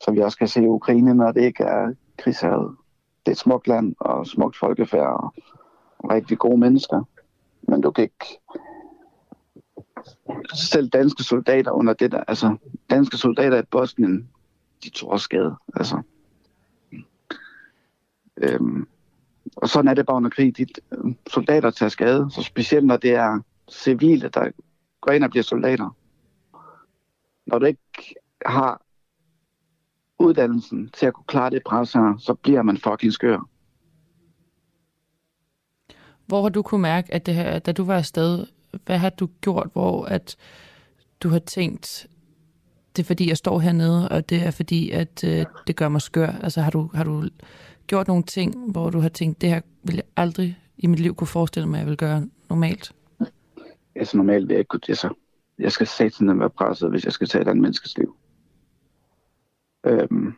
Så 0.02 0.12
vi 0.12 0.20
også 0.20 0.38
kan 0.38 0.48
se 0.48 0.62
Ukraine, 0.62 1.14
når 1.14 1.32
det 1.32 1.42
ikke 1.42 1.64
er 1.64 1.94
krigshavet. 2.18 2.76
Det 3.26 3.32
er 3.32 3.32
et 3.32 3.38
smukt 3.38 3.68
land 3.68 3.96
og 4.00 4.28
smukt 4.28 4.58
folkefærd 4.58 5.08
og 5.08 5.34
rigtig 6.12 6.38
gode 6.38 6.58
mennesker. 6.58 7.04
Men 7.62 7.82
du 7.82 7.92
kan 7.92 8.04
ikke... 8.04 8.40
Selv 10.54 10.90
danske 10.90 11.24
soldater 11.24 11.72
under 11.72 11.94
det 11.94 12.12
der, 12.12 12.24
altså 12.28 12.58
danske 12.90 13.18
soldater 13.18 13.62
i 13.62 13.66
Bosnien, 13.72 14.30
de 14.84 14.90
tog 14.90 15.10
også 15.10 15.24
skade. 15.24 15.56
Altså. 15.76 16.02
Øhm, 18.38 18.88
og 19.56 19.70
sådan 19.70 19.88
er 19.88 19.94
det 19.94 20.06
bare 20.06 20.18
under 20.18 20.30
krig. 20.30 20.58
De 20.58 20.66
øh, 20.92 21.14
soldater 21.28 21.70
tager 21.70 21.90
skade, 21.90 22.28
så 22.32 22.44
specielt 22.44 22.86
når 22.86 22.98
det 22.98 23.16
er 23.16 23.40
civile, 23.72 24.30
der 24.30 24.52
går 25.02 25.12
ind 25.12 25.24
og 25.24 25.30
bliver 25.30 25.44
soldater. 25.44 25.96
Når 27.46 27.60
du 27.60 27.66
ikke 27.66 28.16
har 28.46 28.82
uddannelsen 30.20 30.90
til 30.90 31.06
at 31.06 31.14
kunne 31.14 31.26
klare 31.28 31.50
det 31.50 31.62
pres 31.66 31.94
her, 31.94 32.18
så 32.18 32.34
bliver 32.34 32.62
man 32.62 32.78
fucking 32.78 33.14
skør. 33.14 33.50
Hvor 36.26 36.42
har 36.42 36.50
du 36.50 36.62
kunne 36.62 36.82
mærke, 36.82 37.14
at 37.14 37.26
det 37.26 37.36
her, 37.36 37.60
da 37.60 37.72
du 37.72 37.84
var 37.84 37.98
afsted, 37.98 38.46
hvad 38.86 38.98
har 38.98 39.10
du 39.10 39.30
gjort, 39.42 39.70
hvor 39.74 40.06
at 40.06 40.36
du 41.24 41.30
har 41.30 41.40
tænkt, 41.40 42.08
det 42.96 43.04
er 43.04 43.08
fordi, 43.08 43.30
jeg 43.30 43.38
står 43.38 43.60
hernede, 43.60 44.10
og 44.10 44.30
det 44.30 44.44
er 44.48 44.52
fordi, 44.52 44.90
at 44.90 45.24
øh, 45.24 45.46
det 45.68 45.76
gør 45.76 45.90
mig 45.90 46.02
skør? 46.02 46.28
Altså 46.28 46.62
har 46.62 46.72
du, 46.72 46.90
har 46.94 47.04
du 47.04 47.30
gjort 47.88 48.08
nogle 48.08 48.24
ting, 48.24 48.72
hvor 48.72 48.90
du 48.90 49.00
har 49.00 49.10
tænkt, 49.10 49.42
det 49.42 49.50
her 49.50 49.62
vil 49.84 49.96
jeg 49.96 50.04
aldrig 50.18 50.58
i 50.78 50.88
mit 50.88 51.00
liv 51.00 51.16
kunne 51.16 51.28
forestille 51.28 51.70
mig, 51.70 51.78
at 51.78 51.80
jeg 51.80 51.90
vil 51.90 51.98
gøre 51.98 52.28
normalt? 52.50 52.94
Altså 54.00 54.18
normalt 54.18 54.48
vil 54.48 54.54
jeg 54.54 54.60
ikke 54.60 54.70
kunne 54.70 54.82
det 54.88 54.98
så. 54.98 55.14
Jeg 55.58 55.72
skal 55.72 55.88
satan 55.88 56.40
være 56.40 56.50
presset, 56.50 56.90
hvis 56.90 57.06
jeg 57.06 57.14
skal 57.14 57.28
tage 57.28 57.42
et 57.42 57.48
andet 57.48 57.62
menneskes 57.62 57.98
liv. 57.98 58.18
Øhm, 59.86 60.34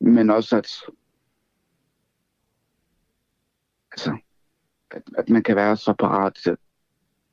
men 0.00 0.30
også 0.30 0.56
at, 0.56 0.68
altså, 3.92 4.16
at, 4.90 5.02
at 5.18 5.28
man 5.28 5.42
kan 5.42 5.56
være 5.56 5.76
så 5.76 5.92
parat 5.92 6.34
til 6.34 6.50
at 6.50 6.58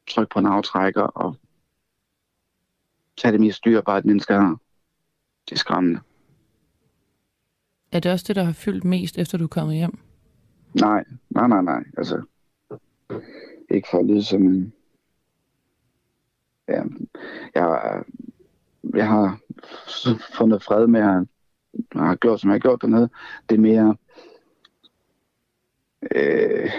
trykke 0.08 0.34
på 0.34 0.39
en 0.39 0.46
aftrækker 0.46 1.02
og 1.02 1.36
tage 3.18 3.32
det 3.32 3.39
mest 3.39 3.66
dyrbare, 3.66 3.98
at 3.98 4.06
mennesker 4.06 4.39
har. 4.39 4.58
Det 5.50 5.56
er 5.56 5.60
skræmmende. 5.60 6.00
Er 7.91 8.00
det 8.00 8.12
også 8.12 8.26
det, 8.28 8.36
der 8.36 8.44
har 8.44 8.54
fyldt 8.54 8.84
mest, 8.84 9.18
efter 9.18 9.38
du 9.38 9.44
er 9.44 9.48
kommet 9.48 9.76
hjem? 9.76 10.00
Nej, 10.74 11.04
nej, 11.30 11.48
nej, 11.48 11.62
nej. 11.62 11.84
Altså, 11.98 12.24
ikke 13.70 13.88
for 13.91 13.99
at 13.99 14.05
lyde 14.05 14.24
som 14.24 14.41
en... 14.41 14.74
Ja, 16.68 16.84
jeg, 17.55 18.03
jeg 18.93 19.07
har 19.07 19.39
fundet 20.38 20.64
fred 20.64 20.88
med 20.88 21.01
at 21.01 21.28
har 21.95 22.16
gjort, 22.16 22.39
som 22.41 22.49
jeg 22.49 22.53
har 22.53 22.59
gjort 22.59 22.82
dernede. 22.82 23.09
Det 23.49 23.55
er 23.55 23.59
mere... 23.59 23.95
Øh, 26.16 26.72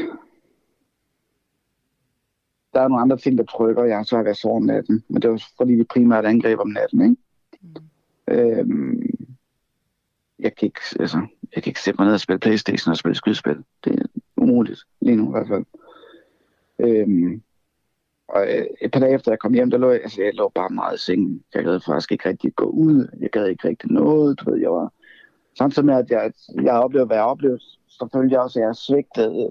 der 2.73 2.81
er 2.81 2.89
nogle 2.89 3.03
andre 3.03 3.17
ting, 3.17 3.39
der 3.39 3.45
trykker. 3.45 3.85
Jeg 3.85 3.97
har 3.97 4.03
så 4.03 4.23
været 4.23 4.37
sovet 4.37 4.57
om 4.57 4.63
natten, 4.63 5.05
men 5.09 5.23
det 5.23 5.31
var 5.31 5.43
fordi, 5.57 5.73
vi 5.73 5.85
primært 5.85 6.25
angreb 6.25 6.59
om 6.59 6.69
natten. 6.69 7.03
Ikke? 7.03 7.17
Mm. 7.61 8.35
Øh, 8.35 8.67
jeg, 10.39 10.57
kan 10.57 10.67
ikke, 10.67 10.81
altså, 11.01 11.27
jeg 11.55 11.63
kan 11.63 11.71
ikke 11.71 11.81
sætte 11.81 12.01
mig 12.01 12.07
ned 12.07 12.15
og 12.15 12.21
spille 12.21 12.39
Playstation 12.39 12.91
og 12.91 12.97
spille 12.97 13.15
skydespil. 13.15 13.65
Det 13.85 14.01
er 14.01 14.07
umuligt, 14.37 14.81
lige 15.01 15.17
nu 15.17 15.29
i 15.29 15.31
hvert 15.31 15.49
fald. 15.49 15.65
Øh, 16.79 17.41
og 18.29 18.47
øh, 18.49 18.67
et 18.83 18.91
par 18.91 19.01
dage 19.01 19.15
efter 19.15 19.33
jeg 19.33 19.39
kom 19.39 19.55
hjem, 19.55 19.71
der 19.71 19.79
lå 19.79 19.91
jeg, 19.91 20.01
altså, 20.03 20.23
jeg 20.23 20.35
lå 20.35 20.49
bare 20.49 20.71
meget 20.71 20.95
i 20.95 21.01
sengen. 21.01 21.45
Jeg 21.55 21.65
gad 21.65 21.81
faktisk 21.81 22.13
ikke 22.13 22.29
rigtig 22.29 22.55
gå 22.55 22.65
ud. 22.65 23.09
Jeg 23.21 23.31
gad 23.31 23.47
ikke 23.47 23.69
rigtig 23.69 23.91
noget. 23.91 24.41
Du 24.41 24.51
ved, 24.51 24.61
jeg 24.61 24.71
var... 24.71 24.93
Samtidig 25.59 25.87
med, 25.87 25.95
at 25.95 26.11
jeg, 26.11 26.33
jeg 26.63 26.73
oplevede, 26.73 27.07
hvad 27.07 27.17
jeg 27.17 27.25
oplevede, 27.25 27.61
så 27.89 28.09
følte 28.13 28.33
jeg 28.33 28.41
også, 28.41 28.61
at 28.61 28.67
jeg 28.67 28.77
svigtede, 28.77 29.51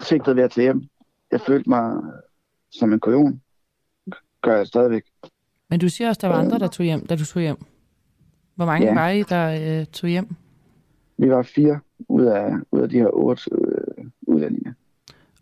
svigtede 0.00 0.36
ved 0.36 0.42
at 0.42 0.50
tage 0.50 0.64
hjem. 0.64 0.82
Jeg 1.32 1.40
følte 1.40 1.70
mig 1.70 2.02
som 2.70 2.92
en 2.92 3.00
kujon. 3.00 3.40
Gør 4.42 4.56
jeg 4.56 4.66
stadigvæk. 4.66 5.04
Men 5.70 5.80
du 5.80 5.88
siger 5.88 6.08
også, 6.08 6.18
at 6.18 6.22
der 6.22 6.28
var 6.28 6.44
andre, 6.44 6.58
der 6.58 6.68
tog 6.68 6.84
hjem, 6.84 7.06
da 7.06 7.16
du 7.16 7.24
tog 7.24 7.42
hjem. 7.42 7.56
Hvor 8.54 8.66
mange 8.66 8.86
ja. 8.86 8.94
var 8.94 9.08
I, 9.08 9.22
der 9.22 9.80
øh, 9.80 9.86
tog 9.86 10.10
hjem? 10.10 10.28
Vi 11.18 11.30
var 11.30 11.42
fire 11.42 11.80
ud 12.08 12.24
af, 12.24 12.52
ud 12.72 12.80
af 12.80 12.88
de 12.88 12.98
her 12.98 13.10
otte 13.16 13.50
øh, 13.52 14.04
udlændinge. 14.22 14.74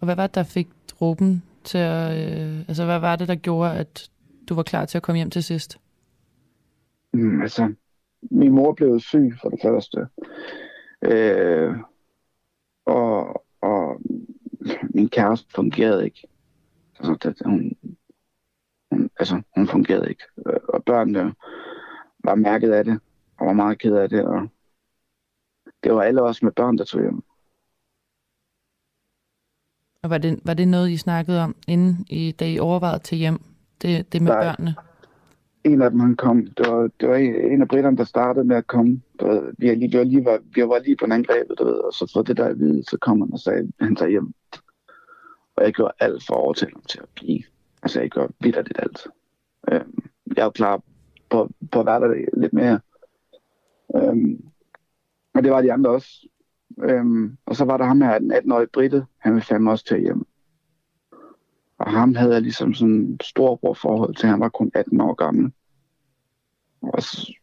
Og 0.04 0.06
hvad 0.06 0.16
var 0.16 0.26
det, 0.26 0.34
der 0.34 0.42
fik 0.42 0.68
dråben 0.88 1.42
til 1.64 1.78
at... 1.78 2.10
Øh, 2.12 2.58
altså, 2.58 2.84
hvad 2.84 2.98
var 2.98 3.16
det, 3.16 3.28
der 3.28 3.34
gjorde, 3.34 3.78
at 3.78 4.10
du 4.48 4.54
var 4.54 4.62
klar 4.62 4.84
til 4.84 4.98
at 4.98 5.02
komme 5.02 5.16
hjem 5.16 5.30
til 5.30 5.44
sidst? 5.44 5.78
Mm, 7.12 7.42
altså, 7.42 7.74
min 8.22 8.52
mor 8.52 8.72
blev 8.72 9.00
syg 9.00 9.32
for 9.42 9.48
det 9.48 9.58
første. 9.62 10.08
Øh, 11.02 11.76
og, 12.86 13.44
og 13.60 14.00
min 14.94 15.08
kæreste 15.08 15.46
fungerede 15.54 16.04
ikke. 16.04 16.28
Altså, 16.98 17.18
det, 17.22 17.36
hun, 17.44 17.72
hun, 18.90 19.10
altså, 19.18 19.42
hun 19.56 19.66
fungerede 19.66 20.08
ikke. 20.08 20.24
Øh, 20.46 20.60
og 20.68 20.84
børnene 20.84 21.34
var 22.24 22.34
mærket 22.34 22.72
af 22.72 22.84
det, 22.84 23.00
og 23.36 23.46
var 23.46 23.52
meget 23.52 23.78
ked 23.78 23.96
af 23.96 24.08
det, 24.08 24.24
og 24.24 24.48
det 25.84 25.94
var 25.94 26.02
alle 26.02 26.22
os 26.22 26.42
med 26.42 26.52
børn, 26.52 26.78
der 26.78 26.84
tog 26.84 27.02
hjem. 27.02 27.22
Og 30.04 30.10
var 30.10 30.18
det, 30.18 30.40
var 30.44 30.54
det 30.54 30.68
noget, 30.68 30.90
I 30.90 30.96
snakkede 30.96 31.40
om, 31.42 31.56
inden 31.68 32.06
I, 32.10 32.32
da 32.32 32.48
I 32.48 32.58
overvejede 32.58 32.98
til 32.98 33.18
hjem, 33.18 33.40
det, 33.82 34.12
det 34.12 34.22
med 34.22 34.32
Nej. 34.32 34.44
børnene? 34.44 34.74
En 35.64 35.82
af 35.82 35.90
dem, 35.90 36.00
han 36.00 36.16
kom. 36.16 36.46
Det 36.46 36.68
var, 36.68 36.90
det 37.00 37.08
var 37.08 37.16
en, 37.16 37.34
en 37.34 37.62
af 37.62 37.68
britterne, 37.68 37.96
der 37.96 38.04
startede 38.04 38.44
med 38.44 38.56
at 38.56 38.66
komme. 38.66 39.00
vi, 39.58 39.68
var 39.68 39.74
lige, 39.74 39.90
vi, 39.90 39.98
var 39.98 40.04
lige, 40.04 40.24
var, 40.24 40.38
vi 40.54 40.62
var 40.62 40.78
lige 40.78 40.96
på 40.96 41.04
en 41.04 41.12
angrebet, 41.12 41.58
du 41.58 41.64
ved, 41.64 41.74
og 41.74 41.92
så 41.92 42.10
for 42.12 42.22
det 42.22 42.36
der 42.36 42.44
at 42.44 42.58
vide, 42.58 42.84
så 42.84 42.98
kom 43.00 43.20
han 43.20 43.32
og 43.32 43.38
sagde, 43.38 43.58
at 43.58 43.66
han 43.80 43.96
tager 43.96 44.10
hjem. 44.10 44.34
Og 45.56 45.64
jeg 45.64 45.72
gjorde 45.72 45.92
alt 46.00 46.22
for 46.26 46.34
at 46.34 46.40
overtale 46.40 46.72
ham 46.74 46.82
til 46.88 46.98
at 46.98 47.08
blive. 47.14 47.42
Altså, 47.82 48.00
jeg 48.00 48.10
gjorde 48.10 48.32
vidderligt 48.40 48.78
alt. 48.82 49.06
Øhm, 49.72 49.98
jeg 50.36 50.42
er 50.42 50.44
jo 50.44 50.50
klar 50.50 50.82
på, 51.30 51.50
på 51.72 51.80
at 51.80 51.86
være 51.86 52.00
der 52.00 52.40
lidt 52.40 52.52
mere. 52.52 52.80
Øhm, 53.96 54.44
og 55.34 55.44
det 55.44 55.52
var 55.52 55.62
de 55.62 55.72
andre 55.72 55.90
også. 55.90 56.26
Øhm, 56.82 57.36
og 57.46 57.56
så 57.56 57.64
var 57.64 57.76
der 57.76 57.84
ham 57.84 58.00
her, 58.00 58.18
den 58.18 58.32
18-årige 58.32 58.68
Britte, 58.72 59.06
han 59.18 59.32
ville 59.32 59.44
fandme 59.44 59.70
også 59.70 59.84
til 59.84 60.00
hjem. 60.00 60.26
Og 61.78 61.92
ham 61.92 62.14
havde 62.14 62.32
jeg 62.32 62.42
ligesom 62.42 62.74
sådan 62.74 62.94
en 62.94 63.20
stor 63.22 63.74
forhold 63.74 64.14
til, 64.14 64.28
han 64.28 64.40
var 64.40 64.48
kun 64.48 64.70
18 64.74 65.00
år 65.00 65.14
gammel. 65.14 65.52
Og 66.82 67.02
så, 67.02 67.34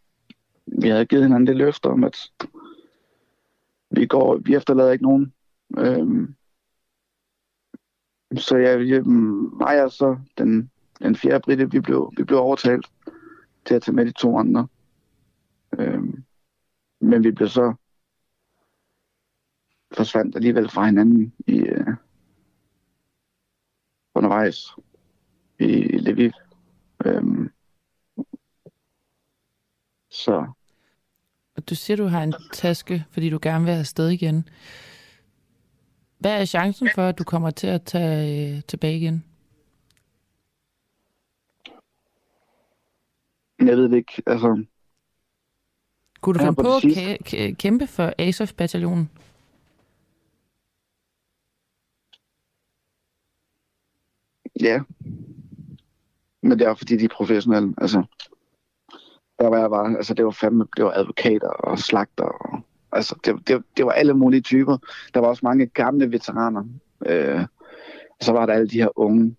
vi 0.65 0.88
havde 0.88 1.05
givet 1.05 1.23
hinanden 1.23 1.47
det 1.47 1.57
løfte 1.57 1.86
om, 1.86 2.03
at 2.03 2.32
vi, 3.91 4.05
går, 4.05 4.38
vi 4.38 4.55
efterlader 4.55 4.91
ikke 4.91 5.03
nogen. 5.03 5.34
Øhm, 5.77 6.36
så 8.38 8.57
jeg, 8.57 8.88
jeg, 8.88 9.05
mig 9.05 9.84
og 9.84 9.91
så 9.91 10.19
den, 10.38 10.71
den 10.99 11.15
fjerde 11.15 11.39
britte, 11.39 11.71
vi 11.71 11.79
blev, 11.79 12.13
vi 12.17 12.23
blev 12.23 12.39
overtalt 12.39 12.86
til 13.65 13.75
at 13.75 13.82
tage 13.82 13.95
med 13.95 14.05
de 14.05 14.11
to 14.11 14.38
andre. 14.38 14.67
Øhm, 15.79 16.23
men 17.01 17.23
vi 17.23 17.32
blev 17.32 17.47
så 17.47 17.73
forsvandt 19.94 20.36
alligevel 20.36 20.70
fra 20.70 20.86
hinanden 20.86 21.34
i 21.48 21.60
øh, 21.60 21.88
undervejs 24.16 24.76
i 25.60 25.98
Lviv. 25.98 26.32
Øhm, 27.06 27.50
så. 30.10 30.46
Og 31.56 31.70
du 31.70 31.76
siger, 31.76 31.98
du 31.98 32.06
har 32.06 32.24
en 32.24 32.34
taske, 32.54 33.06
fordi 33.12 33.30
du 33.30 33.39
gerne 33.42 33.66
vil 33.66 33.74
have 33.74 33.86
sted 33.86 34.10
igen. 34.10 34.50
Hvad 36.20 36.42
er 36.42 36.46
chancen 36.46 36.89
for, 36.96 37.02
at 37.02 37.20
du 37.20 37.24
kommer 37.24 37.52
til 37.52 37.68
at 37.68 37.84
tage 37.84 38.56
øh, 38.56 38.62
tilbage 38.68 38.98
igen? 38.98 39.24
Jeg 43.60 43.78
ved 43.78 43.89
det 43.89 43.96
ikke. 43.96 44.24
Altså, 44.26 44.66
Kunne 46.22 46.39
du 46.39 46.39
finde 46.39 46.56
på 46.56 46.76
at 46.76 47.58
kæmpe 47.58 47.88
for 47.88 48.14
ASOF-bataljonen? 48.20 49.10
Ja. 54.62 54.82
Men 56.41 56.59
det 56.59 56.68
er 56.68 56.74
fordi, 56.74 56.97
de 56.97 57.05
er 57.05 57.09
professionelle. 57.16 57.74
Altså, 57.78 58.03
der 59.39 59.47
var 59.47 59.59
jeg 59.59 59.70
bare, 59.70 59.97
altså 59.97 60.14
det 60.14 60.26
var 60.26 60.32
fandme, 60.32 60.66
det 60.78 60.86
var 60.86 60.91
advokater 60.91 61.47
og 61.47 61.80
slagter. 61.80 62.24
Og, 62.24 62.62
altså, 62.91 63.16
det, 63.26 63.47
det, 63.47 63.64
det 63.78 63.86
var 63.86 63.91
alle 63.91 64.14
mulige 64.14 64.41
typer. 64.41 64.78
Der 65.14 65.20
var 65.20 65.28
også 65.28 65.41
mange 65.43 65.66
gamle 65.66 66.12
veteraner. 66.12 66.64
Øh, 67.05 67.41
og 68.09 68.26
så 68.26 68.32
var 68.32 68.45
der 68.45 68.53
alle 68.53 68.68
de 68.68 68.82
her 68.82 68.99
unge 68.99 69.36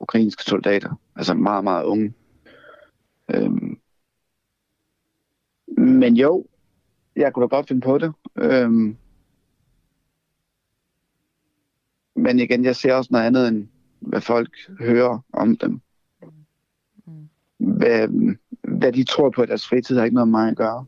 ukrainske 0.00 0.42
soldater. 0.44 1.00
Altså 1.16 1.34
meget, 1.34 1.64
meget 1.64 1.84
unge. 1.84 2.14
Øh, 3.34 3.50
men 5.78 6.16
jo, 6.16 6.46
jeg 7.16 7.32
kunne 7.32 7.42
da 7.42 7.56
godt 7.56 7.68
finde 7.68 7.80
på 7.80 7.98
det. 7.98 8.12
Øh, 8.36 8.70
men 12.16 12.38
igen, 12.38 12.64
jeg 12.64 12.76
ser 12.76 12.94
også 12.94 13.08
noget 13.12 13.26
andet 13.26 13.48
end 13.48 13.68
hvad 14.00 14.20
folk 14.20 14.50
hører 14.80 15.24
om 15.32 15.56
dem. 15.56 15.80
Hvad, 17.58 18.08
hvad 18.78 18.92
de 18.92 19.04
tror 19.04 19.30
på 19.30 19.42
i 19.42 19.46
deres 19.46 19.68
fritid 19.68 19.96
har 19.96 20.04
ikke 20.04 20.14
noget 20.14 20.28
med 20.28 20.38
mig 20.40 20.48
at 20.48 20.56
gøre. 20.56 20.86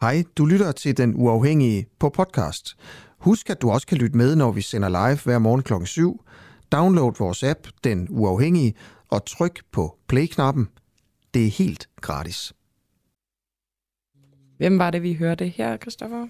Hej, 0.00 0.24
du 0.36 0.46
lytter 0.46 0.72
til 0.72 0.96
Den 0.96 1.14
Uafhængige 1.16 1.86
på 1.98 2.08
podcast. 2.08 2.76
Husk, 3.18 3.50
at 3.50 3.62
du 3.62 3.70
også 3.70 3.86
kan 3.86 3.98
lytte 3.98 4.16
med, 4.16 4.36
når 4.36 4.52
vi 4.52 4.60
sender 4.60 4.88
live 4.88 5.18
hver 5.24 5.38
morgen 5.38 5.62
kl. 5.62 5.72
7. 5.84 6.24
Download 6.72 7.12
vores 7.18 7.42
app, 7.42 7.58
Den 7.84 8.06
Uafhængige, 8.10 8.74
og 9.08 9.24
tryk 9.24 9.62
på 9.72 9.98
play-knappen. 10.08 10.68
Det 11.34 11.46
er 11.46 11.50
helt 11.50 11.88
gratis. 12.00 12.52
Hvem 14.60 14.78
var 14.78 14.90
det, 14.90 15.02
vi 15.02 15.14
hørte 15.14 15.48
her, 15.48 15.76
Christoffer? 15.76 16.26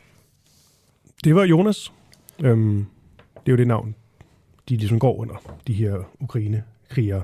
Det 1.24 1.34
var 1.34 1.44
Jonas. 1.44 1.92
Øhm, 2.44 2.86
det 3.34 3.46
er 3.46 3.52
jo 3.52 3.56
det 3.56 3.66
navn, 3.66 3.94
de 4.68 4.76
ligesom 4.76 4.98
går 4.98 5.16
under, 5.16 5.34
de 5.66 5.72
her 5.72 5.96
Ukraine-krigere. 6.20 7.22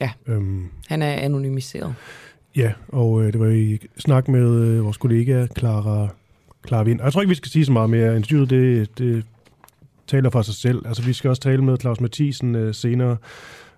Ja, 0.00 0.10
øhm, 0.26 0.68
han 0.88 1.02
er 1.02 1.12
anonymiseret. 1.12 1.94
Ja, 2.56 2.72
og 2.88 3.22
øh, 3.22 3.32
det 3.32 3.40
var 3.40 3.46
i 3.46 3.78
snak 3.98 4.28
med 4.28 4.60
øh, 4.60 4.84
vores 4.84 4.96
kollega 4.96 5.46
Clara, 5.58 6.08
Clara 6.66 6.82
Vind. 6.82 7.00
Jeg 7.02 7.12
tror 7.12 7.20
ikke, 7.20 7.28
vi 7.28 7.34
skal 7.34 7.50
sige 7.50 7.64
så 7.64 7.72
meget 7.72 7.90
mere. 7.90 8.16
Interviewet, 8.16 8.50
det, 8.50 8.98
det 8.98 9.24
taler 10.06 10.30
for 10.30 10.42
sig 10.42 10.54
selv. 10.54 10.86
Altså, 10.86 11.02
vi 11.02 11.12
skal 11.12 11.30
også 11.30 11.42
tale 11.42 11.64
med 11.64 11.78
Claus 11.80 12.00
Mathisen 12.00 12.54
øh, 12.54 12.74
senere. 12.74 13.16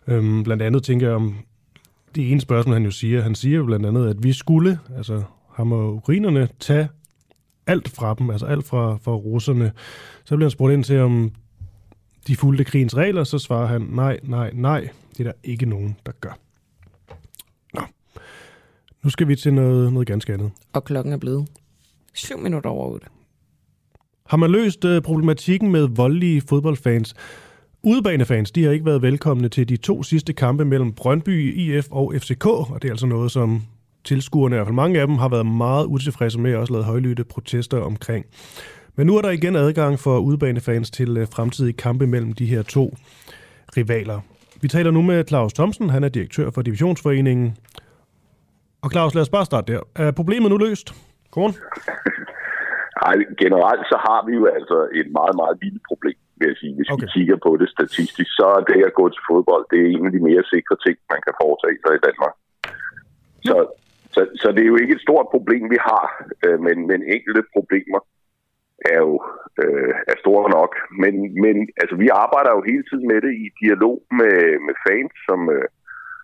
Øhm, 0.07 0.45
blandt 0.45 0.63
andet 0.63 0.83
tænker 0.83 1.07
jeg 1.07 1.17
om 1.17 1.35
det 2.15 2.31
ene 2.31 2.41
spørgsmål, 2.41 2.75
han 2.75 2.85
jo 2.85 2.91
siger. 2.91 3.23
Han 3.23 3.35
siger 3.35 3.57
jo 3.57 3.65
blandt 3.65 3.87
andet, 3.87 4.11
at 4.11 4.23
vi 4.23 4.33
skulle, 4.33 4.79
altså 4.97 5.23
ukrainerne, 5.65 6.49
tage 6.61 6.89
alt 7.67 7.89
fra 7.89 8.15
dem, 8.15 8.31
altså 8.31 8.47
alt 8.47 8.67
fra, 8.67 8.97
fra 8.97 9.13
russerne. 9.13 9.73
Så 10.25 10.37
bliver 10.37 10.47
han 10.47 10.51
spurgt 10.51 10.75
ind 10.75 10.85
til, 10.85 10.99
om 10.99 11.33
de 12.27 12.37
fulgte 12.37 12.65
krigens 12.65 12.97
regler, 12.97 13.25
så 13.25 13.39
svarer 13.39 13.67
han, 13.67 13.81
nej, 13.81 14.21
nej, 14.23 14.51
nej, 14.55 14.89
det 15.13 15.21
er 15.21 15.25
der 15.25 15.33
ikke 15.45 15.67
nogen, 15.67 15.97
der 16.07 16.13
gør. 16.21 16.39
Nå. 17.75 17.81
Nu 19.03 19.11
skal 19.11 19.29
vi 19.29 19.37
til 19.37 19.55
noget, 19.55 19.93
noget 19.93 20.09
ganske 20.09 20.33
andet. 20.33 20.51
Og 20.73 20.85
klokken 20.85 21.13
er 21.13 21.17
blevet 21.17 21.49
7 22.15 22.39
minutter 22.39 22.71
over 22.71 22.87
8. 22.93 23.07
Har 24.27 24.37
man 24.37 24.51
løst 24.51 24.85
uh, 24.85 25.03
problematikken 25.03 25.73
med 25.73 25.89
voldelige 25.89 26.41
fodboldfans? 26.41 27.15
Udebanefans 27.83 28.51
de 28.51 28.65
har 28.65 28.71
ikke 28.71 28.85
været 28.85 29.03
velkomne 29.03 29.49
til 29.49 29.69
de 29.69 29.77
to 29.77 30.03
sidste 30.03 30.33
kampe 30.33 30.65
mellem 30.65 30.93
Brøndby, 30.93 31.55
IF 31.57 31.89
og 31.91 32.15
FCK, 32.19 32.47
og 32.47 32.79
det 32.83 32.89
er 32.89 32.93
altså 32.93 33.07
noget, 33.07 33.31
som 33.31 33.63
tilskuerne, 34.11 34.55
i 34.55 34.57
hvert 34.57 34.67
fald 34.67 34.83
mange 34.85 35.01
af 35.01 35.07
dem, 35.07 35.17
har 35.17 35.29
været 35.29 35.47
meget 35.47 35.87
utilfredse 35.87 36.41
med 36.41 36.55
og 36.55 36.61
også 36.61 36.73
lavet 36.73 36.87
højlytte 36.93 37.25
protester 37.25 37.79
omkring. 37.91 38.25
Men 38.97 39.07
nu 39.07 39.13
er 39.19 39.23
der 39.23 39.31
igen 39.31 39.57
adgang 39.57 39.99
for 39.99 40.19
udbanefans 40.19 40.91
til 40.91 41.11
øh, 41.17 41.27
fremtidige 41.37 41.77
kampe 41.87 42.07
mellem 42.07 42.33
de 42.33 42.47
her 42.47 42.63
to 42.63 42.85
rivaler. 43.77 44.21
Vi 44.63 44.69
taler 44.69 44.91
nu 44.91 45.03
med 45.03 45.25
Claus 45.31 45.53
Thomsen, 45.53 45.91
han 45.91 46.05
er 46.05 46.09
direktør 46.09 46.51
for 46.55 46.63
Divisionsforeningen. 46.63 47.57
Og 48.83 48.89
Claus, 48.93 49.15
lad 49.15 49.23
os 49.23 49.35
bare 49.37 49.45
starte 49.51 49.73
der. 49.73 49.81
Er 49.97 50.11
problemet 50.21 50.51
nu 50.51 50.57
løst? 50.57 50.89
Godmorgen. 51.31 51.57
Ej, 53.09 53.17
generelt 53.45 53.85
så 53.93 53.97
har 54.07 54.21
vi 54.29 54.33
jo 54.41 54.45
altså 54.57 54.79
et 55.01 55.09
meget, 55.19 55.35
meget 55.43 55.57
lille 55.65 55.81
problem, 55.91 56.19
vil 56.39 56.47
jeg 56.51 56.59
sige. 56.63 56.75
Hvis 56.79 56.89
okay. 56.91 57.01
vi 57.03 57.07
kigger 57.17 57.37
på 57.47 57.51
det 57.61 57.69
statistisk, 57.77 58.31
så 58.41 58.47
er 58.59 58.63
det 58.71 58.81
at 58.89 58.95
gå 59.01 59.05
til 59.15 59.23
fodbold, 59.31 59.65
det 59.73 59.79
er 59.83 59.89
en 59.97 60.07
af 60.09 60.13
de 60.17 60.23
mere 60.29 60.45
sikre 60.55 60.77
ting, 60.85 60.97
man 61.13 61.21
kan 61.27 61.35
foretage 61.43 61.79
sig 61.85 61.93
i 61.99 62.05
Danmark. 62.09 62.35
Så, 63.49 63.57
så, 64.15 64.21
så 64.41 64.49
det 64.53 64.63
er 64.63 64.73
jo 64.73 64.81
ikke 64.83 64.95
et 64.95 65.07
stort 65.07 65.27
problem, 65.35 65.71
vi 65.71 65.79
har, 65.81 66.05
øh, 66.45 66.61
men, 66.67 66.87
men 66.87 67.01
enkelte 67.17 67.43
problemer 67.57 68.01
er 68.93 68.99
jo 69.09 69.15
øh, 69.63 69.95
er 70.11 70.17
store 70.25 70.51
nok. 70.59 70.73
Men, 71.03 71.15
men 71.45 71.57
altså, 71.83 71.97
vi 72.03 72.09
arbejder 72.25 72.51
jo 72.55 72.69
hele 72.71 72.85
tiden 72.91 73.07
med 73.13 73.21
det 73.27 73.35
i 73.45 73.47
dialog 73.63 73.97
med, 74.21 74.39
med 74.67 74.75
fans, 74.87 75.15
som, 75.29 75.41
øh, 75.57 75.69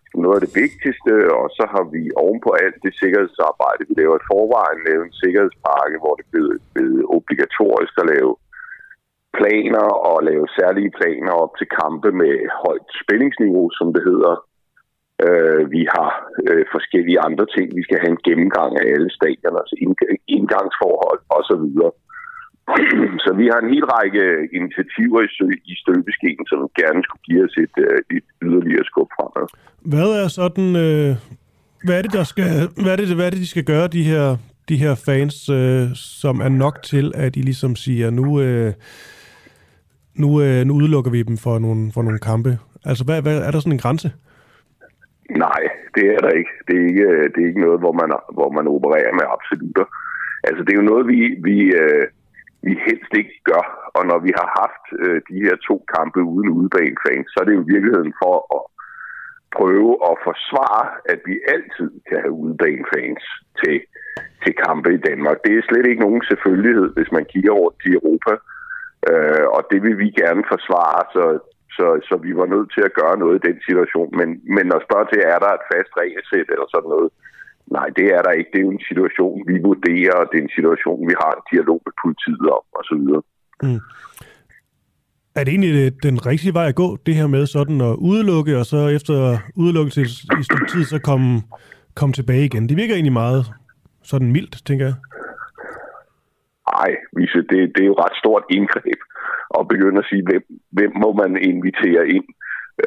som 0.09 0.19
noget 0.21 0.37
af 0.37 0.43
det 0.45 0.55
vigtigste, 0.63 1.13
og 1.39 1.45
så 1.57 1.63
har 1.73 1.83
vi 1.95 2.03
ovenpå 2.23 2.49
alt 2.63 2.77
det 2.85 2.93
sikkerhedsarbejde, 3.01 3.87
vi 3.89 3.93
laver 3.97 4.17
i 4.17 4.27
forvejen, 4.31 4.85
lavet 4.87 5.03
en 5.05 5.19
sikkerhedspakke, 5.23 5.97
hvor 6.03 6.15
det 6.19 6.25
blev, 6.31 6.45
blevet, 6.75 7.03
obligatorisk 7.17 7.93
at 8.01 8.09
lave 8.15 8.31
planer 9.37 9.87
og 10.09 10.17
lave 10.29 10.45
særlige 10.59 10.91
planer 10.99 11.33
op 11.43 11.53
til 11.59 11.67
kampe 11.81 12.09
med 12.21 12.33
højt 12.63 12.87
spændingsniveau, 13.01 13.65
som 13.77 13.87
det 13.95 14.03
hedder. 14.09 14.33
Øh, 15.23 15.71
vi 15.75 15.81
har 15.95 16.09
øh, 16.47 16.63
forskellige 16.75 17.19
andre 17.27 17.45
ting. 17.55 17.67
Vi 17.79 17.83
skal 17.87 17.99
have 18.01 18.13
en 18.15 18.25
gennemgang 18.27 18.71
af 18.79 18.85
alle 18.93 19.09
stadioners 19.17 19.71
altså 19.71 19.75
indgangsforhold 20.37 21.21
osv. 21.37 21.65
Så 23.25 23.29
vi 23.39 23.45
har 23.51 23.59
en 23.61 23.73
hel 23.75 23.85
række 23.95 24.23
initiativer 24.59 25.19
i, 25.27 25.29
sø- 25.37 25.63
i 25.71 25.75
støbeskeen, 25.83 26.43
som 26.51 26.59
gerne 26.81 27.01
skulle 27.03 27.25
give 27.27 27.43
os 27.47 27.55
et, 27.65 27.75
øh, 27.87 28.17
et 28.17 28.27
yderligere 28.47 28.85
skub 28.89 29.09
fremad. 29.17 29.47
Hvad 29.93 30.09
er 30.21 30.27
sådan... 30.39 30.69
Øh, 30.85 31.11
hvad 31.85 31.97
er 31.97 32.01
det, 32.01 32.13
der 32.13 32.23
skal, 32.23 32.51
hvad 32.83 32.91
er 32.91 32.95
det, 32.95 33.15
hvad 33.15 33.25
er 33.25 33.29
det, 33.29 33.39
de 33.39 33.47
skal 33.47 33.63
gøre, 33.63 33.87
de 33.87 34.03
her, 34.03 34.37
de 34.69 34.77
her 34.77 34.95
fans, 35.05 35.49
øh, 35.49 35.87
som 35.95 36.41
er 36.41 36.49
nok 36.49 36.83
til, 36.83 37.11
at 37.15 37.35
de 37.35 37.41
ligesom 37.41 37.75
siger, 37.75 38.09
nu, 38.09 38.41
øh, 38.41 38.73
nu, 40.15 40.41
øh, 40.41 40.65
nu 40.65 40.73
udelukker 40.73 41.11
vi 41.11 41.23
dem 41.23 41.37
for 41.37 41.59
nogle, 41.59 41.91
for 41.91 42.01
nogle 42.01 42.19
kampe? 42.19 42.57
Altså, 42.85 43.03
hvad, 43.03 43.21
hvad, 43.21 43.37
er 43.37 43.51
der 43.51 43.59
sådan 43.59 43.71
en 43.71 43.79
grænse? 43.79 44.11
Nej, 45.29 45.61
det 45.95 46.05
er 46.13 46.19
der 46.25 46.29
ikke. 46.29 46.53
Det 46.67 46.75
er 46.77 46.85
ikke, 46.91 47.03
øh, 47.03 47.23
det 47.33 47.39
er 47.43 47.47
ikke 47.47 47.65
noget, 47.67 47.79
hvor 47.79 47.91
man, 48.01 48.09
hvor 48.37 48.49
man 48.57 48.67
opererer 48.67 49.13
med 49.19 49.25
absolutter. 49.35 49.85
Altså, 50.43 50.63
det 50.63 50.71
er 50.71 50.81
jo 50.81 50.91
noget, 50.91 51.07
vi, 51.07 51.19
vi, 51.47 51.57
øh, 51.81 52.05
vi 52.67 52.73
helst 52.87 53.11
ikke 53.19 53.37
gør. 53.43 53.63
Og 53.97 54.03
når 54.09 54.19
vi 54.25 54.31
har 54.39 54.49
haft 54.61 54.85
øh, 55.03 55.21
de 55.29 55.37
her 55.45 55.55
to 55.67 55.75
kampe 55.95 56.19
uden 56.33 56.49
udebanefans, 56.57 57.27
så 57.29 57.37
er 57.41 57.45
det 57.47 57.55
jo 57.55 57.71
virkeligheden 57.73 58.13
for 58.23 58.35
at 58.57 58.61
prøve 59.57 59.91
at 60.09 60.15
forsvare, 60.27 60.85
at 61.13 61.19
vi 61.29 61.35
altid 61.55 61.91
kan 62.07 62.17
have 62.23 62.35
udebanefans 62.43 63.23
til, 63.61 63.77
til 64.43 64.53
kampe 64.67 64.89
i 64.93 65.03
Danmark. 65.09 65.37
Det 65.43 65.51
er 65.53 65.67
slet 65.69 65.87
ikke 65.87 66.05
nogen 66.05 66.21
selvfølgelighed, 66.29 66.87
hvis 66.95 67.11
man 67.11 67.25
kigger 67.33 67.51
over 67.59 67.71
til 67.81 67.91
Europa. 67.99 68.33
Øh, 69.09 69.45
og 69.55 69.61
det 69.71 69.79
vil 69.85 69.97
vi 70.03 70.09
gerne 70.21 70.43
forsvare, 70.53 71.01
så, 71.15 71.23
så, 71.77 71.85
så 72.07 72.15
vi 72.25 72.31
var 72.39 72.47
nødt 72.53 72.69
til 72.75 72.83
at 72.85 72.97
gøre 72.99 73.17
noget 73.23 73.35
i 73.37 73.45
den 73.47 73.57
situation. 73.67 74.09
Men, 74.19 74.29
men 74.55 74.65
at 74.75 74.85
spørge 74.87 75.07
til, 75.09 75.21
er 75.33 75.39
der 75.43 75.51
et 75.53 75.67
fast 75.71 75.91
regelsæt 76.01 76.49
eller 76.53 76.67
sådan 76.73 76.91
noget, 76.95 77.09
Nej, 77.71 77.87
det 77.97 78.05
er 78.15 78.21
der 78.21 78.31
ikke. 78.31 78.49
Det 78.53 78.59
er 78.59 78.67
jo 78.67 78.71
en 78.71 78.87
situation, 78.91 79.37
vi 79.47 79.55
vurderer, 79.69 80.15
og 80.21 80.27
det 80.31 80.37
er 80.37 80.43
en 80.43 80.55
situation, 80.59 81.07
vi 81.09 81.15
har 81.23 81.31
en 81.35 81.45
dialog 81.51 81.81
med 81.85 81.93
politiet 82.03 82.49
om, 82.57 82.63
osv. 82.79 83.03
Mm. 83.63 83.81
Er 85.35 85.43
det 85.43 85.51
egentlig 85.51 86.03
den 86.03 86.25
rigtige 86.25 86.53
vej 86.53 86.67
at 86.67 86.75
gå, 86.75 86.97
det 87.05 87.15
her 87.15 87.27
med 87.27 87.45
sådan 87.45 87.81
at 87.81 87.95
udelukke, 88.09 88.57
og 88.57 88.65
så 88.65 88.87
efter 88.87 89.37
udelukkelse 89.55 90.01
i 90.39 90.43
stykke 90.43 90.67
tid, 90.69 90.83
så 90.83 90.99
komme, 90.99 91.41
komme 91.95 92.13
tilbage 92.13 92.45
igen? 92.45 92.69
Det 92.69 92.77
virker 92.77 92.93
egentlig 92.93 93.13
meget 93.13 93.45
sådan 94.03 94.31
mildt, 94.31 94.65
tænker 94.65 94.85
jeg. 94.85 94.95
Nej, 96.73 96.89
det, 97.51 97.59
det 97.75 97.81
er 97.81 97.91
jo 97.91 98.01
ret 98.03 98.15
stort 98.21 98.45
indgreb 98.57 98.99
at 99.59 99.67
begynde 99.71 99.99
at 100.03 100.09
sige, 100.09 100.23
hvem, 100.29 100.43
hvem 100.77 100.91
må 101.03 101.09
man 101.21 101.31
invitere 101.51 102.03
ind 102.15 102.27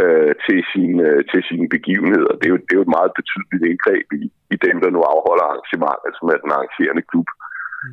øh, 0.00 0.32
til, 0.46 0.58
sine, 0.72 0.98
øh, 1.08 1.20
til 1.30 1.40
sine 1.48 1.66
begivenheder. 1.74 2.32
Det 2.38 2.46
er, 2.48 2.52
jo, 2.54 2.60
det 2.64 2.72
er 2.72 2.80
jo 2.80 2.86
et 2.88 2.96
meget 2.98 3.12
betydeligt 3.18 3.64
indgreb 3.70 4.06
i, 4.20 4.22
i 4.54 4.56
dem, 4.66 4.76
der 4.82 4.90
nu 4.96 5.00
afholder 5.12 5.44
arrangementer, 5.50 6.06
altså 6.08 6.22
med 6.28 6.36
den 6.42 6.50
arrangerende 6.56 7.04
klub. 7.10 7.28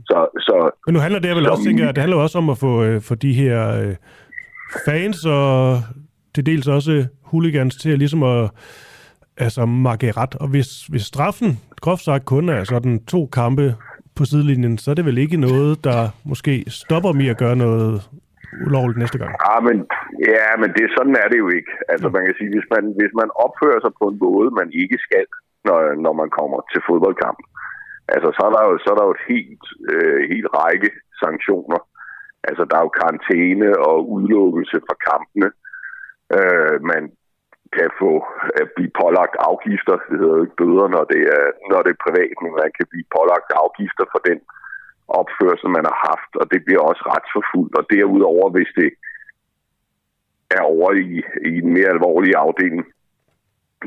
Så, 0.09 0.17
så, 0.45 0.55
Men 0.85 0.93
nu 0.93 0.99
handler 0.99 1.19
det 1.19 1.35
vel 1.35 1.49
også, 1.51 1.63
tænker 1.63 1.91
det 1.91 2.03
handler 2.05 2.17
også 2.17 2.37
om 2.37 2.49
at 2.49 2.57
få, 2.57 2.73
øh, 2.83 3.01
få 3.01 3.15
de 3.15 3.33
her 3.41 3.57
øh, 3.81 3.95
fans 4.87 5.25
og 5.25 5.77
til 6.35 6.45
dels 6.45 6.67
også 6.67 7.07
hooligans 7.23 7.75
til 7.75 7.91
at 7.91 7.99
ligesom 7.99 8.23
at 8.23 8.51
altså 9.37 9.65
markere 9.65 10.11
ret. 10.11 10.35
Og 10.35 10.47
hvis, 10.47 10.85
hvis 10.85 11.01
straffen, 11.01 11.59
groft 11.81 12.03
sagt, 12.03 12.25
kun 12.25 12.49
er 12.49 12.63
sådan 12.63 13.05
to 13.05 13.25
kampe 13.25 13.75
på 14.17 14.23
sidelinjen, 14.29 14.77
så 14.77 14.87
er 14.91 14.95
det 14.95 15.05
vel 15.09 15.17
ikke 15.17 15.37
noget, 15.47 15.71
der 15.87 15.99
måske 16.31 16.53
stopper 16.81 17.11
med 17.19 17.27
at 17.33 17.41
gøre 17.43 17.57
noget 17.65 17.91
ulovligt 18.65 18.99
næste 19.03 19.17
gang. 19.21 19.31
Ja, 19.47 19.55
men, 19.67 19.77
ja, 20.33 20.49
men 20.61 20.69
det, 20.75 20.85
sådan 20.97 21.15
er 21.23 21.27
det 21.31 21.39
jo 21.43 21.49
ikke. 21.57 21.71
Altså 21.91 22.07
man 22.15 22.23
kan 22.25 22.35
sige, 22.37 22.51
hvis 22.55 22.69
man, 22.75 22.83
hvis 22.99 23.13
man 23.21 23.29
opfører 23.45 23.79
sig 23.81 23.93
på 23.99 24.05
en 24.11 24.17
måde, 24.25 24.49
man 24.61 24.69
ikke 24.81 24.97
skal, 25.05 25.25
når, 25.67 25.79
når 26.05 26.13
man 26.21 26.29
kommer 26.37 26.59
til 26.71 26.81
fodboldkamp, 26.87 27.39
altså 28.13 28.29
så 28.37 28.41
er 28.47 28.51
der 28.55 28.63
jo, 28.69 28.73
så 28.83 28.87
er 28.91 28.97
der 28.97 29.05
jo 29.07 29.15
et 29.17 29.25
helt, 29.33 29.65
øh, 29.91 30.19
helt 30.31 30.47
række 30.59 30.89
sanktioner. 31.23 31.81
Altså 32.49 32.63
der 32.69 32.75
er 32.77 32.83
jo 32.85 32.97
karantæne 32.99 33.69
og 33.89 33.97
udelukkelse 34.13 34.77
fra 34.87 34.95
kampene. 35.09 35.49
Øh, 36.37 36.75
man 36.91 37.01
kan 37.77 37.89
få 38.01 38.11
at 38.61 38.67
blive 38.75 38.91
pålagt 39.01 39.35
afgifter, 39.51 39.95
det 40.09 40.17
hedder 40.19 40.37
jo 40.37 40.45
ikke 40.45 40.59
bøder, 40.61 40.87
når 40.95 41.03
det 41.13 41.21
er, 41.37 41.45
når 41.71 41.79
det 41.85 41.91
er 41.93 42.03
privat, 42.05 42.35
men 42.43 42.51
man 42.61 42.71
kan 42.77 42.87
blive 42.91 43.07
pålagt 43.17 43.49
afgifter 43.63 44.05
for 44.13 44.21
den 44.29 44.39
opførsel, 45.19 45.69
man 45.77 45.85
har 45.89 45.97
haft, 46.09 46.31
og 46.41 46.45
det 46.51 46.59
bliver 46.65 46.81
også 46.89 47.03
retsforfulgt. 47.13 47.73
Og 47.79 47.83
derudover, 47.93 48.45
hvis 48.55 48.71
det 48.79 48.89
er 50.57 50.61
over 50.73 50.89
i, 51.07 51.09
i 51.51 51.53
en 51.63 51.73
mere 51.77 51.93
alvorlig 51.95 52.33
afdeling, 52.45 52.83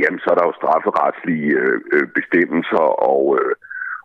jamen 0.03 0.21
så 0.21 0.29
er 0.31 0.37
der 0.39 0.47
jo 0.47 0.59
strafferetslige 0.61 1.51
øh, 1.63 1.81
øh, 1.95 2.07
bestemmelser, 2.19 2.85
og, 3.13 3.23
øh, 3.39 3.53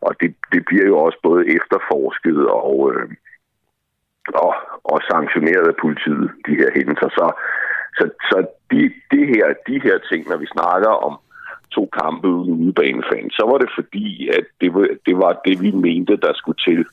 og 0.05 0.11
det, 0.21 0.35
det 0.53 0.61
bliver 0.65 0.87
jo 0.91 0.97
også 1.05 1.19
både 1.23 1.41
efterforsket 1.57 2.39
og, 2.47 2.77
øh, 2.91 3.09
og, 4.45 4.53
og 4.91 4.99
sanktioneret 5.11 5.67
af 5.71 5.79
politiet, 5.83 6.31
de 6.47 6.55
her 6.61 6.69
hændelser. 6.75 7.09
Så, 7.19 7.25
så, 7.97 8.05
så 8.29 8.37
de, 8.71 8.81
de, 9.11 9.21
her, 9.33 9.47
de 9.67 9.75
her 9.85 9.97
ting, 10.09 10.29
når 10.29 10.37
vi 10.37 10.47
snakker 10.55 10.89
om 11.07 11.13
to 11.71 11.89
kampe 12.01 12.27
uden 12.27 12.53
udebanefan, 12.63 13.29
så 13.37 13.43
var 13.49 13.57
det 13.57 13.69
fordi, 13.77 14.29
at 14.37 14.45
det 14.61 14.73
var, 14.73 14.87
det 15.05 15.15
var 15.17 15.41
det, 15.45 15.61
vi 15.61 15.71
mente, 15.71 16.17
der 16.25 16.33
skulle 16.33 16.59
til 16.67 16.85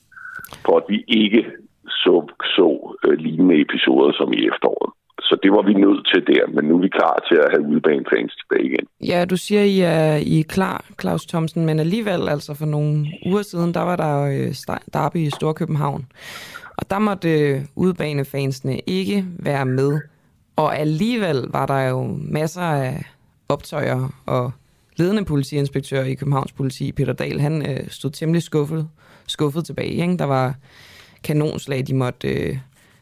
for 0.65 0.77
at 0.77 0.85
vi 0.89 1.05
ikke 1.09 1.43
så, 1.89 2.15
så 2.57 2.97
øh, 3.05 3.19
lignende 3.19 3.61
episoder 3.61 4.13
som 4.13 4.33
i 4.33 4.41
efteråret. 4.51 4.93
Så 5.21 5.39
det 5.43 5.53
var 5.53 5.63
vi 5.63 5.75
nødt 5.75 6.07
til 6.13 6.27
der, 6.27 6.47
men 6.55 6.65
nu 6.65 6.77
er 6.77 6.81
vi 6.81 6.89
klar 6.89 7.25
til 7.29 7.37
at 7.45 7.51
have 7.51 7.67
udebanefans 7.71 8.37
tilbage 8.37 8.65
igen. 8.65 8.87
Ja, 9.01 9.25
du 9.25 9.37
siger, 9.37 9.63
I 9.63 9.81
er, 9.81 10.17
I 10.17 10.41
er 10.41 10.45
klar, 10.49 10.85
Claus 11.01 11.27
Thomsen, 11.27 11.67
men 11.67 11.79
alligevel, 11.81 12.29
altså 12.29 12.55
for 12.55 12.67
nogle 12.67 13.07
uger 13.27 13.43
siden, 13.43 13.75
der 13.75 13.81
var 13.81 13.97
der 13.97 14.15
uh, 14.27 14.77
derby 14.93 15.17
i 15.17 15.31
Storkøbenhavn. 15.31 16.07
Og 16.77 16.91
der 16.91 16.99
måtte 16.99 17.29
uh, 17.55 17.85
udebanefansene 17.85 18.81
ikke 18.87 19.25
være 19.39 19.67
med. 19.67 20.01
Og 20.57 20.79
alligevel 20.79 21.47
var 21.49 21.67
der 21.67 21.81
jo 21.81 22.19
masser 22.21 22.63
af 22.63 23.05
optøjer 23.49 24.23
og 24.27 24.53
ledende 24.97 25.25
politiinspektør 25.25 26.05
i 26.05 26.15
Københavns 26.15 26.53
politi, 26.53 26.93
Peter 26.93 27.13
Dahl, 27.13 27.41
han 27.41 27.71
øh, 27.71 27.91
stod 27.91 28.11
temmelig 28.11 28.43
skuffet 28.43 28.89
skuffet 29.31 29.65
tilbage. 29.65 30.03
Ikke? 30.03 30.17
Der 30.17 30.25
var 30.25 30.55
kanonslag, 31.23 31.87
de 31.87 31.95
måtte 31.95 32.29
øh, 32.29 32.59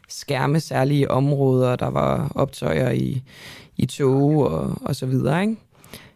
skærme 0.07 0.59
særlige 0.59 1.11
områder, 1.11 1.75
der 1.75 1.87
var 1.87 2.31
optøjer 2.35 2.91
i, 2.91 3.23
i 3.77 3.85
tog 3.85 4.51
og, 4.51 4.77
og 4.81 4.95
så 4.95 5.05
videre. 5.05 5.41
Ikke? 5.41 5.55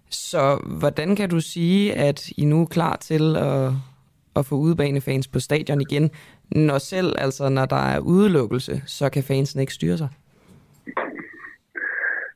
Så 0.10 0.60
hvordan 0.66 1.16
kan 1.16 1.30
du 1.30 1.40
sige, 1.40 1.94
at 1.94 2.30
I 2.30 2.46
nu 2.46 2.62
er 2.62 2.66
klar 2.66 2.96
til 2.96 3.38
at, 3.38 3.72
at 4.36 4.46
få 4.46 4.56
udebanefans 4.56 5.28
på 5.28 5.40
stadion 5.40 5.82
igen, 5.82 6.12
når 6.52 6.78
selv, 6.78 7.16
altså 7.18 7.50
når 7.50 7.66
der 7.66 7.76
er 7.76 8.00
udelukkelse, 8.00 8.82
så 8.86 9.10
kan 9.10 9.24
fansen 9.24 9.60
ikke 9.60 9.74
styre 9.74 9.98
sig? 9.98 10.08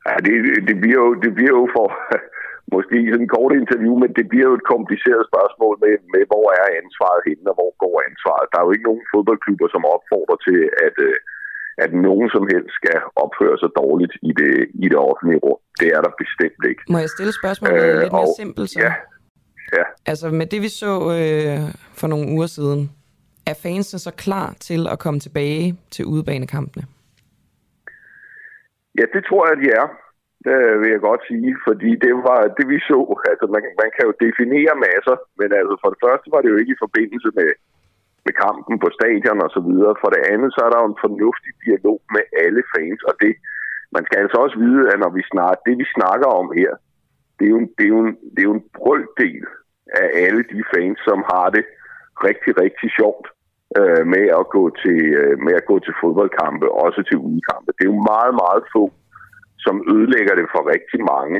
Ja, 0.08 0.14
det, 0.26 0.34
det, 0.68 0.76
bliver 0.82 1.00
jo, 1.06 1.10
det 1.24 1.32
bliver 1.38 1.54
jo 1.60 1.64
for, 1.76 1.86
måske 2.76 2.96
sådan 3.12 3.26
en 3.26 3.34
kort 3.36 3.52
interview, 3.62 3.94
men 4.02 4.10
det 4.18 4.24
bliver 4.30 4.46
jo 4.50 4.54
et 4.60 4.66
kompliceret 4.74 5.22
spørgsmål 5.30 5.74
med, 5.84 5.94
med 6.14 6.22
hvor 6.30 6.46
er 6.60 6.66
ansvaret 6.80 7.22
henne, 7.28 7.46
og 7.50 7.56
hvor 7.58 7.72
går 7.82 7.94
ansvaret. 8.08 8.46
Der 8.50 8.58
er 8.58 8.64
jo 8.66 8.72
ikke 8.74 8.88
nogen 8.90 9.04
fodboldklubber, 9.12 9.68
som 9.74 9.82
opfordrer 9.94 10.38
til, 10.46 10.60
at, 10.86 10.96
øh, 11.08 11.16
at 11.84 11.90
nogen 12.08 12.28
som 12.34 12.44
helst 12.52 12.72
skal 12.80 12.96
opføre 13.24 13.56
sig 13.62 13.70
dårligt 13.82 14.14
i 14.28 14.32
det, 14.40 14.54
i 14.84 14.86
det 14.92 14.98
offentlige 15.08 15.40
rum. 15.44 15.60
Det 15.80 15.88
er 15.96 16.00
der 16.06 16.12
bestemt 16.22 16.62
ikke. 16.70 16.82
Må 16.92 16.98
jeg 17.04 17.10
stille 17.16 17.32
spørgsmålet 17.40 17.82
øh, 17.84 18.00
lidt 18.02 18.12
mere 18.18 18.30
og, 18.30 18.38
simpelt? 18.40 18.70
Så? 18.70 18.80
Ja. 18.84 18.92
ja. 19.78 19.84
Altså 20.10 20.26
med 20.40 20.46
det, 20.52 20.60
vi 20.66 20.70
så 20.82 20.92
øh, 21.16 21.60
for 22.00 22.06
nogle 22.12 22.26
uger 22.34 22.50
siden, 22.56 22.82
er 23.50 23.54
fansene 23.62 23.98
så 24.06 24.12
klar 24.24 24.48
til 24.68 24.80
at 24.92 24.98
komme 24.98 25.20
tilbage 25.20 25.66
til 25.94 26.04
udebanekampene? 26.04 26.84
Ja, 28.98 29.04
det 29.14 29.22
tror 29.28 29.42
jeg, 29.48 29.56
de 29.62 29.68
er 29.80 29.86
øh, 30.50 30.74
vil 30.80 30.90
jeg 30.94 31.02
godt 31.08 31.22
sige, 31.30 31.50
fordi 31.66 31.90
det 32.04 32.14
var 32.28 32.40
det, 32.56 32.66
vi 32.72 32.78
så. 32.90 33.00
Altså, 33.30 33.46
man, 33.54 33.62
man 33.82 33.90
kan 33.96 34.04
jo 34.08 34.12
definere 34.26 34.74
masser, 34.88 35.16
men 35.38 35.48
altså, 35.60 35.74
for 35.82 35.88
det 35.92 36.00
første 36.04 36.28
var 36.34 36.40
det 36.40 36.50
jo 36.52 36.60
ikke 36.60 36.74
i 36.76 36.82
forbindelse 36.84 37.30
med, 37.38 37.50
med 38.26 38.34
kampen 38.44 38.74
på 38.82 38.88
stadion 38.98 39.44
og 39.46 39.50
så 39.56 39.60
videre. 39.68 40.00
For 40.02 40.08
det 40.14 40.22
andet, 40.32 40.50
så 40.52 40.60
er 40.66 40.70
der 40.70 40.78
jo 40.82 40.88
en 40.90 41.02
fornuftig 41.04 41.52
dialog 41.64 41.98
med 42.14 42.24
alle 42.44 42.62
fans, 42.74 43.00
og 43.08 43.14
det, 43.22 43.32
man 43.94 44.02
skal 44.06 44.18
altså 44.24 44.38
også 44.44 44.56
vide, 44.64 44.84
at 44.92 44.98
når 45.04 45.12
vi 45.18 45.22
snakker, 45.32 45.64
det 45.66 45.74
vi 45.82 45.86
snakker 45.96 46.28
om 46.40 46.48
her, 46.60 46.72
det 47.38 47.44
er 47.48 47.52
jo, 47.56 47.60
det 47.76 47.84
er 47.88 47.92
jo, 47.96 48.00
en, 48.06 48.14
det 48.32 48.40
er 48.40 48.48
jo 48.50 48.58
en 48.58 48.68
brøddel 48.78 49.44
af 50.02 50.08
alle 50.24 50.42
de 50.52 50.60
fans, 50.74 50.98
som 51.08 51.18
har 51.32 51.46
det 51.56 51.64
rigtig, 52.28 52.52
rigtig 52.62 52.88
sjovt 52.98 53.26
øh, 53.78 54.02
med, 54.14 54.24
at 54.40 54.46
gå 54.56 54.62
til, 54.82 55.00
øh, 55.20 55.34
med 55.46 55.54
at 55.60 55.66
gå 55.70 55.76
til 55.78 55.94
fodboldkampe, 56.00 56.66
også 56.84 57.00
til 57.08 57.18
udekampe. 57.28 57.70
Det 57.76 57.82
er 57.84 57.92
jo 57.94 58.08
meget, 58.12 58.34
meget 58.42 58.64
få 58.74 58.84
som 59.64 59.76
ødelægger 59.94 60.34
det 60.40 60.46
for 60.54 60.62
rigtig 60.74 61.00
mange. 61.14 61.38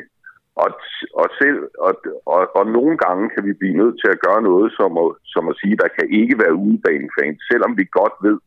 Og, 0.65 0.71
og, 1.21 1.29
selv, 1.41 1.61
og, 1.87 1.93
og, 2.35 2.43
og 2.59 2.65
nogle 2.77 2.95
gange 3.05 3.25
kan 3.35 3.43
vi 3.49 3.53
blive 3.61 3.79
nødt 3.81 3.97
til 4.03 4.11
at 4.13 4.23
gøre 4.27 4.43
noget, 4.51 4.69
som 4.79 4.91
at, 5.03 5.09
som 5.35 5.49
at 5.51 5.59
sige, 5.61 5.77
der 5.83 5.89
kan 5.97 6.07
ikke 6.21 6.37
være 6.43 6.61
udebanefans, 6.65 7.39
selvom 7.51 7.73
vi 7.79 7.85
godt 8.01 8.17
ved, 8.27 8.39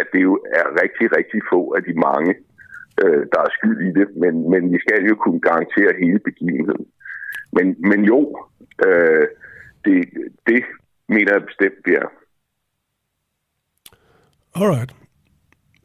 at 0.00 0.06
det 0.12 0.22
jo 0.28 0.34
er 0.60 0.66
rigtig, 0.82 1.06
rigtig 1.18 1.40
få 1.52 1.60
af 1.76 1.82
de 1.88 1.94
mange, 2.08 2.32
øh, 3.02 3.22
der 3.32 3.40
er 3.42 3.56
skyld 3.58 3.80
i 3.88 3.92
det, 3.98 4.08
men, 4.22 4.34
men 4.52 4.62
vi 4.72 4.78
skal 4.84 5.02
jo 5.10 5.14
kunne 5.14 5.40
garantere 5.40 6.00
hele 6.02 6.18
begivenheden. 6.18 6.86
Men, 7.56 7.66
men 7.90 8.00
jo, 8.12 8.20
øh, 8.86 9.26
det, 9.84 9.98
det 10.46 10.62
mener 11.08 11.32
jeg 11.32 11.48
bestemt, 11.50 11.80
det 11.86 11.94
er. 12.02 12.08
Alright. 14.54 14.94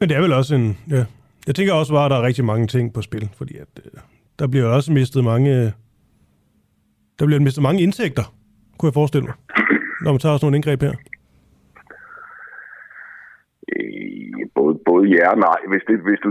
Men 0.00 0.08
det 0.08 0.16
er 0.16 0.20
vel 0.20 0.32
også 0.32 0.54
en... 0.54 0.78
Ja. 0.90 1.04
Jeg 1.46 1.54
tænker 1.54 1.72
også 1.74 1.92
bare, 1.92 2.04
at 2.04 2.10
der 2.10 2.18
er 2.18 2.28
rigtig 2.28 2.44
mange 2.44 2.66
ting 2.66 2.94
på 2.94 3.00
spil, 3.02 3.30
fordi 3.38 3.54
at, 3.64 3.72
øh, 3.84 3.90
der 4.38 4.46
bliver 4.52 4.66
også 4.76 4.92
mistet 4.92 5.24
mange... 5.24 5.52
Der 7.18 7.24
bliver 7.26 7.40
mistet 7.46 7.62
mange 7.62 7.82
indtægter, 7.86 8.26
kunne 8.76 8.88
jeg 8.90 9.00
forestille 9.00 9.26
mig, 9.30 9.36
når 10.04 10.10
man 10.12 10.20
tager 10.20 10.36
sådan 10.36 10.44
nogle 10.46 10.58
indgreb 10.58 10.80
her. 10.86 10.94
Øh, 13.72 14.42
både, 14.58 14.74
både 14.88 15.04
ja 15.16 15.26
og 15.34 15.38
nej. 15.48 15.60
Hvis, 15.70 15.84
det, 15.88 15.96
hvis 16.08 16.22
du 16.26 16.30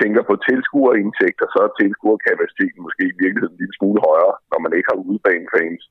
tænker 0.00 0.22
på 0.30 0.34
tilskuerindtægter, 0.48 1.46
så 1.54 1.58
er 1.66 1.70
tilskuerkapaciteten 1.80 2.80
måske 2.86 3.04
i 3.08 3.18
virkeligheden 3.22 3.54
en 3.56 3.60
lille 3.62 3.76
smule 3.78 4.00
højere, 4.08 4.34
når 4.50 4.58
man 4.64 4.72
ikke 4.76 4.90
har 4.90 4.98
udebanefans. 5.08 5.82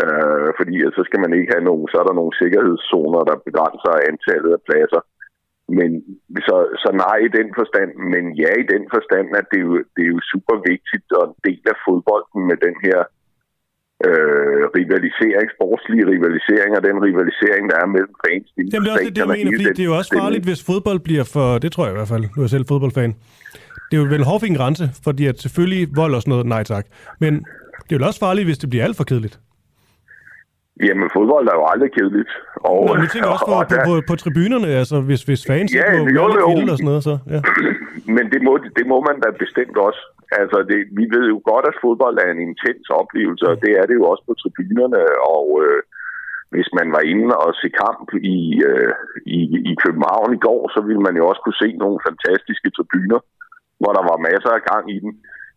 Øh, 0.00 0.48
fordi 0.58 0.74
så 0.96 1.02
skal 1.08 1.20
man 1.24 1.32
ikke 1.38 1.52
have 1.54 1.68
nogen, 1.70 1.86
så 1.88 1.96
er 2.00 2.06
der 2.06 2.20
nogle 2.20 2.34
sikkerhedszoner, 2.42 3.22
der 3.28 3.44
begrænser 3.48 3.92
antallet 4.10 4.52
af 4.56 4.62
pladser. 4.68 5.02
Men 5.78 5.90
så, 6.46 6.56
så 6.82 6.88
nej 7.04 7.18
i 7.26 7.30
den 7.38 7.48
forstand, 7.58 7.90
men 8.14 8.24
ja 8.42 8.50
i 8.62 8.64
den 8.74 8.84
forstand, 8.94 9.26
at 9.40 9.46
det 9.50 9.58
er 9.62 9.66
jo, 9.70 9.76
det 9.94 10.02
er 10.06 10.10
jo 10.16 10.20
super 10.32 10.56
vigtigt 10.70 11.08
og 11.18 11.22
en 11.30 11.36
del 11.46 11.62
af 11.72 11.76
fodbolden 11.84 12.40
med 12.50 12.56
den 12.66 12.76
her 12.86 12.98
øh, 14.06 14.62
rivalisering, 14.78 15.46
sportslige 15.56 16.04
rivalisering 16.12 16.70
og 16.78 16.82
den 16.88 16.96
rivalisering, 17.06 17.64
der 17.70 17.76
er 17.82 17.88
mellem 17.94 18.14
fans. 18.24 18.46
Jamen 18.56 18.84
det 18.84 18.90
er 18.90 18.94
også 18.96 19.08
det, 19.08 19.16
det 19.16 19.22
jeg 19.22 19.34
mener, 19.36 19.50
fordi 19.58 19.70
det 19.76 19.84
er 19.86 19.90
jo 19.92 19.96
også 20.00 20.12
farligt, 20.22 20.44
hvis 20.48 20.60
fodbold 20.70 21.00
bliver 21.08 21.24
for, 21.34 21.48
det 21.64 21.70
tror 21.72 21.84
jeg 21.84 21.92
i 21.94 21.98
hvert 21.98 22.12
fald, 22.14 22.24
nu 22.32 22.38
er 22.40 22.46
jeg 22.46 22.54
selv 22.56 22.66
fodboldfan, 22.72 23.12
det 23.88 23.94
er 23.96 24.00
jo 24.02 24.08
vel 24.14 24.24
hård 24.30 24.42
en 24.42 24.58
grænse, 24.60 24.86
fordi 25.06 25.22
at 25.30 25.36
selvfølgelig 25.44 25.82
vold 26.00 26.12
og 26.14 26.20
sådan 26.22 26.32
noget, 26.34 26.46
nej 26.46 26.62
tak. 26.74 26.86
Men 27.22 27.32
det 27.84 27.92
er 27.92 27.98
jo 27.98 28.06
også 28.06 28.20
farligt, 28.26 28.46
hvis 28.46 28.58
det 28.58 28.70
bliver 28.70 28.84
alt 28.84 28.96
for 28.96 29.04
kedeligt. 29.04 29.40
Jamen, 30.86 31.08
fodbold 31.16 31.46
er 31.52 31.56
jo 31.60 31.64
aldrig 31.72 31.90
kedeligt. 31.98 32.32
Og, 32.70 32.80
Nå, 32.88 32.92
jeg 33.02 33.10
tænker 33.12 33.30
også 33.34 33.46
på, 33.52 33.56
på, 33.72 33.76
på, 33.88 33.94
på 34.10 34.14
tribunerne, 34.22 34.68
altså 34.82 34.96
hvis, 35.08 35.22
hvis 35.28 35.42
fans 35.50 35.68
ja, 35.74 35.78
ikke 35.78 35.98
må 35.98 36.04
være 36.04 36.56
lidt 36.58 36.70
og 36.72 36.78
sådan 36.78 36.90
noget, 36.92 37.04
så... 37.08 37.14
Ja. 37.34 37.40
men 38.16 38.24
det 38.32 38.40
må, 38.46 38.52
det 38.78 38.84
må 38.92 38.98
man 39.08 39.16
da 39.24 39.28
bestemt 39.44 39.76
også. 39.88 40.02
Altså, 40.40 40.58
det, 40.70 40.78
vi 40.98 41.04
ved 41.14 41.24
jo 41.34 41.38
godt, 41.50 41.64
at 41.70 41.80
fodbold 41.82 42.16
er 42.24 42.28
en 42.30 42.42
intens 42.48 42.86
oplevelse, 43.00 43.44
og 43.52 43.56
det 43.64 43.72
er 43.80 43.84
det 43.88 43.96
jo 44.00 44.04
også 44.12 44.24
på 44.28 44.34
tribunerne, 44.42 45.00
og 45.36 45.46
øh, 45.64 45.80
hvis 46.54 46.68
man 46.78 46.88
var 46.96 47.02
inde 47.12 47.34
og 47.44 47.50
se 47.60 47.68
kamp 47.84 48.08
i, 48.36 48.38
øh, 48.70 48.92
i, 49.38 49.40
i 49.70 49.72
København 49.84 50.30
i 50.34 50.42
går, 50.46 50.62
så 50.74 50.80
ville 50.88 51.02
man 51.06 51.16
jo 51.20 51.24
også 51.30 51.42
kunne 51.44 51.62
se 51.64 51.70
nogle 51.82 51.98
fantastiske 52.08 52.70
tribuner, 52.76 53.20
hvor 53.80 53.92
der 53.96 54.04
var 54.10 54.24
masser 54.28 54.52
af 54.58 54.62
gang 54.72 54.84
i 54.96 54.98
den. 55.04 55.12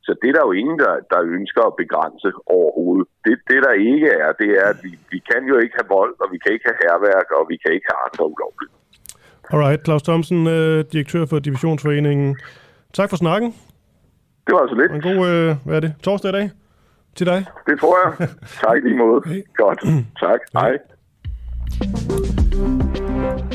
Så 0.06 0.12
det 0.22 0.28
er 0.30 0.36
der 0.36 0.48
jo 0.48 0.54
ingen, 0.62 0.78
der, 0.84 0.94
der 1.12 1.30
ønsker 1.38 1.64
at 1.68 1.80
begrænse 1.84 2.30
overhovedet. 2.58 3.08
Det, 3.26 3.36
det 3.50 3.60
der 3.66 3.74
ikke 3.92 4.10
er, 4.24 4.32
det 4.42 4.50
er, 4.62 4.68
at 4.74 4.80
vi, 4.84 4.92
vi 5.12 5.20
kan 5.32 5.42
jo 5.52 5.56
ikke 5.64 5.76
have 5.80 5.90
vold, 5.98 6.14
og 6.20 6.28
vi 6.32 6.38
kan 6.38 6.52
ikke 6.54 6.66
have 6.70 6.80
herværk, 6.86 7.28
og 7.38 7.44
vi 7.50 7.58
kan 7.64 7.72
ikke 7.76 7.88
have 7.92 8.02
andre 8.08 8.24
ulovligt. 8.34 8.72
Alright, 9.54 9.86
Claus 9.86 10.04
Thomsen, 10.04 10.48
øh, 10.48 10.86
direktør 10.92 11.26
for 11.26 11.40
Divisionsforeningen. 11.40 12.38
Tak 12.94 13.10
for 13.10 13.18
snakken. 13.18 13.56
Det 14.48 14.54
var 14.54 14.60
altså 14.60 14.76
lidt. 14.82 14.92
En 14.92 15.02
god, 15.02 15.28
øh, 15.30 15.56
hvad 15.66 15.76
er 15.76 15.80
det, 15.80 15.94
torsdag 16.04 16.30
i 16.30 16.34
dag 16.34 16.50
til 17.16 17.26
dig? 17.26 17.46
Det 17.68 17.80
tror 17.80 17.96
jeg. 18.04 18.30
tak 18.66 18.78
lige 18.84 18.98
måde. 18.98 19.22
Hey. 19.26 19.42
Godt. 19.56 19.80
tak. 20.20 20.40
Hej. 20.54 20.72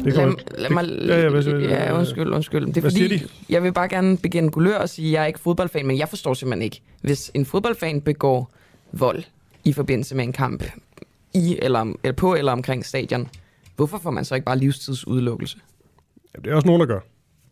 Det 0.05 0.15
lad, 0.15 0.59
lad 0.59 0.71
mig... 0.71 0.85
Ja, 1.07 1.21
ja, 1.21 1.29
hvad, 1.29 1.43
ja, 1.43 1.99
undskyld, 1.99 2.33
undskyld. 2.33 2.67
Det 2.67 2.77
er 2.77 2.81
hvad 2.81 2.91
fordi, 2.91 3.17
de? 3.17 3.29
jeg 3.49 3.63
vil 3.63 3.73
bare 3.73 3.89
gerne 3.89 4.19
begynde 4.19 4.51
gulør 4.51 4.79
og 4.79 4.89
sige, 4.89 5.09
at 5.09 5.13
jeg 5.13 5.23
er 5.23 5.27
ikke 5.27 5.41
fodboldfan, 5.41 5.87
men 5.87 5.99
jeg 5.99 6.09
forstår 6.09 6.35
simpelthen 6.35 6.63
ikke, 6.63 6.83
hvis 7.03 7.31
en 7.35 7.47
fodboldfan 7.47 8.01
begår 8.01 8.51
vold 8.93 9.23
i 9.67 9.73
forbindelse 9.73 10.15
med 10.15 10.25
en 10.25 10.33
kamp 10.33 10.65
i 11.35 11.59
eller, 11.63 11.95
eller 12.03 12.17
på 12.17 12.35
eller 12.35 12.53
omkring 12.53 12.85
stadion, 12.85 13.29
hvorfor 13.77 13.99
får 13.99 14.11
man 14.11 14.25
så 14.25 14.35
ikke 14.35 14.45
bare 14.45 14.59
livstidsudelukkelse? 14.59 15.59
Ja, 16.35 16.41
det 16.45 16.51
er 16.51 16.55
også 16.55 16.67
nogen, 16.67 16.81
der 16.81 16.87
gør. 16.87 17.01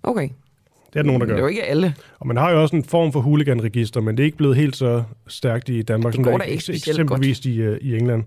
Okay. 0.03 0.29
Det 0.93 1.01
er 1.01 1.03
nogen, 1.03 1.21
der 1.21 1.27
gør. 1.27 1.35
Det 1.35 1.41
er 1.41 1.45
jo 1.45 1.49
ikke 1.49 1.65
alle. 1.65 1.95
Og 2.19 2.27
man 2.27 2.37
har 2.37 2.51
jo 2.51 2.63
også 2.63 2.77
en 2.77 2.85
form 2.85 3.13
for 3.13 3.21
huliganregister, 3.21 4.01
men 4.01 4.17
det 4.17 4.23
er 4.23 4.25
ikke 4.25 4.37
blevet 4.37 4.57
helt 4.57 4.77
så 4.77 5.03
stærkt 5.27 5.69
i 5.69 5.83
Danmark, 5.83 6.13
det 6.13 6.15
som 6.15 6.25
går 6.25 6.31
det 6.31 6.41
da 6.41 6.45
ikke 6.45 6.73
eksempelvis 6.73 7.39
godt. 7.39 7.47
i, 7.47 7.69
uh, 7.69 7.77
i 7.77 7.97
England. 7.97 8.25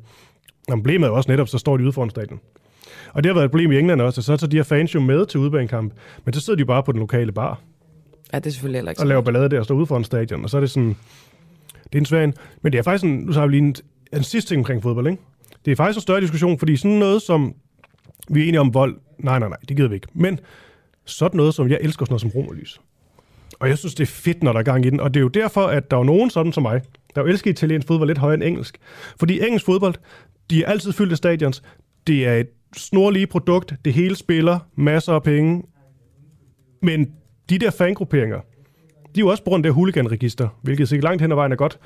Og 0.68 0.73
problemet 0.73 1.05
er 1.05 1.09
jo 1.09 1.15
også 1.15 1.31
netop, 1.31 1.47
så 1.47 1.57
står 1.57 1.77
de 1.77 1.84
ude 1.84 1.93
foran 1.93 2.09
stadion. 2.09 2.39
Og 3.14 3.23
det 3.23 3.30
har 3.30 3.34
været 3.34 3.45
et 3.45 3.51
problem 3.51 3.72
i 3.72 3.80
England 3.80 4.01
også, 4.01 4.19
og 4.19 4.23
så 4.23 4.38
tager 4.38 4.49
de 4.49 4.57
her 4.57 4.64
fans 4.64 4.95
jo 4.95 4.99
med 4.99 5.26
til 5.26 5.39
udbanekamp, 5.39 5.93
men 6.26 6.34
så 6.34 6.39
sidder 6.39 6.57
de 6.57 6.65
bare 6.65 6.84
på 6.84 6.91
den 6.91 6.99
lokale 6.99 7.31
bar. 7.31 7.59
Ja, 8.34 8.39
det 8.39 8.45
er 8.45 8.49
selvfølgelig 8.49 8.77
heller 8.77 8.91
ikke 8.91 9.01
Og 9.01 9.07
laver 9.07 9.22
ballade 9.22 9.49
der 9.49 9.59
og 9.59 9.65
står 9.65 9.76
ude 9.76 9.85
foran 9.85 10.03
stadion, 10.03 10.43
og 10.43 10.49
så 10.49 10.57
er 10.57 10.61
det 10.61 10.72
sådan, 10.72 10.97
det 11.93 11.95
er 11.95 12.01
en 12.01 12.05
svær 12.05 12.23
en. 12.23 12.34
Men 12.61 12.72
det 12.72 12.80
er 12.80 12.84
faktisk 12.84 13.03
en, 13.03 13.19
nu 13.19 13.31
har 13.31 13.47
vi 13.47 13.51
lige 13.51 13.61
en, 13.61 13.76
en 14.14 14.23
sidste 14.23 14.49
ting 14.49 14.59
omkring 14.59 14.84
fodbold, 14.84 15.07
ikke? 15.07 15.22
Det 15.65 15.72
er 15.72 15.76
faktisk 15.76 15.97
en 15.97 16.01
større 16.01 16.22
diskussion, 16.22 16.59
fordi 16.59 16.77
sådan 16.77 16.97
noget 16.97 17.22
som, 17.22 17.55
vi 18.30 18.43
er 18.43 18.47
enige 18.47 18.59
om 18.59 18.73
vold, 18.73 18.97
nej, 19.19 19.39
nej, 19.39 19.49
nej, 19.49 19.57
det 19.69 19.77
gider 19.77 19.89
vi 19.89 19.95
ikke. 19.95 20.07
Men 20.14 20.39
sådan 21.05 21.38
noget 21.38 21.53
som, 21.53 21.69
jeg 21.69 21.77
elsker 21.81 22.05
sådan 22.05 22.11
noget 22.11 22.22
som 22.22 22.31
romerlys. 22.35 22.81
Og 23.59 23.69
jeg 23.69 23.77
synes, 23.77 23.95
det 23.95 24.03
er 24.03 24.11
fedt, 24.11 24.43
når 24.43 24.53
der 24.53 24.59
er 24.59 24.64
gang 24.64 24.85
i 24.85 24.89
den. 24.89 24.99
Og 24.99 25.14
det 25.14 25.19
er 25.19 25.22
jo 25.22 25.27
derfor, 25.27 25.61
at 25.61 25.91
der 25.91 25.97
er 25.97 26.03
nogen 26.03 26.30
sådan 26.30 26.53
som 26.53 26.64
mig, 26.64 26.81
der 27.15 27.22
jo 27.22 27.27
elsker 27.27 27.51
italiensk 27.51 27.88
fodbold 27.88 28.09
lidt 28.09 28.18
højere 28.18 28.34
end 28.34 28.43
engelsk. 28.43 28.77
Fordi 29.19 29.41
engelsk 29.41 29.65
fodbold, 29.65 29.95
de 30.49 30.64
er 30.64 30.68
altid 30.68 30.93
fyldt 30.93 31.11
af 31.11 31.18
stadions. 31.18 31.64
Det 32.07 32.27
er 32.27 32.34
et 32.34 32.47
snorlige 32.77 33.27
produkt. 33.27 33.73
Det 33.85 33.93
hele 33.93 34.15
spiller. 34.15 34.59
Masser 34.76 35.14
af 35.14 35.23
penge. 35.23 35.64
Men 36.81 37.11
de 37.49 37.57
der 37.59 37.72
fangrupperinger, 37.72 38.39
de 39.15 39.19
er 39.19 39.23
jo 39.23 39.27
også 39.27 39.43
på 39.43 39.49
grund 39.49 39.65
af 39.65 39.69
det 39.69 39.73
huliganregister, 39.73 40.47
hvilket 40.61 40.89
sikkert 40.89 41.03
langt 41.03 41.21
hen 41.21 41.31
ad 41.31 41.35
vejen 41.35 41.51
er 41.51 41.55
godt. 41.55 41.79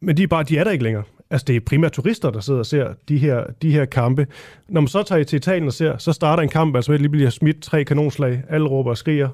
Men 0.00 0.16
de 0.16 0.22
er 0.22 0.26
bare, 0.26 0.42
de 0.42 0.58
er 0.58 0.64
der 0.64 0.70
ikke 0.70 0.84
længere. 0.84 1.02
Altså, 1.30 1.44
det 1.44 1.56
er 1.56 1.60
primært 1.60 1.92
turister, 1.92 2.30
der 2.30 2.40
sidder 2.40 2.60
og 2.60 2.66
ser 2.66 2.94
de 3.08 3.18
her, 3.18 3.44
de 3.62 3.72
her 3.72 3.84
kampe. 3.84 4.26
Når 4.68 4.80
man 4.80 4.88
så 4.88 5.02
tager 5.02 5.24
til 5.24 5.36
Italien 5.36 5.66
og 5.66 5.72
ser, 5.72 5.98
så 5.98 6.12
starter 6.12 6.42
en 6.42 6.48
kamp, 6.48 6.76
altså 6.76 6.92
lige 6.92 7.08
bliver 7.08 7.30
smidt 7.30 7.62
tre 7.62 7.84
kanonslag, 7.84 8.42
alle 8.48 8.68
råber 8.68 8.90
og 8.90 8.98
skriger, 8.98 9.28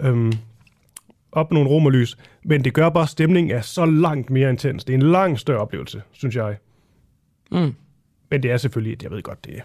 øhm, 0.00 0.32
op 1.32 1.52
nogle 1.52 1.70
romerlys, 1.70 2.18
men 2.44 2.64
det 2.64 2.74
gør 2.74 2.88
bare, 2.88 3.02
at 3.02 3.08
stemningen 3.08 3.56
er 3.56 3.60
så 3.60 3.84
langt 3.84 4.30
mere 4.30 4.50
intens. 4.50 4.84
Det 4.84 4.92
er 4.92 4.98
en 4.98 5.10
langt 5.10 5.40
større 5.40 5.58
oplevelse, 5.58 6.02
synes 6.12 6.36
jeg. 6.36 6.56
Mm. 7.50 7.74
Men 8.30 8.42
det 8.42 8.50
er 8.50 8.56
selvfølgelig, 8.56 9.02
jeg 9.02 9.10
ved 9.10 9.22
godt, 9.22 9.44
det 9.44 9.52
er. 9.52 9.56
Jeg 9.56 9.64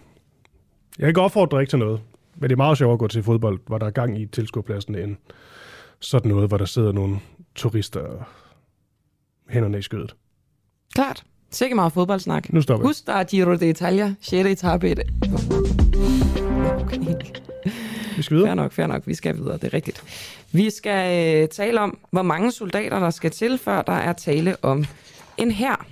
kan 1.00 1.08
ikke 1.08 1.22
opfordre 1.22 1.62
ikke 1.62 1.70
til 1.70 1.80
noget, 1.80 2.02
men 2.36 2.50
det 2.50 2.52
er 2.52 2.58
meget 2.58 2.78
sjovt 2.78 2.94
at 2.94 3.00
gå 3.00 3.08
til 3.08 3.24
fodbold, 3.24 3.60
hvor 3.68 3.78
der 3.78 3.86
er 3.86 3.92
gang 3.92 4.22
i 4.22 4.26
tilskuerpladsen, 4.26 4.96
end 4.96 5.16
sådan 6.04 6.32
noget, 6.32 6.48
hvor 6.48 6.58
der 6.58 6.66
sidder 6.66 6.92
nogle 6.92 7.20
turister 7.56 8.28
hænderne 9.50 9.80
i 9.80 9.82
skødet. 9.82 10.16
Klart. 10.96 11.24
Sikke 11.52 11.76
meget 11.76 11.94
fodboldsnak. 11.94 12.54
Nu 12.54 12.62
stopper 12.62 12.88
Husk, 12.88 13.08
der 13.08 13.14
er 13.14 13.24
Giro 13.24 13.54
d'Italia, 13.54 14.14
6. 14.22 14.50
etape 14.50 14.92
i 14.92 14.94
det. 14.94 15.04
Okay. 16.82 16.98
Vi 18.18 18.22
skal 18.24 18.38
videre. 18.38 18.48
Fair 18.48 18.56
nok, 18.56 18.72
fair 18.72 18.88
nok. 18.88 19.08
Vi 19.08 19.16
skal 19.16 19.38
videre, 19.38 19.54
det 19.54 19.64
er 19.64 19.74
rigtigt. 19.74 20.04
Vi 20.52 20.70
skal 20.70 21.42
øh, 21.42 21.48
tale 21.48 21.82
om, 21.82 21.98
hvor 22.12 22.22
mange 22.22 22.52
soldater, 22.52 23.00
der 23.00 23.10
skal 23.10 23.32
til, 23.32 23.58
før 23.58 23.82
der 23.82 23.94
er 23.94 24.14
tale 24.14 24.56
om 24.62 24.86
en 25.38 25.52
hær. 25.52 25.86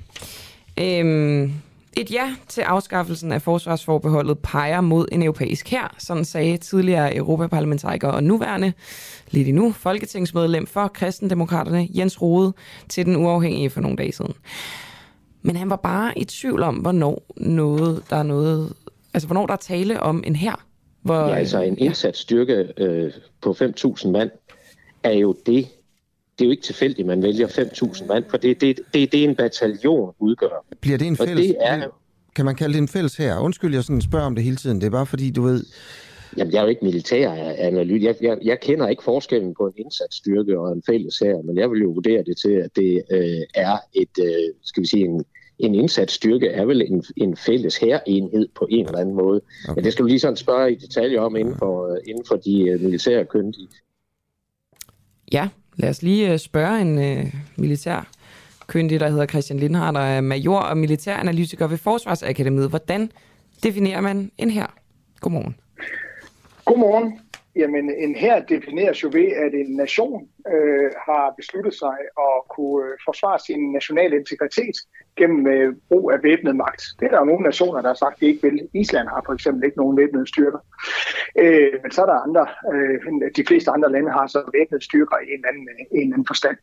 Øhm, 0.79 1.53
et 1.97 2.11
ja 2.11 2.35
til 2.47 2.61
afskaffelsen 2.61 3.31
af 3.31 3.41
forsvarsforbeholdet 3.41 4.39
peger 4.39 4.81
mod 4.81 5.07
en 5.11 5.23
europæisk 5.23 5.69
hær, 5.69 5.95
sådan 5.99 6.25
sagde 6.25 6.57
tidligere 6.57 7.15
europaparlamentariker 7.15 8.07
og 8.07 8.23
nuværende, 8.23 8.73
lidt 9.31 9.47
endnu, 9.47 9.71
folketingsmedlem 9.71 10.67
for 10.67 10.87
kristendemokraterne 10.87 11.87
Jens 11.95 12.21
Rode 12.21 12.53
til 12.89 13.05
den 13.05 13.15
uafhængige 13.15 13.69
for 13.69 13.81
nogle 13.81 13.97
dage 13.97 14.11
siden. 14.11 14.33
Men 15.41 15.55
han 15.55 15.69
var 15.69 15.75
bare 15.75 16.17
i 16.17 16.25
tvivl 16.25 16.63
om, 16.63 16.75
hvornår 16.75 17.23
noget, 17.37 18.03
der 18.09 18.15
er 18.15 18.23
noget, 18.23 18.73
altså 19.13 19.27
hvornår 19.27 19.45
der 19.45 19.53
er 19.53 19.57
tale 19.57 19.99
om 19.99 20.23
en 20.27 20.35
hær. 20.35 20.65
Hvor, 21.01 21.27
ja, 21.27 21.35
altså 21.35 21.61
en 21.61 21.77
indsatsstyrke 21.77 22.67
øh, 22.77 23.11
på 23.41 23.51
5.000 23.51 24.09
mand 24.09 24.31
er 25.03 25.13
jo 25.13 25.35
det, 25.45 25.67
det 26.41 26.45
er 26.45 26.49
jo 26.49 26.51
ikke 26.51 26.63
tilfældigt, 26.63 27.07
man 27.07 27.23
vælger 27.23 27.47
5.000 27.47 28.07
mand, 28.07 28.23
for 28.29 28.37
det, 28.37 28.61
det, 28.61 28.79
det, 28.93 29.11
det 29.11 29.23
er 29.23 29.29
en 29.29 29.35
bataljon 29.35 30.13
udgør. 30.19 30.65
Bliver 30.81 30.97
det 30.97 31.07
en 31.07 31.17
Og 31.19 31.27
fælles... 31.27 31.47
det 31.47 31.55
er, 31.59 31.87
Kan 32.35 32.45
man 32.45 32.55
kalde 32.55 32.73
det 32.73 32.81
en 32.81 32.87
fælles 32.87 33.17
her? 33.17 33.39
Undskyld, 33.39 33.73
jeg 33.73 33.83
sådan 33.83 34.01
spørger 34.01 34.25
om 34.25 34.35
det 34.35 34.43
hele 34.43 34.55
tiden. 34.55 34.81
Det 34.81 34.87
er 34.87 34.91
bare 34.91 35.05
fordi, 35.05 35.31
du 35.31 35.41
ved... 35.41 35.65
Jamen, 36.37 36.53
jeg 36.53 36.59
er 36.59 36.63
jo 36.63 36.69
ikke 36.69 36.85
militær 36.85 37.31
analyt. 37.57 38.03
Jeg, 38.03 38.15
jeg, 38.21 38.37
jeg 38.43 38.59
kender 38.59 38.87
ikke 38.87 39.03
forskellen 39.03 39.53
på 39.57 39.67
en 39.67 39.73
indsatsstyrke 39.77 40.59
og 40.59 40.71
en 40.71 40.83
fælles 40.85 41.19
her, 41.19 41.41
men 41.41 41.57
jeg 41.57 41.71
vil 41.71 41.81
jo 41.81 41.89
vurdere 41.89 42.23
det 42.23 42.37
til, 42.37 42.51
at 42.51 42.69
det 42.75 43.01
øh, 43.11 43.41
er 43.55 43.77
et, 43.93 44.19
øh, 44.19 44.53
skal 44.63 44.83
vi 44.83 44.87
sige, 44.87 45.05
en, 45.05 45.23
en 45.59 45.75
indsatsstyrke 45.75 46.47
er 46.47 46.65
vel 46.65 46.81
en, 46.81 47.03
en 47.17 47.37
fælles 47.37 47.77
hærenhed 47.77 48.47
på 48.55 48.67
en 48.69 48.85
eller 48.85 48.99
anden 48.99 49.15
måde. 49.15 49.41
Okay. 49.63 49.75
Men 49.75 49.83
det 49.83 49.93
skal 49.93 50.03
du 50.03 50.07
lige 50.07 50.19
sådan 50.19 50.37
spørge 50.37 50.71
i 50.71 50.75
detaljer 50.75 51.21
om 51.21 51.35
inden 51.35 51.55
for, 51.57 51.93
øh, 51.93 51.97
inden 52.07 52.25
for 52.27 52.35
de 52.35 52.69
øh, 52.69 52.81
militære 52.81 53.25
kyndige. 53.25 53.67
Ja, 55.33 55.49
lad 55.75 55.89
os 55.89 56.01
lige 56.01 56.31
øh, 56.31 56.39
spørge 56.39 56.81
en 56.81 56.99
øh, 56.99 57.33
militær 57.55 58.07
kyndig, 58.67 58.99
der 58.99 59.09
hedder 59.09 59.25
Christian 59.25 59.59
Lindhardt, 59.59 59.97
og 59.97 60.03
er 60.03 60.21
major 60.21 60.59
og 60.59 60.77
militæranalytiker 60.77 61.67
ved 61.67 61.77
Forsvarsakademiet. 61.77 62.69
Hvordan 62.69 63.11
definerer 63.63 64.01
man 64.01 64.31
en 64.37 64.49
her? 64.49 64.67
Godmorgen. 65.19 65.55
Godmorgen. 66.65 67.19
Jamen, 67.55 67.95
en 67.97 68.15
her 68.15 68.41
defineres 68.41 69.03
jo 69.03 69.09
ved, 69.13 69.27
at 69.45 69.53
en 69.53 69.75
nation 69.75 70.29
øh, 70.53 70.91
har 71.05 71.33
besluttet 71.37 71.73
sig 71.73 71.95
at 72.27 72.37
kunne 72.49 72.85
øh, 72.85 72.97
forsvare 73.05 73.39
sin 73.39 73.71
nationale 73.71 74.15
integritet 74.15 74.75
gennem 75.17 75.47
øh, 75.47 75.75
brug 75.89 76.11
af 76.11 76.23
væbnet 76.23 76.55
magt. 76.55 76.81
Det 76.99 77.05
er 77.05 77.11
der 77.11 77.19
jo 77.19 77.25
nogle 77.25 77.43
nationer, 77.43 77.81
der 77.81 77.89
har 77.89 78.01
sagt, 78.03 78.13
at 78.13 78.19
de 78.19 78.25
ikke 78.25 78.41
vil. 78.47 78.67
Island 78.73 79.07
har 79.07 79.21
for 79.25 79.33
eksempel 79.33 79.63
ikke 79.65 79.77
nogen 79.77 79.97
væbnede 79.97 80.27
styrker. 80.27 80.59
Øh, 81.39 81.73
men 81.83 81.91
så 81.91 82.01
er 82.01 82.05
der 82.05 82.25
andre, 82.27 82.45
øh, 82.73 82.97
de 83.37 83.45
fleste 83.47 83.71
andre 83.71 83.91
lande 83.91 84.11
har 84.11 84.27
så 84.27 84.39
væbnede 84.53 84.83
styrker 84.83 85.17
i 85.27 85.29
en 85.37 85.45
anden, 85.49 85.65
øh, 85.69 85.85
en 85.91 86.01
eller 86.01 86.13
anden 86.13 86.31
forstand. 86.33 86.57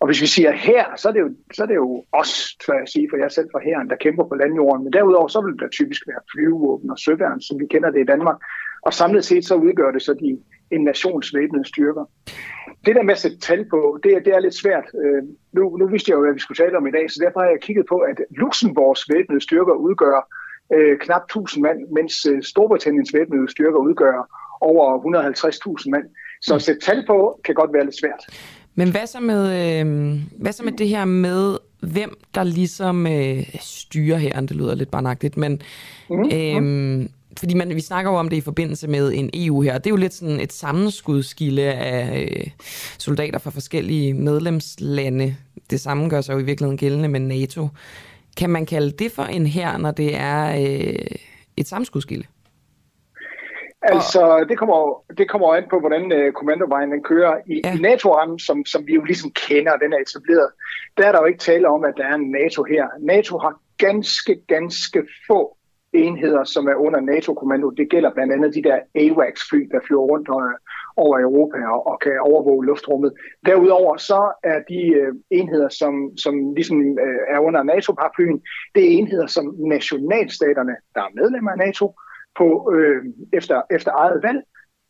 Og 0.00 0.06
hvis 0.06 0.22
vi 0.22 0.26
siger 0.26 0.52
her, 0.52 0.84
så 0.96 1.08
er 1.08 1.12
det 1.12 1.20
jo, 1.20 1.30
så 1.54 1.62
er 1.62 1.66
det 1.66 1.74
jo 1.74 2.04
os, 2.12 2.32
tør 2.62 2.78
jeg 2.82 2.88
sige, 2.88 3.06
for 3.10 3.16
jeg 3.16 3.24
er 3.24 3.36
selv 3.38 3.48
fra 3.52 3.64
herren, 3.68 3.90
der 3.90 3.96
kæmper 4.04 4.24
på 4.28 4.34
landjorden. 4.34 4.84
Men 4.84 4.92
derudover, 4.92 5.28
så 5.28 5.40
vil 5.40 5.58
der 5.58 5.68
typisk 5.68 6.02
være 6.06 6.22
flyvevåben 6.32 6.90
og 6.90 6.98
søværn, 6.98 7.40
som 7.40 7.60
vi 7.60 7.66
kender 7.66 7.90
det 7.90 8.00
i 8.00 8.10
Danmark. 8.12 8.38
Og 8.82 8.94
samlet 8.94 9.24
set, 9.24 9.44
så 9.44 9.54
udgør 9.54 9.90
det 9.90 10.02
så 10.02 10.14
de 10.14 10.38
en 10.70 10.84
nations 10.84 11.34
væbnede 11.34 11.68
styrker. 11.68 12.04
Det 12.86 12.96
der 12.96 13.02
med 13.02 13.14
at 13.14 13.18
sætte 13.18 13.38
tal 13.38 13.68
på, 13.70 13.98
det 14.02 14.12
er, 14.16 14.20
det 14.20 14.32
er 14.34 14.40
lidt 14.40 14.54
svært. 14.54 14.84
Øh, 15.02 15.22
nu, 15.52 15.76
nu 15.76 15.86
vidste 15.86 16.10
jeg 16.10 16.16
jo, 16.16 16.22
hvad 16.24 16.34
vi 16.34 16.40
skulle 16.40 16.60
tale 16.64 16.76
om 16.76 16.86
i 16.86 16.90
dag, 16.90 17.10
så 17.10 17.18
derfor 17.24 17.40
har 17.40 17.48
jeg 17.48 17.60
kigget 17.60 17.86
på, 17.88 17.96
at 18.10 18.18
Luxemburgs 18.30 19.04
væbnede 19.12 19.40
styrker 19.40 19.74
udgør 19.74 20.18
øh, 20.74 20.98
knap 20.98 21.22
1000 21.22 21.62
mand, 21.62 21.78
mens 21.98 22.26
øh, 22.26 22.42
Storbritanniens 22.42 23.14
væbnede 23.14 23.50
styrker 23.50 23.78
udgør 23.78 24.16
over 24.60 24.84
150.000 25.84 25.90
mand. 25.90 26.04
Så 26.42 26.54
at 26.54 26.62
sætte 26.62 26.80
tal 26.80 27.04
på 27.06 27.40
kan 27.44 27.54
godt 27.54 27.72
være 27.72 27.84
lidt 27.84 27.98
svært. 28.00 28.22
Men 28.74 28.90
hvad 28.90 29.06
så 29.06 29.20
med, 29.20 29.42
øh, 29.60 29.86
hvad 30.42 30.52
så 30.52 30.64
med 30.64 30.72
det 30.72 30.88
her 30.88 31.04
med, 31.04 31.58
hvem 31.80 32.18
der 32.34 32.44
ligesom 32.44 33.06
øh, 33.06 33.38
styrer 33.60 34.16
her? 34.16 34.40
Det 34.40 34.56
lyder 34.56 34.74
lidt 34.74 34.90
barnagtigt, 34.90 35.36
men 35.36 35.62
mm-hmm. 36.10 36.30
øh, 36.34 37.08
fordi 37.38 37.54
man, 37.54 37.68
vi 37.68 37.80
snakker 37.80 38.10
jo 38.10 38.16
om 38.16 38.28
det 38.28 38.36
i 38.36 38.40
forbindelse 38.40 38.88
med 38.88 39.12
en 39.14 39.30
EU 39.34 39.62
her. 39.62 39.78
Det 39.78 39.86
er 39.86 39.90
jo 39.90 39.96
lidt 39.96 40.14
sådan 40.14 40.40
et 40.40 40.52
sammenskudskilde 40.52 41.72
af 41.72 42.26
øh, 42.30 42.50
soldater 42.98 43.38
fra 43.38 43.50
forskellige 43.50 44.14
medlemslande. 44.14 45.36
Det 45.70 45.80
samme 45.80 46.08
gør 46.08 46.20
sig 46.20 46.34
jo 46.34 46.38
i 46.38 46.42
virkeligheden 46.42 46.78
gældende 46.78 47.08
med 47.08 47.20
NATO. 47.20 47.68
Kan 48.36 48.50
man 48.50 48.66
kalde 48.66 48.90
det 48.90 49.12
for 49.12 49.22
en 49.22 49.46
her, 49.46 49.78
når 49.78 49.90
det 49.90 50.16
er 50.16 50.48
øh, 50.50 51.16
et 51.56 51.68
sammenskudskilde? 51.68 52.26
Altså, 53.82 54.46
det 54.48 54.58
kommer, 54.58 55.04
det 55.18 55.30
kommer 55.30 55.54
an 55.54 55.64
på, 55.70 55.80
hvordan 55.80 56.02
uh, 56.12 56.32
kommandovejen 56.32 56.92
den 56.92 57.02
kører. 57.02 57.34
I, 57.46 57.60
ja. 57.64 57.74
i 57.76 57.78
NATO-rammen, 57.78 58.38
som, 58.38 58.64
som 58.66 58.86
vi 58.86 58.94
jo 58.94 59.04
ligesom 59.04 59.30
kender, 59.30 59.76
den 59.76 59.92
er 59.92 59.98
etableret, 59.98 60.50
der 60.96 61.06
er 61.06 61.12
der 61.12 61.20
jo 61.20 61.26
ikke 61.26 61.38
tale 61.38 61.68
om, 61.68 61.84
at 61.84 61.94
der 61.96 62.04
er 62.04 62.14
en 62.14 62.30
NATO 62.30 62.64
her. 62.64 62.86
NATO 63.00 63.38
har 63.38 63.60
ganske, 63.78 64.40
ganske 64.48 65.02
få 65.26 65.57
enheder, 66.06 66.44
som 66.44 66.66
er 66.66 66.74
under 66.74 67.00
NATO-kommando. 67.00 67.70
Det 67.70 67.90
gælder 67.90 68.10
blandt 68.14 68.32
andet 68.32 68.54
de 68.54 68.62
der 68.62 68.78
AWACS-fly, 69.02 69.60
der 69.72 69.80
flyver 69.86 70.06
rundt 70.12 70.28
over 70.96 71.16
Europa 71.26 71.58
og, 71.74 71.86
og 71.86 71.96
kan 72.04 72.12
overvåge 72.30 72.66
luftrummet. 72.66 73.12
Derudover 73.46 73.96
så 73.96 74.20
er 74.52 74.58
de 74.72 74.80
øh, 75.00 75.12
enheder, 75.30 75.68
som, 75.68 75.94
som 76.24 76.34
ligesom 76.54 76.78
øh, 77.04 77.20
er 77.34 77.38
under 77.38 77.62
NATO-paraplyen, 77.62 78.38
det 78.74 78.82
er 78.84 78.98
enheder, 78.98 79.26
som 79.26 79.54
nationalstaterne, 79.58 80.74
der 80.94 81.00
er 81.00 81.14
medlemmer 81.20 81.50
af 81.50 81.58
NATO, 81.58 81.86
på, 82.38 82.72
øh, 82.74 83.00
efter, 83.32 83.62
efter 83.70 83.92
eget 84.04 84.20
valg, 84.22 84.40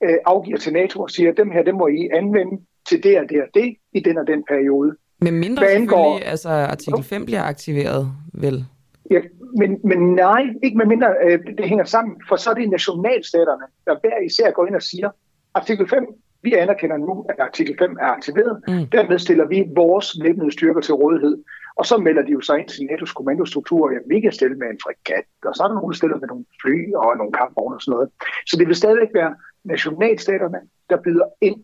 øh, 0.04 0.18
afgiver 0.26 0.58
til 0.58 0.72
NATO 0.72 0.96
og 1.02 1.10
siger, 1.10 1.30
at 1.30 1.36
dem 1.36 1.50
her, 1.50 1.62
dem 1.62 1.74
må 1.74 1.86
I 1.86 2.08
anvende 2.20 2.56
til 2.88 3.02
det 3.02 3.18
og 3.20 3.26
det 3.28 3.42
og 3.42 3.48
det 3.54 3.76
i 3.92 4.00
den 4.00 4.18
og 4.18 4.26
den 4.26 4.44
periode. 4.48 4.96
Men 5.20 5.34
mindre 5.34 5.62
Hvad 5.62 5.74
angår, 5.74 6.18
altså 6.24 6.48
artikel 6.48 7.02
5 7.02 7.24
bliver 7.24 7.42
aktiveret, 7.42 8.12
vel? 8.34 8.64
Ja, 9.10 9.20
men, 9.56 9.80
men 9.84 10.14
nej, 10.14 10.46
ikke 10.62 10.78
med 10.78 10.86
mindre 10.86 11.14
øh, 11.24 11.38
det 11.58 11.68
hænger 11.68 11.84
sammen, 11.84 12.22
for 12.28 12.36
så 12.36 12.50
er 12.50 12.54
det 12.54 12.70
nationalstaterne, 12.70 13.64
der 13.86 13.96
hver 14.00 14.18
især 14.26 14.50
går 14.50 14.66
ind 14.66 14.74
og 14.74 14.82
siger, 14.82 15.10
artikel 15.54 15.88
5, 15.88 16.06
vi 16.42 16.54
anerkender 16.54 16.96
nu, 16.96 17.26
at 17.28 17.34
artikel 17.38 17.76
5 17.78 17.96
er 18.00 18.06
aktiveret, 18.06 18.62
mm. 18.68 18.86
dermed 18.86 19.18
stiller 19.18 19.46
vi 19.46 19.64
vores 19.76 20.16
væbnede 20.22 20.52
styrker 20.52 20.80
til 20.80 20.94
rådighed, 20.94 21.38
og 21.76 21.86
så 21.86 21.96
melder 21.96 22.22
de 22.22 22.32
jo 22.32 22.40
sig 22.40 22.58
ind 22.58 22.68
til 22.68 22.88
NATO's 22.90 23.14
kommandostruktur, 23.14 23.92
ja, 23.92 23.98
vi 24.06 24.20
kan 24.20 24.32
stille 24.32 24.56
med 24.56 24.66
en 24.70 24.78
fregat, 24.82 25.24
og 25.44 25.54
så 25.54 25.62
er 25.62 25.68
der 25.68 25.74
nogen, 25.74 25.92
der 25.92 25.96
stiller 25.96 26.18
med 26.18 26.28
nogle 26.28 26.44
fly 26.62 26.92
og 26.94 27.16
nogle 27.16 27.32
kampvogne 27.32 27.76
og 27.76 27.82
sådan 27.82 27.92
noget. 27.92 28.08
Så 28.46 28.56
det 28.56 28.66
vil 28.66 28.76
stadigvæk 28.76 29.08
være 29.14 29.34
nationalstaterne, 29.64 30.58
der 30.90 30.96
byder 30.96 31.26
ind 31.40 31.60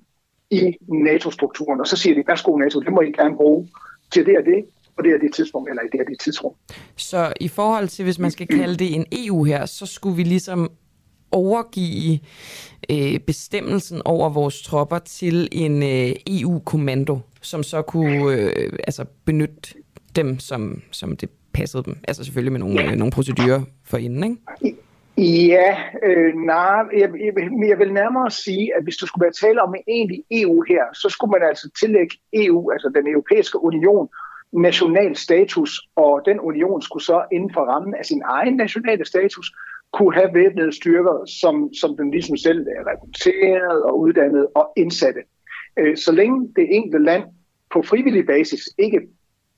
i 0.50 0.76
NATO-strukturen, 0.88 1.80
og 1.80 1.86
så 1.86 1.96
siger 1.96 2.14
de, 2.14 2.24
værsgo 2.26 2.56
NATO, 2.56 2.80
det 2.80 2.92
må 2.92 3.00
I 3.00 3.12
gerne 3.12 3.36
bruge 3.36 3.68
til 4.12 4.26
det 4.26 4.38
og 4.38 4.44
det, 4.44 4.64
på 4.96 5.02
det 5.02 5.10
her 5.10 5.18
det 5.18 5.34
tidspunkt, 5.34 5.70
eller 5.70 5.82
i 5.82 5.86
det 5.92 6.00
her 6.00 6.04
det 6.04 6.20
tidsrum. 6.20 6.52
Så 6.96 7.32
i 7.40 7.48
forhold 7.48 7.88
til, 7.88 8.02
hvis 8.04 8.18
man 8.18 8.30
skal 8.30 8.46
kalde 8.46 8.76
det 8.76 8.94
en 8.94 9.06
EU 9.12 9.44
her, 9.44 9.66
så 9.66 9.86
skulle 9.86 10.16
vi 10.16 10.22
ligesom 10.22 10.70
overgive 11.32 12.20
øh, 12.90 13.20
bestemmelsen 13.20 14.02
over 14.04 14.28
vores 14.28 14.62
tropper 14.62 14.98
til 14.98 15.48
en 15.52 15.82
øh, 15.82 16.16
EU-kommando, 16.26 17.18
som 17.40 17.62
så 17.62 17.82
kunne 17.82 18.34
øh, 18.34 18.72
altså 18.86 19.04
benytte 19.24 19.74
dem, 20.16 20.38
som, 20.38 20.82
som 20.90 21.16
det 21.16 21.30
passede 21.54 21.82
dem. 21.84 21.96
Altså 22.08 22.24
selvfølgelig 22.24 22.52
med 22.52 22.60
nogle, 22.60 22.80
ja. 22.80 22.90
øh, 22.90 22.96
nogle 22.96 23.12
procedurer 23.12 23.60
for 23.84 23.96
inden, 23.96 24.24
ikke? 24.24 24.76
Ja, 25.18 25.76
øh, 26.02 26.34
nej, 26.34 26.82
jeg, 27.00 27.08
jeg, 27.26 27.32
jeg 27.68 27.78
vil 27.78 27.92
nærmere 27.92 28.30
sige, 28.30 28.76
at 28.76 28.82
hvis 28.84 28.96
du 28.96 29.06
skulle 29.06 29.24
være 29.24 29.32
tale 29.32 29.62
om 29.62 29.74
en 29.74 29.82
egentlig 29.88 30.24
EU 30.30 30.64
her, 30.68 30.84
så 30.94 31.08
skulle 31.08 31.30
man 31.30 31.42
altså 31.48 31.70
tillægge 31.80 32.14
EU, 32.32 32.70
altså 32.70 32.88
den 32.94 33.06
europæiske 33.08 33.62
union, 33.62 34.08
national 34.54 35.16
status, 35.16 35.80
og 35.96 36.22
den 36.24 36.40
union 36.40 36.82
skulle 36.82 37.04
så 37.04 37.24
inden 37.32 37.50
for 37.54 37.60
rammen 37.60 37.94
af 37.94 38.04
sin 38.04 38.22
egen 38.24 38.56
nationale 38.56 39.04
status 39.04 39.52
kunne 39.92 40.14
have 40.14 40.34
væbnede 40.34 40.72
styrker, 40.72 41.26
som, 41.40 41.74
som 41.74 41.96
den 41.96 42.10
ligesom 42.10 42.36
selv 42.36 42.60
er 42.60 42.90
rekrutteret 42.90 43.82
og 43.82 44.00
uddannet 44.00 44.46
og 44.54 44.72
indsatte. 44.76 45.20
Øh, 45.78 45.96
så 45.96 46.12
længe 46.12 46.52
det 46.56 46.66
enkelte 46.76 47.04
land 47.04 47.22
på 47.72 47.82
frivillig 47.82 48.26
basis, 48.26 48.60
ikke 48.78 49.00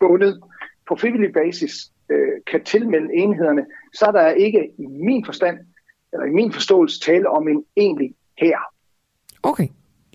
bundet 0.01 0.43
på 0.89 0.97
frivillig 0.97 1.33
basis, 1.33 1.73
øh, 2.11 2.33
kan 2.47 2.65
tilmelde 2.65 3.09
enhederne, 3.15 3.67
så 3.95 4.07
er 4.07 4.13
der 4.13 4.29
ikke 4.29 4.71
i 4.79 4.87
min 4.87 5.25
forstand, 5.25 5.59
eller 6.13 6.27
i 6.27 6.31
min 6.31 6.53
forståelse, 6.53 7.01
tale 7.01 7.29
om 7.31 7.49
en 7.49 7.65
egentlig 7.77 8.15
her. 8.39 8.59
Okay. 9.43 9.69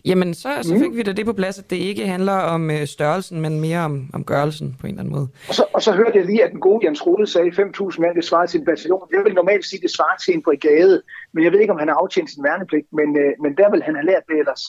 Jamen, 0.05 0.33
så, 0.33 0.49
så 0.61 0.73
fik 0.79 0.91
mm. 0.91 0.97
vi 0.97 1.03
da 1.03 1.11
det 1.11 1.25
på 1.25 1.33
plads, 1.33 1.59
at 1.59 1.69
det 1.69 1.75
ikke 1.75 2.07
handler 2.07 2.33
om 2.33 2.71
øh, 2.71 2.87
størrelsen, 2.87 3.41
men 3.41 3.61
mere 3.61 3.79
om, 3.79 4.09
om 4.13 4.23
gørelsen 4.23 4.75
på 4.79 4.87
en 4.87 4.93
eller 4.93 5.01
anden 5.01 5.15
måde. 5.15 5.27
Og 5.47 5.53
så, 5.53 5.65
og 5.73 5.81
så 5.81 5.91
hørte 5.91 6.17
jeg 6.17 6.25
lige, 6.25 6.43
at 6.43 6.51
den 6.51 6.59
gode 6.59 6.85
Jens 6.85 7.05
Rode 7.07 7.27
sagde, 7.27 7.47
at 7.47 7.53
5.000 7.53 8.01
mand, 8.01 8.15
det 8.15 8.25
svarer 8.25 8.45
til 8.45 8.59
en 8.59 8.65
bataljon. 8.65 9.07
Jeg 9.11 9.23
vil 9.25 9.33
normalt 9.33 9.65
sige, 9.65 9.77
at 9.77 9.83
det 9.83 9.91
svarer 9.91 10.17
til 10.17 10.33
en 10.33 10.43
brigade, 10.43 11.01
men 11.33 11.43
jeg 11.43 11.51
ved 11.51 11.59
ikke, 11.59 11.73
om 11.73 11.79
han 11.79 11.87
har 11.87 11.95
aftjent 11.95 12.29
sin 12.29 12.43
værnepligt, 12.43 12.87
men, 12.93 13.17
øh, 13.17 13.31
men 13.43 13.57
der 13.57 13.71
vil 13.71 13.83
han 13.83 13.95
have 13.95 14.05
lært 14.05 14.23
det 14.29 14.39
ellers. 14.39 14.63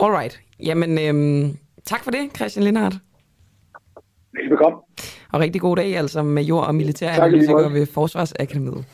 Alright. 0.00 0.40
Jamen, 0.60 0.90
øh, 0.98 1.54
tak 1.84 2.04
for 2.04 2.10
det, 2.10 2.36
Christian 2.36 2.64
Lindhardt. 2.64 2.96
Velbekomme. 4.32 4.78
Og 5.32 5.40
rigtig 5.40 5.60
god 5.60 5.76
dag, 5.76 5.96
altså 5.96 6.22
med 6.22 6.42
jord- 6.42 6.66
og 6.66 6.74
militæranalytiker 6.74 7.68
ved 7.68 7.86
Forsvarsakademiet. 7.86 8.84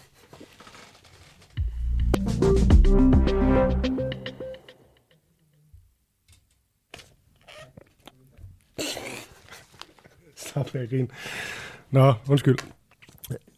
Stop 10.53 10.75
jeg 10.75 10.89
grine. 10.89 11.09
Nå, 11.91 12.15
undskyld. 12.29 12.57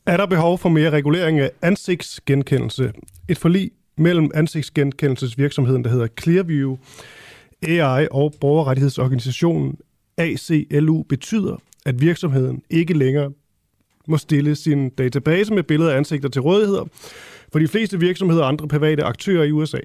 Er 0.07 0.16
der 0.16 0.27
behov 0.27 0.59
for 0.59 0.69
mere 0.69 0.91
regulering 0.91 1.41
af 1.41 1.51
ansigtsgenkendelse? 1.62 2.93
Et 3.29 3.39
forlig 3.39 3.71
mellem 3.97 4.31
ansigtsgenkendelsesvirksomheden, 4.35 5.85
der 5.85 5.91
hedder 5.91 6.07
Clearview, 6.23 6.77
AI 7.62 8.09
og 8.11 8.35
borgerrettighedsorganisationen 8.41 9.79
ACLU 10.16 11.03
betyder, 11.03 11.57
at 11.87 12.01
virksomheden 12.01 12.62
ikke 12.71 12.95
længere 12.95 13.33
må 14.07 14.16
stille 14.16 14.57
sin 14.57 14.91
database 14.91 15.55
med 15.55 15.62
billeder 15.62 15.93
af 15.93 15.97
ansigter 15.97 16.29
til 16.29 16.43
rådighed 16.43 16.81
for 17.53 17.59
de 17.59 17.69
fleste 17.69 18.01
virksomheder 18.01 18.43
og 18.43 18.49
andre 18.49 18.69
private 18.69 19.05
aktører 19.05 19.45
i 19.45 19.51
USA. 19.53 19.79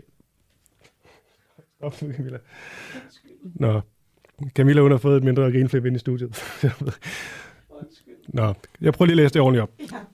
Nå, 3.44 3.82
Camilla 4.56 4.82
hun 4.82 4.92
har 4.92 4.98
fået 4.98 5.18
et 5.18 5.24
mindre 5.24 5.52
grinflip 5.52 5.86
ind 5.86 5.96
i 5.96 6.00
studiet. 6.00 6.44
Nå, 8.34 8.54
jeg 8.82 8.94
prøver 8.94 9.08
lige 9.08 9.14
at 9.14 9.18
læse 9.18 9.34
det 9.34 9.42
ordentligt 9.42 9.64
op. 9.64 9.70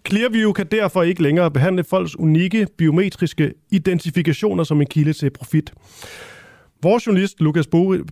Clearview 0.08 0.52
kan 0.52 0.66
derfor 0.72 1.04
ikke 1.04 1.24
længere 1.24 1.52
behandle 1.52 1.84
folks 1.84 2.20
unikke 2.20 2.68
biometriske 2.78 3.54
identifikationer 3.72 4.64
som 4.64 4.82
en 4.82 4.88
kilde 4.88 5.14
til 5.14 5.30
profit. 5.30 5.74
Vores 6.84 7.08
journalist, 7.08 7.42
Lukas 7.42 7.68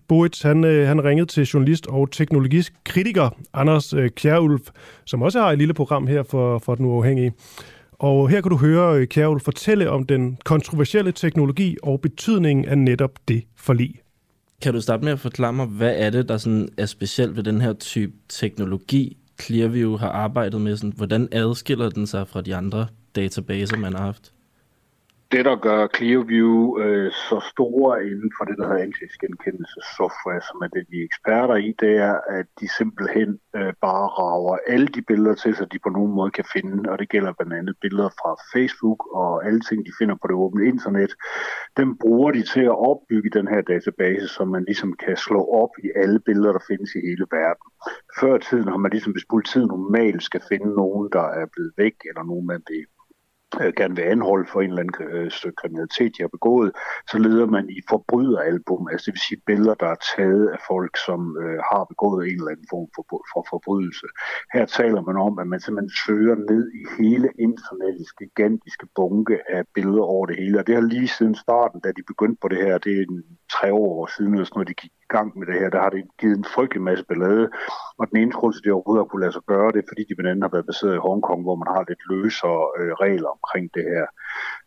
Boritz, 0.08 0.42
han, 0.42 0.64
øh, 0.64 0.88
han 0.88 1.04
ringede 1.04 1.26
til 1.26 1.44
journalist 1.44 1.86
og 1.86 2.10
teknologisk 2.10 2.72
kritiker 2.84 3.30
Anders 3.52 3.92
øh, 3.92 4.10
Kjærulf, 4.10 4.62
som 5.04 5.22
også 5.22 5.40
har 5.40 5.52
et 5.52 5.58
lille 5.58 5.74
program 5.74 6.06
her 6.06 6.22
for, 6.22 6.58
for 6.58 6.74
Den 6.74 6.86
Uafhængige. 6.86 7.32
Og 7.92 8.28
her 8.28 8.40
kan 8.40 8.50
du 8.50 8.56
høre 8.56 8.98
øh, 8.98 9.06
Kjærulf 9.06 9.42
fortælle 9.42 9.90
om 9.90 10.06
den 10.06 10.38
kontroversielle 10.44 11.12
teknologi 11.12 11.76
og 11.82 12.00
betydningen 12.00 12.64
af 12.64 12.78
netop 12.78 13.10
det 13.28 13.44
forlig. 13.56 14.03
Kan 14.62 14.74
du 14.74 14.80
starte 14.80 15.04
med 15.04 15.12
at 15.12 15.20
forklare 15.20 15.52
mig, 15.52 15.66
hvad 15.66 15.94
er 15.96 16.10
det, 16.10 16.28
der 16.28 16.36
sådan 16.36 16.68
er 16.76 16.86
specielt 16.86 17.36
ved 17.36 17.42
den 17.42 17.60
her 17.60 17.72
type 17.72 18.12
teknologi, 18.28 19.16
Clearview 19.40 19.96
har 19.96 20.08
arbejdet 20.08 20.60
med? 20.60 20.76
Sådan, 20.76 20.92
hvordan 20.96 21.28
adskiller 21.32 21.90
den 21.90 22.06
sig 22.06 22.28
fra 22.28 22.40
de 22.40 22.56
andre 22.56 22.86
databaser, 23.16 23.76
man 23.76 23.92
har 23.94 24.04
haft? 24.04 24.33
Det, 25.34 25.44
der 25.44 25.56
gør 25.56 25.80
Clearview 25.96 26.78
øh, 26.82 27.12
så 27.12 27.36
store 27.52 28.06
inden 28.10 28.30
for 28.36 28.44
det, 28.44 28.56
der 28.58 28.66
hedder 28.68 28.86
ansigtsgenkendelsessoftware, 28.88 30.42
som 30.48 30.56
er 30.64 30.70
det, 30.74 30.82
de 30.90 30.96
er 31.00 31.04
eksperter 31.10 31.56
i, 31.68 31.70
det 31.82 31.92
er, 32.08 32.16
at 32.38 32.46
de 32.60 32.66
simpelthen 32.78 33.30
øh, 33.58 33.72
bare 33.86 34.06
rager 34.18 34.56
alle 34.72 34.88
de 34.96 35.02
billeder 35.10 35.34
til, 35.34 35.52
så 35.56 35.64
de 35.72 35.78
på 35.78 35.88
nogen 35.88 36.12
måde 36.18 36.30
kan 36.30 36.46
finde, 36.54 36.90
og 36.90 36.98
det 36.98 37.08
gælder 37.08 37.32
blandt 37.32 37.54
andet 37.60 37.76
billeder 37.84 38.10
fra 38.20 38.32
Facebook 38.54 39.00
og 39.20 39.46
alle 39.46 39.60
ting, 39.68 39.78
de 39.86 39.98
finder 40.00 40.16
på 40.22 40.26
det 40.28 40.36
åbne 40.44 40.64
internet. 40.72 41.12
Dem 41.76 41.98
bruger 42.02 42.30
de 42.30 42.42
til 42.42 42.64
at 42.70 42.78
opbygge 42.90 43.30
den 43.38 43.46
her 43.48 43.62
database, 43.72 44.28
som 44.28 44.48
man 44.48 44.64
ligesom 44.64 44.90
kan 45.04 45.16
slå 45.16 45.40
op 45.62 45.72
i 45.84 45.86
alle 46.02 46.20
billeder, 46.26 46.52
der 46.52 46.64
findes 46.70 46.90
i 46.94 47.00
hele 47.08 47.26
verden. 47.38 47.66
Før 48.20 48.38
tiden 48.38 48.68
har 48.68 48.80
man 48.84 48.90
ligesom, 48.90 49.12
hvis 49.12 49.30
politiet 49.34 49.66
normalt 49.66 50.22
skal 50.22 50.42
finde 50.50 50.70
nogen, 50.82 51.08
der 51.12 51.26
er 51.40 51.46
blevet 51.54 51.72
væk, 51.76 51.96
eller 52.08 52.22
nogen, 52.22 52.46
man 52.46 52.62
vil 52.68 52.86
øh, 53.60 53.72
gerne 53.76 53.96
vil 53.96 54.02
anholde 54.02 54.46
for 54.52 54.60
en 54.60 54.68
eller 54.68 54.82
anden 54.82 55.08
øh, 55.10 55.30
stykke 55.30 55.56
kriminalitet, 55.56 56.12
de 56.16 56.22
har 56.22 56.32
begået, 56.38 56.72
så 57.10 57.18
leder 57.18 57.46
man 57.46 57.64
i 57.70 57.80
forbryderalbum, 57.90 58.88
altså 58.92 59.04
det 59.06 59.14
vil 59.14 59.26
sige 59.28 59.42
billeder, 59.46 59.74
der 59.74 59.86
er 59.86 60.00
taget 60.16 60.48
af 60.48 60.60
folk, 60.70 60.96
som 61.06 61.20
øh, 61.42 61.58
har 61.70 61.84
begået 61.92 62.20
en 62.28 62.38
eller 62.38 62.50
anden 62.54 62.68
form 62.70 62.88
for, 62.94 63.04
for 63.32 63.46
forbrydelse. 63.50 64.06
Her 64.54 64.64
taler 64.66 65.02
man 65.08 65.16
om, 65.16 65.38
at 65.38 65.46
man 65.46 65.60
simpelthen 65.60 65.92
søger 66.06 66.36
ned 66.50 66.64
i 66.80 66.82
hele 66.98 67.28
internettets 67.38 68.12
gigantiske 68.12 68.86
bunke 68.96 69.36
af 69.56 69.62
billeder 69.74 70.06
over 70.14 70.26
det 70.26 70.36
hele, 70.36 70.58
og 70.58 70.66
det 70.66 70.74
har 70.74 70.82
lige 70.82 71.08
siden 71.08 71.34
starten, 71.34 71.80
da 71.80 71.88
de 71.88 72.02
begyndte 72.12 72.38
på 72.42 72.48
det 72.48 72.58
her, 72.58 72.78
det 72.78 72.92
er 72.98 73.02
en 73.02 73.24
tre 73.56 73.72
år 73.72 74.06
siden, 74.16 74.32
eller 74.32 74.44
sådan 74.44 74.58
noget, 74.58 74.68
de 74.68 74.80
gik 74.82 74.94
i 75.06 75.10
gang 75.16 75.38
med 75.38 75.46
det 75.46 75.60
her, 75.60 75.70
der 75.70 75.80
har 75.84 75.90
det 75.90 76.02
givet 76.20 76.36
en 76.38 76.52
frygtelig 76.54 76.82
masse 76.82 77.04
ballade, 77.10 77.46
og 77.98 78.04
den 78.10 78.16
eneste 78.20 78.38
grund 78.38 78.52
til, 78.52 78.60
at 78.60 78.64
de 78.64 78.76
overhovedet 78.76 79.02
har 79.02 79.08
kunne 79.10 79.24
lade 79.24 79.36
sig 79.36 79.46
gøre 79.54 79.70
det, 79.76 79.84
fordi 79.90 80.02
de 80.08 80.14
blandt 80.14 80.30
andet 80.30 80.46
har 80.46 80.54
været 80.56 80.70
baseret 80.70 80.94
i 80.94 81.04
Hongkong, 81.06 81.40
hvor 81.46 81.56
man 81.62 81.68
har 81.74 81.84
lidt 81.88 82.02
løsere 82.12 82.60
øh, 82.78 82.92
regler 83.04 83.32
omkring 83.44 83.66
det 83.76 83.84
her. 83.92 84.06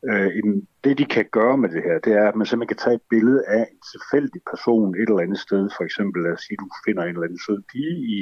Øh, 0.09 0.29
en, 0.39 0.67
det 0.83 0.97
de 0.97 1.05
kan 1.15 1.25
gøre 1.37 1.57
med 1.57 1.69
det 1.69 1.83
her, 1.87 1.97
det 2.05 2.13
er, 2.21 2.25
at 2.27 2.35
man 2.35 2.45
simpelthen 2.47 2.73
kan 2.73 2.83
tage 2.83 2.99
et 2.99 3.09
billede 3.13 3.41
af 3.57 3.63
en 3.73 3.81
tilfældig 3.91 4.41
person 4.51 4.95
et 5.01 5.09
eller 5.09 5.25
andet 5.25 5.39
sted. 5.47 5.61
For 5.77 5.83
eksempel, 5.87 6.19
lad 6.23 6.33
os 6.37 6.43
sige, 6.45 6.57
at 6.57 6.63
du 6.63 6.69
finder 6.85 7.03
en 7.03 7.15
eller 7.15 7.27
anden 7.27 7.45
sød 7.47 7.59
pige 7.71 7.97
i 8.15 8.17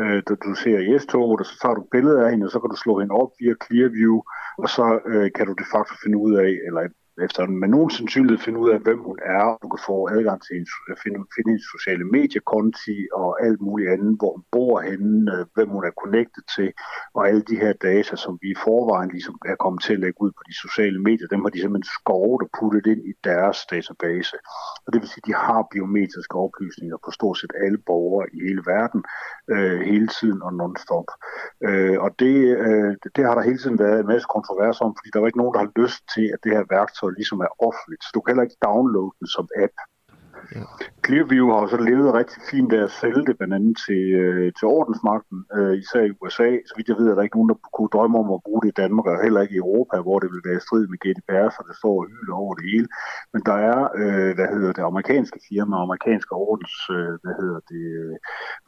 øh, 0.00 0.22
da 0.28 0.32
du 0.44 0.54
ser 0.62 0.78
i 0.78 0.98
S-toget, 0.98 1.40
og 1.40 1.46
så 1.46 1.54
tager 1.62 1.74
du 1.74 1.82
et 1.82 1.94
billede 1.96 2.18
af 2.24 2.30
hende, 2.30 2.46
og 2.46 2.52
så 2.52 2.58
kan 2.60 2.70
du 2.70 2.76
slå 2.76 2.94
hende 3.00 3.14
op 3.22 3.32
via 3.40 3.54
Clearview, 3.64 4.16
og 4.62 4.68
så 4.76 4.86
øh, 5.12 5.28
kan 5.36 5.46
du 5.46 5.52
de 5.52 5.70
facto 5.72 5.94
finde 6.02 6.18
ud 6.24 6.32
af, 6.44 6.50
eller 6.66 6.82
efter 7.26 7.46
med 7.46 7.68
nogen 7.68 7.90
sandsynlighed 7.90 8.38
finde 8.44 8.58
ud 8.64 8.70
af, 8.70 8.78
hvem 8.80 9.00
hun 9.08 9.18
er. 9.38 9.44
Du 9.62 9.68
kan 9.72 9.80
få 9.86 9.96
adgang 10.16 10.38
til 10.42 10.56
øh, 10.88 10.96
finde, 11.02 11.18
finde 11.34 11.50
hendes 11.50 11.66
sociale 11.74 12.04
mediekonti 12.16 12.96
og 13.22 13.30
alt 13.46 13.60
muligt 13.60 13.90
andet, 13.94 14.12
hvor 14.18 14.32
hun 14.36 14.44
bor 14.54 14.80
henne, 14.88 15.32
øh, 15.34 15.46
hvem 15.54 15.68
hun 15.76 15.84
er 15.88 15.94
connected 16.02 16.44
til, 16.56 16.68
og 17.16 17.28
alle 17.28 17.42
de 17.50 17.56
her 17.62 17.72
data, 17.72 18.16
som 18.24 18.38
vi 18.42 18.48
i 18.50 18.60
forvejen 18.64 19.10
ligesom 19.16 19.36
er 19.52 19.56
kommet 19.64 19.80
til 19.82 19.92
at 19.96 20.00
lægge 20.04 20.20
ud 20.24 20.32
på 20.38 20.42
de 20.48 20.54
sociale 20.64 21.00
medier, 21.08 21.28
dem 21.28 21.42
har 21.44 21.50
de 21.54 21.60
simpelthen 21.60 21.94
skovet 21.98 22.40
og 22.44 22.50
puttet 22.58 22.86
ind 22.92 23.02
i 23.12 23.12
deres 23.28 23.58
database. 23.72 24.36
Og 24.84 24.88
det 24.92 24.98
vil 25.00 25.08
sige, 25.08 25.22
at 25.24 25.28
de 25.30 25.34
har 25.46 25.68
biometriske 25.72 26.36
oplysninger 26.46 26.98
på 27.04 27.10
stort 27.18 27.38
set 27.38 27.52
alle 27.64 27.78
borgere 27.88 28.26
i 28.36 28.38
hele 28.46 28.62
verden, 28.74 29.00
øh, 29.52 29.80
hele 29.92 30.08
tiden 30.18 30.40
og 30.46 30.52
non-stop. 30.60 31.08
Øh, 31.66 31.96
og 32.04 32.10
det, 32.22 32.36
øh, 32.66 32.92
det 33.16 33.22
har 33.26 33.34
der 33.34 33.48
hele 33.48 33.58
tiden 33.58 33.78
været 33.78 34.00
en 34.00 34.10
masse 34.12 34.26
kontrovers 34.36 34.80
om, 34.80 34.90
fordi 34.96 35.08
der 35.12 35.18
var 35.20 35.26
ikke 35.26 35.42
nogen, 35.42 35.54
der 35.54 35.62
har 35.64 35.72
lyst 35.82 36.00
til, 36.14 36.26
at 36.34 36.38
det 36.44 36.52
her 36.56 36.64
værktøj 36.76 37.07
ligesom 37.18 37.40
er 37.46 37.52
offentligt. 37.68 38.02
Så 38.04 38.10
du 38.14 38.20
kan 38.20 38.30
heller 38.32 38.46
ikke 38.48 38.64
downloade 38.68 39.12
den 39.20 39.28
som 39.36 39.46
app. 39.64 39.74
Ja. 40.54 40.64
Clearview 41.06 41.46
har 41.52 41.66
så 41.66 41.78
levet 41.90 42.14
rigtig 42.20 42.40
fint 42.50 42.72
af 42.72 42.82
at 42.88 42.96
sælge 43.00 43.22
det 43.28 43.34
blandt 43.38 43.54
andet 43.58 43.76
til, 43.86 44.02
øh, 44.22 44.52
til 44.58 44.66
ordensmagten, 44.78 45.38
øh, 45.56 45.74
især 45.82 46.02
i 46.08 46.12
USA. 46.20 46.48
Så 46.68 46.72
vidt 46.76 46.88
jeg 46.88 46.98
ved, 47.00 47.10
at 47.10 47.16
der 47.16 47.26
ikke 47.26 47.38
nogen, 47.38 47.52
der 47.52 47.58
kunne 47.76 47.92
drømme 47.96 48.16
om 48.22 48.28
at 48.36 48.44
bruge 48.46 48.62
det 48.62 48.70
i 48.70 48.80
Danmark, 48.82 49.06
og 49.06 49.24
heller 49.26 49.40
ikke 49.44 49.56
i 49.56 49.64
Europa, 49.66 49.94
hvor 50.06 50.18
det 50.22 50.28
vil 50.32 50.46
være 50.48 50.58
i 50.60 50.66
strid 50.66 50.84
med 50.92 50.98
GDPR, 51.04 51.48
så 51.56 51.60
det 51.68 51.76
står 51.80 51.94
og 52.02 52.08
hylder 52.12 52.36
over 52.44 52.54
det 52.58 52.64
hele. 52.70 52.88
Men 53.32 53.40
der 53.48 53.56
er, 53.72 53.80
øh, 54.00 54.30
hvad 54.36 54.48
hedder 54.54 54.72
det, 54.76 54.82
amerikanske 54.92 55.38
firmaer, 55.48 55.86
amerikanske 55.88 56.32
ordens, 56.48 56.74
øh, 56.96 57.14
hvad 57.22 57.34
hedder 57.40 57.60
det, 57.72 57.84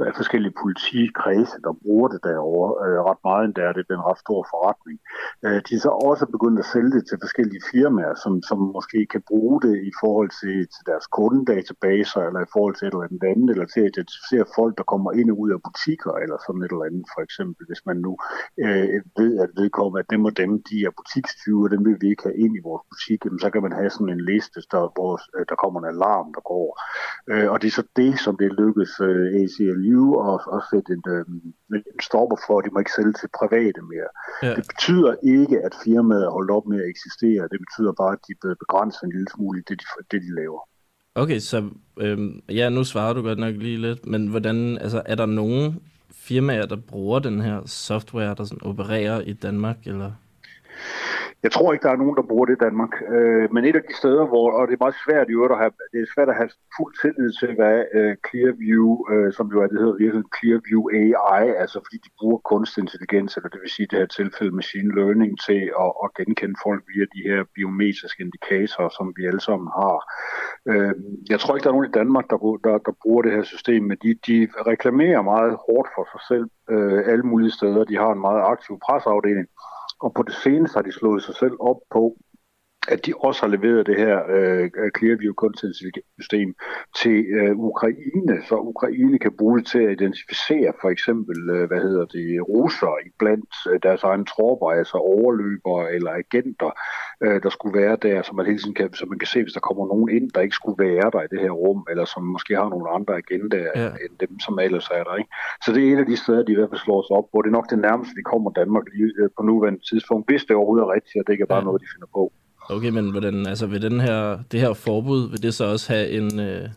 øh, 0.01 0.13
forskellige 0.21 0.55
politikredse, 0.63 1.57
der 1.67 1.73
bruger 1.83 2.09
det 2.13 2.21
derovre 2.29 2.71
øh, 2.85 2.99
ret 3.09 3.23
meget, 3.29 3.45
endda 3.45 3.63
er 3.69 3.73
det 3.73 3.85
er 3.91 3.99
en 4.01 4.09
ret 4.11 4.21
stor 4.27 4.41
forretning. 4.53 4.99
Øh, 5.45 5.59
de 5.67 5.73
er 5.77 5.83
så 5.87 5.93
også 6.11 6.25
begyndt 6.35 6.59
at 6.63 6.71
sælge 6.75 6.93
det 6.97 7.05
til 7.07 7.19
forskellige 7.25 7.63
firmaer, 7.73 8.15
som, 8.25 8.33
som 8.49 8.59
måske 8.77 9.01
kan 9.15 9.23
bruge 9.31 9.57
det 9.67 9.77
i 9.91 9.93
forhold 10.03 10.31
til, 10.41 10.57
til 10.75 10.83
deres 10.91 11.07
kundedata 11.17 11.70
databaser, 11.71 12.21
eller 12.27 12.41
i 12.41 12.53
forhold 12.55 12.75
til 12.75 12.87
et 12.87 12.93
eller 12.95 13.09
andet 13.09 13.25
andet, 13.33 13.51
eller 13.51 13.67
til 13.67 13.81
at 13.81 13.91
identificere 13.93 14.47
folk, 14.59 14.73
der 14.79 14.91
kommer 14.93 15.11
ind 15.21 15.31
og 15.31 15.39
ud 15.43 15.51
af 15.57 15.61
butikker, 15.69 16.13
eller 16.23 16.37
sådan 16.47 16.63
et 16.63 16.73
eller 16.75 16.89
andet, 16.89 17.07
for 17.15 17.23
eksempel, 17.27 17.63
hvis 17.71 17.83
man 17.89 17.97
nu 18.07 18.13
øh, 18.65 18.87
ved, 19.21 19.33
at 19.45 19.51
vedkommende, 19.61 20.03
at 20.03 20.11
dem 20.15 20.23
og 20.29 20.35
dem, 20.43 20.51
de 20.69 20.77
er 20.89 20.93
butikstyve, 20.99 21.69
dem 21.75 21.83
vil 21.87 22.01
vi 22.03 22.09
ikke 22.11 22.27
have 22.29 22.41
ind 22.45 22.53
i 22.57 22.67
vores 22.69 22.85
butik, 22.91 23.21
så 23.43 23.49
kan 23.53 23.63
man 23.67 23.75
have 23.81 23.91
sådan 23.91 24.15
en 24.17 24.25
liste, 24.31 24.61
der, 24.75 24.85
hvor 24.97 25.13
øh, 25.37 25.45
der 25.51 25.57
kommer 25.63 25.79
en 25.81 25.93
alarm, 25.95 26.29
der 26.37 26.43
går. 26.53 26.69
Øh, 27.31 27.49
og 27.53 27.57
det 27.61 27.69
er 27.69 27.77
så 27.81 27.87
det, 28.01 28.13
som 28.25 28.35
det 28.43 28.59
lykkes 28.63 28.93
øh, 29.09 29.27
ACLU 29.41 30.05
at, 30.31 30.41
at 30.57 30.61
sætte 30.71 30.91
en, 30.97 31.03
øh, 31.15 31.25
en 31.95 32.01
stopper 32.09 32.39
for, 32.47 32.55
at 32.59 32.65
de 32.65 32.71
må 32.73 32.79
ikke 32.79 32.99
sælge 32.99 33.15
til 33.21 33.29
private 33.41 33.81
mere. 33.93 34.11
Ja. 34.43 34.53
Det 34.59 34.65
betyder 34.73 35.13
ikke, 35.37 35.57
at 35.67 35.75
firmaet 35.85 36.25
er 36.25 36.37
holdt 36.37 36.51
op 36.57 36.67
med 36.73 36.79
at 36.83 36.89
eksistere. 36.95 37.43
Det 37.53 37.61
betyder 37.65 37.93
bare, 38.03 38.13
at 38.17 38.23
de 38.27 38.33
er 38.33 38.41
blevet 38.43 38.59
begrænset 38.65 39.03
en 39.03 39.13
lille 39.17 39.31
smule 39.35 39.57
i 39.61 39.65
det, 39.69 39.77
de, 39.81 39.87
det, 40.11 40.19
de 40.27 40.33
laver. 40.41 40.63
Okay, 41.15 41.39
så 41.39 41.71
øhm, 41.97 42.43
ja, 42.49 42.69
nu 42.69 42.85
svarer 42.85 43.13
du 43.13 43.23
godt 43.23 43.39
nok 43.39 43.55
lige 43.57 43.77
lidt, 43.77 44.07
men 44.07 44.27
hvordan, 44.27 44.79
altså, 44.79 45.03
er 45.07 45.15
der 45.15 45.27
nogen 45.27 45.81
firmaer, 46.11 46.67
der 46.67 46.77
bruger 46.77 47.19
den 47.19 47.41
her 47.41 47.61
software, 47.67 48.35
der 48.35 48.45
sådan 48.45 48.63
opererer 48.63 49.21
i 49.21 49.33
Danmark, 49.33 49.77
eller? 49.85 50.13
Jeg 51.43 51.53
tror 51.53 51.73
ikke, 51.73 51.83
der 51.83 51.93
er 51.93 52.03
nogen, 52.03 52.17
der 52.17 52.31
bruger 52.31 52.47
det 52.47 52.57
i 52.57 52.65
Danmark. 52.67 52.93
Øh, 53.17 53.53
men 53.55 53.65
et 53.65 53.77
af 53.77 53.85
de 53.89 53.95
steder, 54.03 54.25
hvor, 54.27 54.47
og 54.59 54.69
det 54.69 54.75
er 54.75 54.85
meget 54.85 55.03
svært 55.05 55.29
i 55.29 55.33
øvrigt 55.33 55.53
at 55.57 55.63
have, 55.63 55.73
det 55.93 56.01
er 56.01 56.15
svært 56.15 56.29
at 56.33 56.39
have 56.41 56.51
fuld 56.77 56.93
tillid 57.03 57.31
til, 57.41 57.51
hvad 57.59 57.77
øh, 57.99 58.13
Clearview, 58.27 58.89
øh, 59.13 59.33
som 59.37 59.47
jo 59.53 59.57
er 59.63 59.69
det 59.69 59.79
hedder 59.83 60.03
virkelig 60.05 60.25
Clearview 60.37 60.83
AI, 61.01 61.45
altså 61.63 61.79
fordi 61.85 61.99
de 62.07 62.11
bruger 62.19 62.39
kunstig 62.53 62.81
intelligens, 62.83 63.37
eller 63.37 63.51
det 63.53 63.61
vil 63.63 63.77
sige 63.77 63.89
det 63.91 63.99
her 63.99 64.11
tilfælde 64.19 64.59
machine 64.61 64.91
learning, 64.99 65.33
til 65.47 65.61
at, 65.85 65.93
at 66.05 66.09
genkende 66.19 66.57
folk 66.67 66.81
via 66.93 67.05
de 67.15 67.23
her 67.31 67.41
biometriske 67.55 68.23
indikatorer, 68.25 68.93
som 68.99 69.07
vi 69.17 69.23
alle 69.31 69.45
sammen 69.49 69.69
har. 69.81 69.97
Øh, 70.71 70.95
jeg 71.33 71.39
tror 71.41 71.53
ikke, 71.55 71.65
der 71.65 71.71
er 71.71 71.79
nogen 71.79 71.91
i 71.93 71.99
Danmark, 72.01 72.27
der, 72.31 72.39
der, 72.67 72.77
der 72.87 72.95
bruger 73.03 73.23
det 73.23 73.33
her 73.37 73.47
system, 73.55 73.83
men 73.91 73.97
de, 74.05 74.11
de 74.29 74.37
reklamerer 74.73 75.23
meget 75.33 75.55
hårdt 75.67 75.89
for 75.97 76.05
sig 76.13 76.23
selv 76.31 76.47
øh, 76.73 77.01
alle 77.11 77.25
mulige 77.31 77.57
steder. 77.59 77.85
De 77.85 77.97
har 78.03 78.11
en 78.13 78.27
meget 78.29 78.43
aktiv 78.53 78.75
presseafdeling, 78.87 79.49
og 80.01 80.15
på 80.15 80.23
det 80.23 80.35
seneste 80.35 80.77
har 80.77 80.83
de 80.83 80.93
slået 80.93 81.23
sig 81.23 81.35
selv 81.35 81.57
op 81.61 81.81
på, 81.91 82.17
at 82.91 83.07
de 83.07 83.13
også 83.27 83.41
har 83.43 83.51
leveret 83.57 83.87
det 83.87 83.97
her 83.97 84.17
øh, 84.37 84.71
Clearview 84.99 85.35
system 86.21 86.55
til 87.01 87.19
øh, 87.39 87.53
Ukraine, 87.71 88.35
så 88.49 88.55
Ukraine 88.73 89.19
kan 89.19 89.33
bruge 89.39 89.59
det 89.59 89.67
til 89.67 89.79
at 89.79 89.93
identificere 89.93 90.73
for 90.81 90.89
eksempel, 90.91 91.51
øh, 91.51 91.69
hvad 91.69 91.81
hedder 91.81 92.05
det, 92.05 92.49
russer 92.49 92.95
i 93.07 93.09
blandt 93.19 93.55
øh, 93.71 93.81
deres 93.83 94.03
egne 94.03 94.25
tropper, 94.25 94.71
altså 94.71 94.97
overløbere 94.97 95.93
eller 95.95 96.11
agenter, 96.23 96.71
øh, 97.25 97.43
der 97.43 97.51
skulle 97.51 97.79
være 97.83 97.97
der, 98.03 98.23
så 98.23 98.33
man 98.35 98.47
hele 98.47 98.59
tiden 98.59 98.75
kan, 98.75 98.93
så 98.95 99.07
man 99.07 99.19
kan 99.19 99.27
se, 99.27 99.43
hvis 99.43 99.53
der 99.53 99.61
kommer 99.69 99.87
nogen 99.87 100.09
ind, 100.17 100.31
der 100.35 100.41
ikke 100.41 100.61
skulle 100.61 100.85
være 100.89 101.11
der 101.15 101.23
i 101.23 101.31
det 101.33 101.41
her 101.41 101.51
rum, 101.51 101.87
eller 101.91 102.05
som 102.05 102.23
måske 102.23 102.55
har 102.57 102.69
nogle 102.69 102.89
andre 102.97 103.15
agendaer 103.23 103.73
ja. 103.83 103.91
end 104.03 104.15
dem, 104.21 104.33
som 104.47 104.59
ellers 104.59 104.89
er 104.99 105.05
der. 105.05 105.15
Ikke? 105.17 105.31
Så 105.65 105.69
det 105.73 105.81
er 105.83 105.93
et 105.93 106.05
af 106.05 106.07
de 106.07 106.17
steder, 106.17 106.43
de 106.43 106.53
i 106.53 106.59
hvert 106.59 106.73
fald 106.73 106.87
slår 106.87 107.03
sig 107.03 107.17
op 107.21 107.29
på. 107.33 107.37
Det 107.43 107.49
er 107.49 107.59
nok 107.59 107.71
det 107.71 107.79
nærmeste, 107.79 108.15
vi 108.21 108.23
kommer 108.23 108.51
Danmark 108.61 108.85
lige 108.95 109.13
øh, 109.21 109.29
på 109.37 109.43
nuværende 109.43 109.83
tidspunkt, 109.91 110.25
hvis 110.29 110.45
det 110.45 110.57
overhovedet 110.57 110.85
er 110.85 110.95
rigtigt, 110.97 111.21
og 111.21 111.27
det 111.27 111.33
ikke 111.33 111.47
er 111.49 111.55
bare 111.55 111.65
ja. 111.65 111.69
noget, 111.69 111.83
de 111.83 111.93
finder 111.95 112.11
på. 112.19 112.33
Okay, 112.71 112.89
men 112.89 113.11
hvordan, 113.11 113.47
altså 113.47 113.67
vil 113.67 113.83
den 113.83 114.01
her, 114.01 114.39
det 114.53 114.61
her 114.61 114.73
forbud, 114.73 115.31
vil 115.31 115.43
det 115.43 115.55
så 115.55 115.65
også 115.65 115.93
have 115.93 116.11
en, 116.11 116.41
øh, 116.41 116.69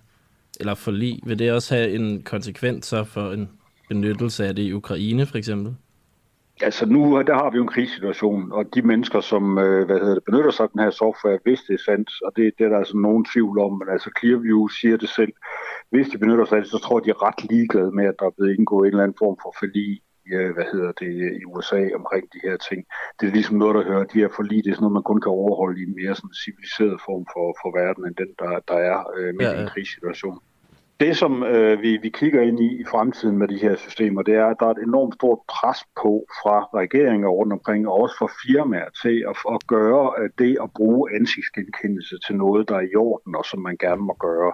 eller 0.59 0.75
forlig, 0.75 1.19
vil 1.25 1.39
det 1.39 1.51
også 1.51 1.75
have 1.75 1.95
en 1.95 2.23
konsekvens 2.23 2.85
så 2.85 3.03
for 3.03 3.31
en 3.31 3.49
benyttelse 3.89 4.47
af 4.47 4.55
det 4.55 4.63
i 4.63 4.73
Ukraine 4.73 5.25
for 5.25 5.37
eksempel? 5.37 5.75
Altså 6.61 6.85
nu, 6.85 7.23
der 7.27 7.33
har 7.33 7.49
vi 7.49 7.57
jo 7.57 7.63
en 7.63 7.67
krigssituation, 7.75 8.51
og 8.51 8.65
de 8.75 8.81
mennesker, 8.81 9.21
som 9.21 9.57
øh, 9.57 9.85
hvad 9.85 9.99
hedder 9.99 10.13
det, 10.13 10.23
benytter 10.23 10.51
sig 10.51 10.63
af 10.63 10.69
den 10.69 10.79
her 10.79 10.91
software, 10.91 11.39
hvis 11.43 11.59
det 11.67 11.73
er 11.73 11.83
sandt, 11.85 12.09
og 12.25 12.31
det, 12.35 12.51
det 12.57 12.65
er 12.65 12.69
der 12.69 12.77
altså 12.77 12.97
nogen 12.97 13.25
tvivl 13.33 13.59
om, 13.59 13.71
men 13.71 13.87
altså 13.91 14.09
Clearview 14.19 14.67
siger 14.67 14.97
det 14.97 15.09
selv, 15.09 15.33
hvis 15.91 16.07
de 16.07 16.17
benytter 16.17 16.45
sig 16.45 16.55
af 16.55 16.61
det, 16.63 16.71
så 16.71 16.77
tror 16.77 16.99
jeg, 16.99 17.05
de 17.05 17.09
er 17.09 17.23
ret 17.27 17.51
ligeglade 17.51 17.91
med, 17.91 18.05
at 18.05 18.15
der 18.19 18.25
er 18.25 18.35
blevet 18.37 18.55
indgået 18.57 18.87
en 18.87 18.93
eller 18.93 19.03
anden 19.03 19.21
form 19.23 19.37
for 19.43 19.55
forlig 19.59 20.01
hvad 20.55 20.67
hedder 20.73 20.91
det, 20.91 21.11
i 21.41 21.45
USA 21.45 21.81
omkring 21.99 22.25
de 22.33 22.39
her 22.43 22.57
ting. 22.57 22.85
Det 23.19 23.27
er 23.27 23.33
ligesom 23.37 23.55
noget, 23.57 23.75
der 23.75 23.83
hører, 23.83 24.03
de 24.03 24.19
her 24.19 24.29
forlig, 24.35 24.63
det 24.63 24.69
er 24.69 24.75
sådan 24.75 24.83
noget, 24.83 24.99
man 24.99 25.09
kun 25.09 25.21
kan 25.21 25.29
overholde 25.29 25.79
i 25.81 25.83
en 25.83 25.95
mere 26.01 26.15
sådan 26.15 26.33
civiliseret 26.45 26.97
form 27.07 27.25
for, 27.33 27.45
for 27.61 27.69
verden, 27.81 28.01
end 28.07 28.15
den, 28.15 28.31
der, 28.41 28.51
der 28.69 28.77
er 28.91 28.99
øh, 29.17 29.35
med 29.35 29.45
ja, 29.45 29.51
ja. 29.51 29.61
en 29.61 29.67
krigssituation 29.67 30.39
det, 31.03 31.17
som 31.17 31.43
øh, 31.43 31.81
vi, 31.81 31.91
vi 31.97 32.09
kigger 32.09 32.41
ind 32.41 32.59
i 32.59 32.69
i 32.81 32.85
fremtiden 32.91 33.37
med 33.37 33.47
de 33.47 33.57
her 33.57 33.75
systemer, 33.75 34.21
det 34.21 34.35
er, 34.35 34.45
at 34.45 34.57
der 34.59 34.65
er 34.65 34.75
et 34.77 34.87
enormt 34.87 35.13
stort 35.19 35.39
pres 35.55 35.79
på 36.01 36.11
fra 36.39 36.55
regeringer 36.81 37.29
rundt 37.39 37.53
omkring, 37.53 37.87
og 37.87 37.93
også 38.01 38.15
fra 38.19 38.29
firmaer 38.43 38.89
til 39.03 39.15
at, 39.29 39.37
at 39.55 39.59
gøre 39.67 40.05
øh, 40.19 40.29
det 40.41 40.57
at 40.63 40.69
bruge 40.77 41.01
ansigtsgenkendelse 41.17 42.15
til 42.25 42.35
noget, 42.35 42.69
der 42.69 42.75
er 42.75 42.85
i 42.91 42.95
orden, 42.95 43.35
og 43.35 43.45
som 43.45 43.59
man 43.67 43.77
gerne 43.85 44.03
må 44.09 44.15
gøre. 44.27 44.51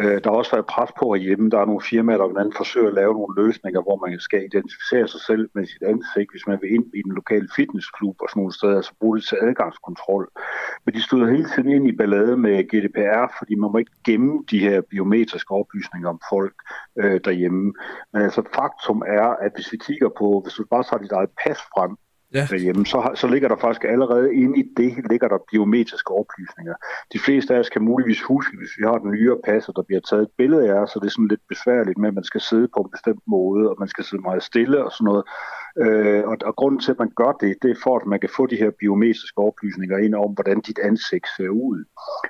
Øh, 0.00 0.16
der 0.22 0.28
har 0.30 0.38
også 0.42 0.52
været 0.56 0.66
pres 0.74 0.90
på 1.00 1.14
hjemme. 1.14 1.50
Der 1.50 1.58
er 1.60 1.66
nogle 1.70 1.86
firmaer, 1.90 2.18
der 2.18 2.28
blandt 2.34 2.56
forsøger 2.56 2.88
at 2.88 2.98
lave 3.00 3.12
nogle 3.18 3.34
løsninger, 3.42 3.80
hvor 3.86 3.96
man 4.04 4.20
skal 4.28 4.40
identificere 4.50 5.08
sig 5.08 5.20
selv 5.20 5.44
med 5.54 5.66
sit 5.66 5.84
ansigt, 5.92 6.30
hvis 6.32 6.46
man 6.50 6.58
vil 6.62 6.74
ind 6.76 6.86
i 6.98 7.02
den 7.06 7.12
lokale 7.20 7.48
fitnessklub 7.56 8.16
og 8.22 8.28
sådan 8.30 8.40
nogle 8.40 8.58
steder, 8.60 8.80
så 8.80 8.92
bruge 9.00 9.16
det 9.16 9.24
til 9.28 9.38
adgangskontrol. 9.46 10.24
Men 10.84 10.94
de 10.94 11.02
stod 11.02 11.30
hele 11.34 11.48
tiden 11.52 11.68
ind 11.76 11.86
i 11.88 11.96
ballade 12.00 12.36
med 12.36 12.56
GDPR, 12.70 13.26
fordi 13.38 13.54
man 13.54 13.70
må 13.72 13.78
ikke 13.78 13.98
gemme 14.08 14.32
de 14.50 14.58
her 14.58 14.80
biometriske 14.90 15.52
oplysninger 15.60 15.83
om 16.06 16.20
folk 16.32 16.54
øh, 16.98 17.20
derhjemme. 17.24 17.72
Men 18.12 18.22
altså 18.22 18.42
faktum 18.54 19.02
er, 19.06 19.28
at 19.44 19.52
hvis 19.54 19.72
vi 19.72 19.76
kigger 19.76 20.10
på, 20.18 20.40
hvis 20.44 20.54
du 20.54 20.64
bare 20.70 20.84
tager 20.84 21.02
dit 21.02 21.12
eget 21.12 21.30
pas 21.44 21.58
frem, 21.74 21.96
ja. 22.34 22.46
derhjemme, 22.50 22.86
så, 22.86 23.10
så 23.14 23.26
ligger 23.26 23.48
der 23.48 23.56
faktisk 23.56 23.84
allerede 23.84 24.34
inde 24.34 24.58
i 24.58 24.64
det, 24.76 24.92
ligger 25.10 25.28
der 25.28 25.38
biometriske 25.50 26.10
oplysninger. 26.20 26.74
De 27.12 27.18
fleste 27.18 27.54
af 27.54 27.58
os 27.58 27.68
kan 27.68 27.82
muligvis 27.82 28.22
huske, 28.22 28.56
hvis 28.56 28.74
vi 28.78 28.84
har 28.84 28.98
den 28.98 29.10
nyere 29.10 29.38
pas, 29.44 29.68
og 29.68 29.76
der 29.76 29.82
bliver 29.82 30.00
taget 30.00 30.22
et 30.22 30.34
billede 30.38 30.70
af 30.72 30.78
os, 30.82 30.90
så 30.90 30.98
det 31.00 31.06
er 31.06 31.16
sådan 31.16 31.32
lidt 31.34 31.48
besværligt 31.48 31.98
med, 31.98 32.08
at 32.08 32.14
man 32.14 32.24
skal 32.24 32.40
sidde 32.40 32.68
på 32.74 32.80
en 32.80 32.90
bestemt 32.90 33.24
måde, 33.26 33.70
og 33.70 33.76
man 33.78 33.88
skal 33.88 34.04
sidde 34.04 34.22
meget 34.22 34.42
stille 34.42 34.84
og 34.84 34.92
sådan 34.92 35.04
noget. 35.04 35.24
Øh, 35.82 36.22
og, 36.30 36.36
og 36.44 36.56
grunden 36.56 36.80
til, 36.80 36.90
at 36.90 36.98
man 36.98 37.12
gør 37.16 37.32
det, 37.32 37.56
det 37.62 37.70
er 37.70 37.82
for, 37.84 37.96
at 37.96 38.06
man 38.06 38.20
kan 38.20 38.30
få 38.36 38.46
de 38.46 38.56
her 38.56 38.70
biometriske 38.80 39.38
oplysninger 39.38 39.98
ind 39.98 40.14
om, 40.14 40.30
hvordan 40.34 40.60
dit 40.60 40.78
ansigt 40.78 41.26
ser 41.36 41.48
ud. 41.48 41.84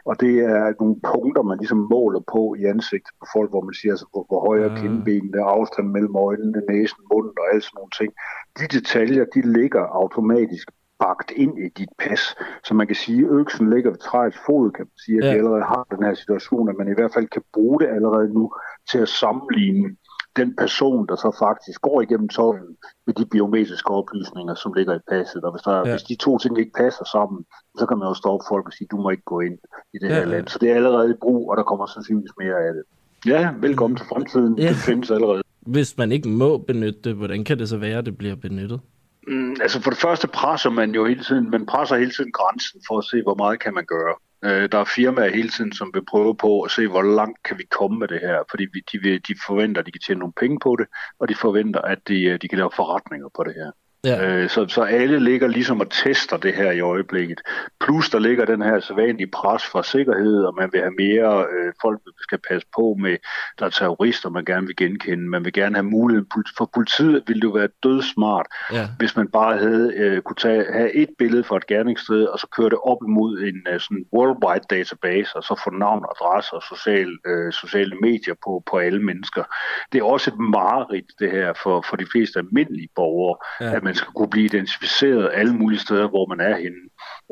Og 0.04 0.20
det 0.20 0.34
er 0.38 0.72
nogle 0.80 0.96
punkter, 1.12 1.42
man 1.42 1.58
ligesom 1.58 1.88
måler 1.90 2.22
på 2.32 2.54
i 2.58 2.64
ansigtet 2.64 3.14
på 3.20 3.26
folk, 3.34 3.50
hvor 3.50 3.64
man 3.68 3.74
siger, 3.74 3.92
altså, 3.92 4.06
hvor, 4.12 4.24
hvor 4.28 4.40
højere 4.48 4.72
ja. 4.72 4.80
kindbenene, 4.80 5.42
afstand 5.56 5.88
mellem 5.88 6.16
øjnene, 6.16 6.62
næsen, 6.68 7.02
munden 7.12 7.34
og 7.42 7.46
alt 7.52 7.64
sådan 7.64 7.76
nogle 7.78 7.94
ting. 8.00 8.10
De 8.58 8.66
detaljer, 8.76 9.24
de 9.34 9.40
ligger 9.58 9.82
automatisk 10.02 10.68
bagt 10.98 11.30
ind 11.30 11.58
i 11.58 11.68
dit 11.78 11.92
pas. 11.98 12.22
Så 12.64 12.74
man 12.74 12.86
kan 12.86 12.96
sige, 12.96 13.24
at 13.26 13.32
øksen 13.40 13.70
ligger 13.70 13.90
ved 13.90 13.98
træets 13.98 14.38
fod, 14.46 14.70
kan 14.70 14.84
man 14.90 14.98
sige, 15.04 15.18
at 15.18 15.24
ja. 15.24 15.32
vi 15.32 15.38
allerede 15.38 15.62
har 15.72 15.86
den 15.90 16.02
her 16.06 16.14
situation, 16.14 16.68
at 16.68 16.76
man 16.78 16.88
i 16.88 16.96
hvert 16.98 17.14
fald 17.14 17.28
kan 17.28 17.42
bruge 17.52 17.80
det 17.80 17.88
allerede 17.96 18.28
nu 18.38 18.52
til 18.90 18.98
at 18.98 19.08
sammenligne 19.08 19.96
den 20.36 20.56
person, 20.56 21.06
der 21.08 21.16
så 21.16 21.36
faktisk 21.38 21.80
går 21.80 22.00
igennem 22.00 22.28
tollen 22.28 22.76
med 23.06 23.14
de 23.14 23.26
biometriske 23.26 23.90
oplysninger, 23.90 24.54
som 24.54 24.72
ligger 24.72 24.94
i 24.96 25.02
passet. 25.10 25.44
Og 25.44 25.52
hvis, 25.52 25.62
der, 25.62 25.76
ja. 25.76 25.90
hvis 25.90 26.02
de 26.02 26.14
to 26.14 26.38
ting 26.38 26.58
ikke 26.58 26.72
passer 26.82 27.04
sammen, 27.04 27.44
så 27.78 27.86
kan 27.86 27.98
man 27.98 28.08
jo 28.08 28.14
stoppe 28.14 28.44
folk 28.48 28.66
og 28.66 28.72
sige, 28.72 28.88
du 28.90 28.96
må 28.96 29.10
ikke 29.10 29.22
gå 29.32 29.40
ind 29.40 29.58
i 29.94 29.98
det 29.98 30.08
ja, 30.08 30.14
her 30.14 30.24
land. 30.24 30.48
Så 30.48 30.58
det 30.58 30.70
er 30.70 30.74
allerede 30.74 31.10
i 31.10 31.18
brug, 31.20 31.50
og 31.50 31.56
der 31.56 31.62
kommer 31.62 31.86
sandsynligvis 31.86 32.36
mere 32.38 32.56
af 32.66 32.72
det. 32.74 32.84
Ja, 33.26 33.52
velkommen 33.60 33.96
til 33.96 34.06
fremtiden. 34.06 34.58
Ja. 34.58 34.68
Det 34.68 34.76
findes 34.76 35.10
allerede. 35.10 35.42
Hvis 35.60 35.98
man 35.98 36.12
ikke 36.12 36.28
må 36.28 36.58
benytte 36.58 37.00
det, 37.04 37.14
hvordan 37.14 37.44
kan 37.44 37.58
det 37.58 37.68
så 37.68 37.76
være, 37.76 37.98
at 37.98 38.06
det 38.06 38.18
bliver 38.18 38.34
benyttet? 38.34 38.80
Mm, 39.28 39.56
altså 39.62 39.82
for 39.82 39.90
det 39.90 39.98
første 39.98 40.28
presser 40.28 40.70
man 40.70 40.94
jo 40.94 41.06
hele 41.06 41.24
tiden, 41.24 41.50
man 41.50 41.66
presser 41.66 41.96
hele 41.96 42.10
tiden 42.10 42.32
grænsen 42.32 42.80
for 42.88 42.98
at 42.98 43.04
se, 43.04 43.22
hvor 43.22 43.34
meget 43.34 43.60
kan 43.60 43.74
man 43.74 43.84
gøre. 43.84 44.14
Øh, 44.44 44.68
der 44.72 44.78
er 44.78 44.84
firmaer 44.84 45.30
hele 45.30 45.48
tiden, 45.48 45.72
som 45.72 45.90
vil 45.94 46.04
prøve 46.04 46.36
på 46.36 46.60
at 46.60 46.70
se, 46.70 46.88
hvor 46.88 47.02
langt 47.02 47.42
kan 47.42 47.58
vi 47.58 47.64
komme 47.64 47.98
med 47.98 48.08
det 48.08 48.20
her, 48.20 48.42
fordi 48.50 48.64
de, 48.92 48.98
vil, 48.98 49.20
de 49.28 49.34
forventer, 49.46 49.80
at 49.80 49.86
de 49.86 49.92
kan 49.92 50.00
tjene 50.06 50.18
nogle 50.18 50.32
penge 50.40 50.58
på 50.62 50.76
det, 50.76 50.86
og 51.18 51.28
de 51.28 51.34
forventer, 51.34 51.80
at 51.80 52.08
de, 52.08 52.22
øh, 52.24 52.38
de 52.42 52.48
kan 52.48 52.58
lave 52.58 52.70
forretninger 52.76 53.28
på 53.36 53.44
det 53.44 53.54
her. 53.54 53.70
Ja. 54.04 54.26
Øh, 54.26 54.48
så, 54.48 54.68
så 54.68 54.82
alle 54.82 55.20
ligger 55.20 55.48
ligesom 55.48 55.80
og 55.80 55.90
tester 55.90 56.36
det 56.36 56.54
her 56.54 56.70
i 56.70 56.80
øjeblikket. 56.80 57.40
Plus 57.80 58.10
der 58.10 58.18
ligger 58.18 58.44
den 58.44 58.62
her 58.62 58.80
sædvanlige 58.80 59.30
pres 59.30 59.64
for 59.64 59.82
sikkerhed, 59.82 60.44
og 60.44 60.54
man 60.60 60.68
vil 60.72 60.80
have 60.80 60.94
mere 60.98 61.46
øh, 61.52 61.72
folk, 61.82 62.00
skal 62.20 62.38
passe 62.48 62.66
på 62.76 62.96
med, 63.00 63.16
der 63.58 63.66
er 63.66 63.70
terrorister, 63.70 64.30
man 64.30 64.44
gerne 64.44 64.66
vil 64.66 64.76
genkende. 64.76 65.28
Man 65.28 65.44
vil 65.44 65.52
gerne 65.52 65.74
have 65.74 65.90
mulighed. 65.98 66.24
For 66.58 66.70
politiet 66.74 67.22
ville 67.26 67.40
det 67.40 67.48
jo 67.48 67.52
være 67.52 67.68
dødsmart, 67.82 68.46
ja. 68.72 68.88
hvis 68.98 69.16
man 69.16 69.28
bare 69.28 69.58
havde 69.58 69.92
øh, 69.96 70.22
kunne 70.22 70.36
tage, 70.36 70.64
have 70.72 70.92
et 70.92 71.08
billede 71.18 71.44
fra 71.44 71.56
et 71.56 71.66
gerningssted, 71.66 72.24
og 72.24 72.38
så 72.38 72.46
køre 72.56 72.70
det 72.70 72.78
op 72.82 72.98
imod 73.08 73.38
en 73.38 73.74
uh, 73.74 73.80
sådan 73.80 74.04
worldwide 74.16 74.66
database, 74.70 75.36
og 75.36 75.42
så 75.42 75.60
få 75.64 75.70
navn, 75.70 76.04
adresse 76.12 76.52
og 76.52 76.62
social, 76.62 77.18
øh, 77.26 77.52
sociale 77.52 77.96
medier 78.00 78.34
på, 78.44 78.62
på 78.70 78.78
alle 78.78 79.02
mennesker. 79.02 79.44
Det 79.92 79.98
er 79.98 80.04
også 80.04 80.30
et 80.30 80.38
mareridt, 80.38 81.10
det 81.18 81.30
her, 81.30 81.52
for, 81.62 81.84
for 81.88 81.96
de 81.96 82.06
fleste 82.12 82.38
almindelige 82.38 82.88
borgere, 82.96 83.36
ja. 83.60 83.76
at 83.76 83.82
man 83.82 83.93
man 83.94 83.98
skal 83.98 84.12
kunne 84.18 84.34
blive 84.34 84.50
identificeret 84.52 85.30
alle 85.34 85.54
mulige 85.60 85.80
steder, 85.86 86.08
hvor 86.08 86.26
man 86.32 86.40
er 86.50 86.56
henne. 86.64 86.82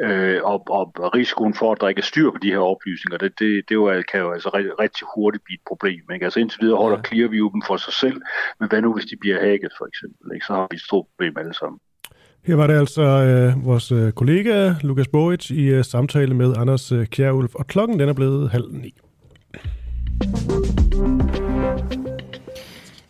Øh, 0.05 0.40
og, 0.44 0.59
og 1.05 1.14
risikoen 1.14 1.55
for, 1.55 1.72
at 1.72 1.80
der 1.80 1.89
ikke 1.89 2.05
er 2.06 2.10
styr 2.12 2.30
på 2.30 2.39
de 2.43 2.52
her 2.55 2.64
oplysninger, 2.72 3.18
det, 3.18 3.32
det, 3.39 3.51
det 3.68 3.74
jo, 3.74 4.02
kan 4.10 4.20
jo 4.20 4.32
altså 4.36 4.48
rigtig, 4.56 4.72
rigtig 4.84 5.05
hurtigt 5.14 5.44
blive 5.44 5.59
et 5.60 5.66
problem. 5.70 6.02
Ikke? 6.14 6.24
Altså 6.24 6.40
indtil 6.40 6.62
videre 6.62 6.78
holder 6.84 6.98
ja. 6.98 7.09
Clearview 7.09 7.48
dem 7.55 7.62
for 7.66 7.76
sig 7.76 7.93
selv, 8.02 8.18
men 8.60 8.68
hvad 8.68 8.80
nu, 8.82 8.94
hvis 8.94 9.06
de 9.10 9.16
bliver 9.20 9.39
hacket, 9.47 9.72
for 9.78 9.86
eksempel? 9.90 10.24
Ikke? 10.34 10.47
Så 10.47 10.52
har 10.55 10.66
vi 10.70 10.74
et 10.74 10.86
stort 10.89 11.06
problem 11.10 11.34
alle 11.43 11.55
sammen. 11.55 11.78
Her 12.47 12.56
var 12.56 12.66
det 12.66 12.76
altså 12.84 13.02
øh, 13.02 13.66
vores 13.66 13.93
øh, 13.93 14.12
kollega 14.12 14.74
Lukas 14.82 15.09
Boric 15.09 15.51
i 15.51 15.64
øh, 15.76 15.84
samtale 15.84 16.34
med 16.34 16.55
Anders 16.56 16.93
øh, 16.93 17.06
Kjærulf, 17.06 17.55
og 17.55 17.66
klokken 17.66 18.01
den 18.01 18.09
er 18.09 18.12
blevet 18.12 18.51
halv 18.51 18.68
ni. 18.72 18.93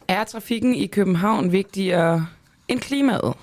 Er 0.08 0.24
trafikken 0.24 0.74
i 0.74 0.86
København 0.86 1.52
vigtigere 1.52 2.26
end 2.72 2.80
klimaet. 2.80 3.34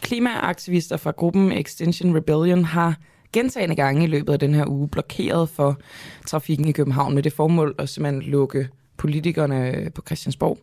Klimaaktivister 0.00 0.96
fra 0.96 1.10
gruppen 1.10 1.52
Extinction 1.52 2.16
Rebellion 2.16 2.64
har 2.64 2.96
gentagende 3.32 3.74
gange 3.74 4.04
i 4.04 4.06
løbet 4.06 4.32
af 4.32 4.38
den 4.38 4.54
her 4.54 4.66
uge 4.66 4.88
blokeret 4.88 5.48
for 5.48 5.80
trafikken 6.26 6.68
i 6.68 6.72
København 6.72 7.14
med 7.14 7.22
det 7.22 7.32
formål 7.32 7.74
at 7.78 7.88
simpelthen 7.88 8.22
lukke 8.22 8.68
politikerne 8.96 9.90
på 9.94 10.02
Christiansborg 10.06 10.58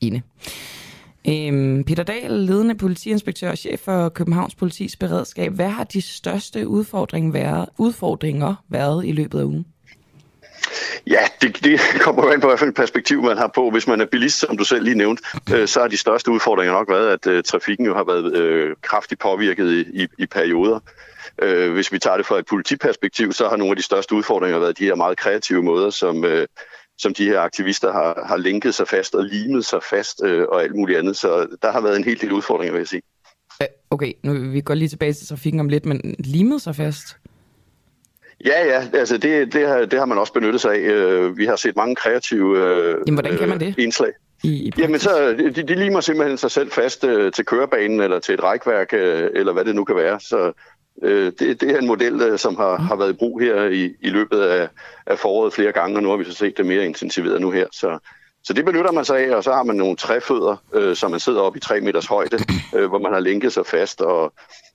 inde. 0.00 0.22
Øhm, 1.28 1.84
Peter 1.84 2.02
Dahl, 2.02 2.32
ledende 2.32 2.74
politiinspektør 2.74 3.50
og 3.50 3.58
chef 3.58 3.80
for 3.80 4.08
Københavns 4.08 4.54
Politis 4.54 4.96
Beredskab. 4.96 5.52
Hvad 5.52 5.68
har 5.68 5.84
de 5.84 6.00
største 6.00 6.68
udfordringer 6.68 7.32
været, 7.32 7.68
udfordringer 7.78 8.64
været 8.68 9.06
i 9.06 9.12
løbet 9.12 9.40
af 9.40 9.44
ugen? 9.44 9.66
Ja, 11.06 11.20
det, 11.42 11.64
det 11.64 11.80
kommer 12.04 12.26
jo 12.26 12.32
an 12.32 12.40
på, 12.40 12.46
hvilket 12.46 12.74
perspektiv 12.74 13.22
man 13.22 13.38
har 13.38 13.50
på. 13.54 13.70
Hvis 13.70 13.86
man 13.86 14.00
er 14.00 14.06
bilist, 14.06 14.38
som 14.38 14.56
du 14.56 14.64
selv 14.64 14.84
lige 14.84 14.96
nævnte, 14.96 15.22
øh, 15.54 15.68
så 15.68 15.80
har 15.80 15.88
de 15.88 15.96
største 15.96 16.30
udfordringer 16.30 16.72
nok 16.72 16.90
været, 16.90 17.08
at 17.08 17.26
øh, 17.26 17.42
trafikken 17.42 17.86
jo 17.86 17.94
har 17.94 18.04
været 18.04 18.36
øh, 18.36 18.76
kraftigt 18.82 19.20
påvirket 19.20 19.72
i, 19.72 20.02
i, 20.02 20.06
i 20.18 20.26
perioder. 20.26 20.80
Øh, 21.42 21.72
hvis 21.72 21.92
vi 21.92 21.98
tager 21.98 22.16
det 22.16 22.26
fra 22.26 22.38
et 22.38 22.46
politiperspektiv, 22.46 23.32
så 23.32 23.48
har 23.48 23.56
nogle 23.56 23.72
af 23.72 23.76
de 23.76 23.82
største 23.82 24.14
udfordringer 24.14 24.58
været 24.58 24.78
de 24.78 24.84
her 24.84 24.94
meget 24.94 25.18
kreative 25.18 25.62
måder, 25.62 25.90
som, 25.90 26.24
øh, 26.24 26.46
som 26.98 27.14
de 27.14 27.24
her 27.24 27.40
aktivister 27.40 27.92
har, 27.92 28.24
har 28.26 28.36
linket 28.36 28.74
sig 28.74 28.88
fast 28.88 29.14
og 29.14 29.24
limet 29.24 29.64
sig 29.64 29.82
fast 29.82 30.22
øh, 30.24 30.46
og 30.48 30.62
alt 30.62 30.74
muligt 30.74 30.98
andet. 30.98 31.16
Så 31.16 31.46
der 31.62 31.72
har 31.72 31.80
været 31.80 31.96
en 31.96 32.04
hel 32.04 32.20
del 32.20 32.32
udfordringer, 32.32 32.72
vil 32.72 32.80
jeg 32.80 32.88
sige. 32.88 33.02
Okay, 33.90 34.12
nu 34.22 34.50
vi 34.50 34.60
går 34.60 34.74
lige 34.74 34.88
tilbage 34.88 35.12
til 35.12 35.26
trafikken 35.26 35.60
om 35.60 35.68
lidt, 35.68 35.86
men 35.86 36.14
limet 36.18 36.62
sig 36.62 36.76
fast? 36.76 37.16
Ja, 38.44 38.66
ja, 38.66 38.98
altså 38.98 39.18
det, 39.18 39.52
det, 39.52 39.68
har, 39.68 39.84
det 39.84 39.98
har 39.98 40.06
man 40.06 40.18
også 40.18 40.32
benyttet 40.32 40.60
sig 40.60 40.74
af. 40.74 40.78
Øh, 40.78 41.38
vi 41.38 41.46
har 41.46 41.56
set 41.56 41.76
mange 41.76 41.96
kreative 41.96 42.58
øh, 42.58 42.88
Jamen, 43.06 43.14
hvordan 43.14 43.38
kan 43.38 43.48
man 43.48 43.60
det? 43.60 43.74
indslag. 43.78 44.12
I, 44.44 44.48
i 44.48 44.72
Jamen, 44.78 45.00
så, 45.00 45.34
de, 45.38 45.62
de 45.62 45.74
limer 45.74 46.00
simpelthen 46.00 46.38
sig 46.38 46.50
selv 46.50 46.70
fast 46.70 47.04
øh, 47.04 47.32
til 47.32 47.44
kørebanen 47.44 48.00
eller 48.00 48.18
til 48.18 48.34
et 48.34 48.42
rækværk, 48.42 48.92
øh, 48.92 49.30
eller 49.34 49.52
hvad 49.52 49.64
det 49.64 49.74
nu 49.74 49.84
kan 49.84 49.96
være. 49.96 50.20
Så 50.20 50.52
øh, 51.02 51.32
det, 51.38 51.60
det 51.60 51.70
er 51.70 51.78
en 51.78 51.86
model, 51.86 52.22
øh, 52.22 52.38
som 52.38 52.56
har, 52.56 52.76
har 52.76 52.96
været 52.96 53.10
i 53.10 53.16
brug 53.16 53.40
her 53.40 53.64
i, 53.64 53.94
i 54.00 54.10
løbet 54.10 54.40
af, 54.40 54.68
af 55.06 55.18
foråret 55.18 55.52
flere 55.52 55.72
gange, 55.72 55.96
og 55.96 56.02
nu 56.02 56.08
har 56.10 56.16
vi 56.16 56.24
så 56.24 56.32
set 56.32 56.56
det 56.56 56.66
mere 56.66 56.84
intensiveret 56.84 57.40
nu 57.40 57.50
her. 57.50 57.66
Så, 57.72 57.98
så 58.44 58.52
det 58.52 58.64
benytter 58.64 58.92
man 58.92 59.04
sig 59.04 59.18
af, 59.18 59.36
og 59.36 59.44
så 59.44 59.52
har 59.52 59.62
man 59.62 59.76
nogle 59.76 59.96
træfødder, 59.96 60.56
øh, 60.74 60.96
som 60.96 61.10
man 61.10 61.20
sidder 61.20 61.40
op 61.40 61.56
i 61.56 61.60
tre 61.60 61.80
meters 61.80 62.06
højde, 62.06 62.38
øh, 62.76 62.88
hvor 62.88 62.98
man 62.98 63.12
har 63.12 63.20
linket 63.20 63.52
sig 63.52 63.66
fast, 63.66 64.00
og 64.00 64.32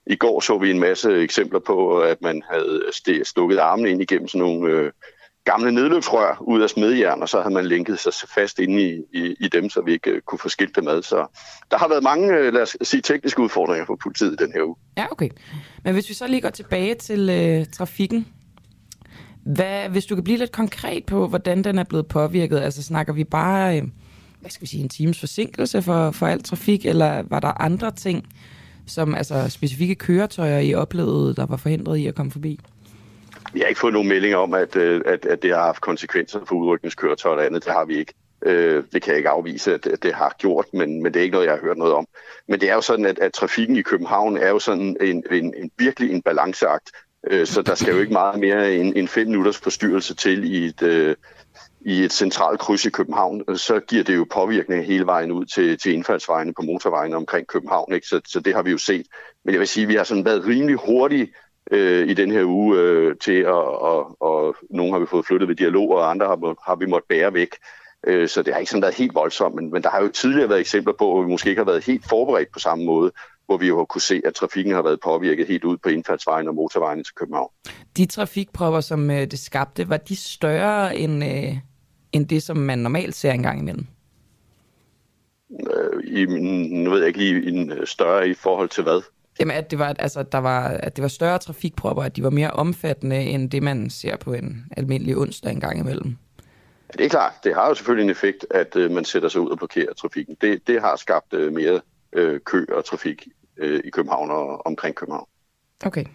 i 0.08 0.16
går 0.16 0.40
så 0.40 0.58
vi 0.58 0.72
en 0.72 0.80
masse 0.80 1.18
eksempler 1.18 1.60
på, 1.60 2.00
at 2.00 2.22
man 2.22 2.42
havde 2.52 2.82
stukket 3.24 3.58
armene 3.58 3.90
ind 3.90 4.02
igennem 4.02 4.28
sådan 4.28 4.42
nogle 4.42 4.72
øh, 4.72 4.92
gamle 5.46 5.72
nedløbsrør 5.72 6.38
ud 6.42 6.62
af 6.62 6.70
smedjern, 6.70 7.22
og 7.22 7.30
så 7.30 7.42
havde 7.42 7.54
man 7.54 7.66
linket 7.66 8.00
sig 8.00 8.30
fast 8.36 8.60
inde 8.60 8.82
i, 8.84 9.04
i, 9.14 9.36
i 9.40 9.48
dem, 9.48 9.70
så 9.70 9.82
vi 9.82 9.94
ikke 9.94 10.10
øh, 10.10 10.22
kunne 10.22 10.40
få 10.40 10.50
skilt 10.50 10.76
dem 10.76 10.88
ad. 10.88 11.02
Så 11.02 11.40
der 11.72 11.78
har 11.78 11.88
været 11.88 12.04
mange, 12.04 12.34
øh, 12.34 12.54
lad 12.54 12.62
os 12.62 12.78
sige, 12.82 13.02
tekniske 13.02 13.42
udfordringer 13.42 13.86
for 13.86 13.98
politiet 14.04 14.40
den 14.40 14.52
her 14.54 14.64
uge. 14.64 14.76
Ja, 14.98 15.06
okay. 15.12 15.30
Men 15.84 15.94
hvis 15.94 16.10
vi 16.10 16.14
så 16.14 16.28
lige 16.28 16.42
går 16.42 16.50
tilbage 16.50 16.96
til 16.96 17.30
øh, 17.30 17.66
trafikken, 17.66 18.28
hvad, 19.46 19.90
hvis 19.90 20.06
du 20.06 20.16
kan 20.16 20.24
blive 20.24 20.38
lidt 20.38 20.52
konkret 20.52 21.06
på, 21.06 21.28
hvordan 21.28 21.64
den 21.64 21.80
er 21.80 21.84
blevet 21.84 22.08
påvirket, 22.08 22.60
altså 22.60 22.84
snakker 22.84 23.14
vi 23.14 23.24
bare, 23.24 23.78
øh, 23.78 23.84
hvad 24.42 24.52
skal 24.52 24.62
vi 24.62 24.68
sige, 24.68 24.84
en 24.84 24.90
times 24.90 25.20
forsinkelse 25.20 25.82
for, 25.82 26.12
for 26.12 26.28
al 26.28 26.44
trafik, 26.44 26.86
eller 26.86 27.24
var 27.30 27.40
der 27.40 27.62
andre 27.62 27.92
ting, 27.92 28.26
som 28.88 29.16
altså 29.16 29.50
specifikke 29.50 29.96
køretøjer, 29.96 30.60
I 30.60 30.74
oplevede, 30.74 31.36
der 31.36 31.46
var 31.46 31.58
forhindret 31.58 31.98
i 31.98 32.08
at 32.08 32.16
komme 32.16 32.32
forbi? 32.32 32.60
Vi 33.54 33.60
har 33.60 33.68
ikke 33.68 33.80
fået 33.80 33.94
nogen 33.94 34.10
meldinger 34.10 34.38
om, 34.38 34.54
at, 34.54 34.76
øh, 34.76 35.02
at, 35.06 35.26
at 35.26 35.44
det 35.44 35.52
har 35.54 35.62
haft 35.62 35.82
konsekvenser 35.82 36.40
for 36.46 36.56
udrykningskøretøjer 36.56 37.38
og 37.38 37.46
andet. 37.46 37.66
Det 37.66 37.74
har 37.74 37.86
vi 37.86 37.98
ikke. 37.98 38.14
Øh, 38.46 38.84
det 38.94 39.02
kan 39.02 39.12
jeg 39.12 39.18
ikke 39.18 39.30
afvise, 39.30 39.74
at 39.74 39.88
det 40.04 40.14
har 40.14 40.36
gjort, 40.40 40.66
men, 40.74 41.04
men 41.04 41.14
det 41.14 41.20
er 41.20 41.24
ikke 41.24 41.34
noget, 41.34 41.46
jeg 41.46 41.54
har 41.54 41.62
hørt 41.62 41.78
noget 41.78 41.94
om. 41.94 42.08
Men 42.48 42.60
det 42.60 42.70
er 42.70 42.74
jo 42.74 42.82
sådan, 42.82 43.06
at, 43.06 43.20
at 43.20 43.34
trafikken 43.34 43.76
i 43.76 43.82
København 43.82 44.38
er 44.38 44.50
jo 44.50 44.60
sådan 44.60 44.98
en, 45.02 45.24
en, 45.32 45.54
en 45.58 45.72
virkelig 45.78 46.12
en 46.12 46.22
balanceakt. 46.22 46.92
Øh, 47.32 47.46
så 47.46 47.62
der 47.62 47.76
skal 47.76 47.94
jo 47.94 48.00
ikke 48.00 48.14
meget 48.14 48.40
mere 48.40 48.76
end, 48.76 48.94
end 48.96 49.08
fem 49.08 49.28
minutters 49.28 49.58
forstyrrelse 49.58 50.16
til 50.16 50.54
i 50.54 50.66
et, 50.66 50.82
øh, 50.82 51.16
i 51.86 52.04
et 52.04 52.12
centralt 52.14 52.60
kryds 52.60 52.86
i 52.86 52.90
København, 52.90 53.58
så 53.58 53.80
giver 53.80 54.04
det 54.04 54.16
jo 54.16 54.26
påvirkning 54.32 54.86
hele 54.86 55.06
vejen 55.06 55.32
ud 55.32 55.46
til, 55.46 55.78
til 55.78 55.94
indfaldsvejene 55.94 56.54
på 56.54 56.62
motorvejene 56.62 57.16
omkring 57.16 57.48
København. 57.48 57.94
Ikke? 57.94 58.08
Så, 58.08 58.22
så 58.28 58.40
det 58.40 58.56
har 58.56 58.64
vi 58.64 58.72
jo 58.72 58.78
set. 58.78 59.06
Men 59.44 59.54
jeg 59.54 59.60
vil 59.60 59.68
sige, 59.68 59.84
at 59.84 59.90
vi 59.90 59.96
har 59.96 60.04
sådan 60.04 60.26
været 60.26 60.48
rimelig 60.48 60.76
hurtige 60.76 61.28
øh, 61.72 62.08
i 62.08 62.14
den 62.14 62.32
her 62.32 62.44
uge 62.44 62.80
øh, 62.80 63.16
til, 63.22 63.40
at, 63.40 63.54
og, 63.90 64.22
og 64.22 64.56
nogle 64.70 64.92
har 64.92 65.00
vi 65.00 65.06
fået 65.06 65.26
flyttet 65.26 65.50
ved 65.50 65.56
dialog, 65.56 65.92
og 65.92 66.10
andre 66.12 66.26
har, 66.28 66.70
har 66.70 66.76
vi 66.76 66.86
måttet 66.86 67.08
bære 67.10 67.34
væk. 67.34 67.50
Øh, 68.08 68.28
så 68.28 68.42
det 68.44 68.54
har 68.54 68.60
ikke 68.60 68.72
sådan 68.72 68.82
været 68.82 68.96
helt 68.96 69.16
voldsomt, 69.16 69.56
men, 69.56 69.72
men 69.72 69.84
der 69.84 69.90
har 69.90 70.02
jo 70.02 70.08
tidligere 70.08 70.50
været 70.50 70.60
eksempler 70.60 70.94
på, 71.00 71.12
hvor 71.12 71.22
vi 71.22 71.30
måske 71.30 71.50
ikke 71.50 71.60
har 71.60 71.72
været 71.72 71.86
helt 71.86 72.06
forberedt 72.10 72.52
på 72.54 72.60
samme 72.60 72.86
måde. 72.86 73.12
hvor 73.46 73.58
vi 73.58 73.68
jo 73.68 73.86
kunne 73.86 74.02
se, 74.02 74.22
at 74.26 74.34
trafikken 74.34 74.74
har 74.74 74.82
været 74.82 75.00
påvirket 75.04 75.48
helt 75.48 75.64
ud 75.64 75.78
på 75.78 75.90
indfaldsvejen 75.90 76.48
og 76.48 76.56
motorvejen 76.56 77.04
til 77.04 77.16
København. 77.16 77.50
De 77.98 78.06
trafikpropper, 78.06 78.80
som 78.80 79.12
øh, 79.12 79.22
det 79.22 79.40
skabte, 79.40 79.90
var 79.90 79.98
de 79.98 80.16
større 80.16 80.98
end, 80.98 81.24
øh, 81.24 81.58
end 82.16 82.28
det, 82.28 82.44
som 82.44 82.58
man 82.58 82.80
normalt 82.80 83.16
ser 83.16 83.32
engang 83.32 83.60
imellem? 83.60 83.86
Øh, 85.52 86.04
i, 86.04 86.26
nu 86.84 86.90
ved 86.90 87.00
jeg 87.00 87.08
ikke 87.08 87.20
lige, 87.20 87.48
en 87.48 87.72
øh, 87.72 87.88
større 87.88 88.30
i 88.30 88.34
forhold 88.34 88.70
til 88.70 88.84
hvad? 88.84 89.02
Jamen, 89.40 89.58
at 89.58 89.72
det 89.72 89.80
var, 89.80 89.96
altså, 90.00 90.24
der 90.24 90.38
var, 90.38 90.68
at 90.68 90.96
det 90.96 91.02
var 91.02 91.08
større 91.08 91.38
trafikpropper, 91.38 92.04
at 92.04 92.16
de 92.16 92.24
var 92.24 92.30
mere 92.30 92.52
omfattende, 92.52 93.22
end 93.22 93.50
det, 93.52 93.64
man 93.64 93.90
ser 93.90 94.18
på 94.18 94.34
en 94.34 94.66
almindelig 94.78 95.18
onsdag 95.18 95.52
en 95.52 95.60
gang 95.60 95.80
imellem. 95.80 96.18
Ja, 96.88 96.98
det 96.98 97.06
er 97.06 97.10
klart. 97.10 97.34
Det 97.44 97.54
har 97.56 97.68
jo 97.68 97.74
selvfølgelig 97.74 98.04
en 98.04 98.10
effekt, 98.10 98.46
at 98.52 98.76
øh, 98.76 98.92
man 98.92 99.06
sætter 99.06 99.30
sig 99.30 99.42
ud 99.42 99.50
og 99.50 99.58
blokerer 99.58 99.94
trafikken. 99.94 100.38
Det, 100.42 100.68
det 100.68 100.82
har 100.82 100.96
skabt 100.96 101.34
øh, 101.34 101.54
mere 101.54 101.82
øh, 102.14 102.40
kø 102.40 102.66
og 102.70 102.86
trafik 102.86 103.28
øh, 103.58 103.82
i 103.84 103.90
København 103.90 104.32
og 104.32 104.66
omkring 104.66 104.96
København. 104.96 105.28
Okay. 105.86 106.06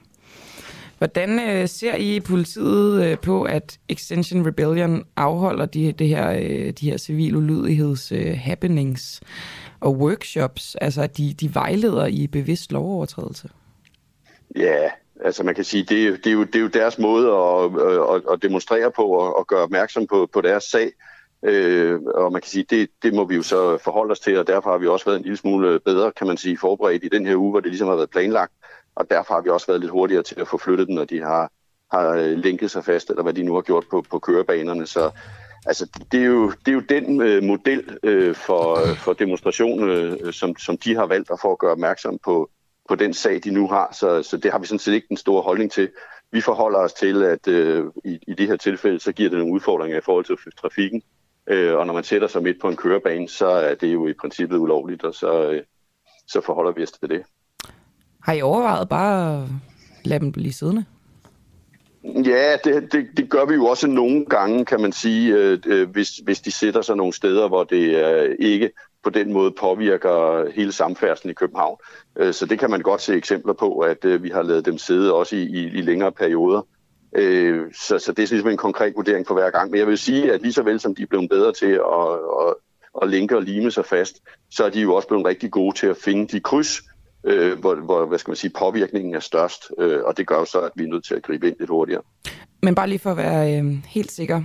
Hvordan 1.01 1.41
øh, 1.51 1.69
ser 1.69 1.95
I 1.95 2.21
politiet 2.21 3.05
øh, 3.05 3.19
på, 3.19 3.43
at 3.43 3.79
Extension 3.89 4.47
Rebellion 4.47 5.05
afholder 5.17 5.67
de, 5.67 5.93
det 5.93 6.09
her, 6.09 6.31
øh, 6.31 6.73
de 6.73 6.91
her 6.91 6.97
civil 6.97 7.37
ulydigheds 7.37 8.13
øh, 8.13 8.39
happenings 8.39 9.21
og 9.81 9.97
workshops, 9.97 10.75
altså 10.75 11.03
at 11.03 11.17
de, 11.17 11.35
de 11.41 11.55
vejleder 11.55 12.07
i 12.07 12.27
bevidst 12.27 12.73
lovovertrædelse? 12.73 13.49
Ja, 14.57 14.91
altså 15.25 15.43
man 15.43 15.55
kan 15.55 15.65
sige, 15.65 15.85
det 15.85 16.07
er, 16.07 16.11
det 16.11 16.27
er, 16.27 16.33
jo, 16.33 16.45
det 16.45 16.55
er 16.55 16.61
jo 16.61 16.69
deres 16.69 16.99
måde 16.99 17.27
at, 17.27 17.71
øh, 17.87 18.15
at, 18.15 18.23
at 18.33 18.43
demonstrere 18.43 18.91
på 18.97 19.03
og 19.03 19.41
at 19.41 19.47
gøre 19.47 19.63
opmærksom 19.63 20.07
på, 20.07 20.29
på 20.33 20.41
deres 20.41 20.65
sag. 20.65 20.93
Øh, 21.45 22.01
og 22.15 22.33
man 22.33 22.41
kan 22.41 22.51
sige, 22.51 22.65
det, 22.71 22.91
det 23.03 23.15
må 23.15 23.25
vi 23.25 23.35
jo 23.35 23.43
så 23.43 23.79
forholde 23.85 24.13
os 24.13 24.21
til, 24.21 24.39
og 24.39 24.47
derfor 24.47 24.71
har 24.71 24.79
vi 24.79 24.87
også 24.87 25.05
været 25.05 25.17
en 25.17 25.23
lille 25.23 25.37
smule 25.37 25.81
bedre, 25.81 26.13
kan 26.13 26.27
man 26.27 26.37
sige, 26.37 26.59
forberedt 26.59 27.05
i 27.05 27.09
den 27.09 27.27
her 27.27 27.37
uge, 27.37 27.51
hvor 27.51 27.61
det 27.61 27.71
ligesom 27.71 27.89
har 27.89 27.97
været 27.97 28.11
planlagt 28.11 28.53
og 28.95 29.11
derfor 29.11 29.35
har 29.35 29.41
vi 29.41 29.51
også 29.51 29.67
været 29.67 29.81
lidt 29.81 29.93
hurtigere 29.93 30.23
til 30.23 30.41
at 30.41 30.49
få 30.49 30.59
flyttet 30.59 30.87
den, 30.87 30.95
når 30.95 31.05
de 31.05 31.21
har, 31.21 31.53
har 31.93 32.09
øh, 32.09 32.39
linket 32.39 32.71
sig 32.71 32.85
fast, 32.85 33.11
eller 33.11 33.23
hvad 33.23 33.35
de 33.35 33.43
nu 33.43 33.55
har 33.55 33.61
gjort 33.61 33.85
på, 33.91 34.05
på 34.11 34.19
kørebanerne. 34.19 34.87
Så 34.87 35.11
altså, 35.67 35.87
det, 36.13 36.21
er 36.21 36.27
jo, 36.27 36.51
det 36.51 36.69
er 36.69 36.73
jo 36.73 36.81
den 36.81 37.23
øh, 37.23 37.43
model 37.43 37.99
øh, 38.03 38.35
for, 38.35 38.91
øh, 38.91 38.97
for 38.97 39.13
demonstration, 39.13 39.91
øh, 39.91 40.33
som, 40.33 40.57
som 40.57 40.77
de 40.77 40.95
har 40.95 41.07
valgt 41.07 41.31
at 41.31 41.41
få 41.41 41.53
at 41.53 41.59
gøre 41.59 41.73
opmærksom 41.73 42.19
på, 42.25 42.51
på 42.89 42.95
den 42.95 43.15
sag, 43.15 43.41
de 43.45 43.51
nu 43.51 43.69
har. 43.69 43.97
Så, 44.01 44.23
så 44.23 44.37
det 44.37 44.53
har 44.53 44.59
vi 44.59 44.67
sådan 44.67 44.79
set 44.79 44.93
ikke 44.93 45.09
den 45.09 45.17
store 45.17 45.43
holdning 45.43 45.73
til. 45.73 45.91
Vi 46.33 46.41
forholder 46.41 46.79
os 46.79 46.93
til, 46.93 47.23
at 47.23 47.49
øh, 47.49 47.85
i, 48.05 48.19
i 48.27 48.35
det 48.35 48.47
her 48.47 48.57
tilfælde, 48.57 49.01
så 49.01 49.13
giver 49.13 49.31
det 49.31 49.39
nogle 49.39 49.55
udfordringer 49.55 49.99
i 49.99 50.01
forhold 50.05 50.25
til 50.25 50.37
trafikken. 50.61 51.03
Øh, 51.47 51.77
og 51.77 51.87
når 51.87 51.95
man 51.95 52.05
sætter 52.05 52.29
sig 52.29 52.43
midt 52.43 52.61
på 52.61 52.69
en 52.69 52.77
kørebane, 52.77 53.29
så 53.29 53.47
er 53.47 53.75
det 53.75 53.93
jo 53.93 54.09
i 54.09 54.13
princippet 54.13 54.57
ulovligt, 54.57 55.05
og 55.05 55.15
så, 55.15 55.51
øh, 55.51 55.63
så 56.27 56.41
forholder 56.41 56.73
vi 56.73 56.83
os 56.83 56.93
til 56.93 57.09
det. 57.09 57.23
Har 58.23 58.33
I 58.33 58.43
overvejet 58.43 58.89
bare 58.89 59.43
at 59.43 59.49
lade 60.05 60.21
dem 60.21 60.33
blive 60.33 60.53
siddende? 60.53 60.85
Ja, 62.05 62.57
det, 62.65 62.93
det, 62.93 63.07
det 63.17 63.31
gør 63.31 63.45
vi 63.45 63.55
jo 63.55 63.67
også 63.67 63.87
nogle 63.87 64.27
gange, 64.27 64.65
kan 64.65 64.81
man 64.81 64.93
sige, 64.93 65.35
øh, 65.35 65.59
øh 65.67 65.91
hvis, 65.91 66.09
hvis 66.09 66.41
de 66.41 66.51
sætter 66.51 66.83
sig 66.83 66.97
nogle 66.97 67.13
steder, 67.13 67.49
hvor 67.49 67.65
det 67.65 68.05
øh, 68.05 68.37
ikke 68.39 68.71
på 69.03 69.11
den 69.11 69.33
måde 69.33 69.51
påvirker 69.51 70.51
hele 70.55 70.73
samfærdsen 70.73 71.31
i 71.31 71.33
København. 71.33 71.79
Øh, 72.17 72.35
så 72.35 72.47
det 72.47 72.59
kan 72.59 72.71
man 72.71 72.81
godt 72.81 73.03
se 73.03 73.15
eksempler 73.15 73.53
på, 73.53 73.79
at 73.79 74.05
øh, 74.05 74.23
vi 74.23 74.29
har 74.29 74.43
lavet 74.43 74.67
dem 74.67 74.79
sidde 74.79 75.15
også 75.15 75.37
i, 75.37 75.43
i, 75.43 75.67
i 75.67 75.81
længere 75.81 76.13
perioder. 76.13 76.67
Øh, 77.17 77.61
så, 77.75 77.99
så 77.99 78.13
det 78.13 78.23
er 78.23 78.29
ligesom 78.31 78.51
en 78.51 78.57
konkret 78.57 78.93
vurdering 78.97 79.27
for 79.27 79.35
hver 79.35 79.51
gang. 79.51 79.71
Men 79.71 79.79
jeg 79.79 79.87
vil 79.87 79.99
sige, 79.99 80.33
at 80.33 80.43
lige 80.43 80.53
så 80.53 80.63
vel 80.63 80.81
som 80.81 80.95
de 80.95 81.03
er 81.03 81.07
blevet 81.07 81.31
bedre 81.31 81.53
til 81.53 81.73
at, 81.73 82.13
at, 82.47 82.55
at 83.03 83.11
linke 83.11 83.37
og 83.37 83.43
lime 83.43 83.71
sig 83.71 83.85
fast, 83.85 84.21
så 84.51 84.65
er 84.65 84.71
de 84.71 84.81
jo 84.81 84.95
også 84.95 85.09
blevet 85.09 85.27
rigtig 85.27 85.51
gode 85.51 85.77
til 85.77 85.87
at 85.87 85.97
finde 85.97 86.29
de 86.29 86.41
kryds, 86.41 86.83
øh, 87.25 87.59
hvor, 87.59 87.75
hvor 87.75 88.07
hvad 88.07 88.19
skal 88.19 88.31
man 88.31 88.37
sige, 88.37 88.53
påvirkningen 88.59 89.15
er 89.15 89.21
størst, 89.21 89.71
øh, 89.79 89.99
og 90.05 90.17
det 90.17 90.27
gør 90.27 90.45
så, 90.45 90.61
at 90.61 90.71
vi 90.75 90.85
er 90.85 90.89
nødt 90.89 91.05
til 91.05 91.15
at 91.15 91.23
gribe 91.23 91.49
ind 91.49 91.57
lidt 91.59 91.71
hurtigere. 91.71 92.03
Men 92.63 92.75
bare 92.75 92.89
lige 92.89 92.99
for 92.99 93.11
at 93.11 93.17
være 93.17 93.61
øh, 93.61 93.85
helt 93.87 94.13
sikker, 94.13 94.43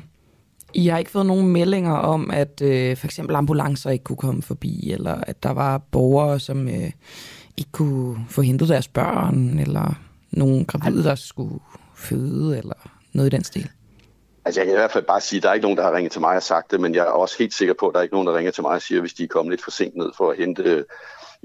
I 0.74 0.88
har 0.88 0.98
ikke 0.98 1.12
fået 1.12 1.26
nogen 1.26 1.48
meldinger 1.48 1.94
om, 1.94 2.32
at 2.32 2.62
øh, 2.62 2.98
for 2.98 3.08
eksempel 3.08 3.36
ambulancer 3.36 3.90
ikke 3.90 4.04
kunne 4.04 4.18
komme 4.18 4.42
forbi, 4.42 4.92
eller 4.92 5.14
at 5.28 5.44
der 5.44 5.52
var 5.52 5.78
borgere, 5.78 6.40
som 6.40 6.68
øh, 6.68 6.92
ikke 7.58 7.72
kunne 7.72 8.26
få 8.30 8.42
hentet 8.42 8.70
deres 8.70 8.88
børn, 8.88 9.60
eller 9.60 9.94
nogle 10.32 10.66
gravide, 10.66 11.04
der 11.04 11.16
skulle 11.16 11.60
føde, 11.96 12.58
eller 12.58 12.90
noget 13.14 13.34
i 13.34 13.36
den 13.36 13.44
stil? 13.44 13.70
Altså 14.46 14.62
jeg 14.62 14.66
kan 14.66 14.76
i 14.76 14.78
hvert 14.78 14.92
fald 14.92 15.04
bare 15.04 15.22
sige, 15.22 15.38
at 15.38 15.44
der 15.44 15.50
er 15.50 15.54
ikke 15.54 15.64
nogen, 15.64 15.78
der 15.78 15.84
har 15.84 15.94
ringet 15.94 16.12
til 16.12 16.22
mig 16.22 16.36
og 16.36 16.44
sagt 16.44 16.72
det, 16.72 16.80
men 16.80 16.96
jeg 16.96 17.02
er 17.02 17.12
også 17.12 17.36
helt 17.40 17.54
sikker 17.54 17.74
på, 17.80 17.88
at 17.88 17.94
der 17.94 18.00
er 18.00 18.04
ikke 18.04 18.16
nogen, 18.16 18.28
der 18.28 18.38
ringer 18.38 18.52
til 18.52 18.62
mig 18.62 18.72
og 18.72 18.82
siger, 18.82 19.02
hvis 19.02 19.14
de 19.14 19.24
er 19.24 19.28
kommet 19.28 19.52
lidt 19.52 19.64
for 19.64 19.72
sent 19.72 19.96
ned 19.96 20.12
for 20.18 20.32
at 20.32 20.38
hente 20.38 20.86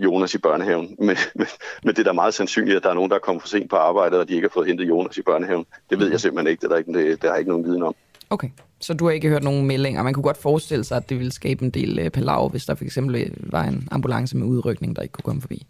Jonas 0.04 0.34
i 0.34 0.38
børnehaven. 0.38 0.96
Men, 0.98 1.16
men, 1.34 1.46
men 1.84 1.94
det 1.94 1.98
er 1.98 2.04
da 2.04 2.12
meget 2.12 2.34
sandsynligt, 2.34 2.76
at 2.76 2.82
der 2.82 2.90
er 2.90 2.94
nogen, 2.94 3.10
der 3.10 3.16
er 3.16 3.20
kommet 3.20 3.42
for 3.42 3.48
sent 3.48 3.70
på 3.70 3.76
arbejde, 3.76 4.20
og 4.20 4.28
de 4.28 4.34
ikke 4.34 4.48
har 4.48 4.52
fået 4.54 4.66
hentet 4.66 4.88
Jonas 4.88 5.18
i 5.18 5.22
børnehaven. 5.22 5.66
Det 5.90 5.98
ved 5.98 6.10
jeg 6.10 6.20
simpelthen 6.20 6.50
ikke. 6.50 6.60
Det 6.60 6.66
er 6.66 6.68
der 6.68 6.76
ikke, 6.76 6.92
det, 6.92 7.22
der 7.22 7.32
er 7.32 7.36
ikke 7.36 7.50
nogen 7.50 7.64
viden 7.64 7.82
om. 7.82 7.94
Okay, 8.30 8.48
så 8.80 8.94
du 8.94 9.04
har 9.04 9.12
ikke 9.12 9.28
hørt 9.28 9.42
nogen 9.42 9.66
meldinger. 9.66 10.02
Man 10.02 10.14
kunne 10.14 10.22
godt 10.22 10.36
forestille 10.36 10.84
sig, 10.84 10.96
at 10.96 11.08
det 11.08 11.18
ville 11.18 11.32
skabe 11.32 11.64
en 11.64 11.70
del 11.70 11.98
øh, 11.98 12.10
palaver, 12.10 12.48
hvis 12.48 12.64
der 12.64 12.74
for 12.74 12.84
eksempel 12.84 13.32
var 13.40 13.64
en 13.64 13.88
ambulance 13.90 14.36
med 14.36 14.46
udrykning, 14.46 14.96
der 14.96 15.02
ikke 15.02 15.12
kunne 15.12 15.22
komme 15.22 15.40
forbi. 15.40 15.66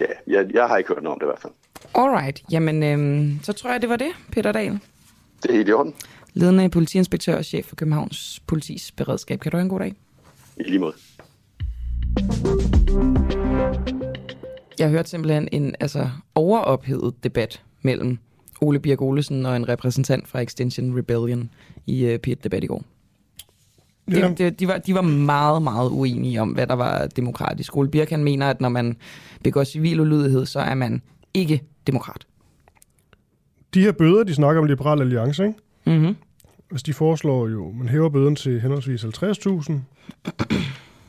Ja, 0.00 0.06
jeg, 0.26 0.54
jeg 0.54 0.66
har 0.68 0.76
ikke 0.76 0.88
hørt 0.88 1.02
noget 1.02 1.14
om 1.14 1.20
det 1.20 1.26
i 1.26 1.28
hvert 1.28 1.40
fald. 1.42 1.52
Alright, 1.94 2.42
jamen 2.50 2.82
øhm, 2.82 3.38
så 3.42 3.52
tror 3.52 3.70
jeg, 3.70 3.80
det 3.80 3.88
var 3.88 3.96
det, 3.96 4.10
Peter 4.32 4.52
Dahl. 4.52 4.78
Det 5.42 5.50
er 5.50 5.54
helt 5.54 5.68
i 5.68 5.72
orden. 5.72 5.94
Ledende 6.34 6.68
politiinspektør 6.68 7.36
og 7.36 7.44
chef 7.44 7.66
for 7.66 7.76
Københavns 7.76 8.40
Politis 8.46 8.92
Beredskab. 8.92 9.40
Kan 9.40 9.50
du 9.50 9.56
have 9.56 9.62
en 9.62 9.68
god 9.68 9.80
dag? 9.80 9.94
I 10.56 10.62
lige 10.62 10.78
måde. 10.78 10.94
Jeg 14.80 14.88
har 14.88 14.96
hørt 14.96 15.08
simpelthen 15.08 15.48
en 15.52 15.74
altså, 15.80 16.08
overophedet 16.34 17.24
debat 17.24 17.62
mellem 17.82 18.18
Ole 18.60 18.78
Birk 18.78 19.02
Olesen 19.02 19.46
og 19.46 19.56
en 19.56 19.68
repræsentant 19.68 20.28
fra 20.28 20.40
Extension 20.40 20.98
Rebellion 20.98 21.50
i 21.86 22.14
uh, 22.14 22.16
Pit 22.16 22.44
Debat 22.44 22.64
i 22.64 22.66
går. 22.66 22.84
Ja. 24.10 24.28
De, 24.28 24.34
de, 24.38 24.50
de, 24.50 24.68
var, 24.68 24.78
de 24.78 24.94
var 24.94 25.00
meget, 25.02 25.62
meget 25.62 25.90
uenige 25.90 26.40
om, 26.40 26.48
hvad 26.48 26.66
der 26.66 26.74
var 26.74 27.06
demokratisk. 27.06 27.76
Ole 27.76 27.90
Birk 27.90 28.10
han 28.10 28.24
mener, 28.24 28.50
at 28.50 28.60
når 28.60 28.68
man 28.68 28.96
begår 29.44 29.64
civil 29.64 30.00
ulydighed, 30.00 30.46
så 30.46 30.60
er 30.60 30.74
man 30.74 31.02
ikke 31.34 31.62
demokrat. 31.86 32.26
De 33.74 33.80
her 33.80 33.92
bøder, 33.92 34.24
de 34.24 34.34
snakker 34.34 34.62
om 34.62 34.66
Liberal 34.66 35.00
Alliance, 35.00 35.46
ikke? 35.46 35.58
Mm-hmm. 35.86 36.16
Hvis 36.70 36.82
de 36.82 36.92
foreslår 36.92 37.48
jo, 37.48 37.72
man 37.72 37.88
hæver 37.88 38.08
bøden 38.08 38.36
til 38.36 38.60
henholdsvis 38.60 39.04
50.000, 39.04 39.10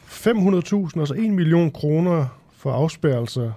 500.000 0.06 0.99
og 0.99 1.07
så 1.07 1.14
1 1.18 1.30
million 1.30 1.72
kroner 1.72 2.41
for 2.62 2.72
afspærelser, 2.72 3.52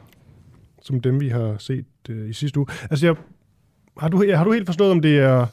som 0.83 1.01
dem 1.01 1.21
vi 1.21 1.29
har 1.29 1.57
set 1.59 1.87
øh, 2.09 2.31
i 2.31 2.33
sidste 2.33 2.59
uge. 2.61 2.67
Altså, 2.91 3.07
jeg, 3.07 3.17
har, 3.99 4.09
du, 4.09 4.31
har 4.35 4.45
du 4.45 4.53
helt 4.53 4.67
forstået, 4.67 4.91
om 4.91 5.03
det 5.03 5.19
er 5.19 5.47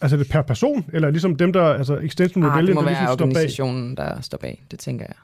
altså 0.00 0.16
det 0.16 0.28
per 0.28 0.42
person, 0.42 0.84
eller 0.92 1.10
ligesom 1.10 1.36
dem, 1.36 1.52
der, 1.52 1.62
altså 1.62 1.96
Extension 1.96 2.44
Rebellion, 2.44 2.58
ah, 2.58 2.66
det 2.66 2.74
må 2.74 2.80
der 2.80 2.86
være 2.86 3.00
ligesom 3.00 3.12
organisationen, 3.12 3.96
står 3.96 4.04
bag? 4.04 4.14
der 4.14 4.20
står 4.20 4.38
bag, 4.38 4.64
det 4.70 4.78
tænker 4.78 5.04
jeg. 5.04 5.14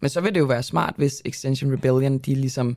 Men 0.00 0.10
så 0.10 0.20
vil 0.20 0.34
det 0.34 0.40
jo 0.40 0.44
være 0.44 0.62
smart, 0.62 0.94
hvis 0.96 1.22
Extension 1.24 1.72
Rebellion, 1.72 2.18
de 2.18 2.34
ligesom 2.34 2.76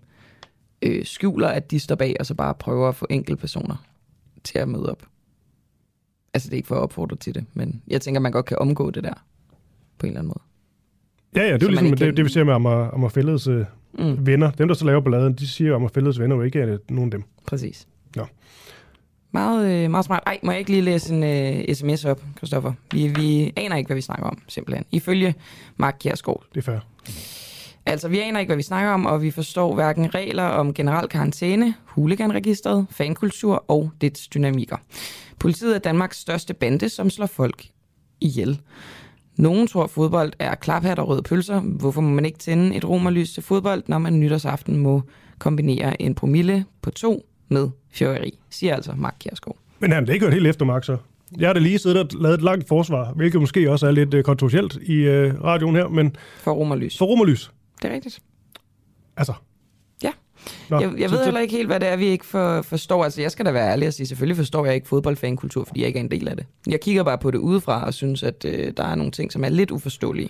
øh, 0.81 1.05
skjuler, 1.05 1.47
at 1.47 1.71
de 1.71 1.79
står 1.79 1.95
bag, 1.95 2.15
og 2.19 2.25
så 2.25 2.33
bare 2.33 2.53
prøver 2.53 2.89
at 2.89 2.95
få 2.95 3.07
enkelte 3.09 3.39
personer 3.39 3.85
til 4.43 4.59
at 4.59 4.67
møde 4.67 4.91
op. 4.91 5.03
Altså, 6.33 6.49
det 6.49 6.53
er 6.53 6.57
ikke 6.57 6.67
for 6.67 6.75
at 6.75 6.81
opfordre 6.81 7.15
til 7.15 7.35
det, 7.35 7.45
men 7.53 7.81
jeg 7.87 8.01
tænker, 8.01 8.21
man 8.21 8.31
godt 8.31 8.45
kan 8.45 8.57
omgå 8.59 8.91
det 8.91 9.03
der 9.03 9.25
på 9.97 10.05
en 10.05 10.09
eller 10.09 10.19
anden 10.19 10.27
måde. 10.27 10.43
Ja, 11.35 11.49
ja, 11.49 11.53
det 11.53 11.63
er 11.63 11.65
jo 11.65 11.71
ligesom 11.71 11.97
det, 11.97 12.17
det, 12.17 12.25
vi 12.25 12.29
siger 12.29 12.43
med 12.43 12.53
Amager, 12.53 12.91
Amager 12.93 13.09
Fælleds 13.09 13.47
øh, 13.47 13.65
mm. 13.93 14.25
venner. 14.25 14.51
Dem, 14.51 14.67
der 14.67 14.75
så 14.75 14.85
laver 14.85 15.01
balladen, 15.01 15.33
de 15.33 15.47
siger, 15.47 15.69
at 15.69 15.75
Amager 15.75 15.91
Fælleds 15.93 16.19
venner 16.19 16.35
jo 16.35 16.41
ikke 16.41 16.59
er 16.59 16.77
nogen 16.89 17.13
af 17.13 17.19
dem. 17.19 17.23
Præcis. 17.45 17.87
Ja. 18.15 18.23
Meget, 19.31 19.83
øh, 19.83 19.91
meget 19.91 20.05
smart. 20.05 20.23
Ej, 20.25 20.39
må 20.43 20.51
jeg 20.51 20.59
ikke 20.59 20.71
lige 20.71 20.81
læse 20.81 21.13
en 21.13 21.23
øh, 21.23 21.75
sms 21.75 22.05
op, 22.05 22.21
Kristoffer? 22.35 22.73
Vi, 22.91 23.07
vi 23.07 23.53
aner 23.55 23.75
ikke, 23.75 23.87
hvad 23.87 23.95
vi 23.95 24.01
snakker 24.01 24.25
om, 24.25 24.41
simpelthen. 24.47 24.85
Ifølge 24.91 25.35
Mark 25.77 25.95
Kjærsgaard. 25.99 26.43
Det 26.53 26.57
er 26.57 26.61
fair. 26.61 26.79
Altså, 27.85 28.07
vi 28.07 28.19
aner 28.19 28.39
ikke, 28.39 28.49
hvad 28.49 28.57
vi 28.57 28.63
snakker 28.63 28.91
om, 28.91 29.05
og 29.05 29.21
vi 29.21 29.31
forstår 29.31 29.75
hverken 29.75 30.15
regler 30.15 30.43
om 30.43 30.73
generel 30.73 31.07
karantæne, 31.07 31.73
huliganregistret, 31.85 32.85
fankultur 32.89 33.65
og 33.67 33.91
dets 34.01 34.27
dynamikker. 34.27 34.77
Politiet 35.39 35.75
er 35.75 35.79
Danmarks 35.79 36.17
største 36.17 36.53
bande, 36.53 36.89
som 36.89 37.09
slår 37.09 37.25
folk 37.25 37.65
ihjel. 38.21 38.59
Nogen 39.39 39.67
tror, 39.67 39.83
at 39.83 39.89
fodbold 39.89 40.33
er 40.39 40.55
klaphat 40.55 40.99
og 40.99 41.07
røde 41.07 41.21
pølser. 41.21 41.59
Hvorfor 41.59 42.01
må 42.01 42.09
man 42.09 42.25
ikke 42.25 42.37
tænde 42.37 42.75
et 42.75 42.89
romerlys 42.89 43.33
til 43.33 43.43
fodbold, 43.43 43.83
når 43.87 43.97
man 43.97 44.19
nytårsaften 44.19 44.77
må 44.77 45.01
kombinere 45.37 46.01
en 46.01 46.15
promille 46.15 46.65
på 46.81 46.91
to 46.91 47.25
med 47.47 47.69
fyrværkeri, 47.91 48.39
siger 48.49 48.75
altså 48.75 48.93
Mark 48.97 49.15
Kjærsgaard. 49.19 49.57
Men 49.79 49.91
han 49.91 50.05
har 50.05 50.13
ikke 50.13 50.25
hørt 50.25 50.33
helt 50.33 50.47
efter, 50.47 50.65
Mark, 50.65 50.83
så. 50.83 50.97
Jeg 51.37 51.49
har 51.49 51.53
da 51.53 51.59
lige 51.59 51.79
siddet 51.79 51.97
og 51.97 52.21
lavet 52.21 52.33
et 52.35 52.41
langt 52.41 52.67
forsvar, 52.67 53.13
hvilket 53.13 53.41
måske 53.41 53.71
også 53.71 53.87
er 53.87 53.91
lidt 53.91 54.13
uh, 54.13 54.21
kontroversielt 54.21 54.75
i 54.75 55.07
uh, 55.07 55.43
radioen 55.43 55.75
her, 55.75 55.87
men... 55.87 56.15
For 56.37 56.51
romerlys. 56.51 56.97
For 56.97 57.05
romerlys. 57.05 57.51
Det 57.81 57.89
er 57.89 57.93
rigtigt. 57.93 58.19
Altså, 59.17 59.33
Nå, 60.69 60.79
jeg, 60.79 60.91
jeg 60.97 61.11
ved 61.11 61.23
heller 61.23 61.39
ikke 61.39 61.55
helt, 61.55 61.67
hvad 61.67 61.79
det 61.79 61.87
er, 61.87 61.95
vi 61.95 62.05
ikke 62.05 62.25
for, 62.25 62.61
forstår. 62.61 63.03
Altså, 63.03 63.21
jeg 63.21 63.31
skal 63.31 63.45
da 63.45 63.51
være 63.51 63.71
ærlig 63.71 63.87
og 63.87 63.93
sige, 63.93 64.07
selvfølgelig 64.07 64.37
forstår 64.37 64.65
jeg 64.65 64.75
ikke 64.75 64.87
fodboldfankultur, 64.87 65.63
fordi 65.63 65.79
jeg 65.79 65.87
ikke 65.87 65.99
er 65.99 66.03
en 66.03 66.11
del 66.11 66.27
af 66.27 66.35
det. 66.37 66.45
Jeg 66.67 66.79
kigger 66.81 67.03
bare 67.03 67.17
på 67.17 67.31
det 67.31 67.37
udefra 67.37 67.85
og 67.85 67.93
synes, 67.93 68.23
at 68.23 68.45
øh, 68.45 68.73
der 68.77 68.83
er 68.83 68.95
nogle 68.95 69.11
ting, 69.11 69.31
som 69.31 69.43
er 69.43 69.49
lidt 69.49 69.71
uforståelige. 69.71 70.29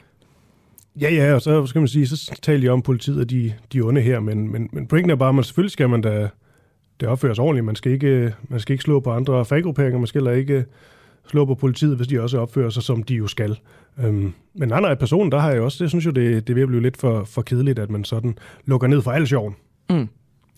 Ja, 1.02 1.14
ja, 1.14 1.34
og 1.34 1.42
så 1.42 1.66
skal 1.66 1.82
man 1.82 1.88
sige, 1.88 2.08
så 2.08 2.40
taler 2.42 2.62
de 2.62 2.70
om 2.70 2.82
politiet 2.82 3.20
og 3.20 3.30
de, 3.30 3.54
de 3.74 3.82
onde 3.82 4.02
her, 4.02 4.20
men, 4.20 4.52
men, 4.52 4.70
men 4.74 4.88
pointen 4.88 5.12
er 5.12 5.16
bare, 5.16 5.30
at 5.30 5.36
man 5.36 5.44
selvfølgelig 5.44 5.72
skal 5.72 5.90
man 5.90 6.02
da 6.02 6.30
det 7.00 7.08
opføres 7.08 7.40
ordentligt. 7.40 7.66
Man 7.66 7.76
skal 7.76 7.92
ikke, 7.92 8.34
man 8.50 8.60
skal 8.60 8.74
ikke 8.74 8.84
slå 8.84 9.00
på 9.00 9.12
andre 9.12 9.46
faggrupperinger, 9.46 10.00
man 10.00 10.08
skal 10.08 10.22
heller 10.22 10.40
ikke 10.40 10.66
slå 11.28 11.46
på 11.46 11.56
politiet, 11.56 11.96
hvis 11.96 12.08
de 12.08 12.22
også 12.22 12.40
opfører 12.40 12.70
sig, 12.70 12.84
som 12.84 13.04
de 13.04 13.16
jo 13.16 13.28
skal. 13.28 13.60
Øhm, 14.04 14.34
men 14.54 14.72
andre 14.72 14.90
af 14.90 15.00
personen, 15.00 15.32
der 15.32 15.40
har 15.40 15.52
jeg 15.52 15.62
også, 15.62 15.84
det 15.84 15.90
synes 15.90 16.06
jo, 16.06 16.12
det, 16.12 16.48
det 16.48 16.56
vil 16.56 16.68
blive 16.68 16.82
lidt 16.82 16.98
for, 16.98 17.24
for 17.24 17.42
kedeligt, 17.42 17.80
at 17.80 17.90
man 17.90 18.04
sådan 18.04 18.38
lukker 18.66 18.88
ned 18.88 19.02
for 19.02 19.12
al 19.12 19.28
sjoven. 19.28 19.56
Mm. 19.90 20.10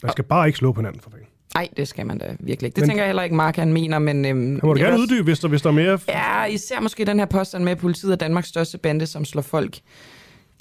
Man 0.03 0.11
skal 0.11 0.23
bare 0.23 0.47
ikke 0.47 0.57
slå 0.57 0.71
på 0.71 0.81
hinanden 0.81 1.01
for 1.01 1.09
fanden. 1.09 1.27
Nej, 1.55 1.69
det 1.77 1.87
skal 1.87 2.05
man 2.05 2.17
da 2.17 2.25
virkelig 2.39 2.67
ikke. 2.67 2.75
Det 2.75 2.81
men, 2.81 2.89
tænker 2.89 3.03
jeg 3.03 3.09
heller 3.09 3.23
ikke, 3.23 3.35
Mark 3.35 3.55
han 3.55 3.73
mener, 3.73 3.99
men... 3.99 4.25
Øhm, 4.25 4.51
han 4.51 4.59
må 4.63 4.73
du 4.73 4.79
gerne 4.79 4.99
uddybe, 4.99 5.23
hvis 5.23 5.39
der, 5.39 5.47
hvis 5.47 5.61
der 5.61 5.69
er 5.69 5.73
mere... 5.73 5.99
Ja, 6.07 6.45
især 6.45 6.79
måske 6.79 7.05
den 7.05 7.19
her 7.19 7.25
påstand 7.25 7.63
med, 7.63 7.71
at 7.71 7.77
politiet 7.77 8.11
er 8.11 8.15
Danmarks 8.15 8.47
største 8.47 8.77
bande, 8.77 9.05
som 9.05 9.25
slår 9.25 9.41
folk 9.41 9.79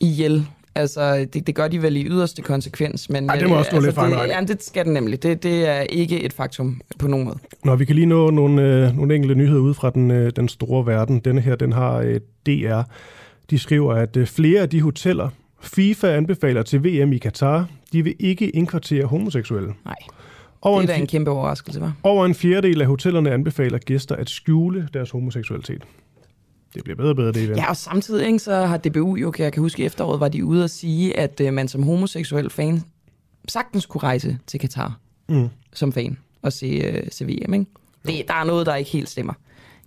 ihjel. 0.00 0.46
Altså, 0.74 1.26
det, 1.32 1.46
det 1.46 1.54
gør 1.54 1.68
de 1.68 1.82
vel 1.82 1.96
i 1.96 2.04
yderste 2.04 2.42
konsekvens, 2.42 3.10
men... 3.10 3.30
Ej, 3.30 3.36
det 3.36 3.48
må 3.48 3.54
også 3.54 3.70
øh, 3.70 3.84
altså, 3.84 4.06
lidt 4.06 4.20
det, 4.20 4.28
Ja, 4.28 4.40
det 4.40 4.64
skal 4.64 4.84
det 4.84 4.92
nemlig. 4.92 5.22
Det, 5.22 5.42
det 5.42 5.68
er 5.68 5.80
ikke 5.80 6.22
et 6.22 6.32
faktum 6.32 6.80
på 6.98 7.08
nogen 7.08 7.24
måde. 7.24 7.38
Nå, 7.64 7.76
vi 7.76 7.84
kan 7.84 7.94
lige 7.94 8.06
nå 8.06 8.30
nogle, 8.30 8.62
øh, 8.62 8.96
nogle 8.96 9.14
enkelte 9.14 9.34
nyheder 9.34 9.60
ud 9.60 9.74
fra 9.74 9.90
den, 9.90 10.10
øh, 10.10 10.32
den 10.36 10.48
store 10.48 10.86
verden. 10.86 11.20
Denne 11.20 11.40
her, 11.40 11.56
den 11.56 11.72
har 11.72 11.96
øh, 11.96 12.20
DR. 12.46 12.82
De 13.50 13.58
skriver, 13.58 13.94
at 13.94 14.16
øh, 14.16 14.26
flere 14.26 14.60
af 14.60 14.68
de 14.68 14.80
hoteller, 14.80 15.28
FIFA 15.60 16.16
anbefaler 16.16 16.62
til 16.62 16.84
VM 16.84 17.12
i 17.12 17.18
Katar, 17.18 17.68
de 17.92 18.04
vil 18.04 18.14
ikke 18.18 18.50
indkvartere 18.50 19.04
homoseksuelle. 19.04 19.74
Nej. 19.84 19.94
Over 20.62 20.80
det 20.80 20.90
er 20.90 20.94
da 20.94 21.00
en 21.00 21.06
kæmpe 21.06 21.30
overraskelse, 21.30 21.80
var. 21.80 21.92
Over 22.02 22.26
en 22.26 22.34
fjerdedel 22.34 22.80
af 22.80 22.86
hotellerne 22.86 23.30
anbefaler 23.30 23.78
gæster 23.78 24.16
at 24.16 24.30
skjule 24.30 24.88
deres 24.94 25.10
homoseksualitet. 25.10 25.82
Det 26.74 26.84
bliver 26.84 26.96
bedre 26.96 27.10
og 27.10 27.16
bedre, 27.16 27.32
det 27.32 27.42
igen. 27.42 27.56
Ja, 27.56 27.68
og 27.68 27.76
samtidig 27.76 28.26
ikke, 28.26 28.38
så 28.38 28.54
har 28.54 28.76
DBU 28.76 29.16
jo, 29.16 29.30
kan 29.30 29.44
jeg 29.44 29.52
kan 29.52 29.60
huske 29.60 29.82
i 29.82 29.86
efteråret, 29.86 30.20
var 30.20 30.28
de 30.28 30.44
ude 30.44 30.64
at 30.64 30.70
sige, 30.70 31.18
at 31.18 31.40
øh, 31.40 31.52
man 31.52 31.68
som 31.68 31.82
homoseksuel 31.82 32.50
fan 32.50 32.82
sagtens 33.48 33.86
kunne 33.86 34.02
rejse 34.02 34.38
til 34.46 34.60
Katar 34.60 34.98
mm. 35.28 35.48
som 35.72 35.92
fan 35.92 36.18
og 36.42 36.52
se, 36.52 36.66
øh, 36.66 37.02
se 37.10 37.24
VM. 37.24 37.54
Ikke? 37.54 37.66
Det, 38.06 38.24
der 38.28 38.34
er 38.34 38.44
noget, 38.44 38.66
der 38.66 38.74
ikke 38.74 38.90
helt 38.90 39.08
stemmer. 39.08 39.32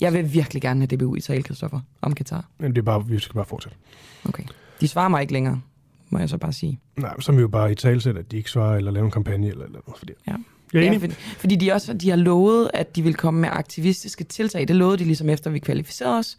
Jeg 0.02 0.14
vil 0.14 0.34
virkelig 0.34 0.62
gerne 0.62 0.80
have 0.80 0.98
DBU 0.98 1.16
i 1.16 1.20
tale, 1.20 1.44
Kristoffer, 1.44 1.80
om 2.02 2.14
Katar. 2.14 2.46
Men 2.58 2.72
det 2.72 2.78
er 2.78 2.86
bare, 2.86 3.08
vi 3.08 3.20
skal 3.20 3.34
bare 3.34 3.46
fortsætte. 3.46 3.78
Okay. 4.26 4.44
De 4.84 4.88
svarer 4.88 5.10
mig 5.10 5.22
ikke 5.22 5.34
længere, 5.34 5.62
må 6.10 6.20
jeg 6.20 6.30
så 6.30 6.38
bare 6.38 6.54
sige. 6.54 6.80
Nej, 6.98 7.20
så 7.20 7.32
er 7.32 7.36
vi 7.36 7.42
jo 7.42 7.48
bare 7.48 7.72
i 7.72 7.76
talsæt, 7.76 8.18
at 8.18 8.32
de 8.32 8.38
ikke 8.38 8.50
svarer, 8.50 8.78
eller 8.78 8.92
lave 8.92 9.06
en 9.06 9.12
kampagne, 9.12 9.48
eller, 9.48 9.66
eller 9.66 9.80
noget. 9.88 9.98
Fordi... 10.00 10.14
Ja. 10.28 10.36
Jeg 10.74 10.84
er 10.84 10.88
enig. 10.88 11.02
Ja, 11.02 11.08
fordi, 11.08 11.14
fordi 11.14 11.56
de 11.56 11.72
også 11.72 11.94
de 11.94 12.10
har 12.10 12.18
lovet, 12.18 12.72
at 12.74 12.96
de 12.96 13.02
vil 13.02 13.14
komme 13.14 13.42
med 13.42 13.50
aktivistiske 13.52 14.24
tiltag. 14.24 14.68
Det 14.68 14.76
lovede 14.76 14.98
de 14.98 15.04
ligesom 15.04 15.30
efter, 15.30 15.50
vi 15.50 15.60
kvalificerede 15.60 16.20
os 16.20 16.38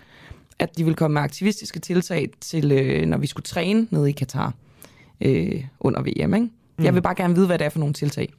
at 0.59 0.79
de 0.79 0.85
ville 0.85 0.97
komme 0.97 1.15
med 1.15 1.23
aktivistiske 1.23 1.81
tiltag 1.81 2.31
til, 2.41 2.73
øh, 2.73 3.07
når 3.07 3.19
vi 3.19 3.27
skulle 3.27 3.45
træne 3.45 3.87
nede 3.91 4.09
i 4.09 4.12
Katar 4.12 4.55
øh, 5.21 5.65
under 5.81 6.03
VM. 6.03 6.35
Ikke? 6.35 6.49
Mm. 6.79 6.85
Jeg 6.85 6.95
vil 6.95 7.03
bare 7.03 7.15
gerne 7.15 7.35
vide, 7.35 7.47
hvad 7.47 7.59
det 7.59 7.65
er 7.65 7.69
for 7.69 7.79
nogle 7.79 7.95
tiltag. 7.95 8.33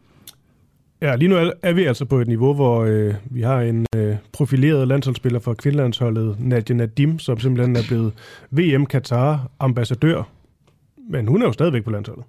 Ja, 1.06 1.16
lige 1.16 1.30
nu 1.30 1.36
er 1.62 1.74
vi 1.74 1.84
altså 1.84 2.06
på 2.06 2.20
et 2.20 2.28
niveau, 2.28 2.54
hvor 2.54 2.84
øh, 2.84 3.14
vi 3.26 3.42
har 3.42 3.62
en 3.62 3.86
øh, 3.96 4.16
profileret 4.32 4.88
landsholdsspiller 4.88 5.40
for 5.40 5.54
kvindelandsholdet, 5.54 6.36
Nadia 6.40 6.76
Nadim, 6.76 7.20
som 7.20 7.40
simpelthen 7.40 7.76
er 7.76 7.82
blevet 7.88 8.14
VM 8.52 8.86
Katar 8.86 9.52
ambassadør. 9.60 10.24
Men 11.10 11.28
hun 11.28 11.42
er 11.42 11.46
jo 11.46 11.52
stadigvæk 11.52 11.84
på 11.84 11.92
landsholdet. 11.92 12.26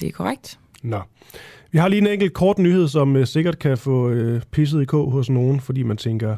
Det 0.00 0.08
er 0.08 0.12
korrekt. 0.12 0.58
Nå. 0.82 1.00
Vi 1.70 1.78
har 1.78 1.88
lige 1.88 2.00
en 2.00 2.06
enkelt 2.06 2.32
kort 2.32 2.58
nyhed, 2.58 2.88
som 2.88 3.16
øh, 3.16 3.26
sikkert 3.26 3.58
kan 3.58 3.78
få 3.78 4.10
øh, 4.10 4.42
pisset 4.50 4.82
i 4.82 4.84
k 4.84 4.90
hos 4.90 5.30
nogen, 5.30 5.60
fordi 5.60 5.82
man 5.82 5.96
tænker, 5.96 6.36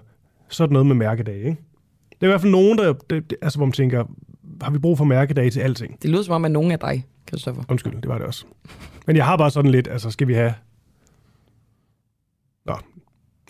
sådan 0.49 0.73
noget 0.73 0.87
med 0.87 0.97
mærkedag, 0.97 1.37
ikke? 1.37 1.57
Det 2.11 2.23
er 2.23 2.27
i 2.27 2.31
hvert 2.31 2.41
fald 2.41 2.53
nogen, 2.53 2.79
der, 2.79 2.93
det, 2.93 3.35
altså, 3.43 3.59
hvor 3.59 3.67
man 3.67 3.73
tænker, 3.73 4.05
har 4.63 4.71
vi 4.71 4.79
brug 4.79 4.99
for 4.99 5.05
mærkedage 5.05 5.51
til 5.51 5.61
alting? 5.61 6.03
Det 6.03 6.11
lyder 6.11 6.23
som 6.23 6.35
om, 6.35 6.45
at 6.45 6.51
nogen 6.51 6.73
af 6.73 6.79
dig, 6.79 7.07
Christoffer. 7.29 7.63
Undskyld, 7.69 7.95
det 7.95 8.09
var 8.09 8.19
det 8.19 8.27
også. 8.27 8.45
Men 9.07 9.17
jeg 9.17 9.25
har 9.25 9.37
bare 9.37 9.51
sådan 9.51 9.71
lidt, 9.71 9.89
altså 9.89 10.11
skal 10.11 10.29
vi 10.29 10.35
have... 10.35 10.55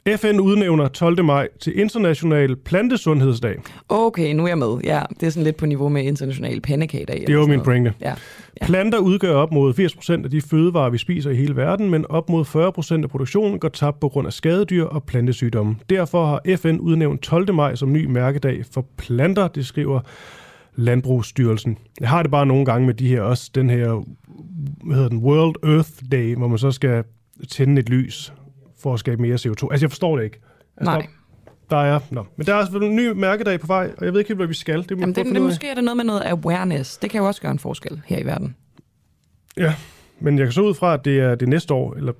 FN 0.06 0.40
udnævner 0.40 0.88
12. 0.88 1.24
maj 1.24 1.48
til 1.60 1.78
International 1.80 2.56
Plantesundhedsdag. 2.56 3.56
Okay, 3.88 4.34
nu 4.34 4.44
er 4.44 4.48
jeg 4.48 4.58
med. 4.58 4.78
Ja, 4.84 5.02
det 5.20 5.26
er 5.26 5.30
sådan 5.30 5.44
lidt 5.44 5.56
på 5.56 5.66
niveau 5.66 5.88
med 5.88 6.04
International 6.04 6.60
Pandekagedag. 6.60 7.20
Det 7.20 7.28
er 7.28 7.34
jo 7.34 7.46
min 7.46 7.60
pointe. 7.60 7.92
Ja. 8.00 8.14
Ja. 8.60 8.66
Planter 8.66 8.98
udgør 8.98 9.34
op 9.34 9.52
mod 9.52 9.74
80% 10.20 10.24
af 10.24 10.30
de 10.30 10.40
fødevarer, 10.40 10.90
vi 10.90 10.98
spiser 10.98 11.30
i 11.30 11.34
hele 11.34 11.56
verden, 11.56 11.90
men 11.90 12.06
op 12.08 12.28
mod 12.28 12.44
40% 12.44 13.02
af 13.02 13.10
produktionen 13.10 13.58
går 13.58 13.68
tabt 13.68 14.00
på 14.00 14.08
grund 14.08 14.26
af 14.26 14.32
skadedyr 14.32 14.84
og 14.84 15.04
plantesygdomme. 15.04 15.76
Derfor 15.90 16.26
har 16.26 16.56
FN 16.56 16.76
udnævnt 16.76 17.22
12. 17.22 17.54
maj 17.54 17.74
som 17.74 17.92
ny 17.92 18.04
mærkedag 18.04 18.64
for 18.72 18.86
planter, 18.96 19.48
det 19.48 19.66
skriver 19.66 20.00
Landbrugsstyrelsen. 20.76 21.78
Jeg 22.00 22.08
har 22.08 22.22
det 22.22 22.30
bare 22.30 22.46
nogle 22.46 22.64
gange 22.64 22.86
med 22.86 22.94
de 22.94 23.08
her 23.08 23.22
også, 23.22 23.50
den 23.54 23.70
her 23.70 24.04
hvad 24.84 24.96
hedder 24.96 25.08
den, 25.08 25.18
World 25.18 25.74
Earth 25.74 25.90
Day, 26.12 26.36
hvor 26.36 26.48
man 26.48 26.58
så 26.58 26.70
skal 26.70 27.04
tænde 27.48 27.80
et 27.80 27.88
lys 27.88 28.32
for 28.82 28.94
at 28.94 29.00
skabe 29.00 29.22
mere 29.22 29.34
CO2. 29.34 29.50
Altså, 29.50 29.78
jeg 29.80 29.90
forstår 29.90 30.16
det 30.16 30.24
ikke. 30.24 30.40
Altså, 30.76 30.92
Nej. 30.92 31.06
Der 31.70 31.76
er, 31.76 32.00
nå. 32.10 32.26
Men 32.36 32.46
der 32.46 32.54
er 32.54 32.58
altså 32.58 32.78
en 32.78 32.96
ny 32.96 33.08
mærkedag 33.08 33.60
på 33.60 33.66
vej, 33.66 33.90
og 33.98 34.04
jeg 34.04 34.12
ved 34.12 34.20
ikke 34.20 34.28
helt, 34.28 34.38
hvad 34.38 34.46
vi 34.46 34.54
skal. 34.54 34.82
Det, 34.82 34.90
Jamen, 34.90 35.14
det, 35.14 35.26
det, 35.26 35.42
måske 35.42 35.68
er 35.68 35.74
det 35.74 35.84
noget 35.84 35.96
med 35.96 36.04
noget 36.04 36.22
awareness. 36.24 36.98
Det 36.98 37.10
kan 37.10 37.20
jo 37.20 37.26
også 37.26 37.42
gøre 37.42 37.52
en 37.52 37.58
forskel 37.58 38.00
her 38.06 38.18
i 38.18 38.26
verden. 38.26 38.56
Ja, 39.56 39.74
men 40.20 40.38
jeg 40.38 40.46
kan 40.46 40.52
så 40.52 40.60
ud 40.60 40.74
fra, 40.74 40.94
at 40.94 41.04
det 41.04 41.20
er 41.20 41.34
det 41.34 41.48
næste 41.48 41.74
år, 41.74 41.94
eller 41.94 42.12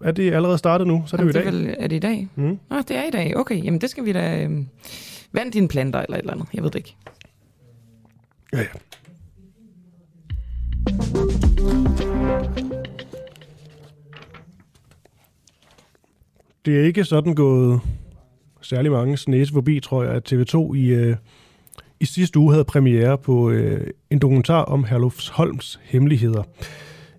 er 0.00 0.12
det 0.12 0.32
allerede 0.34 0.58
startet 0.58 0.86
nu? 0.86 1.02
Så 1.06 1.16
er 1.16 1.24
det 1.24 1.34
Jamen, 1.34 1.34
jo 1.34 1.40
i 1.40 1.44
dag. 1.44 1.52
Det 1.52 1.60
er, 1.60 1.66
vel, 1.66 1.76
er 1.78 1.86
det 1.86 1.96
i 1.96 1.98
dag? 1.98 2.28
Mm. 2.34 2.58
Nå, 2.70 2.76
det 2.78 2.96
er 2.96 3.04
i 3.04 3.10
dag. 3.10 3.36
Okay, 3.36 3.64
jamen 3.64 3.80
det 3.80 3.90
skal 3.90 4.04
vi 4.04 4.12
da... 4.12 4.44
Øh, 4.44 4.50
vand 5.32 5.52
dine 5.52 5.68
planter 5.68 6.00
eller 6.00 6.16
et 6.16 6.20
eller 6.20 6.32
andet. 6.32 6.46
Jeg 6.54 6.62
ved 6.62 6.70
det 6.70 6.78
ikke. 6.78 6.96
Ja, 8.52 8.58
ja. 8.58 8.64
Det 16.64 16.80
er 16.80 16.84
ikke 16.84 17.04
sådan 17.04 17.34
gået 17.34 17.80
særlig 18.62 18.92
mange 18.92 19.16
snæse 19.16 19.52
forbi, 19.52 19.80
tror 19.80 20.02
jeg, 20.02 20.12
at 20.12 20.32
TV2 20.32 20.74
i, 20.74 20.86
øh, 20.86 21.16
i 22.00 22.04
sidste 22.04 22.38
uge 22.38 22.52
havde 22.52 22.64
premiere 22.64 23.18
på 23.18 23.50
øh, 23.50 23.86
en 24.10 24.18
dokumentar 24.18 24.62
om 24.62 24.84
Herlufsholms 24.84 25.80
hemmeligheder. 25.82 26.42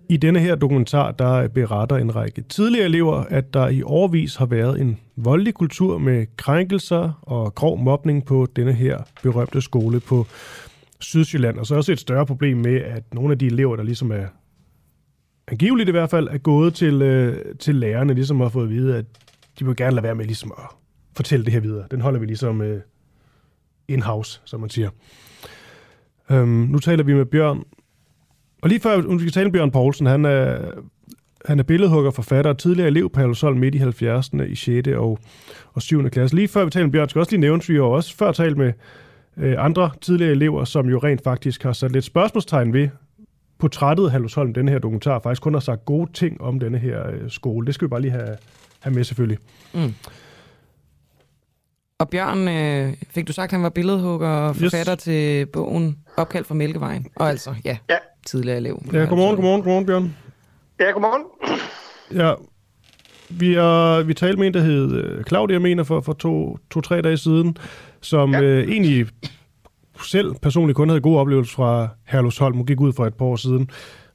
I 0.08 0.16
denne 0.16 0.40
her 0.40 0.54
dokumentar, 0.54 1.12
der 1.12 1.48
beretter 1.48 1.96
en 1.96 2.16
række 2.16 2.42
tidligere 2.42 2.84
elever, 2.84 3.14
at 3.14 3.54
der 3.54 3.68
i 3.68 3.82
årvis 3.82 4.36
har 4.36 4.46
været 4.46 4.80
en 4.80 4.98
voldelig 5.16 5.54
kultur 5.54 5.98
med 5.98 6.26
krænkelser 6.36 7.20
og 7.22 7.54
grov 7.54 7.78
mobning 7.78 8.24
på 8.24 8.46
denne 8.56 8.72
her 8.72 8.98
berømte 9.22 9.60
skole 9.60 10.00
på 10.00 10.26
Sydsjælland. 11.00 11.58
Og 11.58 11.66
så 11.66 11.74
også 11.74 11.92
et 11.92 12.00
større 12.00 12.26
problem 12.26 12.56
med, 12.56 12.74
at 12.80 13.14
nogle 13.14 13.32
af 13.32 13.38
de 13.38 13.46
elever, 13.46 13.76
der 13.76 13.82
ligesom 13.82 14.10
er 14.10 14.26
angiveligt 15.48 15.88
i 15.88 15.92
hvert 15.92 16.10
fald, 16.10 16.28
er 16.28 16.38
gået 16.38 16.74
til, 16.74 17.02
øh, 17.02 17.54
til 17.58 17.74
lærerne, 17.74 18.14
ligesom 18.14 18.40
har 18.40 18.48
fået 18.48 18.64
at 18.64 18.70
vide, 18.70 18.96
at 18.96 19.06
de 19.58 19.66
vil 19.66 19.76
gerne 19.76 19.94
lade 19.94 20.02
være 20.02 20.14
med 20.14 20.24
ligesom 20.24 20.52
at 20.58 20.64
fortælle 21.16 21.44
det 21.44 21.52
her 21.52 21.60
videre. 21.60 21.86
Den 21.90 22.00
holder 22.00 22.20
vi 22.20 22.26
ligesom 22.26 22.62
øh, 22.62 22.80
in-house, 23.88 24.40
som 24.44 24.60
man 24.60 24.70
siger. 24.70 24.90
Øhm, 26.30 26.48
nu 26.48 26.78
taler 26.78 27.04
vi 27.04 27.14
med 27.14 27.24
Bjørn. 27.24 27.62
Og 28.62 28.68
lige 28.68 28.80
før 28.80 29.00
vi 29.00 29.18
skal 29.18 29.32
tale 29.32 29.44
med 29.44 29.52
Bjørn 29.52 29.70
Poulsen, 29.70 30.06
han 30.06 30.24
er, 30.24 30.58
han 31.44 31.58
er 31.58 31.62
billedhugger, 31.62 32.10
forfatter 32.10 32.50
og 32.50 32.58
tidligere 32.58 32.88
elev 32.88 33.10
på 33.10 33.20
Halvsholm 33.20 33.58
midt 33.58 33.74
i 33.74 33.78
70'erne 33.78 34.42
i 34.42 34.54
6. 34.54 34.88
og, 34.88 35.18
og 35.72 35.82
7. 35.82 36.10
klasse. 36.10 36.36
Lige 36.36 36.48
før 36.48 36.64
vi 36.64 36.70
taler 36.70 36.86
med 36.86 36.92
Bjørn, 36.92 37.08
skal 37.08 37.18
også 37.18 37.32
lige 37.32 37.40
nævne, 37.40 37.62
at 37.62 37.68
vi 37.68 37.74
har 37.74 37.82
også 37.82 38.16
før 38.16 38.32
talt 38.32 38.56
med 38.56 38.72
øh, 39.36 39.54
andre 39.58 39.90
tidligere 40.00 40.32
elever, 40.32 40.64
som 40.64 40.88
jo 40.88 40.98
rent 40.98 41.24
faktisk 41.24 41.62
har 41.62 41.72
sat 41.72 41.92
lidt 41.92 42.04
spørgsmålstegn 42.04 42.72
ved 42.72 42.88
portrættet 43.58 44.10
Halvsholm, 44.10 44.54
denne 44.54 44.70
her 44.70 44.78
dokumentar, 44.78 45.18
faktisk 45.18 45.42
kun 45.42 45.54
har 45.54 45.60
sagt 45.60 45.84
gode 45.84 46.12
ting 46.12 46.40
om 46.40 46.60
denne 46.60 46.78
her 46.78 47.10
øh, 47.10 47.30
skole. 47.30 47.66
Det 47.66 47.74
skal 47.74 47.86
vi 47.86 47.90
bare 47.90 48.00
lige 48.00 48.10
have, 48.10 48.36
have 48.86 48.94
med 48.94 49.04
selvfølgelig. 49.04 49.38
Mm. 49.74 49.94
Og 51.98 52.08
Bjørn, 52.08 52.48
øh, 52.48 52.94
fik 53.10 53.28
du 53.28 53.32
sagt, 53.32 53.48
at 53.48 53.52
han 53.52 53.62
var 53.62 53.68
billedhugger 53.68 54.28
og 54.28 54.56
forfatter 54.56 54.92
yes. 54.92 55.02
til 55.02 55.46
bogen 55.46 55.98
Opkald 56.16 56.44
fra 56.44 56.54
Mælkevejen. 56.54 57.06
Og 57.16 57.28
altså, 57.28 57.54
ja, 57.64 57.76
ja. 57.90 57.96
tidligere 58.26 58.56
elev. 58.56 58.82
Ja, 58.92 58.98
godmorgen, 58.98 59.36
godmorgen, 59.36 59.62
godmorgen, 59.62 59.86
Bjørn. 59.86 60.16
Ja, 60.80 60.90
godmorgen. 60.90 61.24
Ja, 62.14 62.34
vi, 63.28 63.54
er, 63.54 64.02
vi 64.02 64.14
talte 64.14 64.38
med 64.38 64.46
en, 64.46 64.54
der 64.54 64.60
hed 64.60 64.92
øh, 64.92 65.24
Claudia, 65.24 65.58
mener, 65.58 65.84
for, 65.84 66.00
for 66.00 66.12
to-tre 66.12 66.58
to, 66.70 66.80
to, 66.80 67.00
dage 67.00 67.16
siden, 67.16 67.56
som 68.00 68.32
ja. 68.32 68.40
øh, 68.40 68.68
egentlig 68.68 69.06
selv 70.02 70.34
personligt 70.42 70.76
kun 70.76 70.88
havde 70.88 71.00
gode 71.00 71.20
oplevelser 71.20 71.54
fra 71.54 71.88
Herlufsholm. 72.04 72.56
Hun 72.56 72.66
gik 72.66 72.80
ud 72.80 72.92
for 72.92 73.06
et 73.06 73.14
par 73.14 73.26
år 73.26 73.36
siden. 73.36 73.70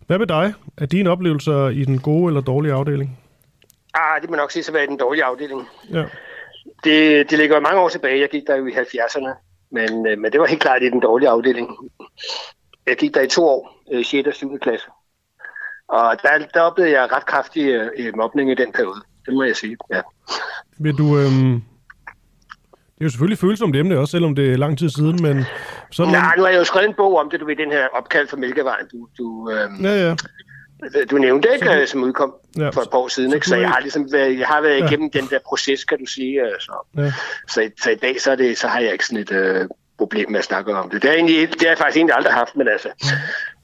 Hvad 0.08 0.20
med 0.20 0.28
dig? 0.28 0.54
Er 0.78 0.86
dine 0.86 1.10
oplevelser 1.10 1.68
i 1.68 1.86
den 1.86 2.00
gode 2.00 2.28
eller 2.28 2.42
dårlige 2.42 2.74
afdeling? 2.74 3.21
Ah, 3.94 4.22
det 4.22 4.30
må 4.30 4.36
nok 4.36 4.52
sige 4.52 4.68
at 4.68 4.74
være 4.74 4.84
i 4.84 4.88
den 4.88 4.98
dårlige 4.98 5.24
afdeling. 5.24 5.70
Ja. 5.94 6.04
Det, 6.84 7.30
det 7.30 7.38
ligger 7.38 7.56
jo 7.56 7.62
mange 7.62 7.80
år 7.80 7.90
tilbage. 7.90 8.20
Jeg 8.20 8.30
gik 8.30 8.44
der 8.48 8.56
jo 8.56 8.68
i 8.68 8.72
70'erne, 8.72 9.30
men, 9.72 10.08
øh, 10.08 10.20
men 10.20 10.32
det 10.32 10.40
var 10.40 10.46
helt 10.46 10.62
klart 10.62 10.84
i 10.84 10.90
den 10.90 11.00
dårlige 11.00 11.30
afdeling. 11.30 11.70
Jeg 12.88 12.98
gik 12.98 13.14
der 13.14 13.22
i 13.22 13.28
to 13.28 13.46
år, 13.46 13.78
6. 14.04 14.14
Øh, 14.14 14.24
og 14.28 14.34
7. 14.34 14.60
klasse. 14.60 14.88
Og 15.88 16.18
der, 16.24 16.30
der 16.54 16.62
oplevede 16.62 16.94
jeg 16.94 17.12
ret 17.12 17.26
kraftig 17.26 17.68
øh, 17.98 18.16
mobning 18.16 18.52
i 18.52 18.56
den 18.56 18.72
periode. 18.72 19.02
Det 19.26 19.34
må 19.34 19.44
jeg 19.44 19.56
sige, 19.56 19.78
ja. 19.94 20.02
Vil 20.80 20.98
du, 20.98 21.18
øhm, 21.18 21.54
Det 22.74 23.02
er 23.02 23.06
jo 23.06 23.10
selvfølgelig 23.10 23.38
følsomt 23.38 23.76
emne 23.76 23.98
også, 24.00 24.12
selvom 24.12 24.36
det 24.36 24.54
er 24.54 24.58
lang 24.58 24.78
tid 24.78 24.90
siden, 24.90 25.20
men... 25.22 25.46
Sådan 25.92 26.12
Nej, 26.12 26.36
nu 26.38 26.44
har 26.44 26.50
jeg 26.50 26.60
jo 26.60 26.64
skrevet 26.64 26.88
en 26.88 26.96
bog 26.98 27.18
om 27.18 27.30
det, 27.30 27.40
du 27.40 27.46
ved, 27.46 27.56
den 27.56 27.72
her 27.72 27.88
opkald 27.94 28.28
for 28.28 28.38
Mælkevejen, 28.38 28.88
du, 28.92 29.08
du, 29.18 29.52
øhm, 29.52 29.86
ja, 29.86 30.08
ja. 30.08 30.16
Du 31.12 31.18
nævnte, 31.18 31.50
ikke, 31.54 31.66
så, 31.66 31.92
som 31.92 32.04
udkom 32.04 32.34
ja, 32.58 32.70
for 32.70 32.82
et 32.82 32.90
par 32.90 32.98
år 32.98 33.08
siden, 33.08 33.34
ikke? 33.34 33.48
Så, 33.48 33.56
jeg 33.56 33.70
har 33.70 33.80
ligesom 33.80 34.12
været, 34.12 34.40
jeg 34.40 34.48
har 34.48 34.62
været 34.62 34.80
ja. 34.80 34.86
igennem 34.86 35.12
den 35.12 35.28
der 35.30 35.40
proces, 35.46 35.84
kan 35.84 35.98
du 35.98 36.06
sige. 36.06 36.42
Så, 36.60 36.88
ja. 36.98 37.12
så, 37.48 37.70
så 37.84 37.90
i 37.90 37.96
dag, 37.96 38.22
så, 38.22 38.32
er 38.32 38.36
det, 38.36 38.58
så 38.58 38.68
har 38.68 38.80
jeg 38.80 38.92
ikke 38.92 39.06
sådan 39.06 39.22
et 39.22 39.32
øh, 39.32 39.68
problem 39.98 40.32
med 40.32 40.40
at 40.40 40.46
snakke 40.46 40.74
om 40.74 40.90
det. 40.90 41.02
Det, 41.02 41.10
er 41.10 41.14
egentlig, 41.14 41.50
det 41.50 41.62
har 41.62 41.68
jeg 41.68 41.78
faktisk 41.78 41.98
egentlig 41.98 42.16
aldrig 42.16 42.34
haft, 42.34 42.56
men 42.56 42.68
altså... 42.68 42.90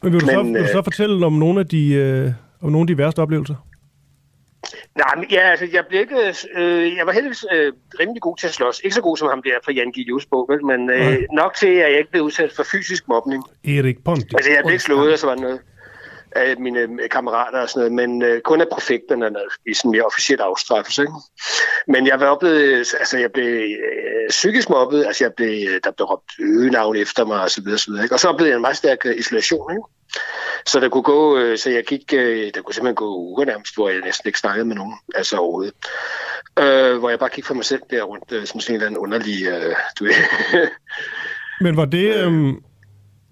Men 0.03 0.13
vil 0.13 0.21
du, 0.21 0.25
men, 0.25 0.35
så, 0.35 0.43
vil 0.43 0.61
du 0.61 0.67
så 0.67 0.77
øh, 0.77 0.83
fortælle 0.83 1.25
om 1.25 1.33
nogle 1.33 1.59
af 1.59 1.67
de, 1.67 1.93
øh, 1.93 2.31
om 2.61 2.71
nogle 2.71 2.83
af 2.83 2.87
de 2.87 2.97
værste 2.97 3.19
oplevelser? 3.19 3.55
Nej, 4.97 5.15
men 5.15 5.25
ja, 5.31 5.41
altså, 5.51 5.67
jeg, 5.73 5.83
blev 5.89 6.01
ikke, 6.01 6.15
øh, 6.57 6.97
jeg 6.97 7.05
var 7.05 7.11
heldigvis 7.11 7.45
øh, 7.53 7.73
rimelig 7.99 8.21
god 8.21 8.37
til 8.37 8.47
at 8.47 8.53
slås. 8.53 8.81
Ikke 8.83 8.95
så 8.95 9.01
god 9.01 9.17
som 9.17 9.27
ham 9.27 9.41
der 9.43 9.51
fra 9.65 9.71
Jan 9.71 9.91
Gilius 9.91 10.25
bog, 10.25 10.49
men 10.63 10.89
øh, 10.89 11.07
okay. 11.07 11.25
nok 11.33 11.53
til, 11.55 11.67
at 11.67 11.91
jeg 11.91 11.97
ikke 11.97 12.11
blev 12.11 12.23
udsat 12.23 12.51
for 12.55 12.63
fysisk 12.71 13.07
mobning. 13.07 13.43
Erik 13.63 14.03
Ponti. 14.05 14.35
Altså, 14.35 14.51
jeg 14.51 14.61
blev 14.63 14.73
ikke 14.73 14.83
slået, 14.83 15.13
og 15.13 15.19
så 15.19 15.27
var 15.27 15.35
det 15.35 15.43
noget 15.43 15.59
af 16.31 16.57
mine 16.59 16.79
øh, 16.79 17.09
kammerater 17.11 17.59
og 17.59 17.69
sådan 17.69 17.79
noget, 17.79 18.09
men 18.09 18.21
øh, 18.21 18.41
kun 18.41 18.61
af 18.61 18.67
præfekterne 18.71 19.29
i 19.65 19.73
sådan 19.73 19.91
mere 19.91 20.03
officielt 20.03 20.41
afstraffelse. 20.41 21.01
Ikke? 21.01 21.13
Men 21.87 22.07
jeg 22.07 22.19
var 22.19 22.25
oplevet, 22.25 22.95
altså 22.99 23.17
jeg 23.17 23.31
blev 23.31 23.53
øh, 23.53 24.29
psykisk 24.29 24.69
mobbet, 24.69 25.05
altså 25.05 25.23
jeg 25.23 25.33
blev, 25.33 25.79
der 25.83 25.91
blev 25.91 26.05
råbt 26.05 26.31
øgenavn 26.39 26.95
efter 26.95 27.25
mig 27.25 27.41
og 27.41 27.49
så 27.49 27.61
videre, 27.61 27.77
så 27.77 27.91
videre 27.91 28.03
ikke? 28.03 28.15
og 28.15 28.19
så 28.19 28.27
oplevede 28.27 28.49
jeg 28.49 28.55
en 28.55 28.61
meget 28.61 28.77
stærk 28.77 29.05
øh, 29.05 29.17
isolation. 29.17 29.71
Ikke? 29.71 29.83
Så 30.65 30.79
der 30.79 30.89
kunne 30.89 31.03
gå, 31.03 31.37
øh, 31.37 31.57
så 31.57 31.69
jeg 31.69 31.83
gik, 31.85 32.13
øh, 32.13 32.51
der 32.55 32.61
kunne 32.61 32.73
simpelthen 32.73 32.95
gå 32.95 33.17
uger 33.17 33.45
nærmest, 33.45 33.75
hvor 33.75 33.89
jeg 33.89 34.01
næsten 34.01 34.27
ikke 34.27 34.39
snakkede 34.39 34.65
med 34.65 34.75
nogen, 34.75 34.93
altså 35.15 35.37
overhovedet. 35.37 35.73
Øh, 36.59 36.97
hvor 36.97 37.09
jeg 37.09 37.19
bare 37.19 37.29
gik 37.29 37.45
for 37.45 37.53
mig 37.53 37.65
selv 37.65 37.81
der 37.89 38.03
rundt, 38.03 38.31
øh, 38.31 38.45
som 38.45 38.59
sådan 38.59 38.73
en 38.73 38.75
eller 38.75 38.87
anden 38.87 38.99
underlig, 38.99 39.47
øh, 39.47 39.75
du 39.99 40.03
ved. 40.03 40.13
Men 41.61 41.77
var 41.77 41.85
det, 41.85 42.15
øh, 42.15 42.53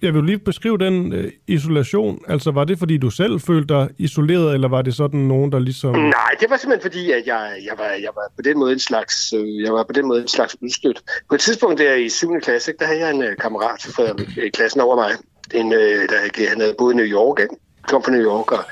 jeg 0.01 0.13
vil 0.13 0.23
lige 0.23 0.39
beskrive 0.39 0.77
den 0.77 1.13
øh, 1.13 1.31
isolation. 1.47 2.19
Altså, 2.27 2.51
var 2.51 2.63
det, 2.63 2.79
fordi 2.79 2.97
du 2.97 3.09
selv 3.09 3.39
følte 3.39 3.73
dig 3.73 3.89
isoleret, 3.97 4.53
eller 4.53 4.67
var 4.67 4.81
det 4.81 4.95
sådan 4.95 5.19
nogen, 5.19 5.51
der 5.51 5.59
ligesom... 5.59 5.95
Nej, 5.95 6.31
det 6.39 6.49
var 6.49 6.57
simpelthen 6.57 6.91
fordi, 6.91 7.11
at 7.11 7.23
jeg, 7.25 7.51
jeg, 7.65 7.73
var, 7.77 7.85
jeg 7.85 8.09
var 8.15 8.31
på 8.35 8.41
den 8.41 8.59
måde 8.59 8.73
en 8.73 8.79
slags, 8.79 9.33
øh, 9.33 9.63
jeg 9.63 9.73
var 9.73 9.83
på 9.83 9.93
den 9.93 10.07
måde 10.07 10.21
en 10.21 10.27
slags 10.27 10.57
udstødt. 10.61 11.01
På 11.29 11.35
et 11.35 11.41
tidspunkt 11.41 11.79
der 11.79 11.95
i 11.95 12.09
7. 12.09 12.27
klasse, 12.41 12.73
der 12.79 12.85
havde 12.85 12.99
jeg 12.99 13.11
en 13.11 13.23
øh, 13.23 13.37
kammerat 13.37 13.81
fra 13.95 14.03
øh, 14.37 14.51
klassen 14.51 14.81
over 14.81 14.95
mig, 14.95 15.11
en, 15.53 15.73
øh, 15.73 16.09
der, 16.09 16.49
han 16.49 16.61
havde 16.61 16.75
boet 16.77 16.93
i 16.93 16.97
New 16.97 17.05
York, 17.05 17.39
ikke? 17.39 17.55
Kom 17.87 18.03
fra 18.03 18.11
New 18.11 18.21
York, 18.21 18.51
og, 18.51 18.63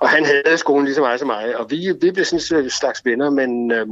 og 0.00 0.08
han 0.08 0.24
havde 0.24 0.58
skolen 0.58 0.84
lige 0.84 0.94
så 0.94 1.00
meget 1.00 1.20
som 1.20 1.26
mig, 1.26 1.56
og 1.56 1.70
vi, 1.70 1.92
vi 2.00 2.10
blev 2.10 2.24
sådan 2.24 2.64
en 2.64 2.70
slags 2.70 3.04
venner, 3.04 3.30
men, 3.30 3.72
øh, 3.72 3.86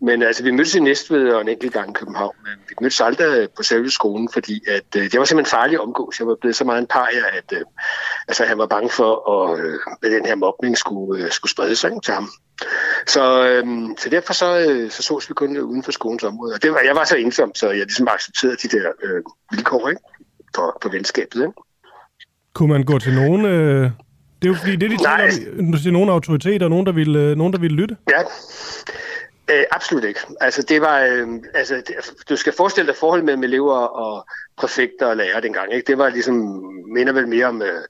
men 0.00 0.22
altså, 0.22 0.42
vi 0.42 0.50
mødtes 0.50 0.74
i 0.74 0.80
Næstved 0.80 1.28
og 1.28 1.40
en 1.40 1.48
enkelt 1.48 1.72
gang 1.72 1.90
i 1.90 1.92
København, 1.92 2.34
men 2.42 2.52
vi 2.68 2.74
mødtes 2.80 3.00
aldrig 3.00 3.48
på 3.56 3.62
selve 3.62 3.90
skolen, 3.90 4.28
fordi 4.32 4.60
at, 4.68 4.96
øh, 4.96 5.02
det 5.02 5.18
var 5.18 5.24
simpelthen 5.24 5.58
farligt 5.58 5.78
at 5.78 5.82
omgås. 5.82 6.18
Jeg 6.18 6.26
var 6.26 6.36
blevet 6.40 6.56
så 6.56 6.64
meget 6.64 6.80
en 6.80 6.86
par, 6.86 7.08
at 7.32 7.52
øh, 7.52 7.64
altså, 8.28 8.44
han 8.44 8.58
var 8.58 8.66
bange 8.66 8.90
for, 8.90 9.30
øh, 9.30 9.78
at 10.02 10.08
øh, 10.08 10.14
den 10.14 10.26
her 10.26 10.34
mobning 10.34 10.78
skulle, 10.78 11.24
øh, 11.24 11.30
skulle 11.30 11.50
sprede 11.50 11.76
sig 11.76 11.90
til 12.04 12.14
ham. 12.14 12.28
Så, 13.06 13.48
øh, 13.48 13.66
så 13.98 14.08
derfor 14.08 14.32
så, 14.32 14.58
øh, 14.58 14.90
så 14.90 15.02
sås 15.02 15.28
vi 15.28 15.34
kun 15.34 15.58
uden 15.58 15.82
for 15.82 15.92
skolens 15.92 16.24
område. 16.24 16.54
Og 16.54 16.62
det 16.62 16.72
var, 16.72 16.80
jeg 16.80 16.96
var 16.96 17.04
så 17.04 17.16
ensom, 17.16 17.54
så 17.54 17.66
jeg 17.70 17.86
ligesom 17.86 18.08
accepterede 18.10 18.56
de 18.56 18.68
der 18.68 18.92
øh, 19.02 19.22
vilkår 19.50 19.88
ikke? 19.88 20.02
For, 20.54 20.78
for 20.82 20.88
venskabet. 20.88 21.40
Ikke? 21.40 21.52
Kunne 22.54 22.68
man 22.68 22.84
gå 22.84 22.98
til 22.98 23.14
nogen... 23.14 23.44
Øh, 23.44 23.90
det 24.42 24.48
er 24.48 24.52
jo 24.52 24.54
fordi, 24.54 24.76
det 24.76 24.90
de 24.90 24.96
taler 24.96 25.50
om, 25.58 25.72
til 25.72 25.92
nogle 25.92 26.12
autoriteter, 26.12 26.68
nogen 26.68 26.86
der 26.86 26.92
ville, 26.92 27.18
øh, 27.18 27.36
nogen, 27.36 27.52
der 27.52 27.58
ville 27.58 27.76
lytte. 27.76 27.96
Ja, 28.10 28.20
øh, 29.54 29.64
absolut 29.70 30.04
ikke. 30.04 30.20
Altså, 30.40 30.62
det 30.62 30.80
var, 30.80 31.00
øh, 31.00 31.28
altså, 31.54 31.74
det, 31.74 31.94
du 32.28 32.36
skal 32.36 32.52
forestille 32.52 32.88
dig 32.88 32.96
forholdet 32.96 33.24
mellem 33.24 33.42
elever 33.42 33.76
og 33.76 34.26
præfekter 34.56 35.06
og 35.06 35.16
lærere 35.16 35.40
dengang. 35.40 35.74
Ikke? 35.74 35.86
Det 35.86 35.98
var 35.98 36.08
ligesom, 36.08 36.34
minder 36.94 37.12
vel 37.12 37.28
mere 37.28 37.46
om, 37.46 37.62
øh, 37.62 37.82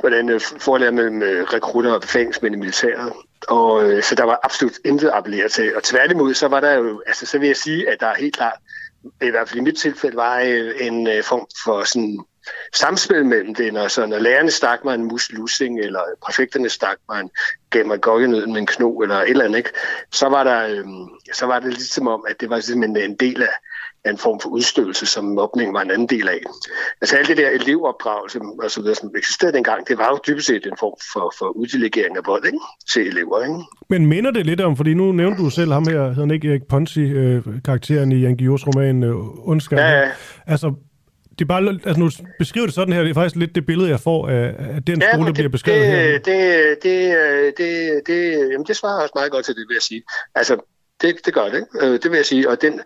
hvordan 0.00 0.28
øh, 0.28 0.40
forholdet 0.40 0.94
mellem 0.94 1.22
øh, 1.22 1.44
rekrutter 1.44 1.92
og 1.92 2.00
befalingsmænd 2.00 2.54
i 2.54 2.58
militæret. 2.58 3.12
Og, 3.48 3.90
øh, 3.90 4.02
så 4.02 4.14
der 4.14 4.24
var 4.24 4.40
absolut 4.42 4.78
intet 4.84 5.08
at 5.08 5.14
appellere 5.14 5.48
til. 5.48 5.76
Og 5.76 5.82
tværtimod, 5.82 6.34
så 6.34 6.48
var 6.48 6.60
der 6.60 6.72
jo, 6.72 7.02
altså 7.06 7.26
så 7.26 7.38
vil 7.38 7.46
jeg 7.46 7.56
sige, 7.56 7.90
at 7.90 8.00
der 8.00 8.06
er 8.06 8.14
helt 8.14 8.36
klart, 8.36 8.58
i 9.22 9.30
hvert 9.30 9.48
fald 9.48 9.60
i 9.60 9.62
mit 9.62 9.76
tilfælde, 9.76 10.16
var 10.16 10.40
øh, 10.40 10.72
en 10.80 11.06
øh, 11.06 11.22
form 11.22 11.46
for 11.64 11.84
sådan 11.84 12.24
samspil 12.74 13.26
mellem 13.26 13.54
det, 13.54 13.72
når, 13.72 13.88
så, 13.88 14.06
når 14.06 14.18
lærerne 14.18 14.50
stak 14.50 14.84
mig 14.84 14.94
en 14.94 15.04
muslussing, 15.04 15.80
eller 15.80 16.00
præfekterne 16.22 16.68
stak 16.68 16.96
mig 17.08 17.20
en, 17.20 17.30
gav 17.70 17.86
mig 17.86 18.00
gokkenøden 18.00 18.52
med 18.52 18.60
en 18.60 18.66
kno, 18.66 18.98
eller 18.98 19.16
et 19.16 19.30
eller 19.30 19.44
andet, 19.44 19.58
ikke? 19.58 19.70
Så, 20.12 20.28
var 20.28 20.44
der, 20.44 20.66
øhm, 20.66 21.08
så 21.32 21.46
var 21.46 21.60
det 21.60 21.68
lidt 21.68 21.88
som 21.88 22.08
om, 22.08 22.24
at 22.28 22.40
det 22.40 22.50
var 22.50 22.60
simpelthen 22.60 23.10
en 23.10 23.16
del 23.16 23.42
af, 23.42 23.54
en 24.10 24.18
form 24.18 24.40
for 24.40 24.48
udstødelse, 24.48 25.06
som 25.06 25.24
mobning 25.24 25.74
var 25.74 25.82
en 25.82 25.90
anden 25.90 26.08
del 26.08 26.28
af. 26.28 26.40
Altså 27.00 27.16
alt 27.16 27.28
det 27.28 27.36
der 27.36 27.50
elevopdragelse 27.50 28.40
og 28.62 28.70
så 28.70 28.80
videre, 28.80 28.94
som 28.94 29.10
eksisterede 29.16 29.56
dengang, 29.56 29.88
det 29.88 29.98
var 29.98 30.08
jo 30.08 30.18
dybest 30.26 30.46
set 30.46 30.66
en 30.66 30.76
form 30.80 30.96
for, 31.12 31.34
for 31.38 31.46
uddelegering 31.56 32.16
af 32.16 32.22
vold 32.26 32.44
ikke? 32.46 32.58
til 32.92 33.02
elever. 33.06 33.42
Ikke? 33.42 33.54
Men 33.88 34.06
minder 34.06 34.30
det 34.30 34.46
lidt 34.46 34.60
om, 34.60 34.76
fordi 34.76 34.94
nu 34.94 35.12
nævnte 35.12 35.42
du 35.42 35.50
selv 35.50 35.72
ham 35.72 35.86
her, 35.88 36.02
hedder 36.02 36.20
han 36.20 36.30
ikke 36.30 36.48
Erik 36.50 36.66
Ponsi, 36.68 37.00
øh, 37.00 37.42
karakteren 37.64 38.12
i 38.12 38.20
Jan 38.20 38.36
Gios 38.36 38.66
roman 38.66 39.02
øh, 39.02 39.48
Ondskab. 39.48 39.78
Ja, 39.78 39.90
ja. 39.90 40.10
Altså, 40.46 40.74
det 41.38 41.44
er 41.44 41.46
bare, 41.46 41.68
altså 41.68 42.00
nu 42.00 42.10
beskriver 42.38 42.66
det 42.66 42.74
sådan 42.74 42.94
her, 42.94 43.02
det 43.02 43.10
er 43.10 43.14
faktisk 43.14 43.36
lidt 43.36 43.54
det 43.54 43.66
billede, 43.66 43.88
jeg 43.90 44.00
får 44.00 44.28
af, 44.28 44.54
af 44.58 44.82
den 44.86 45.02
ja, 45.02 45.12
skole, 45.12 45.26
der 45.26 45.32
bliver 45.32 45.48
beskrevet 45.48 45.80
det, 45.80 45.90
her. 45.90 46.18
Det, 46.18 46.82
det, 46.82 47.58
det, 47.58 48.06
det, 48.06 48.50
jamen 48.52 48.66
det 48.66 48.76
svarer 48.76 49.02
også 49.02 49.12
meget 49.14 49.32
godt 49.32 49.44
til 49.44 49.54
det, 49.54 49.64
vil 49.68 49.74
jeg 49.74 49.82
sige. 49.82 50.02
Altså, 50.34 50.56
det, 51.00 51.26
det 51.26 51.34
gør 51.34 51.48
det? 51.48 51.66
Øh, 51.80 51.92
det 51.92 52.10
vil 52.10 52.16
jeg 52.16 52.26
sige. 52.26 52.50
Og 52.50 52.62
den, 52.62 52.80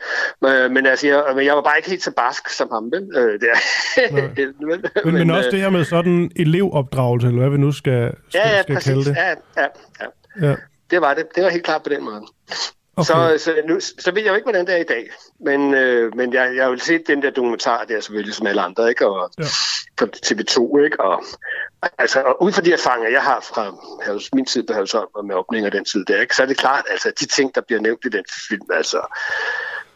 øh, 0.44 0.70
men 0.70 0.86
altså, 0.86 1.06
jeg, 1.06 1.24
men 1.36 1.46
jeg 1.46 1.54
var 1.54 1.62
bare 1.62 1.76
ikke 1.76 1.90
helt 1.90 2.02
så 2.02 2.12
barsk 2.16 2.48
som 2.48 2.68
ham, 2.72 2.92
vel? 2.92 3.10
Øh, 3.16 3.40
der. 3.40 3.54
men, 4.12 4.54
men, 4.68 4.84
men, 5.04 5.14
men 5.14 5.30
også 5.30 5.48
øh, 5.48 5.52
det 5.52 5.60
her 5.60 5.70
med 5.70 5.84
sådan 5.84 6.30
elevopdragelse, 6.36 7.26
eller 7.26 7.40
hvad 7.40 7.50
vi 7.50 7.56
nu 7.56 7.72
skal, 7.72 8.12
skal, 8.28 8.40
ja, 8.44 8.56
ja, 8.56 8.62
skal 8.62 8.74
præcis. 8.74 8.92
kalde 8.92 9.04
det. 9.04 9.16
Ja, 9.16 9.28
ja, 9.56 9.66
ja, 10.00 10.48
ja. 10.48 10.54
Det 10.90 11.00
var 11.00 11.14
det. 11.14 11.24
Det 11.34 11.44
var 11.44 11.50
helt 11.50 11.64
klart 11.64 11.82
på 11.82 11.88
den 11.88 12.04
måde. 12.04 12.22
Okay. 13.00 13.38
Så, 13.38 13.44
så, 13.44 13.62
nu, 13.68 13.80
så 13.80 14.10
ved 14.14 14.22
jeg 14.22 14.30
jo 14.30 14.34
ikke, 14.34 14.44
hvordan 14.44 14.66
det 14.66 14.74
er 14.74 14.78
i 14.78 14.84
dag. 14.84 15.10
Men, 15.40 15.74
øh, 15.74 16.16
men 16.16 16.32
jeg, 16.32 16.56
jeg 16.56 16.64
har 16.64 16.70
jo 16.70 16.78
set 16.78 17.06
den 17.06 17.22
der 17.22 17.30
dokumentar 17.30 17.84
der, 17.84 18.00
selvfølgelig 18.00 18.34
som 18.34 18.46
alle 18.46 18.62
andre, 18.62 18.88
ikke? 18.88 19.06
Og, 19.06 19.30
ja. 19.38 19.44
på 19.96 20.06
TV2, 20.26 20.84
ikke? 20.84 21.00
Og, 21.00 21.24
altså, 21.98 22.20
og 22.20 22.42
ud 22.42 22.52
fra 22.52 22.62
de 22.62 22.72
erfaringer, 22.72 23.10
jeg 23.10 23.22
har 23.22 23.40
fra 23.40 23.74
min 24.32 24.46
tid 24.46 24.62
på 24.66 24.72
Havsholm 24.72 25.08
og 25.14 25.24
med 25.24 25.34
åbning 25.34 25.66
af 25.66 25.72
den 25.72 25.84
tid 25.84 26.04
der, 26.04 26.20
ikke? 26.20 26.36
så 26.36 26.42
er 26.42 26.46
det 26.46 26.58
klart, 26.58 26.84
altså 26.90 27.12
de 27.20 27.26
ting, 27.26 27.54
der 27.54 27.60
bliver 27.60 27.80
nævnt 27.80 28.04
i 28.04 28.08
den 28.08 28.24
film, 28.48 28.66
altså 28.72 29.00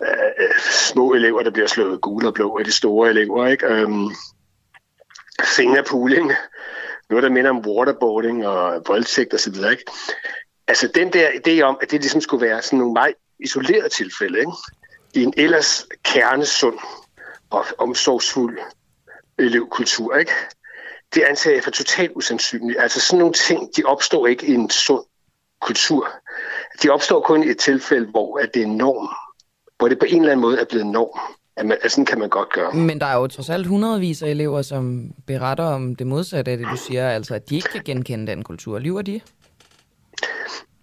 øh, 0.03 0.61
små 0.71 1.15
elever, 1.15 1.43
der 1.43 1.51
bliver 1.51 1.67
slået 1.67 2.01
gule 2.01 2.29
og 2.29 2.35
blå 2.35 2.59
af 2.59 2.65
de 2.65 2.73
store 2.73 3.11
elever, 3.11 3.47
ikke? 3.47 3.67
Øhm, 3.67 4.11
fingerpooling, 5.43 6.33
noget, 7.11 7.23
der 7.23 7.31
minder 7.31 7.51
om 7.51 7.67
waterboarding 7.67 8.47
og 8.47 8.83
voldtægt 8.87 9.35
og 9.35 9.41
så 9.41 9.51
videre, 9.51 9.71
ikke? 9.71 9.85
Altså 10.69 10.91
den 10.95 11.13
der 11.13 11.29
idé 11.29 11.61
om, 11.61 11.79
at 11.83 11.91
det 11.91 12.01
ligesom 12.01 12.21
skulle 12.21 12.47
være 12.47 12.63
sådan 12.63 12.79
nogle 12.79 12.93
meget 12.93 13.15
isolerede 13.39 13.89
tilfælde, 13.89 14.39
ikke? 14.39 14.53
i 15.15 15.23
en 15.23 15.35
ellers 15.37 15.87
kernesund 16.05 16.79
og 17.51 17.65
omsorgsfuld 17.79 18.59
elevkultur, 19.39 20.17
ikke? 20.17 20.33
det 21.15 21.23
antager 21.23 21.57
jeg 21.57 21.65
for 21.65 21.71
totalt 21.71 22.13
usandsynligt. 22.15 22.81
Altså 22.81 23.01
sådan 23.01 23.19
nogle 23.19 23.35
ting, 23.35 23.69
de 23.77 23.83
opstår 23.85 24.27
ikke 24.27 24.47
i 24.47 24.55
en 24.55 24.71
sund 24.71 25.05
kultur. 25.61 26.09
De 26.83 26.91
opstår 26.91 27.21
kun 27.21 27.45
i 27.45 27.47
et 27.47 27.59
tilfælde, 27.59 28.07
hvor 28.11 28.39
at 28.39 28.55
det 28.55 28.63
er 28.63 28.67
norm. 28.67 29.09
Hvor 29.79 29.89
det 29.89 29.99
på 29.99 30.05
en 30.09 30.21
eller 30.21 30.33
anden 30.33 30.41
måde 30.41 30.61
er 30.61 30.65
blevet 30.65 30.87
norm. 30.87 31.19
At 31.57 31.67
man, 31.67 31.79
altså, 31.83 31.89
sådan 31.91 32.07
kan 32.07 32.19
man 32.19 32.29
godt 32.29 32.53
gøre. 32.53 32.73
Men 32.73 33.01
der 33.01 33.07
er 33.07 33.15
jo 33.15 33.27
trods 33.27 33.51
alt 33.51 33.67
hundredvis 33.67 34.23
af 34.23 34.29
elever, 34.29 34.63
som 34.63 35.11
beretter 35.27 35.65
om 35.65 35.97
det 35.97 36.07
modsatte 36.07 36.51
af 36.51 36.59
det, 36.59 36.67
du 36.71 36.77
siger. 36.77 37.09
Altså, 37.09 37.35
at 37.35 37.51
de 37.51 37.57
ikke 37.57 37.69
kan 37.69 37.83
genkende 37.85 38.27
den 38.27 38.43
kultur. 38.43 38.79
Lyver 38.79 39.03
de? 39.03 39.21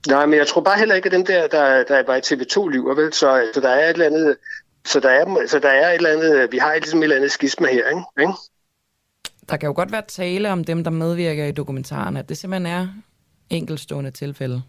Nej, 0.08 0.26
men 0.26 0.40
jeg 0.40 0.48
tror 0.48 0.62
bare 0.62 0.78
heller 0.78 0.96
ikke, 0.96 1.06
at 1.06 1.12
dem 1.12 1.26
der, 1.26 1.48
der, 1.48 1.84
der 1.84 2.04
var 2.08 2.16
i 2.16 2.20
TV2 2.20 2.70
lyver, 2.70 2.96
vel? 2.96 3.14
Så, 3.14 3.50
så 3.54 3.62
der 3.62 3.70
er 3.70 3.90
et 3.90 3.94
eller 3.94 4.06
andet... 4.06 4.38
Så 4.86 5.00
der 5.00 5.10
er, 5.10 5.48
så 5.48 5.60
der 5.60 5.70
er 5.70 5.90
et 5.90 5.96
eller 5.96 6.10
andet... 6.10 6.52
Vi 6.52 6.58
har 6.58 6.74
ligesom 6.74 7.00
et 7.00 7.04
eller 7.04 7.16
andet 7.16 7.32
skisma 7.32 7.68
her, 7.68 7.88
ikke? 7.90 8.02
ikke? 8.20 8.34
Der 9.50 9.58
kan 9.58 9.68
jo 9.68 9.74
godt 9.76 9.92
være 9.92 10.04
tale 10.08 10.52
om 10.52 10.64
dem, 10.64 10.84
der 10.84 10.92
medvirker 10.92 11.46
i 11.46 11.52
dokumentaren, 11.52 12.18
at 12.18 12.30
det 12.30 12.38
simpelthen 12.38 12.66
er 12.66 12.88
enkelstående 13.50 14.12
tilfælde. 14.12 14.62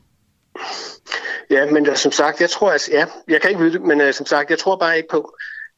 Ja, 1.51 1.71
men 1.71 1.97
som 1.97 2.13
sagt, 2.13 2.41
jeg 2.41 2.51
tror, 2.51 2.71
altså, 2.71 2.91
ja, 2.93 3.07
jeg 3.29 3.41
kan 3.41 3.51
ikke 3.51 3.63
vide 3.63 3.73
det, 3.73 3.83
men 3.83 4.01
uh, 4.01 4.13
som 4.13 4.27
sagt, 4.27 4.51
jeg 4.51 4.59
tror 4.59 4.77
bare 4.77 4.97
ikke 4.97 5.09
på, 5.09 5.37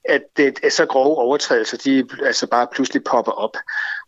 at 0.09 0.22
det 0.36 0.59
er 0.62 0.68
så 0.68 0.86
grove 0.86 1.16
overtrædelser, 1.16 1.76
de 1.76 2.09
altså 2.24 2.47
bare 2.47 2.66
pludselig 2.72 3.05
popper 3.05 3.32
op. 3.32 3.56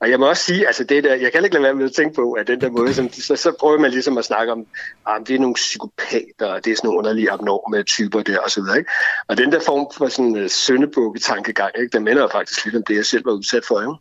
Og 0.01 0.11
jeg 0.11 0.21
må 0.21 0.29
også 0.29 0.43
sige, 0.43 0.67
altså 0.67 0.85
det 0.85 1.05
der, 1.05 1.15
jeg 1.15 1.33
kan 1.33 1.45
ikke 1.45 1.55
lade 1.55 1.63
være 1.63 1.75
med 1.75 1.85
at 1.85 1.93
tænke 1.93 2.15
på, 2.15 2.33
at 2.33 2.47
den 2.47 2.61
der 2.61 2.71
måde, 2.71 2.95
som, 2.95 3.13
så, 3.13 3.37
så 3.37 3.53
prøver 3.61 3.79
man 3.79 3.91
ligesom 3.91 4.19
at 4.19 4.25
snakke 4.25 4.53
om, 4.53 4.67
ah, 5.07 5.21
at 5.21 5.29
det 5.29 5.35
er 5.35 5.41
nogle 5.41 5.55
psykopater, 5.55 6.47
og 6.47 6.65
det 6.65 6.73
er 6.73 6.77
sådan 6.77 6.89
nogle 6.89 6.99
underlige 6.99 7.31
abnorme 7.31 7.83
typer 7.83 8.23
der, 8.23 8.39
og 8.39 8.51
så 8.51 8.61
videre. 8.61 8.79
Ikke? 8.79 8.91
Og 9.29 9.39
den 9.39 9.53
der 9.53 9.61
form 9.61 9.87
for 9.99 10.09
sådan 10.09 10.37
uh, 10.37 10.51
søndebukke-tankegang, 10.51 11.71
ikke? 11.79 11.93
der 11.93 12.01
minder 12.01 12.29
faktisk 12.29 12.65
lidt 12.65 12.77
om 12.77 12.83
det, 12.83 12.97
jeg 12.97 13.07
selv 13.07 13.27
var 13.27 13.33
udsat 13.33 13.65
for. 13.65 13.81
Ikke? 13.81 13.95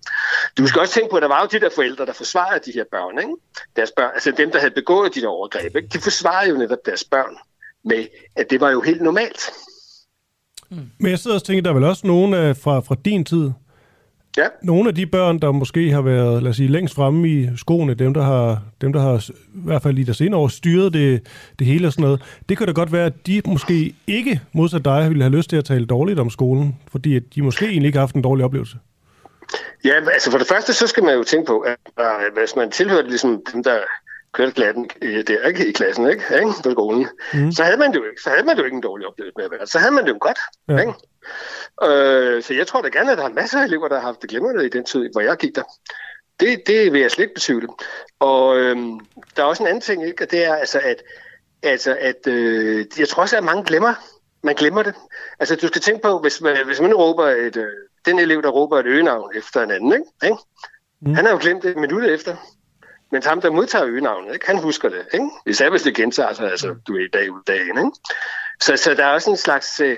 Du 0.58 0.68
skal 0.68 0.82
også 0.82 0.94
tænke 0.94 1.10
på, 1.10 1.16
at 1.16 1.22
der 1.22 1.28
var 1.28 1.42
jo 1.42 1.48
de 1.60 1.66
der 1.66 1.70
forældre, 1.70 2.06
der 2.06 2.14
forsvarede 2.14 2.62
de 2.66 2.72
her 2.72 2.84
børn. 2.92 3.20
Ikke? 3.20 3.36
Deres 3.76 3.92
børn 3.92 4.12
altså 4.14 4.32
dem, 4.32 4.52
der 4.52 4.60
havde 4.60 4.74
begået 4.74 5.16
de 5.16 5.22
der 5.22 5.28
overgreb, 5.28 5.76
ikke? 5.76 5.90
de 5.94 6.00
forsvarede 6.00 6.50
jo 6.50 6.58
netop 6.58 6.86
deres 6.86 7.04
børn 7.04 7.38
med, 7.84 8.06
at 8.36 8.50
det 8.50 8.62
var 8.62 8.70
jo 8.72 8.82
helt 8.82 9.02
normalt. 9.02 9.52
Mm. 10.70 10.78
Men 10.98 11.12
jeg 11.12 11.20
sidder 11.20 11.38
og 11.38 11.44
tænker, 11.44 11.64
der 11.64 11.70
er 11.70 11.74
vel 11.74 11.84
også 11.84 12.08
nogle 12.08 12.56
fra, 12.56 12.80
fra 12.80 12.96
din 13.06 13.26
tid, 13.26 13.52
Ja. 14.38 14.48
Nogle 14.62 14.90
af 14.90 14.96
de 14.96 15.06
børn, 15.06 15.40
der 15.40 15.52
måske 15.52 15.92
har 15.92 16.02
været, 16.02 16.44
lad 16.44 16.50
os 16.50 16.56
sige, 16.56 16.70
længst 16.70 16.96
fremme 16.96 17.30
i 17.30 17.50
skoene, 17.58 17.94
dem 17.94 18.14
der 18.14 18.22
har, 18.22 18.62
dem, 18.82 18.94
der 18.94 19.02
har 19.02 19.30
i 19.30 19.34
hvert 19.54 19.82
fald 19.82 19.94
lige 19.94 20.06
der 20.06 20.14
senere 20.14 20.40
år 20.40 20.48
styret 20.48 20.94
det, 20.94 21.28
det 21.60 21.68
hele 21.68 21.88
og 21.88 21.94
sådan 21.94 22.04
noget, 22.04 22.22
det 22.50 22.58
kan 22.58 22.68
da 22.68 22.74
godt 22.74 22.92
være, 22.92 23.06
at 23.06 23.28
de 23.28 23.42
måske 23.46 23.96
ikke, 24.08 24.42
modsat 24.54 24.86
dig, 24.86 25.10
ville 25.10 25.24
have 25.24 25.36
lyst 25.36 25.50
til 25.50 25.58
at 25.58 25.66
tale 25.66 25.86
dårligt 25.86 26.20
om 26.20 26.30
skolen, 26.30 26.76
fordi 26.92 27.16
at 27.16 27.24
de 27.36 27.42
måske 27.42 27.66
egentlig 27.66 27.88
ikke 27.88 27.98
har 27.98 28.02
haft 28.02 28.16
en 28.16 28.22
dårlig 28.22 28.46
oplevelse. 28.46 28.78
Ja, 29.86 29.94
altså 30.14 30.32
for 30.32 30.38
det 30.38 30.48
første, 30.48 30.74
så 30.74 30.88
skal 30.88 31.04
man 31.04 31.14
jo 31.14 31.24
tænke 31.24 31.48
på, 31.48 31.60
at 31.60 31.78
hvis 32.38 32.56
man 32.56 32.72
tilhørte 32.72 33.08
ligesom 33.08 33.42
dem, 33.54 33.64
der 33.64 33.78
kørte 34.36 34.52
glatten 34.52 34.90
der 35.02 35.48
ikke, 35.48 35.68
i 35.68 35.72
klassen, 35.72 36.10
ikke, 36.10 36.24
ikke 36.36 36.54
på 36.64 36.72
skolen, 36.72 37.08
mm. 37.34 37.52
så 37.52 37.64
havde 37.64 37.78
man 37.78 37.94
det 37.94 38.00
jo 38.00 38.04
ikke. 38.04 38.22
Så 38.22 38.30
havde 38.30 38.44
man 38.44 38.56
det 38.56 38.62
jo 38.62 38.66
ikke 38.66 38.76
en 38.76 38.82
dårlig 38.82 39.08
oplevelse 39.08 39.34
med 39.38 39.46
at 39.46 39.52
være. 39.52 39.68
Så 39.68 39.80
havde 39.80 39.92
man 39.92 40.04
det 40.04 40.10
jo 40.10 40.18
godt. 40.22 40.40
Ja. 40.70 40.78
Ikke? 40.80 40.94
Øh, 41.84 42.44
så 42.44 42.54
jeg 42.54 42.68
tror 42.68 42.82
da 42.82 42.88
gerne, 42.88 43.12
at 43.12 43.18
der 43.18 43.24
er 43.24 43.30
masser 43.30 43.60
af 43.60 43.66
elever, 43.66 43.88
der 43.88 43.96
har 43.96 44.06
haft 44.06 44.22
det 44.22 44.30
glimrende 44.30 44.66
i 44.66 44.70
den 44.70 44.86
tid, 44.86 45.10
hvor 45.12 45.22
jeg 45.22 45.38
gik 45.38 45.56
der. 45.56 45.64
Det, 46.40 46.68
det 46.68 46.94
vil 46.94 47.02
jeg 47.02 47.12
slet 47.12 47.24
ikke 47.24 47.34
betvivle. 47.34 47.68
Og 48.20 48.58
øh, 48.58 48.78
der 49.36 49.44
er 49.44 49.48
også 49.48 49.64
en 49.64 49.68
anden 49.68 49.82
ting, 49.82 50.08
ikke? 50.08 50.24
og 50.24 50.32
det 50.32 50.46
er 50.46 50.56
altså, 50.56 50.80
at, 50.84 51.04
altså, 51.64 51.98
at 52.00 52.28
øh, 52.28 52.86
jeg 53.00 53.08
tror 53.08 53.22
også, 53.22 53.38
at 53.38 53.44
mange 53.44 53.64
glemmer, 53.64 53.94
man 54.44 54.56
glemmer 54.56 54.84
det. 54.84 54.94
Altså, 55.40 55.56
du 55.56 55.68
skal 55.68 55.82
tænke 55.82 56.02
på, 56.02 56.20
hvis 56.20 56.42
man, 56.42 56.58
hvis 56.66 56.82
man 56.82 56.94
råber 56.94 57.26
et, 57.26 57.58
øh, 57.58 57.68
den 58.06 58.20
elev, 58.20 58.42
der 58.42 58.50
råber 58.50 58.80
et 58.80 58.86
øgenavn 58.86 59.32
efter 59.36 59.64
en 59.64 59.72
anden, 59.72 59.94
ikke? 59.94 60.06
ikke? 60.24 60.38
Mm. 61.02 61.14
han 61.14 61.26
har 61.26 61.32
jo 61.32 61.40
glemt 61.42 61.64
det 61.64 61.72
et 61.72 61.78
minut 61.78 62.04
efter. 62.04 62.36
Men 63.12 63.24
ham, 63.24 63.42
der 63.42 63.52
modtager 63.52 63.86
øgenavnet, 63.86 64.34
ikke? 64.34 64.46
han 64.46 64.60
husker 64.60 64.90
det. 64.90 65.02
Ikke? 65.14 65.30
Især 65.46 65.70
hvis 65.70 65.82
det 65.82 65.96
gentager 65.96 66.34
sig, 66.34 66.52
altså, 66.52 66.76
du 66.88 66.96
er 66.96 67.06
i 67.06 67.10
dag 67.14 67.32
ud 67.32 67.42
dagen. 67.48 67.78
Ikke? 67.78 67.92
Så, 68.62 68.78
så 68.78 68.94
der 68.94 69.06
er 69.06 69.14
også 69.14 69.30
en 69.30 69.38
slags... 69.38 69.80
Øh, 69.80 69.98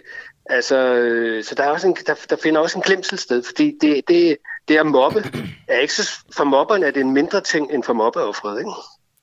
altså, 0.49 0.77
øh, 0.77 1.43
så 1.43 1.55
der, 1.55 1.63
er 1.63 1.69
også 1.69 1.87
en, 1.87 1.95
der, 2.07 2.13
der 2.29 2.35
finder 2.43 2.61
også 2.61 2.77
en 2.77 2.83
glemsel 2.83 3.17
sted, 3.17 3.43
fordi 3.43 3.73
det, 3.81 4.01
det, 4.07 4.37
det 4.67 4.77
at 4.77 4.85
mobbe 4.85 5.23
er 5.67 5.79
ikke 5.79 5.93
så... 5.93 6.19
For 6.35 6.43
mobberne 6.43 6.85
er 6.85 6.91
det 6.91 7.01
en 7.01 7.11
mindre 7.11 7.41
ting 7.41 7.73
end 7.73 7.83
for 7.83 7.93
mobbeoffret, 7.93 8.59
ikke? 8.59 8.71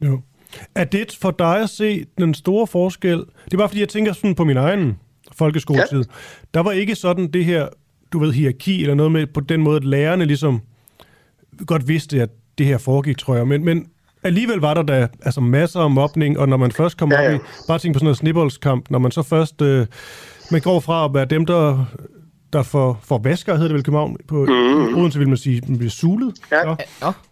Jo. 0.00 0.20
Er 0.74 0.84
det 0.84 1.18
for 1.20 1.30
dig 1.30 1.60
at 1.60 1.70
se 1.70 2.06
den 2.18 2.34
store 2.34 2.66
forskel? 2.66 3.18
Det 3.44 3.52
er 3.52 3.56
bare 3.56 3.68
fordi, 3.68 3.80
jeg 3.80 3.88
tænker 3.88 4.12
sådan 4.12 4.34
på 4.34 4.44
min 4.44 4.56
egen 4.56 4.98
folkeskoletid. 5.32 5.98
Ja. 5.98 6.14
Der 6.54 6.60
var 6.60 6.72
ikke 6.72 6.94
sådan 6.94 7.30
det 7.32 7.44
her, 7.44 7.68
du 8.12 8.18
ved, 8.18 8.32
hierarki 8.32 8.82
eller 8.82 8.94
noget 8.94 9.12
med 9.12 9.26
på 9.26 9.40
den 9.40 9.62
måde, 9.62 9.76
at 9.76 9.84
lærerne 9.84 10.24
ligesom 10.24 10.60
godt 11.66 11.88
vidste, 11.88 12.22
at 12.22 12.30
det 12.58 12.66
her 12.66 12.78
foregik, 12.78 13.18
tror 13.18 13.36
jeg. 13.36 13.48
Men, 13.48 13.64
men 13.64 13.86
alligevel 14.22 14.58
var 14.58 14.74
der 14.74 14.82
da 14.82 15.08
altså 15.22 15.40
masser 15.40 15.80
af 15.80 15.90
mobning, 15.90 16.38
og 16.38 16.48
når 16.48 16.56
man 16.56 16.72
først 16.72 16.96
kom 16.96 17.12
ja, 17.12 17.22
ja. 17.22 17.34
op 17.34 17.34
i, 17.34 17.38
bare 17.68 17.78
tænk 17.78 17.94
på 17.94 17.98
sådan 17.98 18.04
noget 18.04 18.16
snibboldskamp, 18.16 18.90
når 18.90 18.98
man 18.98 19.10
så 19.10 19.22
først, 19.22 19.62
øh, 19.62 19.86
man 20.50 20.60
går 20.60 20.80
fra 20.80 21.04
at 21.04 21.14
være 21.14 21.24
dem, 21.24 21.46
der 21.46 21.84
der 22.54 22.62
får, 22.62 23.00
får 23.02 23.20
vasker, 23.24 23.52
hedder 23.52 23.68
det 23.68 23.74
vel 23.74 23.84
København. 23.84 24.16
På 24.28 24.46
mm. 24.48 24.98
Odense 24.98 25.18
vil 25.18 25.28
man 25.28 25.36
sige, 25.36 25.62
man 25.68 25.78
bliver 25.78 25.90
sulet. 25.90 26.34
Ja. 26.52 26.70
Oh, 26.70 26.76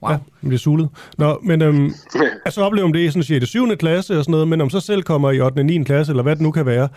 wow. 0.02 0.10
Ja, 0.10 0.18
man 0.40 0.48
bliver 0.48 0.58
sulet. 0.58 0.88
Nå, 1.18 1.40
men 1.42 1.62
øhm, 1.62 1.92
altså 2.46 2.62
oplever 2.62 2.86
man 2.86 2.94
det 2.94 3.00
i 3.00 3.08
sådan 3.08 3.22
6. 3.22 3.48
7. 3.48 3.76
klasse 3.76 4.18
og 4.18 4.24
sådan 4.24 4.32
noget, 4.32 4.48
men 4.48 4.60
om 4.60 4.70
så 4.70 4.80
selv 4.80 5.02
kommer 5.02 5.30
i 5.30 5.40
8. 5.40 5.58
og 5.58 5.66
9. 5.66 5.84
klasse, 5.84 6.12
eller 6.12 6.22
hvad 6.22 6.36
det 6.36 6.42
nu 6.42 6.50
kan 6.50 6.66
være, 6.66 6.88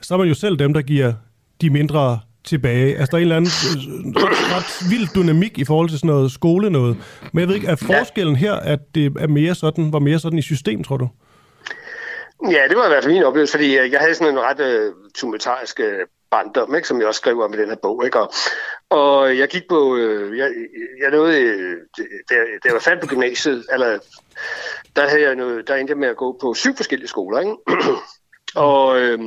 så 0.00 0.14
er 0.14 0.18
man 0.18 0.28
jo 0.28 0.34
selv 0.34 0.56
dem, 0.56 0.74
der 0.74 0.82
giver 0.82 1.12
de 1.60 1.70
mindre 1.70 2.18
tilbage. 2.44 2.98
Altså, 2.98 3.10
der 3.10 3.16
er 3.16 3.18
en 3.18 3.22
eller 3.22 3.36
anden 3.36 3.50
øh, 3.50 4.22
ret 4.56 4.90
vild 4.90 5.08
dynamik 5.14 5.58
i 5.58 5.64
forhold 5.64 5.88
til 5.88 5.98
sådan 5.98 6.10
noget 6.10 6.32
skole 6.32 6.70
noget. 6.70 6.96
Men 7.32 7.40
jeg 7.40 7.48
ved 7.48 7.54
ikke, 7.54 7.66
er 7.66 7.76
forskellen 7.76 8.36
her, 8.36 8.54
at 8.54 8.80
det 8.94 9.12
er 9.20 9.26
mere 9.26 9.54
sådan, 9.54 9.92
var 9.92 9.98
mere 9.98 10.18
sådan 10.18 10.38
i 10.38 10.42
system, 10.42 10.84
tror 10.84 10.96
du? 10.96 11.08
Ja, 12.50 12.62
det 12.68 12.76
var 12.76 12.84
i 12.84 12.88
hvert 12.88 13.04
fald 13.04 13.14
min 13.14 13.22
oplevelse, 13.22 13.52
fordi 13.52 13.76
jeg 13.76 14.00
havde 14.00 14.14
sådan 14.14 14.32
en 14.32 14.40
ret 14.40 14.60
uh, 14.60 14.94
tumultarisk 15.14 15.80
uh, 15.80 16.06
barndom, 16.30 16.74
ikke, 16.74 16.88
som 16.88 16.98
jeg 16.98 17.06
også 17.06 17.18
skrev 17.18 17.40
om 17.40 17.54
i 17.54 17.56
den 17.56 17.68
her 17.68 17.76
bog. 17.82 18.04
Ikke? 18.04 18.20
Og, 18.20 18.32
og 18.90 19.38
jeg 19.38 19.48
gik 19.48 19.62
på, 19.68 19.92
uh, 19.92 20.38
jeg, 20.38 20.50
jeg 21.02 21.10
nåede, 21.10 21.40
da, 22.30 22.34
da 22.34 22.64
jeg 22.64 22.72
var 22.72 22.80
færdig 22.80 23.00
på 23.00 23.06
gymnasiet, 23.06 23.64
eller 23.72 23.98
der, 24.96 25.08
havde 25.08 25.22
jeg 25.22 25.36
noget, 25.36 25.68
der 25.68 25.74
endte 25.74 25.90
jeg 25.90 25.98
med 25.98 26.08
at 26.08 26.16
gå 26.16 26.38
på 26.40 26.54
syv 26.54 26.76
forskellige 26.76 27.08
skoler. 27.08 27.40
Ikke? 27.40 27.56
og, 28.66 29.00
øh, 29.00 29.18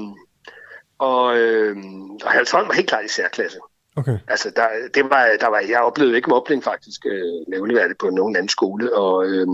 og, 1.00 1.38
øh, 1.38 1.78
og 2.26 2.32
Halvtrøm 2.32 2.68
var 2.68 2.74
helt 2.74 2.90
klart 2.90 3.06
i 3.06 3.08
særklasse. 3.08 3.60
Okay. 3.98 4.18
Altså, 4.28 4.52
der, 4.56 4.68
det 4.94 5.10
var, 5.10 5.30
der 5.40 5.48
var, 5.48 5.60
jeg 5.60 5.82
oplevede 5.82 6.16
ikke 6.16 6.30
mobning 6.30 6.64
faktisk 6.64 7.06
øh, 7.06 7.34
nævneværdigt 7.48 8.00
på 8.00 8.10
nogen 8.10 8.36
anden 8.36 8.50
skole. 8.50 8.96
Og, 8.96 9.26
øh, 9.26 9.48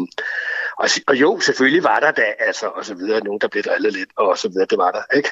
og, 0.77 0.87
og 1.07 1.15
jo, 1.15 1.39
selvfølgelig 1.39 1.83
var 1.83 1.99
der 1.99 2.11
da, 2.11 2.25
altså, 2.39 2.67
og 2.67 2.85
så 2.85 2.93
videre, 2.93 3.23
nogen, 3.23 3.41
der 3.41 3.47
blev 3.47 3.63
drillet 3.63 3.93
lidt, 3.93 4.09
og 4.17 4.37
så 4.37 4.47
videre, 4.49 4.65
det 4.69 4.77
var 4.77 4.91
der, 4.91 5.15
ikke? 5.15 5.29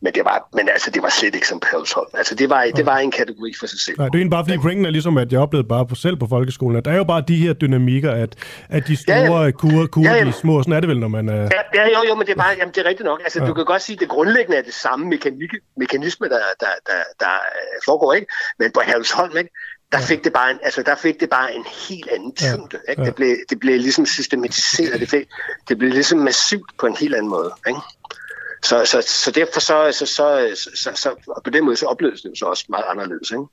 Men 0.00 0.12
det 0.14 0.24
var, 0.24 0.48
men 0.52 0.68
altså, 0.68 0.90
det 0.90 1.02
var 1.02 1.08
slet 1.08 1.34
ikke 1.34 1.48
som 1.48 1.60
Pelsholm. 1.60 2.10
Altså, 2.14 2.34
det 2.34 2.50
var, 2.50 2.64
det 2.76 2.86
var 2.86 2.98
en 2.98 3.10
kategori 3.10 3.54
for 3.60 3.66
sig 3.66 3.80
selv. 3.80 3.98
Nej, 3.98 4.08
det 4.08 4.14
er 4.14 4.18
egentlig 4.18 4.30
bare 4.30 4.44
fordi 4.44 4.58
pointen 4.58 4.86
er 4.86 4.90
ligesom, 4.90 5.18
at 5.18 5.32
jeg 5.32 5.40
oplevede 5.40 5.68
bare 5.68 5.86
på, 5.86 5.94
selv 5.94 6.16
på 6.16 6.26
folkeskolen, 6.26 6.76
at 6.76 6.84
der 6.84 6.90
er 6.90 6.96
jo 6.96 7.04
bare 7.04 7.24
de 7.28 7.36
her 7.36 7.52
dynamikker, 7.52 8.12
at, 8.12 8.34
at 8.68 8.86
de 8.86 8.96
store 8.96 9.42
ja, 9.42 9.50
kurer, 9.50 9.86
kurer 9.86 10.10
ja, 10.10 10.16
ja. 10.16 10.24
de 10.24 10.32
små, 10.32 10.62
sådan 10.62 10.72
er 10.72 10.80
det 10.80 10.88
vel, 10.88 11.00
når 11.00 11.08
man... 11.08 11.28
Uh... 11.28 11.34
Ja, 11.34 11.62
ja, 11.74 11.84
jo, 11.84 12.08
jo, 12.08 12.14
men 12.14 12.26
det 12.26 12.32
er, 12.32 12.36
bare, 12.36 12.54
jamen, 12.58 12.74
det 12.74 12.80
er 12.84 12.88
rigtigt 12.88 13.04
nok. 13.04 13.20
Altså, 13.24 13.40
ja. 13.40 13.46
du 13.46 13.54
kan 13.54 13.64
godt 13.64 13.82
sige, 13.82 13.94
at 13.94 14.00
det 14.00 14.08
grundlæggende 14.08 14.56
er 14.56 14.62
det 14.62 14.74
samme 14.74 15.06
mekanik, 15.06 15.50
mekanisme, 15.76 16.28
der, 16.28 16.40
der, 16.60 16.66
der, 16.86 17.00
der 17.20 17.34
øh, 17.34 17.80
foregår, 17.84 18.12
ikke? 18.12 18.26
Men 18.58 18.72
på 18.72 18.80
Herlevsholm, 18.86 19.36
ikke? 19.36 19.50
der 19.92 20.00
fik 20.00 20.24
det 20.24 20.32
bare 20.32 20.50
en, 20.50 20.58
altså 20.62 20.82
der 20.82 20.94
fik 20.94 21.20
det 21.20 21.30
bare 21.30 21.54
en 21.54 21.64
helt 21.88 22.08
anden 22.08 22.34
tyngde. 22.34 22.78
Ja, 22.88 22.94
ja. 22.98 23.04
Det, 23.04 23.14
blev, 23.14 23.36
det 23.50 23.60
blev 23.60 23.78
ligesom 23.80 24.06
systematiseret, 24.06 25.00
det, 25.00 25.08
fik, 25.08 25.28
det 25.68 25.78
blev 25.78 25.90
ligesom 25.90 26.18
massivt 26.18 26.70
på 26.78 26.86
en 26.86 26.96
helt 26.96 27.14
anden 27.14 27.30
måde. 27.30 27.52
Ikke? 27.68 27.80
Så, 28.62 28.84
så, 28.84 29.02
så 29.06 29.30
derfor 29.30 29.60
så, 29.60 29.92
så, 29.92 30.06
så, 30.06 30.50
så, 30.74 30.90
så, 30.94 31.40
på 31.44 31.50
den 31.50 31.64
måde 31.64 31.76
så 31.76 31.86
opleves 31.86 32.20
det 32.22 32.28
jo 32.28 32.34
så 32.34 32.44
også 32.44 32.64
meget 32.68 32.84
anderledes. 32.90 33.30
Ikke? 33.30 33.44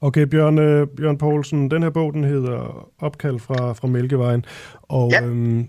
Okay, 0.00 0.22
Bjørn, 0.22 0.58
øh, 0.58 0.86
Bjørn 0.96 1.18
Poulsen, 1.18 1.70
den 1.70 1.82
her 1.82 1.90
bog, 1.90 2.12
den 2.12 2.24
hedder 2.24 2.88
Opkald 2.98 3.40
fra, 3.40 3.72
fra 3.72 3.88
Mælkevejen. 3.88 4.44
Og 4.82 5.10
ja. 5.10 5.22
øhm, 5.22 5.68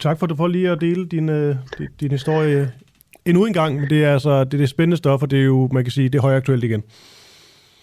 tak 0.00 0.18
for, 0.18 0.28
for 0.36 0.46
lige 0.46 0.70
at 0.70 0.80
dele 0.80 1.06
din, 1.06 1.28
øh, 1.28 1.56
din, 1.78 1.88
din 2.00 2.10
historie 2.10 2.72
endnu 3.24 3.44
en 3.44 3.52
gang. 3.52 3.80
Men 3.80 3.90
det 3.90 4.04
er 4.04 4.12
altså 4.12 4.44
det 4.44 4.54
er 4.54 4.58
det 4.58 4.68
spændende 4.68 4.96
stof, 4.96 5.22
og 5.22 5.30
det 5.30 5.38
er 5.38 5.44
jo, 5.44 5.68
man 5.72 5.84
kan 5.84 5.90
sige, 5.90 6.08
det 6.08 6.18
er 6.18 6.22
højaktuelt 6.22 6.64
igen. 6.64 6.82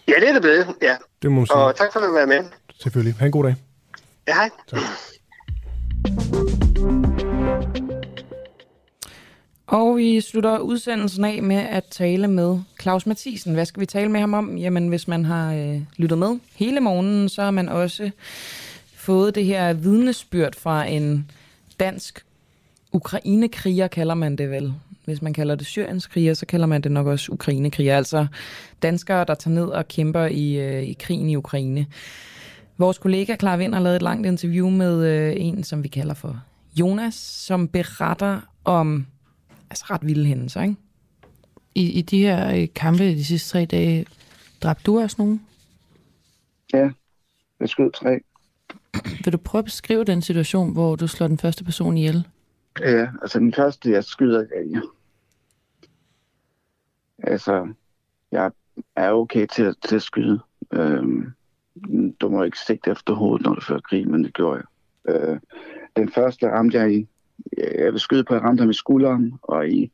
Ja, 0.08 0.14
det 0.20 0.30
er 0.30 0.34
det 0.34 0.42
blevet, 0.42 0.68
ja. 0.82 0.96
Det 1.22 1.32
må 1.32 1.38
man 1.38 1.48
sige. 1.48 1.56
Og 1.56 1.76
tak 1.76 1.94
for 1.94 2.00
at 2.00 2.14
være 2.14 2.28
med. 2.28 2.50
Selvfølgelig. 2.80 3.16
Ha' 3.20 3.26
en 3.26 3.32
god 3.32 3.44
dag. 3.44 3.56
Ja, 4.28 4.34
hej. 4.34 4.50
Tak. 4.68 6.61
Og 9.72 9.98
vi 9.98 10.22
slutter 10.22 10.60
udsendelsen 10.60 11.26
af 11.26 11.44
med 11.44 11.56
at 11.56 11.84
tale 11.84 12.28
med 12.28 12.60
Claus 12.82 13.06
Mathisen. 13.06 13.54
Hvad 13.54 13.66
skal 13.66 13.82
vi 13.82 13.86
tale 13.86 14.12
med 14.12 14.20
ham 14.20 14.34
om? 14.34 14.58
Jamen, 14.58 14.88
hvis 14.88 15.08
man 15.08 15.26
har 15.26 15.54
øh, 15.54 15.82
lyttet 15.98 16.18
med 16.18 16.40
hele 16.56 16.80
morgenen, 16.80 17.30
så 17.30 17.44
har 17.44 17.52
man 17.52 17.70
også 17.70 18.12
fået 18.96 19.36
det 19.36 19.46
her 19.46 19.74
vidnesbyrd 19.74 20.56
fra 20.56 20.86
en 20.86 21.32
dansk 21.80 22.26
Ukrainekriger, 22.92 23.88
kalder 23.88 24.16
man 24.16 24.36
det 24.36 24.52
vel. 24.52 24.74
Hvis 25.06 25.22
man 25.22 25.34
kalder 25.34 25.56
det 25.56 25.68
Syriens-kriger, 25.68 26.34
så 26.34 26.46
kalder 26.46 26.66
man 26.66 26.82
det 26.82 26.92
nok 26.92 27.08
også 27.08 27.32
Ukrainekriger. 27.32 27.98
Altså 27.98 28.28
danskere, 28.82 29.26
der 29.28 29.36
tager 29.36 29.56
ned 29.56 29.66
og 29.66 29.88
kæmper 29.88 30.26
i, 30.26 30.54
øh, 30.54 30.84
i 30.84 30.94
krigen 30.94 31.30
i 31.30 31.36
Ukraine. 31.36 31.86
Vores 32.78 32.98
kollega 32.98 33.36
Clara 33.36 33.58
Vind 33.58 33.74
har 33.74 33.82
lavet 33.82 33.96
et 33.96 34.02
langt 34.02 34.28
interview 34.28 34.70
med 34.70 35.08
øh, 35.08 35.34
en, 35.38 35.64
som 35.64 35.84
vi 35.84 35.88
kalder 35.88 36.14
for 36.14 36.42
Jonas, 36.80 37.16
som 37.16 37.68
beretter 37.68 38.40
om 38.66 39.06
altså 39.72 39.86
ret 39.90 40.08
vilde 40.08 40.26
hændelser, 40.26 40.62
ikke? 40.62 40.76
I, 41.76 41.92
I 41.92 42.02
de 42.02 42.22
her 42.22 42.62
øh, 42.62 42.68
kampe 42.76 43.04
de 43.04 43.26
sidste 43.26 43.50
tre 43.50 43.66
dage, 43.66 44.06
dræbte 44.64 44.84
du 44.84 45.00
også 45.00 45.16
nogen? 45.20 45.46
Ja, 46.74 46.92
jeg 47.60 47.70
skød 47.70 47.92
tre. 47.92 48.20
Vil 49.24 49.34
du 49.34 49.38
prøve 49.38 49.60
at 49.60 49.66
beskrive 49.66 50.04
den 50.04 50.22
situation, 50.22 50.74
hvor 50.74 50.96
du 50.96 51.08
slår 51.08 51.28
den 51.28 51.38
første 51.38 51.64
person 51.64 51.98
ihjel? 51.98 52.28
Ja, 52.80 53.08
altså 53.22 53.40
den 53.40 53.54
første, 53.54 53.92
jeg 53.92 54.04
skyder, 54.04 54.46
ja. 54.72 54.82
altså, 57.32 57.74
jeg 58.32 58.52
er 58.96 59.12
okay 59.12 59.48
til, 59.48 59.64
at, 59.64 59.76
til 59.88 59.96
at 59.96 60.02
skyde. 60.02 60.40
Øhm, 60.72 61.34
du 62.22 62.30
må 62.30 62.44
ikke 62.44 62.60
sigte 62.60 62.92
efter 62.92 63.14
hovedet, 63.14 63.46
når 63.46 63.56
du 63.56 63.62
fører 63.62 63.80
krig, 63.80 64.10
men 64.10 64.24
det 64.24 64.34
gjorde 64.34 64.64
jeg. 65.06 65.16
Øh, 65.16 65.40
den 65.96 66.12
første 66.12 66.50
ramte 66.50 66.78
jeg 66.78 66.94
i 66.94 67.08
jeg 67.58 67.92
vil 67.92 68.00
skyde 68.00 68.24
på, 68.24 68.34
at 68.34 68.42
jeg 68.42 68.48
ramte 68.48 68.62
ham 68.62 68.70
i 68.70 68.74
skulderen 68.74 69.34
og 69.42 69.70
i, 69.70 69.92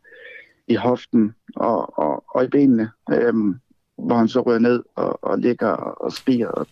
i 0.67 0.75
hoften 0.75 1.35
og, 1.55 1.99
og, 1.99 2.23
og 2.35 2.43
i 2.43 2.47
benene, 2.47 2.91
øhm, 3.11 3.55
hvor 3.97 4.15
han 4.15 4.27
så 4.27 4.41
rører 4.41 4.59
ned 4.59 4.83
og, 4.95 5.23
og 5.23 5.39
ligger 5.39 5.67
og, 5.67 6.11
spiger, 6.11 6.47
og 6.47 6.67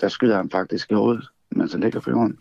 der 0.00 0.08
skyder 0.08 0.36
han 0.36 0.50
faktisk 0.50 0.90
i 0.90 0.94
hovedet, 0.94 1.28
mens 1.50 1.72
han 1.72 1.80
ligger 1.80 2.00
på 2.00 2.10
jorden. 2.10 2.38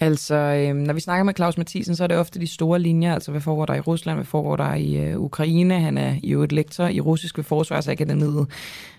Altså, 0.00 0.34
øh, 0.34 0.74
når 0.74 0.94
vi 0.94 1.00
snakker 1.00 1.24
med 1.24 1.34
Claus 1.34 1.58
Mathisen, 1.58 1.96
så 1.96 2.02
er 2.04 2.06
det 2.06 2.16
ofte 2.16 2.40
de 2.40 2.46
store 2.46 2.78
linjer, 2.78 3.14
altså 3.14 3.30
hvad 3.30 3.40
foregår 3.40 3.66
der 3.66 3.74
i 3.74 3.80
Rusland, 3.80 4.16
hvad 4.16 4.26
foregår 4.26 4.56
der 4.56 4.74
i 4.74 4.96
øh, 4.96 5.20
Ukraine. 5.20 5.80
Han 5.80 5.98
er 5.98 6.14
jo 6.22 6.42
et 6.42 6.52
lektor 6.52 6.86
i 6.86 7.00
russisk 7.00 7.36
ved 7.38 7.44
Forsvarsakademiet. 7.44 8.46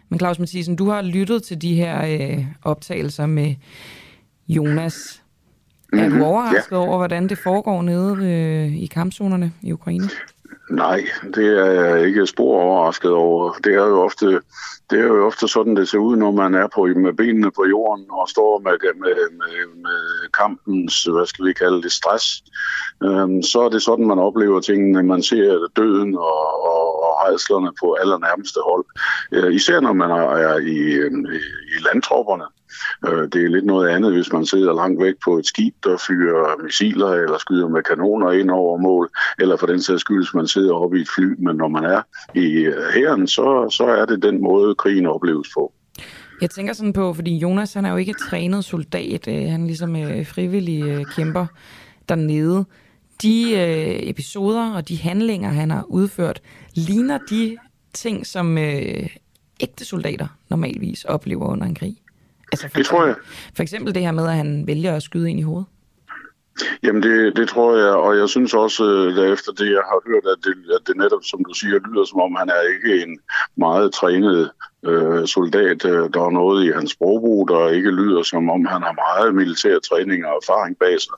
Men 0.10 0.20
Claus 0.20 0.40
Mathisen, 0.40 0.76
du 0.76 0.90
har 0.90 1.02
lyttet 1.02 1.44
til 1.44 1.62
de 1.62 1.76
her 1.76 2.06
øh, 2.06 2.46
optagelser 2.64 3.26
med 3.26 3.56
Jonas. 4.48 5.24
Er 5.94 6.10
du 6.10 6.16
mhm. 6.16 6.22
overrasket 6.22 6.72
ja. 6.72 6.78
over, 6.78 6.98
hvordan 6.98 7.28
det 7.28 7.38
foregår 7.38 7.82
nede 7.82 8.18
øh, 8.22 8.84
i 8.84 8.86
kampzonerne 8.86 9.53
i 9.61 9.72
Ukraine? 9.72 10.10
Nej, 10.70 11.06
det 11.36 11.48
er 11.48 11.66
jeg 11.66 12.07
ikke 12.07 12.28
spor 12.28 12.61
overrasket 12.61 13.11
over. 13.11 13.53
Det 13.64 13.74
er 13.74 13.88
jo 13.88 14.02
ofte, 14.02 14.41
det 14.90 14.99
er 14.99 15.03
jo 15.03 15.26
ofte 15.26 15.48
sådan, 15.48 15.76
det 15.76 15.90
ser 15.90 15.98
ud, 15.98 16.16
når 16.16 16.32
man 16.32 16.56
er 16.56 16.68
på, 16.76 16.86
med 16.86 17.14
benene 17.14 17.52
på 17.52 17.66
jorden 17.66 18.06
og 18.10 18.30
står 18.30 18.60
med, 18.60 18.78
med, 18.95 19.16
med, 19.32 19.82
med 19.84 20.30
kampens, 20.40 21.03
hvad 21.03 21.26
skal 21.26 21.45
vi 21.45 21.53
kalde 21.53 21.82
det, 21.82 21.91
stress. 21.91 22.44
Øhm, 23.03 23.41
så 23.44 23.61
er 23.61 23.70
det 23.70 23.82
sådan, 23.82 24.07
man 24.07 24.20
oplever 24.20 24.60
tingene. 24.60 25.03
Man 25.03 25.24
ser 25.24 25.68
døden 25.76 26.16
og, 26.16 26.64
og, 26.72 27.03
og 27.03 27.11
rejslerne 27.26 27.72
på 27.80 27.94
allernærmeste 27.94 28.60
hold. 28.70 28.86
Øh, 29.32 29.53
især 29.53 29.80
når 29.80 29.94
man 29.94 30.11
er 30.11 30.57
i, 30.57 30.78
i, 31.36 31.40
i 31.76 31.78
landtropperne. 31.88 32.45
Øh, 33.08 33.24
det 33.34 33.44
er 33.44 33.50
lidt 33.50 33.66
noget 33.66 33.90
andet, 33.90 34.14
hvis 34.14 34.34
man 34.34 34.46
sidder 34.46 34.74
langt 34.74 35.04
væk 35.04 35.14
på 35.24 35.38
et 35.38 35.46
skib, 35.46 35.74
der 35.84 35.98
fyrer 36.08 36.64
missiler 36.64 37.08
eller 37.08 37.38
skyder 37.38 37.68
med 37.68 37.84
kanoner 37.84 38.32
ind 38.32 38.52
over 38.52 38.78
mål, 38.78 39.10
eller 39.40 39.58
for 39.58 39.68
den 39.68 39.82
sags 39.82 40.02
skyld, 40.02 40.24
hvis 40.24 40.34
man 40.34 40.48
sidder 40.48 40.74
oppe 40.74 40.98
i 40.98 41.02
et 41.02 41.10
fly. 41.16 41.36
Men 41.38 41.56
når 41.56 41.68
man 41.68 41.84
er 41.84 42.02
i 42.36 42.48
øh, 42.48 42.94
hæren, 42.94 43.28
så, 43.28 43.70
så 43.78 43.84
er 43.84 44.06
det 44.06 44.24
den 44.24 44.41
måde, 44.41 44.76
krigen 44.76 45.06
opleves 45.06 45.48
på. 45.54 45.74
Jeg 46.41 46.50
tænker 46.50 46.74
sådan 46.74 46.94
på, 46.94 47.14
fordi 47.14 47.38
Jonas 47.38 47.74
han 47.74 47.86
er 47.86 47.91
jo 47.91 47.98
ikke 47.98 48.14
trænet 48.14 48.66
soldat, 48.66 49.28
øh, 49.28 49.50
han 49.52 49.62
er 49.62 49.66
ligesom 49.66 49.96
øh, 49.96 50.26
frivillig 50.26 51.06
kæmper 51.16 51.46
dernede. 52.10 52.66
De 53.22 53.54
episoder 54.10 54.74
og 54.74 54.90
de 54.90 54.98
handlinger, 54.98 55.50
han 55.50 55.72
har 55.72 55.86
udført, 55.88 56.41
ligner 56.76 57.20
de 57.30 57.58
ting, 57.94 58.28
som 58.28 58.58
ægte 59.60 59.86
soldater 59.86 60.28
normalvis 60.50 61.06
oplever 61.06 61.48
under 61.48 61.66
en 61.68 61.76
krig? 61.76 61.98
Altså 62.52 62.68
for 62.70 62.78
det 62.78 62.86
tror 62.86 63.06
jeg. 63.06 63.16
For 63.54 63.64
eksempel 63.64 63.96
det 63.96 64.02
her 64.02 64.12
med, 64.12 64.28
at 64.28 64.36
han 64.36 64.68
vælger 64.68 64.96
at 64.96 65.04
skyde 65.04 65.30
ind 65.30 65.40
i 65.40 65.44
hovedet. 65.44 65.68
Jamen 66.84 67.03
det, 67.03 67.38
det 67.38 67.49
tror 67.49 67.77
jeg, 67.77 67.94
og 67.94 68.18
jeg 68.18 68.30
synes 68.30 68.53
også, 68.53 68.84
at 69.18 69.31
efter 69.34 69.52
det 69.52 69.69
jeg 69.72 69.84
har 69.91 69.99
hørt, 70.07 70.26
at 70.34 70.40
det, 70.44 70.56
at 70.76 70.88
det 70.88 70.98
netop, 70.98 71.23
som 71.23 71.44
du 71.44 71.53
siger, 71.53 71.80
lyder 71.88 72.06
som 72.06 72.22
om 72.22 72.36
han 72.36 72.49
er 72.49 72.61
ikke 72.76 73.03
en 73.03 73.19
meget 73.56 73.94
trænet 73.94 74.52
øh, 74.86 75.27
soldat. 75.27 75.84
Der 75.84 76.22
er 76.26 76.30
noget 76.30 76.65
i 76.65 76.72
hans 76.72 76.91
sprogbrug, 76.91 77.48
der 77.48 77.69
ikke 77.69 77.91
lyder 77.91 78.23
som 78.23 78.49
om 78.49 78.65
han 78.65 78.81
har 78.81 78.95
meget 79.06 79.36
militær 79.36 79.80
træning 79.80 80.26
og 80.26 80.34
erfaring 80.41 80.77
bag 80.77 81.02
sig. 81.02 81.18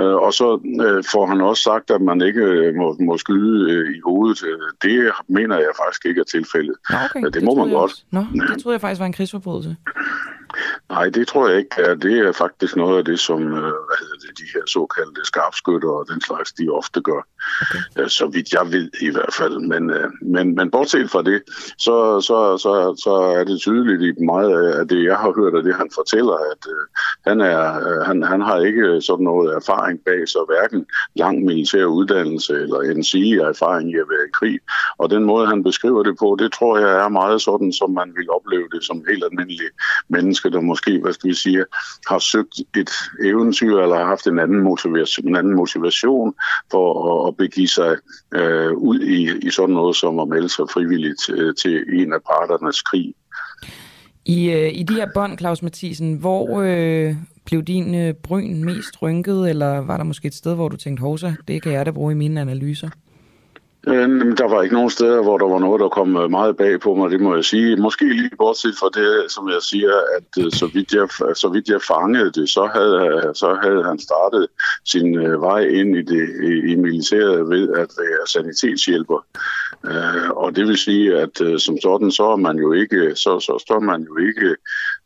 Øh, 0.00 0.16
og 0.26 0.32
så 0.34 0.48
øh, 0.86 1.04
får 1.12 1.26
han 1.26 1.40
også 1.40 1.62
sagt, 1.62 1.90
at 1.90 2.00
man 2.00 2.20
ikke 2.22 2.40
øh, 2.40 2.74
må, 2.74 2.96
må 3.00 3.18
skyde 3.18 3.72
øh, 3.72 3.96
i 3.96 4.00
hovedet. 4.04 4.44
Det 4.82 5.12
mener 5.28 5.56
jeg 5.56 5.72
faktisk 5.84 6.06
ikke 6.06 6.20
er 6.20 6.24
tilfældet. 6.24 6.76
Okay, 7.04 7.22
det, 7.24 7.34
det 7.34 7.42
må 7.42 7.54
man 7.54 7.70
godt. 7.70 7.92
Nå, 8.10 8.20
det 8.48 8.62
troede 8.62 8.74
jeg 8.74 8.80
faktisk 8.80 9.00
var 9.00 9.06
en 9.06 9.12
krigsforbrydelse. 9.12 9.76
Nej, 10.88 11.08
det 11.08 11.28
tror 11.28 11.48
jeg 11.48 11.58
ikke. 11.58 11.94
Det 12.02 12.18
er 12.18 12.32
faktisk 12.32 12.76
noget 12.76 12.98
af 12.98 13.04
det, 13.04 13.20
som 13.20 13.42
hvad 13.42 13.98
hedder 14.00 14.14
det, 14.14 14.19
de 14.38 14.46
her 14.54 14.66
såkaldte 14.66 15.24
skarpskytter 15.24 15.88
og 15.88 16.08
den 16.08 16.20
slags, 16.20 16.52
de 16.52 16.68
ofte 16.68 17.00
gør. 17.00 17.22
Okay. 17.62 18.02
Øh, 18.02 18.08
så 18.08 18.26
vidt 18.26 18.52
jeg 18.52 18.72
ved 18.72 18.90
i 19.00 19.10
hvert 19.10 19.34
fald. 19.38 19.58
Men, 19.72 19.90
øh, 19.90 20.10
men, 20.22 20.54
men 20.54 20.70
bortset 20.70 21.10
fra 21.10 21.22
det, 21.22 21.42
så, 21.78 22.20
så, 22.20 22.38
så, 22.64 22.72
så 23.04 23.12
er 23.38 23.44
det 23.44 23.60
tydeligt 23.60 24.02
i 24.02 24.24
meget 24.24 24.72
af 24.72 24.88
det, 24.88 25.04
jeg 25.04 25.16
har 25.16 25.32
hørt, 25.38 25.54
og 25.54 25.64
det 25.64 25.74
han 25.74 25.90
fortæller, 25.94 26.36
at 26.52 26.62
øh, 26.74 26.84
han, 27.28 27.40
er, 27.40 28.04
han, 28.04 28.22
han 28.22 28.40
har 28.40 28.58
ikke 28.60 29.00
sådan 29.00 29.24
noget 29.24 29.54
erfaring 29.54 30.00
bag 30.06 30.28
sig, 30.28 30.40
hverken 30.48 30.86
lang 31.14 31.44
militær 31.44 31.84
uddannelse 31.84 32.52
eller 32.52 32.80
en 32.80 33.04
sige 33.04 33.42
erfaring 33.42 33.90
i 33.90 33.94
at 33.94 34.08
være 34.10 34.26
i 34.28 34.32
krig. 34.32 34.58
Og 34.98 35.10
den 35.10 35.24
måde, 35.24 35.46
han 35.46 35.62
beskriver 35.62 36.02
det 36.02 36.16
på, 36.18 36.36
det 36.38 36.52
tror 36.52 36.78
jeg 36.78 37.04
er 37.04 37.08
meget 37.08 37.42
sådan, 37.42 37.72
som 37.72 37.90
man 37.90 38.12
vil 38.16 38.30
opleve 38.30 38.68
det 38.74 38.84
som 38.84 39.04
helt 39.08 39.24
almindelige 39.24 39.70
menneske, 40.08 40.50
der 40.50 40.60
måske, 40.60 40.98
hvad 41.02 41.12
skal 41.12 41.30
vi 41.30 41.34
sige, 41.34 41.64
har 42.08 42.18
søgt 42.18 42.54
et 42.76 42.90
eventyr 43.24 43.78
eller 43.78 43.96
har 43.96 44.04
haft 44.04 44.26
en 44.26 44.38
anden 44.38 44.60
motivation, 44.60 45.28
en 45.28 45.36
anden 45.36 45.56
motivation 45.56 46.34
for 46.70 46.86
at, 47.28 47.29
at 47.30 47.36
begive 47.36 47.68
sig 47.68 47.96
øh, 48.34 48.72
ud 48.72 49.00
i, 49.00 49.46
i 49.46 49.50
sådan 49.50 49.74
noget 49.74 49.96
som 49.96 50.18
at 50.18 50.28
melde 50.28 50.48
sig 50.48 50.64
frivilligt 50.72 51.16
til, 51.26 51.54
til 51.62 51.84
en 51.92 52.12
af 52.12 52.22
parternes 52.30 52.82
krig. 52.82 53.14
I, 54.24 54.50
øh, 54.50 54.70
I 54.74 54.82
de 54.82 54.94
her 54.94 55.08
bånd, 55.14 55.38
Claus 55.38 55.62
Mathisen, 55.62 56.14
hvor 56.14 56.60
øh, 56.60 57.14
blev 57.44 57.62
din 57.62 57.94
øh, 57.94 58.14
bryn 58.14 58.64
mest 58.64 59.02
rynket, 59.02 59.50
eller 59.50 59.78
var 59.78 59.96
der 59.96 60.04
måske 60.04 60.26
et 60.28 60.34
sted, 60.34 60.54
hvor 60.54 60.68
du 60.68 60.76
tænkte, 60.76 61.00
hovsa, 61.00 61.32
det 61.48 61.62
kan 61.62 61.72
jeg 61.72 61.86
da 61.86 61.90
bruge 61.90 62.12
i 62.12 62.16
mine 62.16 62.40
analyser? 62.40 62.88
Øh, 63.88 64.36
der 64.36 64.48
var 64.48 64.62
ikke 64.62 64.74
nogen 64.74 64.90
steder, 64.90 65.22
hvor 65.22 65.38
der 65.38 65.48
var 65.48 65.58
noget, 65.58 65.80
der 65.80 65.88
kom 65.88 66.16
øh, 66.16 66.30
meget 66.30 66.56
bag 66.56 66.80
på 66.80 66.94
mig, 66.94 67.10
det 67.10 67.20
må 67.20 67.34
jeg 67.34 67.44
sige. 67.44 67.76
Måske 67.76 68.04
lige 68.08 68.36
bortset 68.38 68.74
fra 68.80 68.90
det, 69.00 69.32
som 69.32 69.48
jeg 69.48 69.62
siger, 69.62 69.92
at 70.16 70.44
øh, 70.44 70.52
så 70.52 70.66
vidt 70.74 70.92
jeg, 70.92 71.08
så 71.36 71.48
vidt 71.48 71.68
jeg 71.68 71.80
fangede 71.82 72.30
det, 72.30 72.48
så 72.48 72.70
havde, 72.74 72.96
øh, 73.06 73.34
så 73.34 73.58
havde 73.62 73.84
han 73.84 73.98
startet 73.98 74.46
sin 74.84 75.18
vej 75.40 75.60
ind 75.60 75.96
i, 75.96 76.02
det, 76.02 76.28
i, 76.42 76.72
i 76.72 76.76
militæret 76.76 77.50
ved 77.50 77.68
at 77.68 77.88
være 77.98 78.26
sanitetshjælper. 78.26 79.26
Og 80.30 80.56
det 80.56 80.66
vil 80.66 80.76
sige, 80.76 81.16
at 81.16 81.36
som 81.36 81.78
sådan, 81.82 82.10
så 82.10 82.24
er 82.24 82.36
man 82.36 82.56
jo 82.58 82.72
ikke, 82.72 83.16
så, 83.16 83.40
så 83.40 83.64
står 83.66 83.80
man 83.80 84.02
jo 84.02 84.16
ikke 84.16 84.56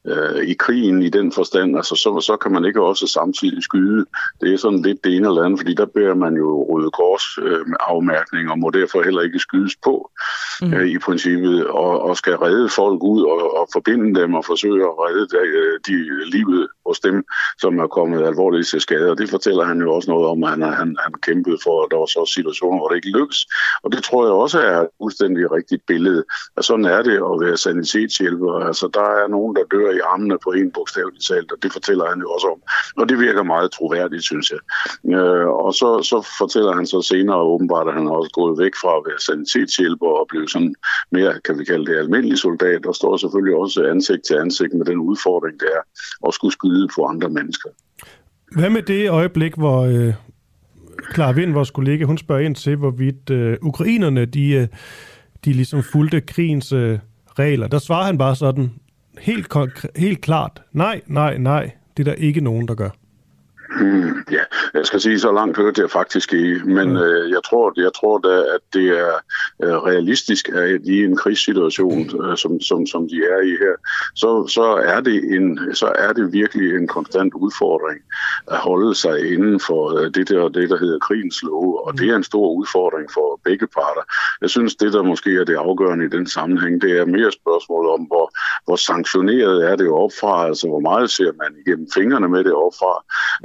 øh, 0.06 0.42
i 0.44 0.54
krigen 0.54 1.02
i 1.02 1.08
den 1.08 1.32
forstand, 1.32 1.76
altså 1.76 1.94
så, 1.94 2.20
så 2.20 2.36
kan 2.36 2.52
man 2.52 2.64
ikke 2.64 2.82
også 2.82 3.06
samtidig 3.06 3.62
skyde. 3.62 4.06
Det 4.40 4.52
er 4.52 4.56
sådan 4.56 4.82
lidt 4.82 5.04
det 5.04 5.16
ene 5.16 5.28
eller 5.28 5.42
andet, 5.42 5.60
fordi 5.60 5.74
der 5.74 5.86
bærer 5.86 6.14
man 6.14 6.34
jo 6.36 6.66
Røde 6.70 6.90
Kors 6.90 7.38
øh, 7.42 7.66
afmærkning 7.80 8.50
og 8.50 8.58
må 8.58 8.70
derfor 8.70 9.02
heller 9.02 9.22
ikke 9.22 9.38
skydes 9.38 9.76
på 9.84 10.10
mm. 10.62 10.74
øh, 10.74 10.88
i 10.88 10.98
princippet, 10.98 11.66
og, 11.66 12.02
og 12.02 12.16
skal 12.16 12.36
redde 12.36 12.68
folk 12.68 13.02
ud 13.02 13.22
og, 13.22 13.58
og 13.58 13.68
forbinde 13.72 14.20
dem 14.20 14.34
og 14.34 14.44
forsøge 14.44 14.82
at 14.82 14.98
redde 15.04 15.26
de, 15.32 15.38
øh, 15.60 15.80
de 15.86 15.96
livet 16.30 16.68
hos 16.86 17.00
dem, 17.00 17.24
som 17.58 17.78
er 17.78 17.86
kommet 17.86 18.26
alvorligt 18.26 18.68
til 18.68 18.80
skade. 18.80 19.10
Og 19.10 19.18
det 19.18 19.30
fortæller 19.30 19.64
han 19.64 19.80
jo 19.80 19.92
også 19.94 20.10
noget 20.10 20.26
om, 20.26 20.44
at 20.44 20.50
han, 20.50 20.62
han, 20.62 20.96
han 21.04 21.12
kæmpede 21.22 21.58
for, 21.64 21.82
at 21.82 21.90
der 21.90 21.96
var 21.96 22.06
så 22.06 22.32
situationer, 22.34 22.78
hvor 22.78 22.88
det 22.88 22.96
ikke 22.96 23.18
lykkes. 23.18 23.46
Og 23.82 23.92
det 23.92 24.04
tror 24.04 24.24
jeg 24.24 24.32
også 24.32 24.58
er 24.60 24.80
et 24.80 24.88
fuldstændig 25.02 25.52
rigtigt 25.52 25.82
billede. 25.86 26.24
Og 26.56 26.64
sådan 26.64 26.84
er 26.84 27.02
det 27.02 27.16
at 27.30 27.36
være 27.44 27.56
sanitetshjælper. 27.56 28.52
Altså 28.68 28.86
der 28.94 29.08
er 29.20 29.28
nogen, 29.28 29.56
der 29.56 29.64
dør 29.72 29.90
i 29.90 30.00
armene 30.12 30.38
på 30.44 30.50
en 30.50 30.70
bogstaveligt 30.72 31.26
talt, 31.26 31.52
og 31.52 31.58
det 31.62 31.72
fortæller 31.72 32.06
han 32.06 32.20
jo 32.20 32.28
også 32.30 32.46
om. 32.54 32.60
Og 33.00 33.08
det 33.08 33.18
virker 33.18 33.42
meget 33.42 33.70
troværdigt, 33.72 34.24
synes 34.24 34.46
jeg. 34.54 34.62
Øh, 35.16 35.46
og 35.64 35.74
så, 35.74 35.88
så 36.10 36.18
fortæller 36.38 36.72
han 36.72 36.86
så 36.86 37.02
senere 37.02 37.40
åbenbart, 37.54 37.88
at 37.88 37.94
han 37.94 38.06
også 38.06 38.30
gået 38.40 38.58
væk 38.58 38.74
fra 38.82 38.92
at 38.96 39.04
være 39.08 39.20
sanitetshjælper 39.26 40.10
og 40.20 40.26
blev 40.28 40.48
sådan 40.48 40.74
mere, 41.12 41.40
kan 41.44 41.58
vi 41.58 41.64
kalde 41.64 41.86
det, 41.86 41.98
almindelig 41.98 42.38
soldat, 42.38 42.86
og 42.86 42.94
står 42.94 43.16
selvfølgelig 43.16 43.56
også 43.56 43.84
ansigt 43.94 44.24
til 44.26 44.34
ansigt 44.34 44.74
med 44.74 44.86
den 44.86 44.98
udfordring, 44.98 45.60
det 45.60 45.68
er 45.78 45.82
at 46.28 46.34
skulle 46.34 46.52
skyde 46.52 46.73
på 46.96 47.06
andre 47.06 47.28
mennesker. 47.28 47.68
Hvad 48.52 48.70
med 48.70 48.82
det 48.82 49.10
øjeblik, 49.10 49.54
hvor 49.54 49.80
øh, 49.82 50.14
Clara 51.14 51.32
Vind, 51.32 51.52
vores 51.52 51.70
kollega, 51.70 52.04
hun 52.04 52.18
spørger 52.18 52.42
ind 52.42 52.54
til, 52.54 52.76
hvorvidt 52.76 53.30
øh, 53.30 53.56
ukrainerne, 53.62 54.24
de, 54.24 54.50
øh, 54.50 54.66
de 55.44 55.52
ligesom 55.52 55.82
fulgte 55.82 56.20
krigens 56.20 56.72
øh, 56.72 56.98
regler. 57.38 57.66
Der 57.66 57.78
svarer 57.78 58.04
han 58.04 58.18
bare 58.18 58.36
sådan, 58.36 58.70
helt, 59.18 59.48
helt 59.96 60.20
klart, 60.20 60.62
nej, 60.72 61.00
nej, 61.06 61.38
nej, 61.38 61.70
det 61.96 62.08
er 62.08 62.12
der 62.12 62.18
ikke 62.18 62.40
nogen, 62.40 62.68
der 62.68 62.74
gør. 62.74 62.90
Hmm, 63.74 64.24
ja, 64.30 64.42
jeg 64.74 64.86
skal 64.86 65.00
sige, 65.00 65.20
så 65.20 65.32
langt 65.32 65.56
hørte 65.56 65.80
jeg 65.80 65.90
faktisk 65.90 66.32
ikke, 66.32 66.60
men 66.64 66.88
mm. 66.88 66.96
øh, 66.96 67.30
jeg 67.30 67.40
tror, 67.44 67.72
jeg 67.76 67.90
tror 67.94 68.18
da, 68.18 68.34
at 68.54 68.60
det 68.72 68.88
er 68.88 69.14
øh, 69.62 69.76
realistisk, 69.76 70.48
at 70.48 70.80
i 70.84 71.04
en 71.04 71.16
krigssituation, 71.16 72.24
øh, 72.24 72.36
som, 72.36 72.60
som, 72.60 72.86
som 72.86 73.08
de 73.08 73.16
er 73.16 73.40
i 73.40 73.50
her, 73.50 73.74
så, 74.14 74.46
så, 74.48 74.62
er 74.62 75.00
det 75.00 75.24
en, 75.36 75.74
så 75.74 75.92
er 75.98 76.12
det 76.12 76.32
virkelig 76.32 76.74
en 76.74 76.88
konstant 76.88 77.34
udfordring 77.34 78.00
at 78.50 78.58
holde 78.58 78.94
sig 78.94 79.32
inden 79.32 79.60
for 79.60 79.98
øh, 79.98 80.10
det 80.14 80.28
der, 80.28 80.48
det, 80.48 80.70
der 80.70 80.78
hedder 80.78 80.98
krigens 80.98 81.42
love, 81.42 81.86
og 81.86 81.92
mm. 81.92 81.98
det 81.98 82.08
er 82.10 82.16
en 82.16 82.24
stor 82.24 82.48
udfordring 82.50 83.10
for 83.14 83.40
begge 83.44 83.66
parter. 83.66 84.04
Jeg 84.40 84.50
synes, 84.50 84.74
det 84.74 84.92
der 84.92 85.02
måske 85.02 85.40
er 85.40 85.44
det 85.44 85.56
afgørende 85.56 86.04
i 86.04 86.08
den 86.08 86.26
sammenhæng, 86.26 86.82
det 86.82 86.98
er 86.98 87.04
mere 87.04 87.32
spørgsmål 87.32 87.86
om, 87.88 88.00
hvor, 88.00 88.26
hvor 88.64 88.76
sanktioneret 88.76 89.70
er 89.70 89.76
det 89.76 89.88
opfra, 89.88 90.46
altså 90.46 90.68
hvor 90.68 90.80
meget 90.80 91.10
ser 91.10 91.32
man 91.42 91.50
igennem 91.66 91.88
fingrene 91.94 92.28
med 92.28 92.44
det 92.44 92.52
opfra, 92.52 92.94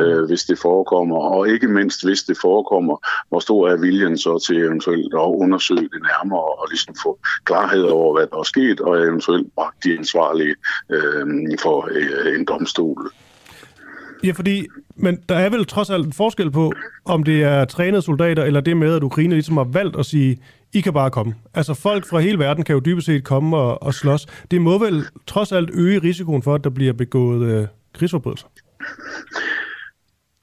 øh, 0.01 0.18
øh, 0.19 0.27
hvis 0.27 0.43
det 0.43 0.59
forekommer, 0.59 1.17
og 1.17 1.49
ikke 1.49 1.67
mindst 1.67 2.05
hvis 2.05 2.23
det 2.23 2.37
forekommer, 2.41 2.97
hvor 3.29 3.39
stor 3.39 3.69
er 3.69 3.77
viljen 3.77 4.17
så 4.17 4.43
til 4.47 4.57
eventuelt 4.57 5.13
at 5.13 5.19
undersøge 5.43 5.89
det 5.93 6.01
nærmere 6.11 6.39
og 6.39 6.67
ligesom 6.69 6.95
få 7.03 7.19
klarhed 7.45 7.83
over, 7.83 8.17
hvad 8.17 8.27
der 8.27 8.37
er 8.37 8.43
sket, 8.43 8.79
og 8.79 8.97
eventuelt 8.97 9.47
bragt 9.55 9.83
de 9.83 9.97
ansvarlige 9.97 10.55
øh, 10.89 11.25
for 11.59 11.89
øh, 11.91 12.39
en 12.39 12.45
domstol. 12.45 13.11
Ja, 14.23 14.31
fordi, 14.31 14.67
men 14.95 15.19
der 15.29 15.35
er 15.35 15.49
vel 15.49 15.65
trods 15.65 15.89
alt 15.89 16.05
en 16.05 16.13
forskel 16.13 16.51
på, 16.51 16.71
om 17.05 17.23
det 17.23 17.43
er 17.43 17.65
trænede 17.65 18.01
soldater, 18.01 18.43
eller 18.43 18.61
det 18.61 18.77
med, 18.77 18.95
at 18.95 19.03
Ukraine 19.03 19.33
ligesom 19.33 19.57
har 19.57 19.63
valgt 19.63 19.95
at 19.99 20.05
sige, 20.05 20.37
I 20.73 20.81
kan 20.81 20.93
bare 20.93 21.11
komme. 21.11 21.35
Altså 21.53 21.73
folk 21.73 22.09
fra 22.09 22.19
hele 22.19 22.39
verden 22.39 22.63
kan 22.63 22.73
jo 22.73 22.81
dybest 22.85 23.05
set 23.05 23.23
komme 23.23 23.57
og, 23.57 23.83
og 23.83 23.93
slås. 23.93 24.25
Det 24.51 24.61
må 24.61 24.77
vel 24.77 25.05
trods 25.27 25.51
alt 25.51 25.69
øge 25.73 25.99
risikoen 25.99 26.43
for, 26.43 26.55
at 26.55 26.63
der 26.63 26.69
bliver 26.69 26.93
begået 26.93 27.51
øh, 27.51 27.67
krigsforbrydelser? 27.93 28.47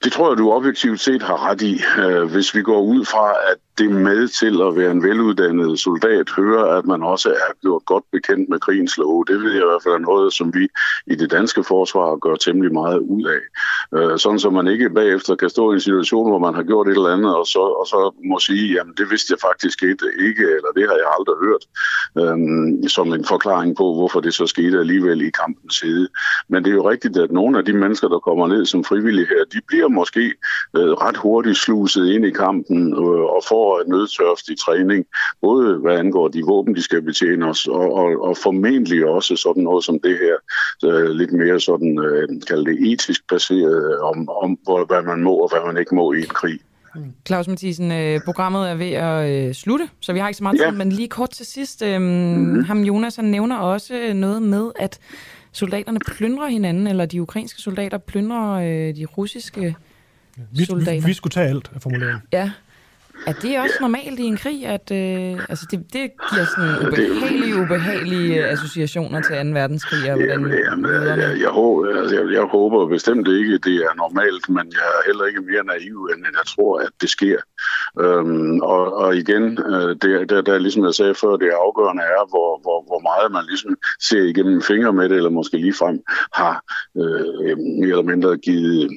Det 0.07 0.13
tror 0.13 0.29
jeg, 0.29 0.37
du 0.37 0.51
objektivt 0.51 0.99
set 0.99 1.21
har 1.21 1.49
ret 1.49 1.61
i. 1.61 1.81
Øh, 1.99 2.23
hvis 2.31 2.55
vi 2.55 2.61
går 2.61 2.81
ud 2.81 3.05
fra, 3.05 3.29
at 3.51 3.57
det 3.77 3.91
med 3.91 4.27
til 4.27 4.61
at 4.67 4.75
være 4.77 4.91
en 4.91 5.03
veluddannet 5.03 5.79
soldat 5.79 6.29
hører, 6.37 6.77
at 6.77 6.85
man 6.85 7.03
også 7.03 7.29
er 7.29 7.53
gjort 7.61 7.85
godt 7.85 8.03
bekendt 8.11 8.49
med 8.49 8.59
krigens 8.59 8.97
love. 8.97 9.23
Det 9.27 9.41
vil 9.41 9.55
i 9.55 9.65
hvert 9.69 9.83
fald 9.83 9.93
være 9.93 10.09
noget, 10.11 10.33
som 10.33 10.53
vi 10.53 10.67
i 11.07 11.15
det 11.15 11.31
danske 11.31 11.63
forsvar 11.63 12.17
gør 12.17 12.35
temmelig 12.35 12.73
meget 12.73 12.99
ud 12.99 13.23
af. 13.35 13.43
Øh, 13.97 14.19
sådan 14.19 14.39
så 14.39 14.49
man 14.49 14.67
ikke 14.67 14.89
bagefter 14.89 15.35
kan 15.35 15.49
stå 15.49 15.71
i 15.71 15.73
en 15.73 15.81
situation, 15.81 16.29
hvor 16.29 16.39
man 16.39 16.55
har 16.55 16.63
gjort 16.63 16.87
et 16.87 16.91
eller 16.91 17.13
andet, 17.17 17.35
og 17.35 17.45
så, 17.45 17.59
og 17.59 17.87
så 17.87 17.99
må 18.29 18.39
sige, 18.39 18.73
jamen 18.75 18.93
det 18.97 19.11
vidste 19.11 19.31
jeg 19.33 19.39
faktisk 19.49 19.83
ikke, 20.27 20.45
eller 20.57 20.71
det 20.77 20.85
har 20.89 20.97
jeg 21.03 21.09
aldrig 21.17 21.37
hørt, 21.45 21.63
øhm, 22.21 22.87
som 22.87 23.13
en 23.13 23.25
forklaring 23.25 23.75
på, 23.75 23.93
hvorfor 23.93 24.19
det 24.19 24.33
så 24.33 24.45
skete 24.47 24.79
alligevel 24.79 25.21
i 25.21 25.29
kampens 25.29 25.75
side. 25.75 26.07
Men 26.49 26.63
det 26.63 26.69
er 26.69 26.75
jo 26.75 26.89
rigtigt, 26.89 27.17
at 27.17 27.31
nogle 27.31 27.57
af 27.57 27.65
de 27.65 27.73
mennesker, 27.73 28.07
der 28.07 28.19
kommer 28.19 28.47
ned 28.47 28.65
som 28.65 28.83
frivillige 28.83 29.27
her, 29.27 29.43
de 29.53 29.59
bliver 29.67 29.87
måske 30.01 30.25
øh, 30.77 30.91
ret 31.03 31.17
hurtigt 31.17 31.57
sluset 31.57 32.05
ind 32.13 32.25
i 32.25 32.31
kampen 32.43 32.79
øh, 32.93 33.25
og 33.35 33.41
får 33.49 33.57
får 33.57 33.89
nødtørftig 33.93 34.55
træning, 34.65 35.05
både 35.41 35.77
hvad 35.83 35.95
angår 35.97 36.27
de 36.27 36.41
våben, 36.47 36.75
de 36.75 36.81
skal 36.81 37.01
betjene 37.01 37.45
os, 37.49 37.67
og, 37.67 37.87
og, 38.01 38.09
og 38.27 38.37
formentlig 38.43 39.05
også 39.05 39.35
sådan 39.35 39.63
noget 39.63 39.83
som 39.83 39.99
det 40.03 40.15
her, 40.23 40.35
øh, 40.89 41.09
lidt 41.09 41.33
mere 41.33 41.59
sådan, 41.59 41.99
øh, 42.05 42.27
kalde 42.47 42.65
det 42.71 42.91
etisk 42.91 43.21
baseret, 43.29 43.99
om, 43.99 44.29
om 44.43 44.57
hvor, 44.63 44.85
hvad 44.85 45.01
man 45.01 45.23
må 45.23 45.33
og 45.43 45.49
hvad 45.51 45.61
man 45.67 45.77
ikke 45.81 45.95
må 45.95 46.13
i 46.13 46.19
en 46.19 46.35
krig. 46.41 46.59
Claus 47.27 47.47
Mathisen, 47.47 47.91
øh, 47.91 48.19
programmet 48.25 48.69
er 48.69 48.75
ved 48.75 48.91
at 48.91 49.19
øh, 49.29 49.53
slutte, 49.53 49.89
så 49.99 50.13
vi 50.13 50.19
har 50.19 50.27
ikke 50.27 50.37
så 50.37 50.43
meget 50.43 50.59
ja. 50.59 50.69
tid, 50.69 50.77
men 50.77 50.89
lige 50.91 51.07
kort 51.07 51.29
til 51.29 51.45
sidst. 51.45 51.81
Øh, 51.81 52.01
mm-hmm. 52.01 52.63
Ham 52.63 52.83
Jonas 52.83 53.15
han 53.15 53.25
nævner 53.25 53.57
også 53.57 54.13
noget 54.13 54.41
med, 54.41 54.71
at 54.79 54.99
soldaterne 55.51 55.99
plyndrer 56.07 56.47
hinanden, 56.47 56.87
eller 56.87 57.05
de 57.05 57.21
ukrainske 57.21 57.61
soldater 57.61 57.97
plyndrer 57.97 58.51
øh, 58.53 58.95
de 58.95 59.05
russiske 59.05 59.75
vi, 60.51 60.65
soldater. 60.65 61.01
Vi, 61.01 61.07
vi 61.07 61.13
skulle 61.13 61.31
tage 61.31 61.49
alt 61.49 61.71
af 61.75 61.81
formuleringen. 61.81 62.21
Ja, 62.33 62.51
er 63.25 63.33
det 63.33 63.59
også 63.59 63.77
normalt 63.81 64.19
i 64.19 64.23
en 64.23 64.37
krig, 64.37 64.65
at 64.65 64.91
øh, 64.91 65.39
altså 65.49 65.67
det, 65.71 65.79
det 65.93 66.11
giver 66.29 66.45
sådan 66.45 66.87
ubehagelige, 66.87 67.55
ubehagelige 67.61 68.45
associationer 68.45 69.21
til 69.21 69.35
2. 69.35 69.59
verdenskrig? 69.59 70.11
Og 70.11 70.17
hvordan 70.17 70.41
jamen, 70.69 70.91
jeg, 70.91 71.17
jeg, 71.17 71.41
jeg, 71.41 71.49
håber, 71.49 71.99
altså, 71.99 72.15
jeg, 72.15 72.33
jeg 72.33 72.41
håber 72.41 72.87
bestemt 72.87 73.27
ikke, 73.27 73.57
det 73.57 73.75
er 73.87 73.93
normalt, 73.95 74.49
men 74.49 74.65
jeg 74.77 74.87
er 74.97 75.01
heller 75.05 75.25
ikke 75.25 75.41
mere 75.41 75.63
naiv, 75.63 76.09
end 76.13 76.25
at 76.27 76.33
jeg 76.39 76.45
tror, 76.53 76.79
at 76.79 76.93
det 77.01 77.09
sker. 77.09 77.39
Øhm, 77.99 78.59
og, 78.59 78.93
og 78.93 79.17
igen, 79.17 79.43
øh, 79.73 79.89
det, 80.01 80.29
der, 80.29 80.41
der, 80.41 80.57
ligesom 80.57 80.85
jeg 80.85 80.93
sagde 80.93 81.15
før, 81.15 81.35
det 81.35 81.49
afgørende 81.65 82.03
er, 82.03 82.23
hvor, 82.31 82.49
hvor, 82.63 82.79
hvor 82.89 83.01
meget 83.09 83.31
man 83.31 83.45
ligesom 83.51 83.75
ser 84.09 84.23
igennem 84.23 84.61
fingre 84.61 84.93
med 84.93 85.09
det, 85.09 85.17
eller 85.17 85.29
måske 85.29 85.57
ligefrem 85.57 85.99
har 86.33 86.55
øh, 86.97 87.57
mere 87.57 87.95
eller 87.95 88.09
mindre 88.11 88.37
givet 88.37 88.89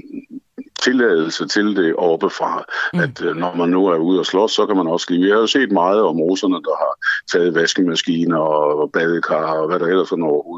tilladelse 0.81 1.49
til 1.49 1.77
det 1.77 1.95
oppefra, 1.97 2.65
mm. 2.95 3.01
at 3.01 3.23
øh, 3.23 3.37
når 3.37 3.55
man 3.55 3.69
nu 3.69 3.87
er 3.87 3.97
ude 3.97 4.19
og 4.21 4.27
slås, 4.27 4.53
så 4.53 4.67
kan 4.67 4.77
man 4.77 4.87
også 4.87 5.07
lide. 5.11 5.23
Vi 5.25 5.31
har 5.31 5.39
jo 5.39 5.47
set 5.47 5.73
meget 5.73 6.03
om 6.03 6.21
russerne, 6.21 6.55
der 6.55 6.77
har 6.83 6.93
taget 7.33 7.55
vaskemaskiner 7.55 8.39
og 8.39 8.93
badekar 8.93 9.53
og 9.61 9.67
hvad 9.69 9.79
der 9.79 9.87
ellers 9.87 10.09
for 10.09 10.17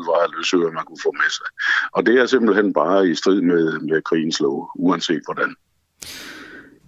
var 0.09 0.23
af 0.25 0.29
løsøger, 0.37 0.71
man 0.71 0.85
kunne 0.85 1.03
få 1.03 1.13
med 1.13 1.31
sig. 1.31 1.47
Og 1.93 2.07
det 2.07 2.15
er 2.21 2.27
simpelthen 2.27 2.73
bare 2.73 3.09
i 3.09 3.15
strid 3.15 3.41
med, 3.41 3.81
med 3.81 4.03
krigens 4.03 4.41
lov, 4.41 4.71
uanset 4.75 5.23
hvordan. 5.25 5.55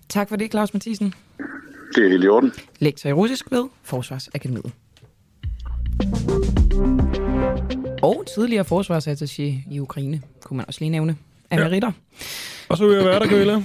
Tak 0.08 0.28
for 0.28 0.36
det, 0.36 0.50
Claus 0.50 0.74
Mathisen. 0.74 1.14
Det 1.94 2.04
er 2.04 2.08
helt 2.08 2.24
i 2.24 2.28
orden. 2.28 2.52
Lektor 2.78 3.08
i 3.10 3.12
russisk 3.12 3.50
ved 3.50 3.64
Forsvarsakademiet. 3.82 4.72
Og 8.02 8.24
tidligere 8.34 8.64
forsvarsattaché 8.64 9.72
i 9.74 9.80
Ukraine, 9.80 10.22
kunne 10.44 10.56
man 10.56 10.66
også 10.66 10.80
lige 10.80 10.90
nævne. 10.90 11.16
Ameritter. 11.50 11.88
Ja. 11.88 12.24
Og 12.68 12.78
så 12.78 12.86
vil 12.86 12.96
jeg 12.96 13.04
være 13.04 13.18
der, 13.18 13.26
Camilla. 13.26 13.62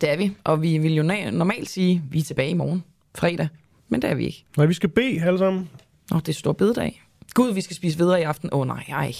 Det 0.00 0.10
er 0.10 0.16
vi, 0.16 0.32
og 0.44 0.62
vi 0.62 0.78
vil 0.78 0.94
jo 0.94 1.02
normalt 1.32 1.70
sige, 1.70 2.02
at 2.06 2.12
vi 2.12 2.18
er 2.18 2.22
tilbage 2.22 2.50
i 2.50 2.54
morgen, 2.54 2.84
fredag, 3.14 3.48
men 3.88 4.02
det 4.02 4.10
er 4.10 4.14
vi 4.14 4.24
ikke. 4.24 4.44
Nej, 4.56 4.66
vi 4.66 4.74
skal 4.74 4.88
bede 4.88 5.22
alle 5.22 5.38
sammen. 5.38 5.68
Nå, 6.10 6.16
det 6.16 6.28
er 6.28 6.32
stor 6.32 6.52
bededag. 6.52 7.02
Gud, 7.34 7.52
vi 7.52 7.60
skal 7.60 7.76
spise 7.76 7.98
videre 7.98 8.20
i 8.20 8.22
aften. 8.22 8.48
Åh 8.52 8.60
oh, 8.60 8.66
nej, 8.66 8.84
ej. 8.88 9.12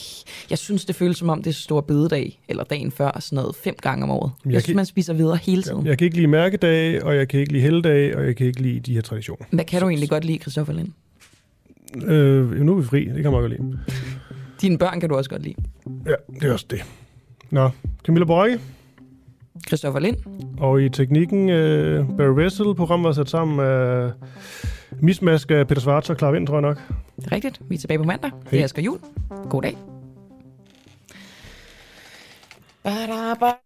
Jeg 0.51 0.59
synes, 0.59 0.85
det 0.85 0.97
føles 0.97 1.17
som 1.17 1.29
om, 1.29 1.43
det 1.43 1.51
er 1.51 1.55
stor 1.55 1.81
bededag, 1.81 2.41
eller 2.49 2.65
dagen 2.65 2.93
før, 2.93 3.21
sådan 3.21 3.37
noget 3.37 3.57
fem 3.57 3.75
gange 3.83 4.05
om 4.05 4.11
året. 4.11 4.33
Jeg, 4.45 4.53
jeg 4.53 4.63
synes, 4.63 4.77
man 4.77 4.87
spiser 4.87 5.13
videre 5.13 5.37
hele 5.37 5.63
tiden. 5.63 5.83
Jeg, 5.83 5.89
jeg 5.89 5.99
kan 5.99 6.05
ikke 6.05 6.17
lide 6.17 6.27
mærkedag, 6.27 7.03
og 7.03 7.17
jeg 7.17 7.29
kan 7.29 7.41
ikke 7.41 7.53
lide 7.53 7.63
helligdag, 7.63 8.17
og 8.17 8.27
jeg 8.27 8.37
kan 8.37 8.47
ikke 8.47 8.63
lide 8.63 8.81
de 8.81 8.95
her 8.95 9.01
traditioner. 9.01 9.47
Hvad 9.51 9.65
kan 9.65 9.81
du 9.81 9.89
egentlig 9.89 10.11
godt 10.11 10.25
lide, 10.25 10.39
Christoffer 10.39 10.73
Lind? 10.73 10.89
Øh, 12.05 12.51
nu 12.51 12.73
er 12.77 12.81
vi 12.81 12.87
fri, 12.87 13.05
det 13.05 13.23
kan 13.23 13.33
man 13.33 13.41
godt 13.41 13.51
lide. 13.51 13.79
Dine 14.61 14.79
børn 14.79 15.01
kan 15.01 15.09
du 15.09 15.15
også 15.15 15.31
godt 15.31 15.43
lide? 15.43 15.55
Ja, 16.07 16.15
det 16.41 16.49
er 16.49 16.53
også 16.53 16.67
det. 16.71 16.85
Nå, 17.51 17.71
Camilla 18.05 18.25
Borge. 18.25 18.61
Christoffer 19.67 20.01
Lind. 20.01 20.17
Og 20.59 20.83
i 20.83 20.89
teknikken, 20.89 21.41
uh, 21.41 22.17
Barry 22.17 22.35
Wessel, 22.37 22.75
programmet 22.75 23.07
var 23.07 23.13
sat 23.13 23.31
sammen 23.31 23.61
af 23.67 24.11
mismask 25.03 25.51
af 25.51 25.67
Peter 25.69 25.81
Svarts 25.81 26.11
og 26.11 26.17
Clara 26.19 26.33
Vind, 26.33 26.47
tror 26.47 26.55
jeg 26.55 26.63
nok. 26.63 26.83
Rigtigt. 27.33 27.61
Vi 27.69 27.75
er 27.75 27.79
tilbage 27.79 27.99
på 27.99 28.05
mandag. 28.05 28.31
Hey. 28.31 28.51
Det 28.51 28.61
er 28.61 28.65
Asger 28.65 28.83
Jul. 28.83 28.99
God 29.51 29.63
dag. 29.63 29.77
Ba-da-ba. 32.83 33.66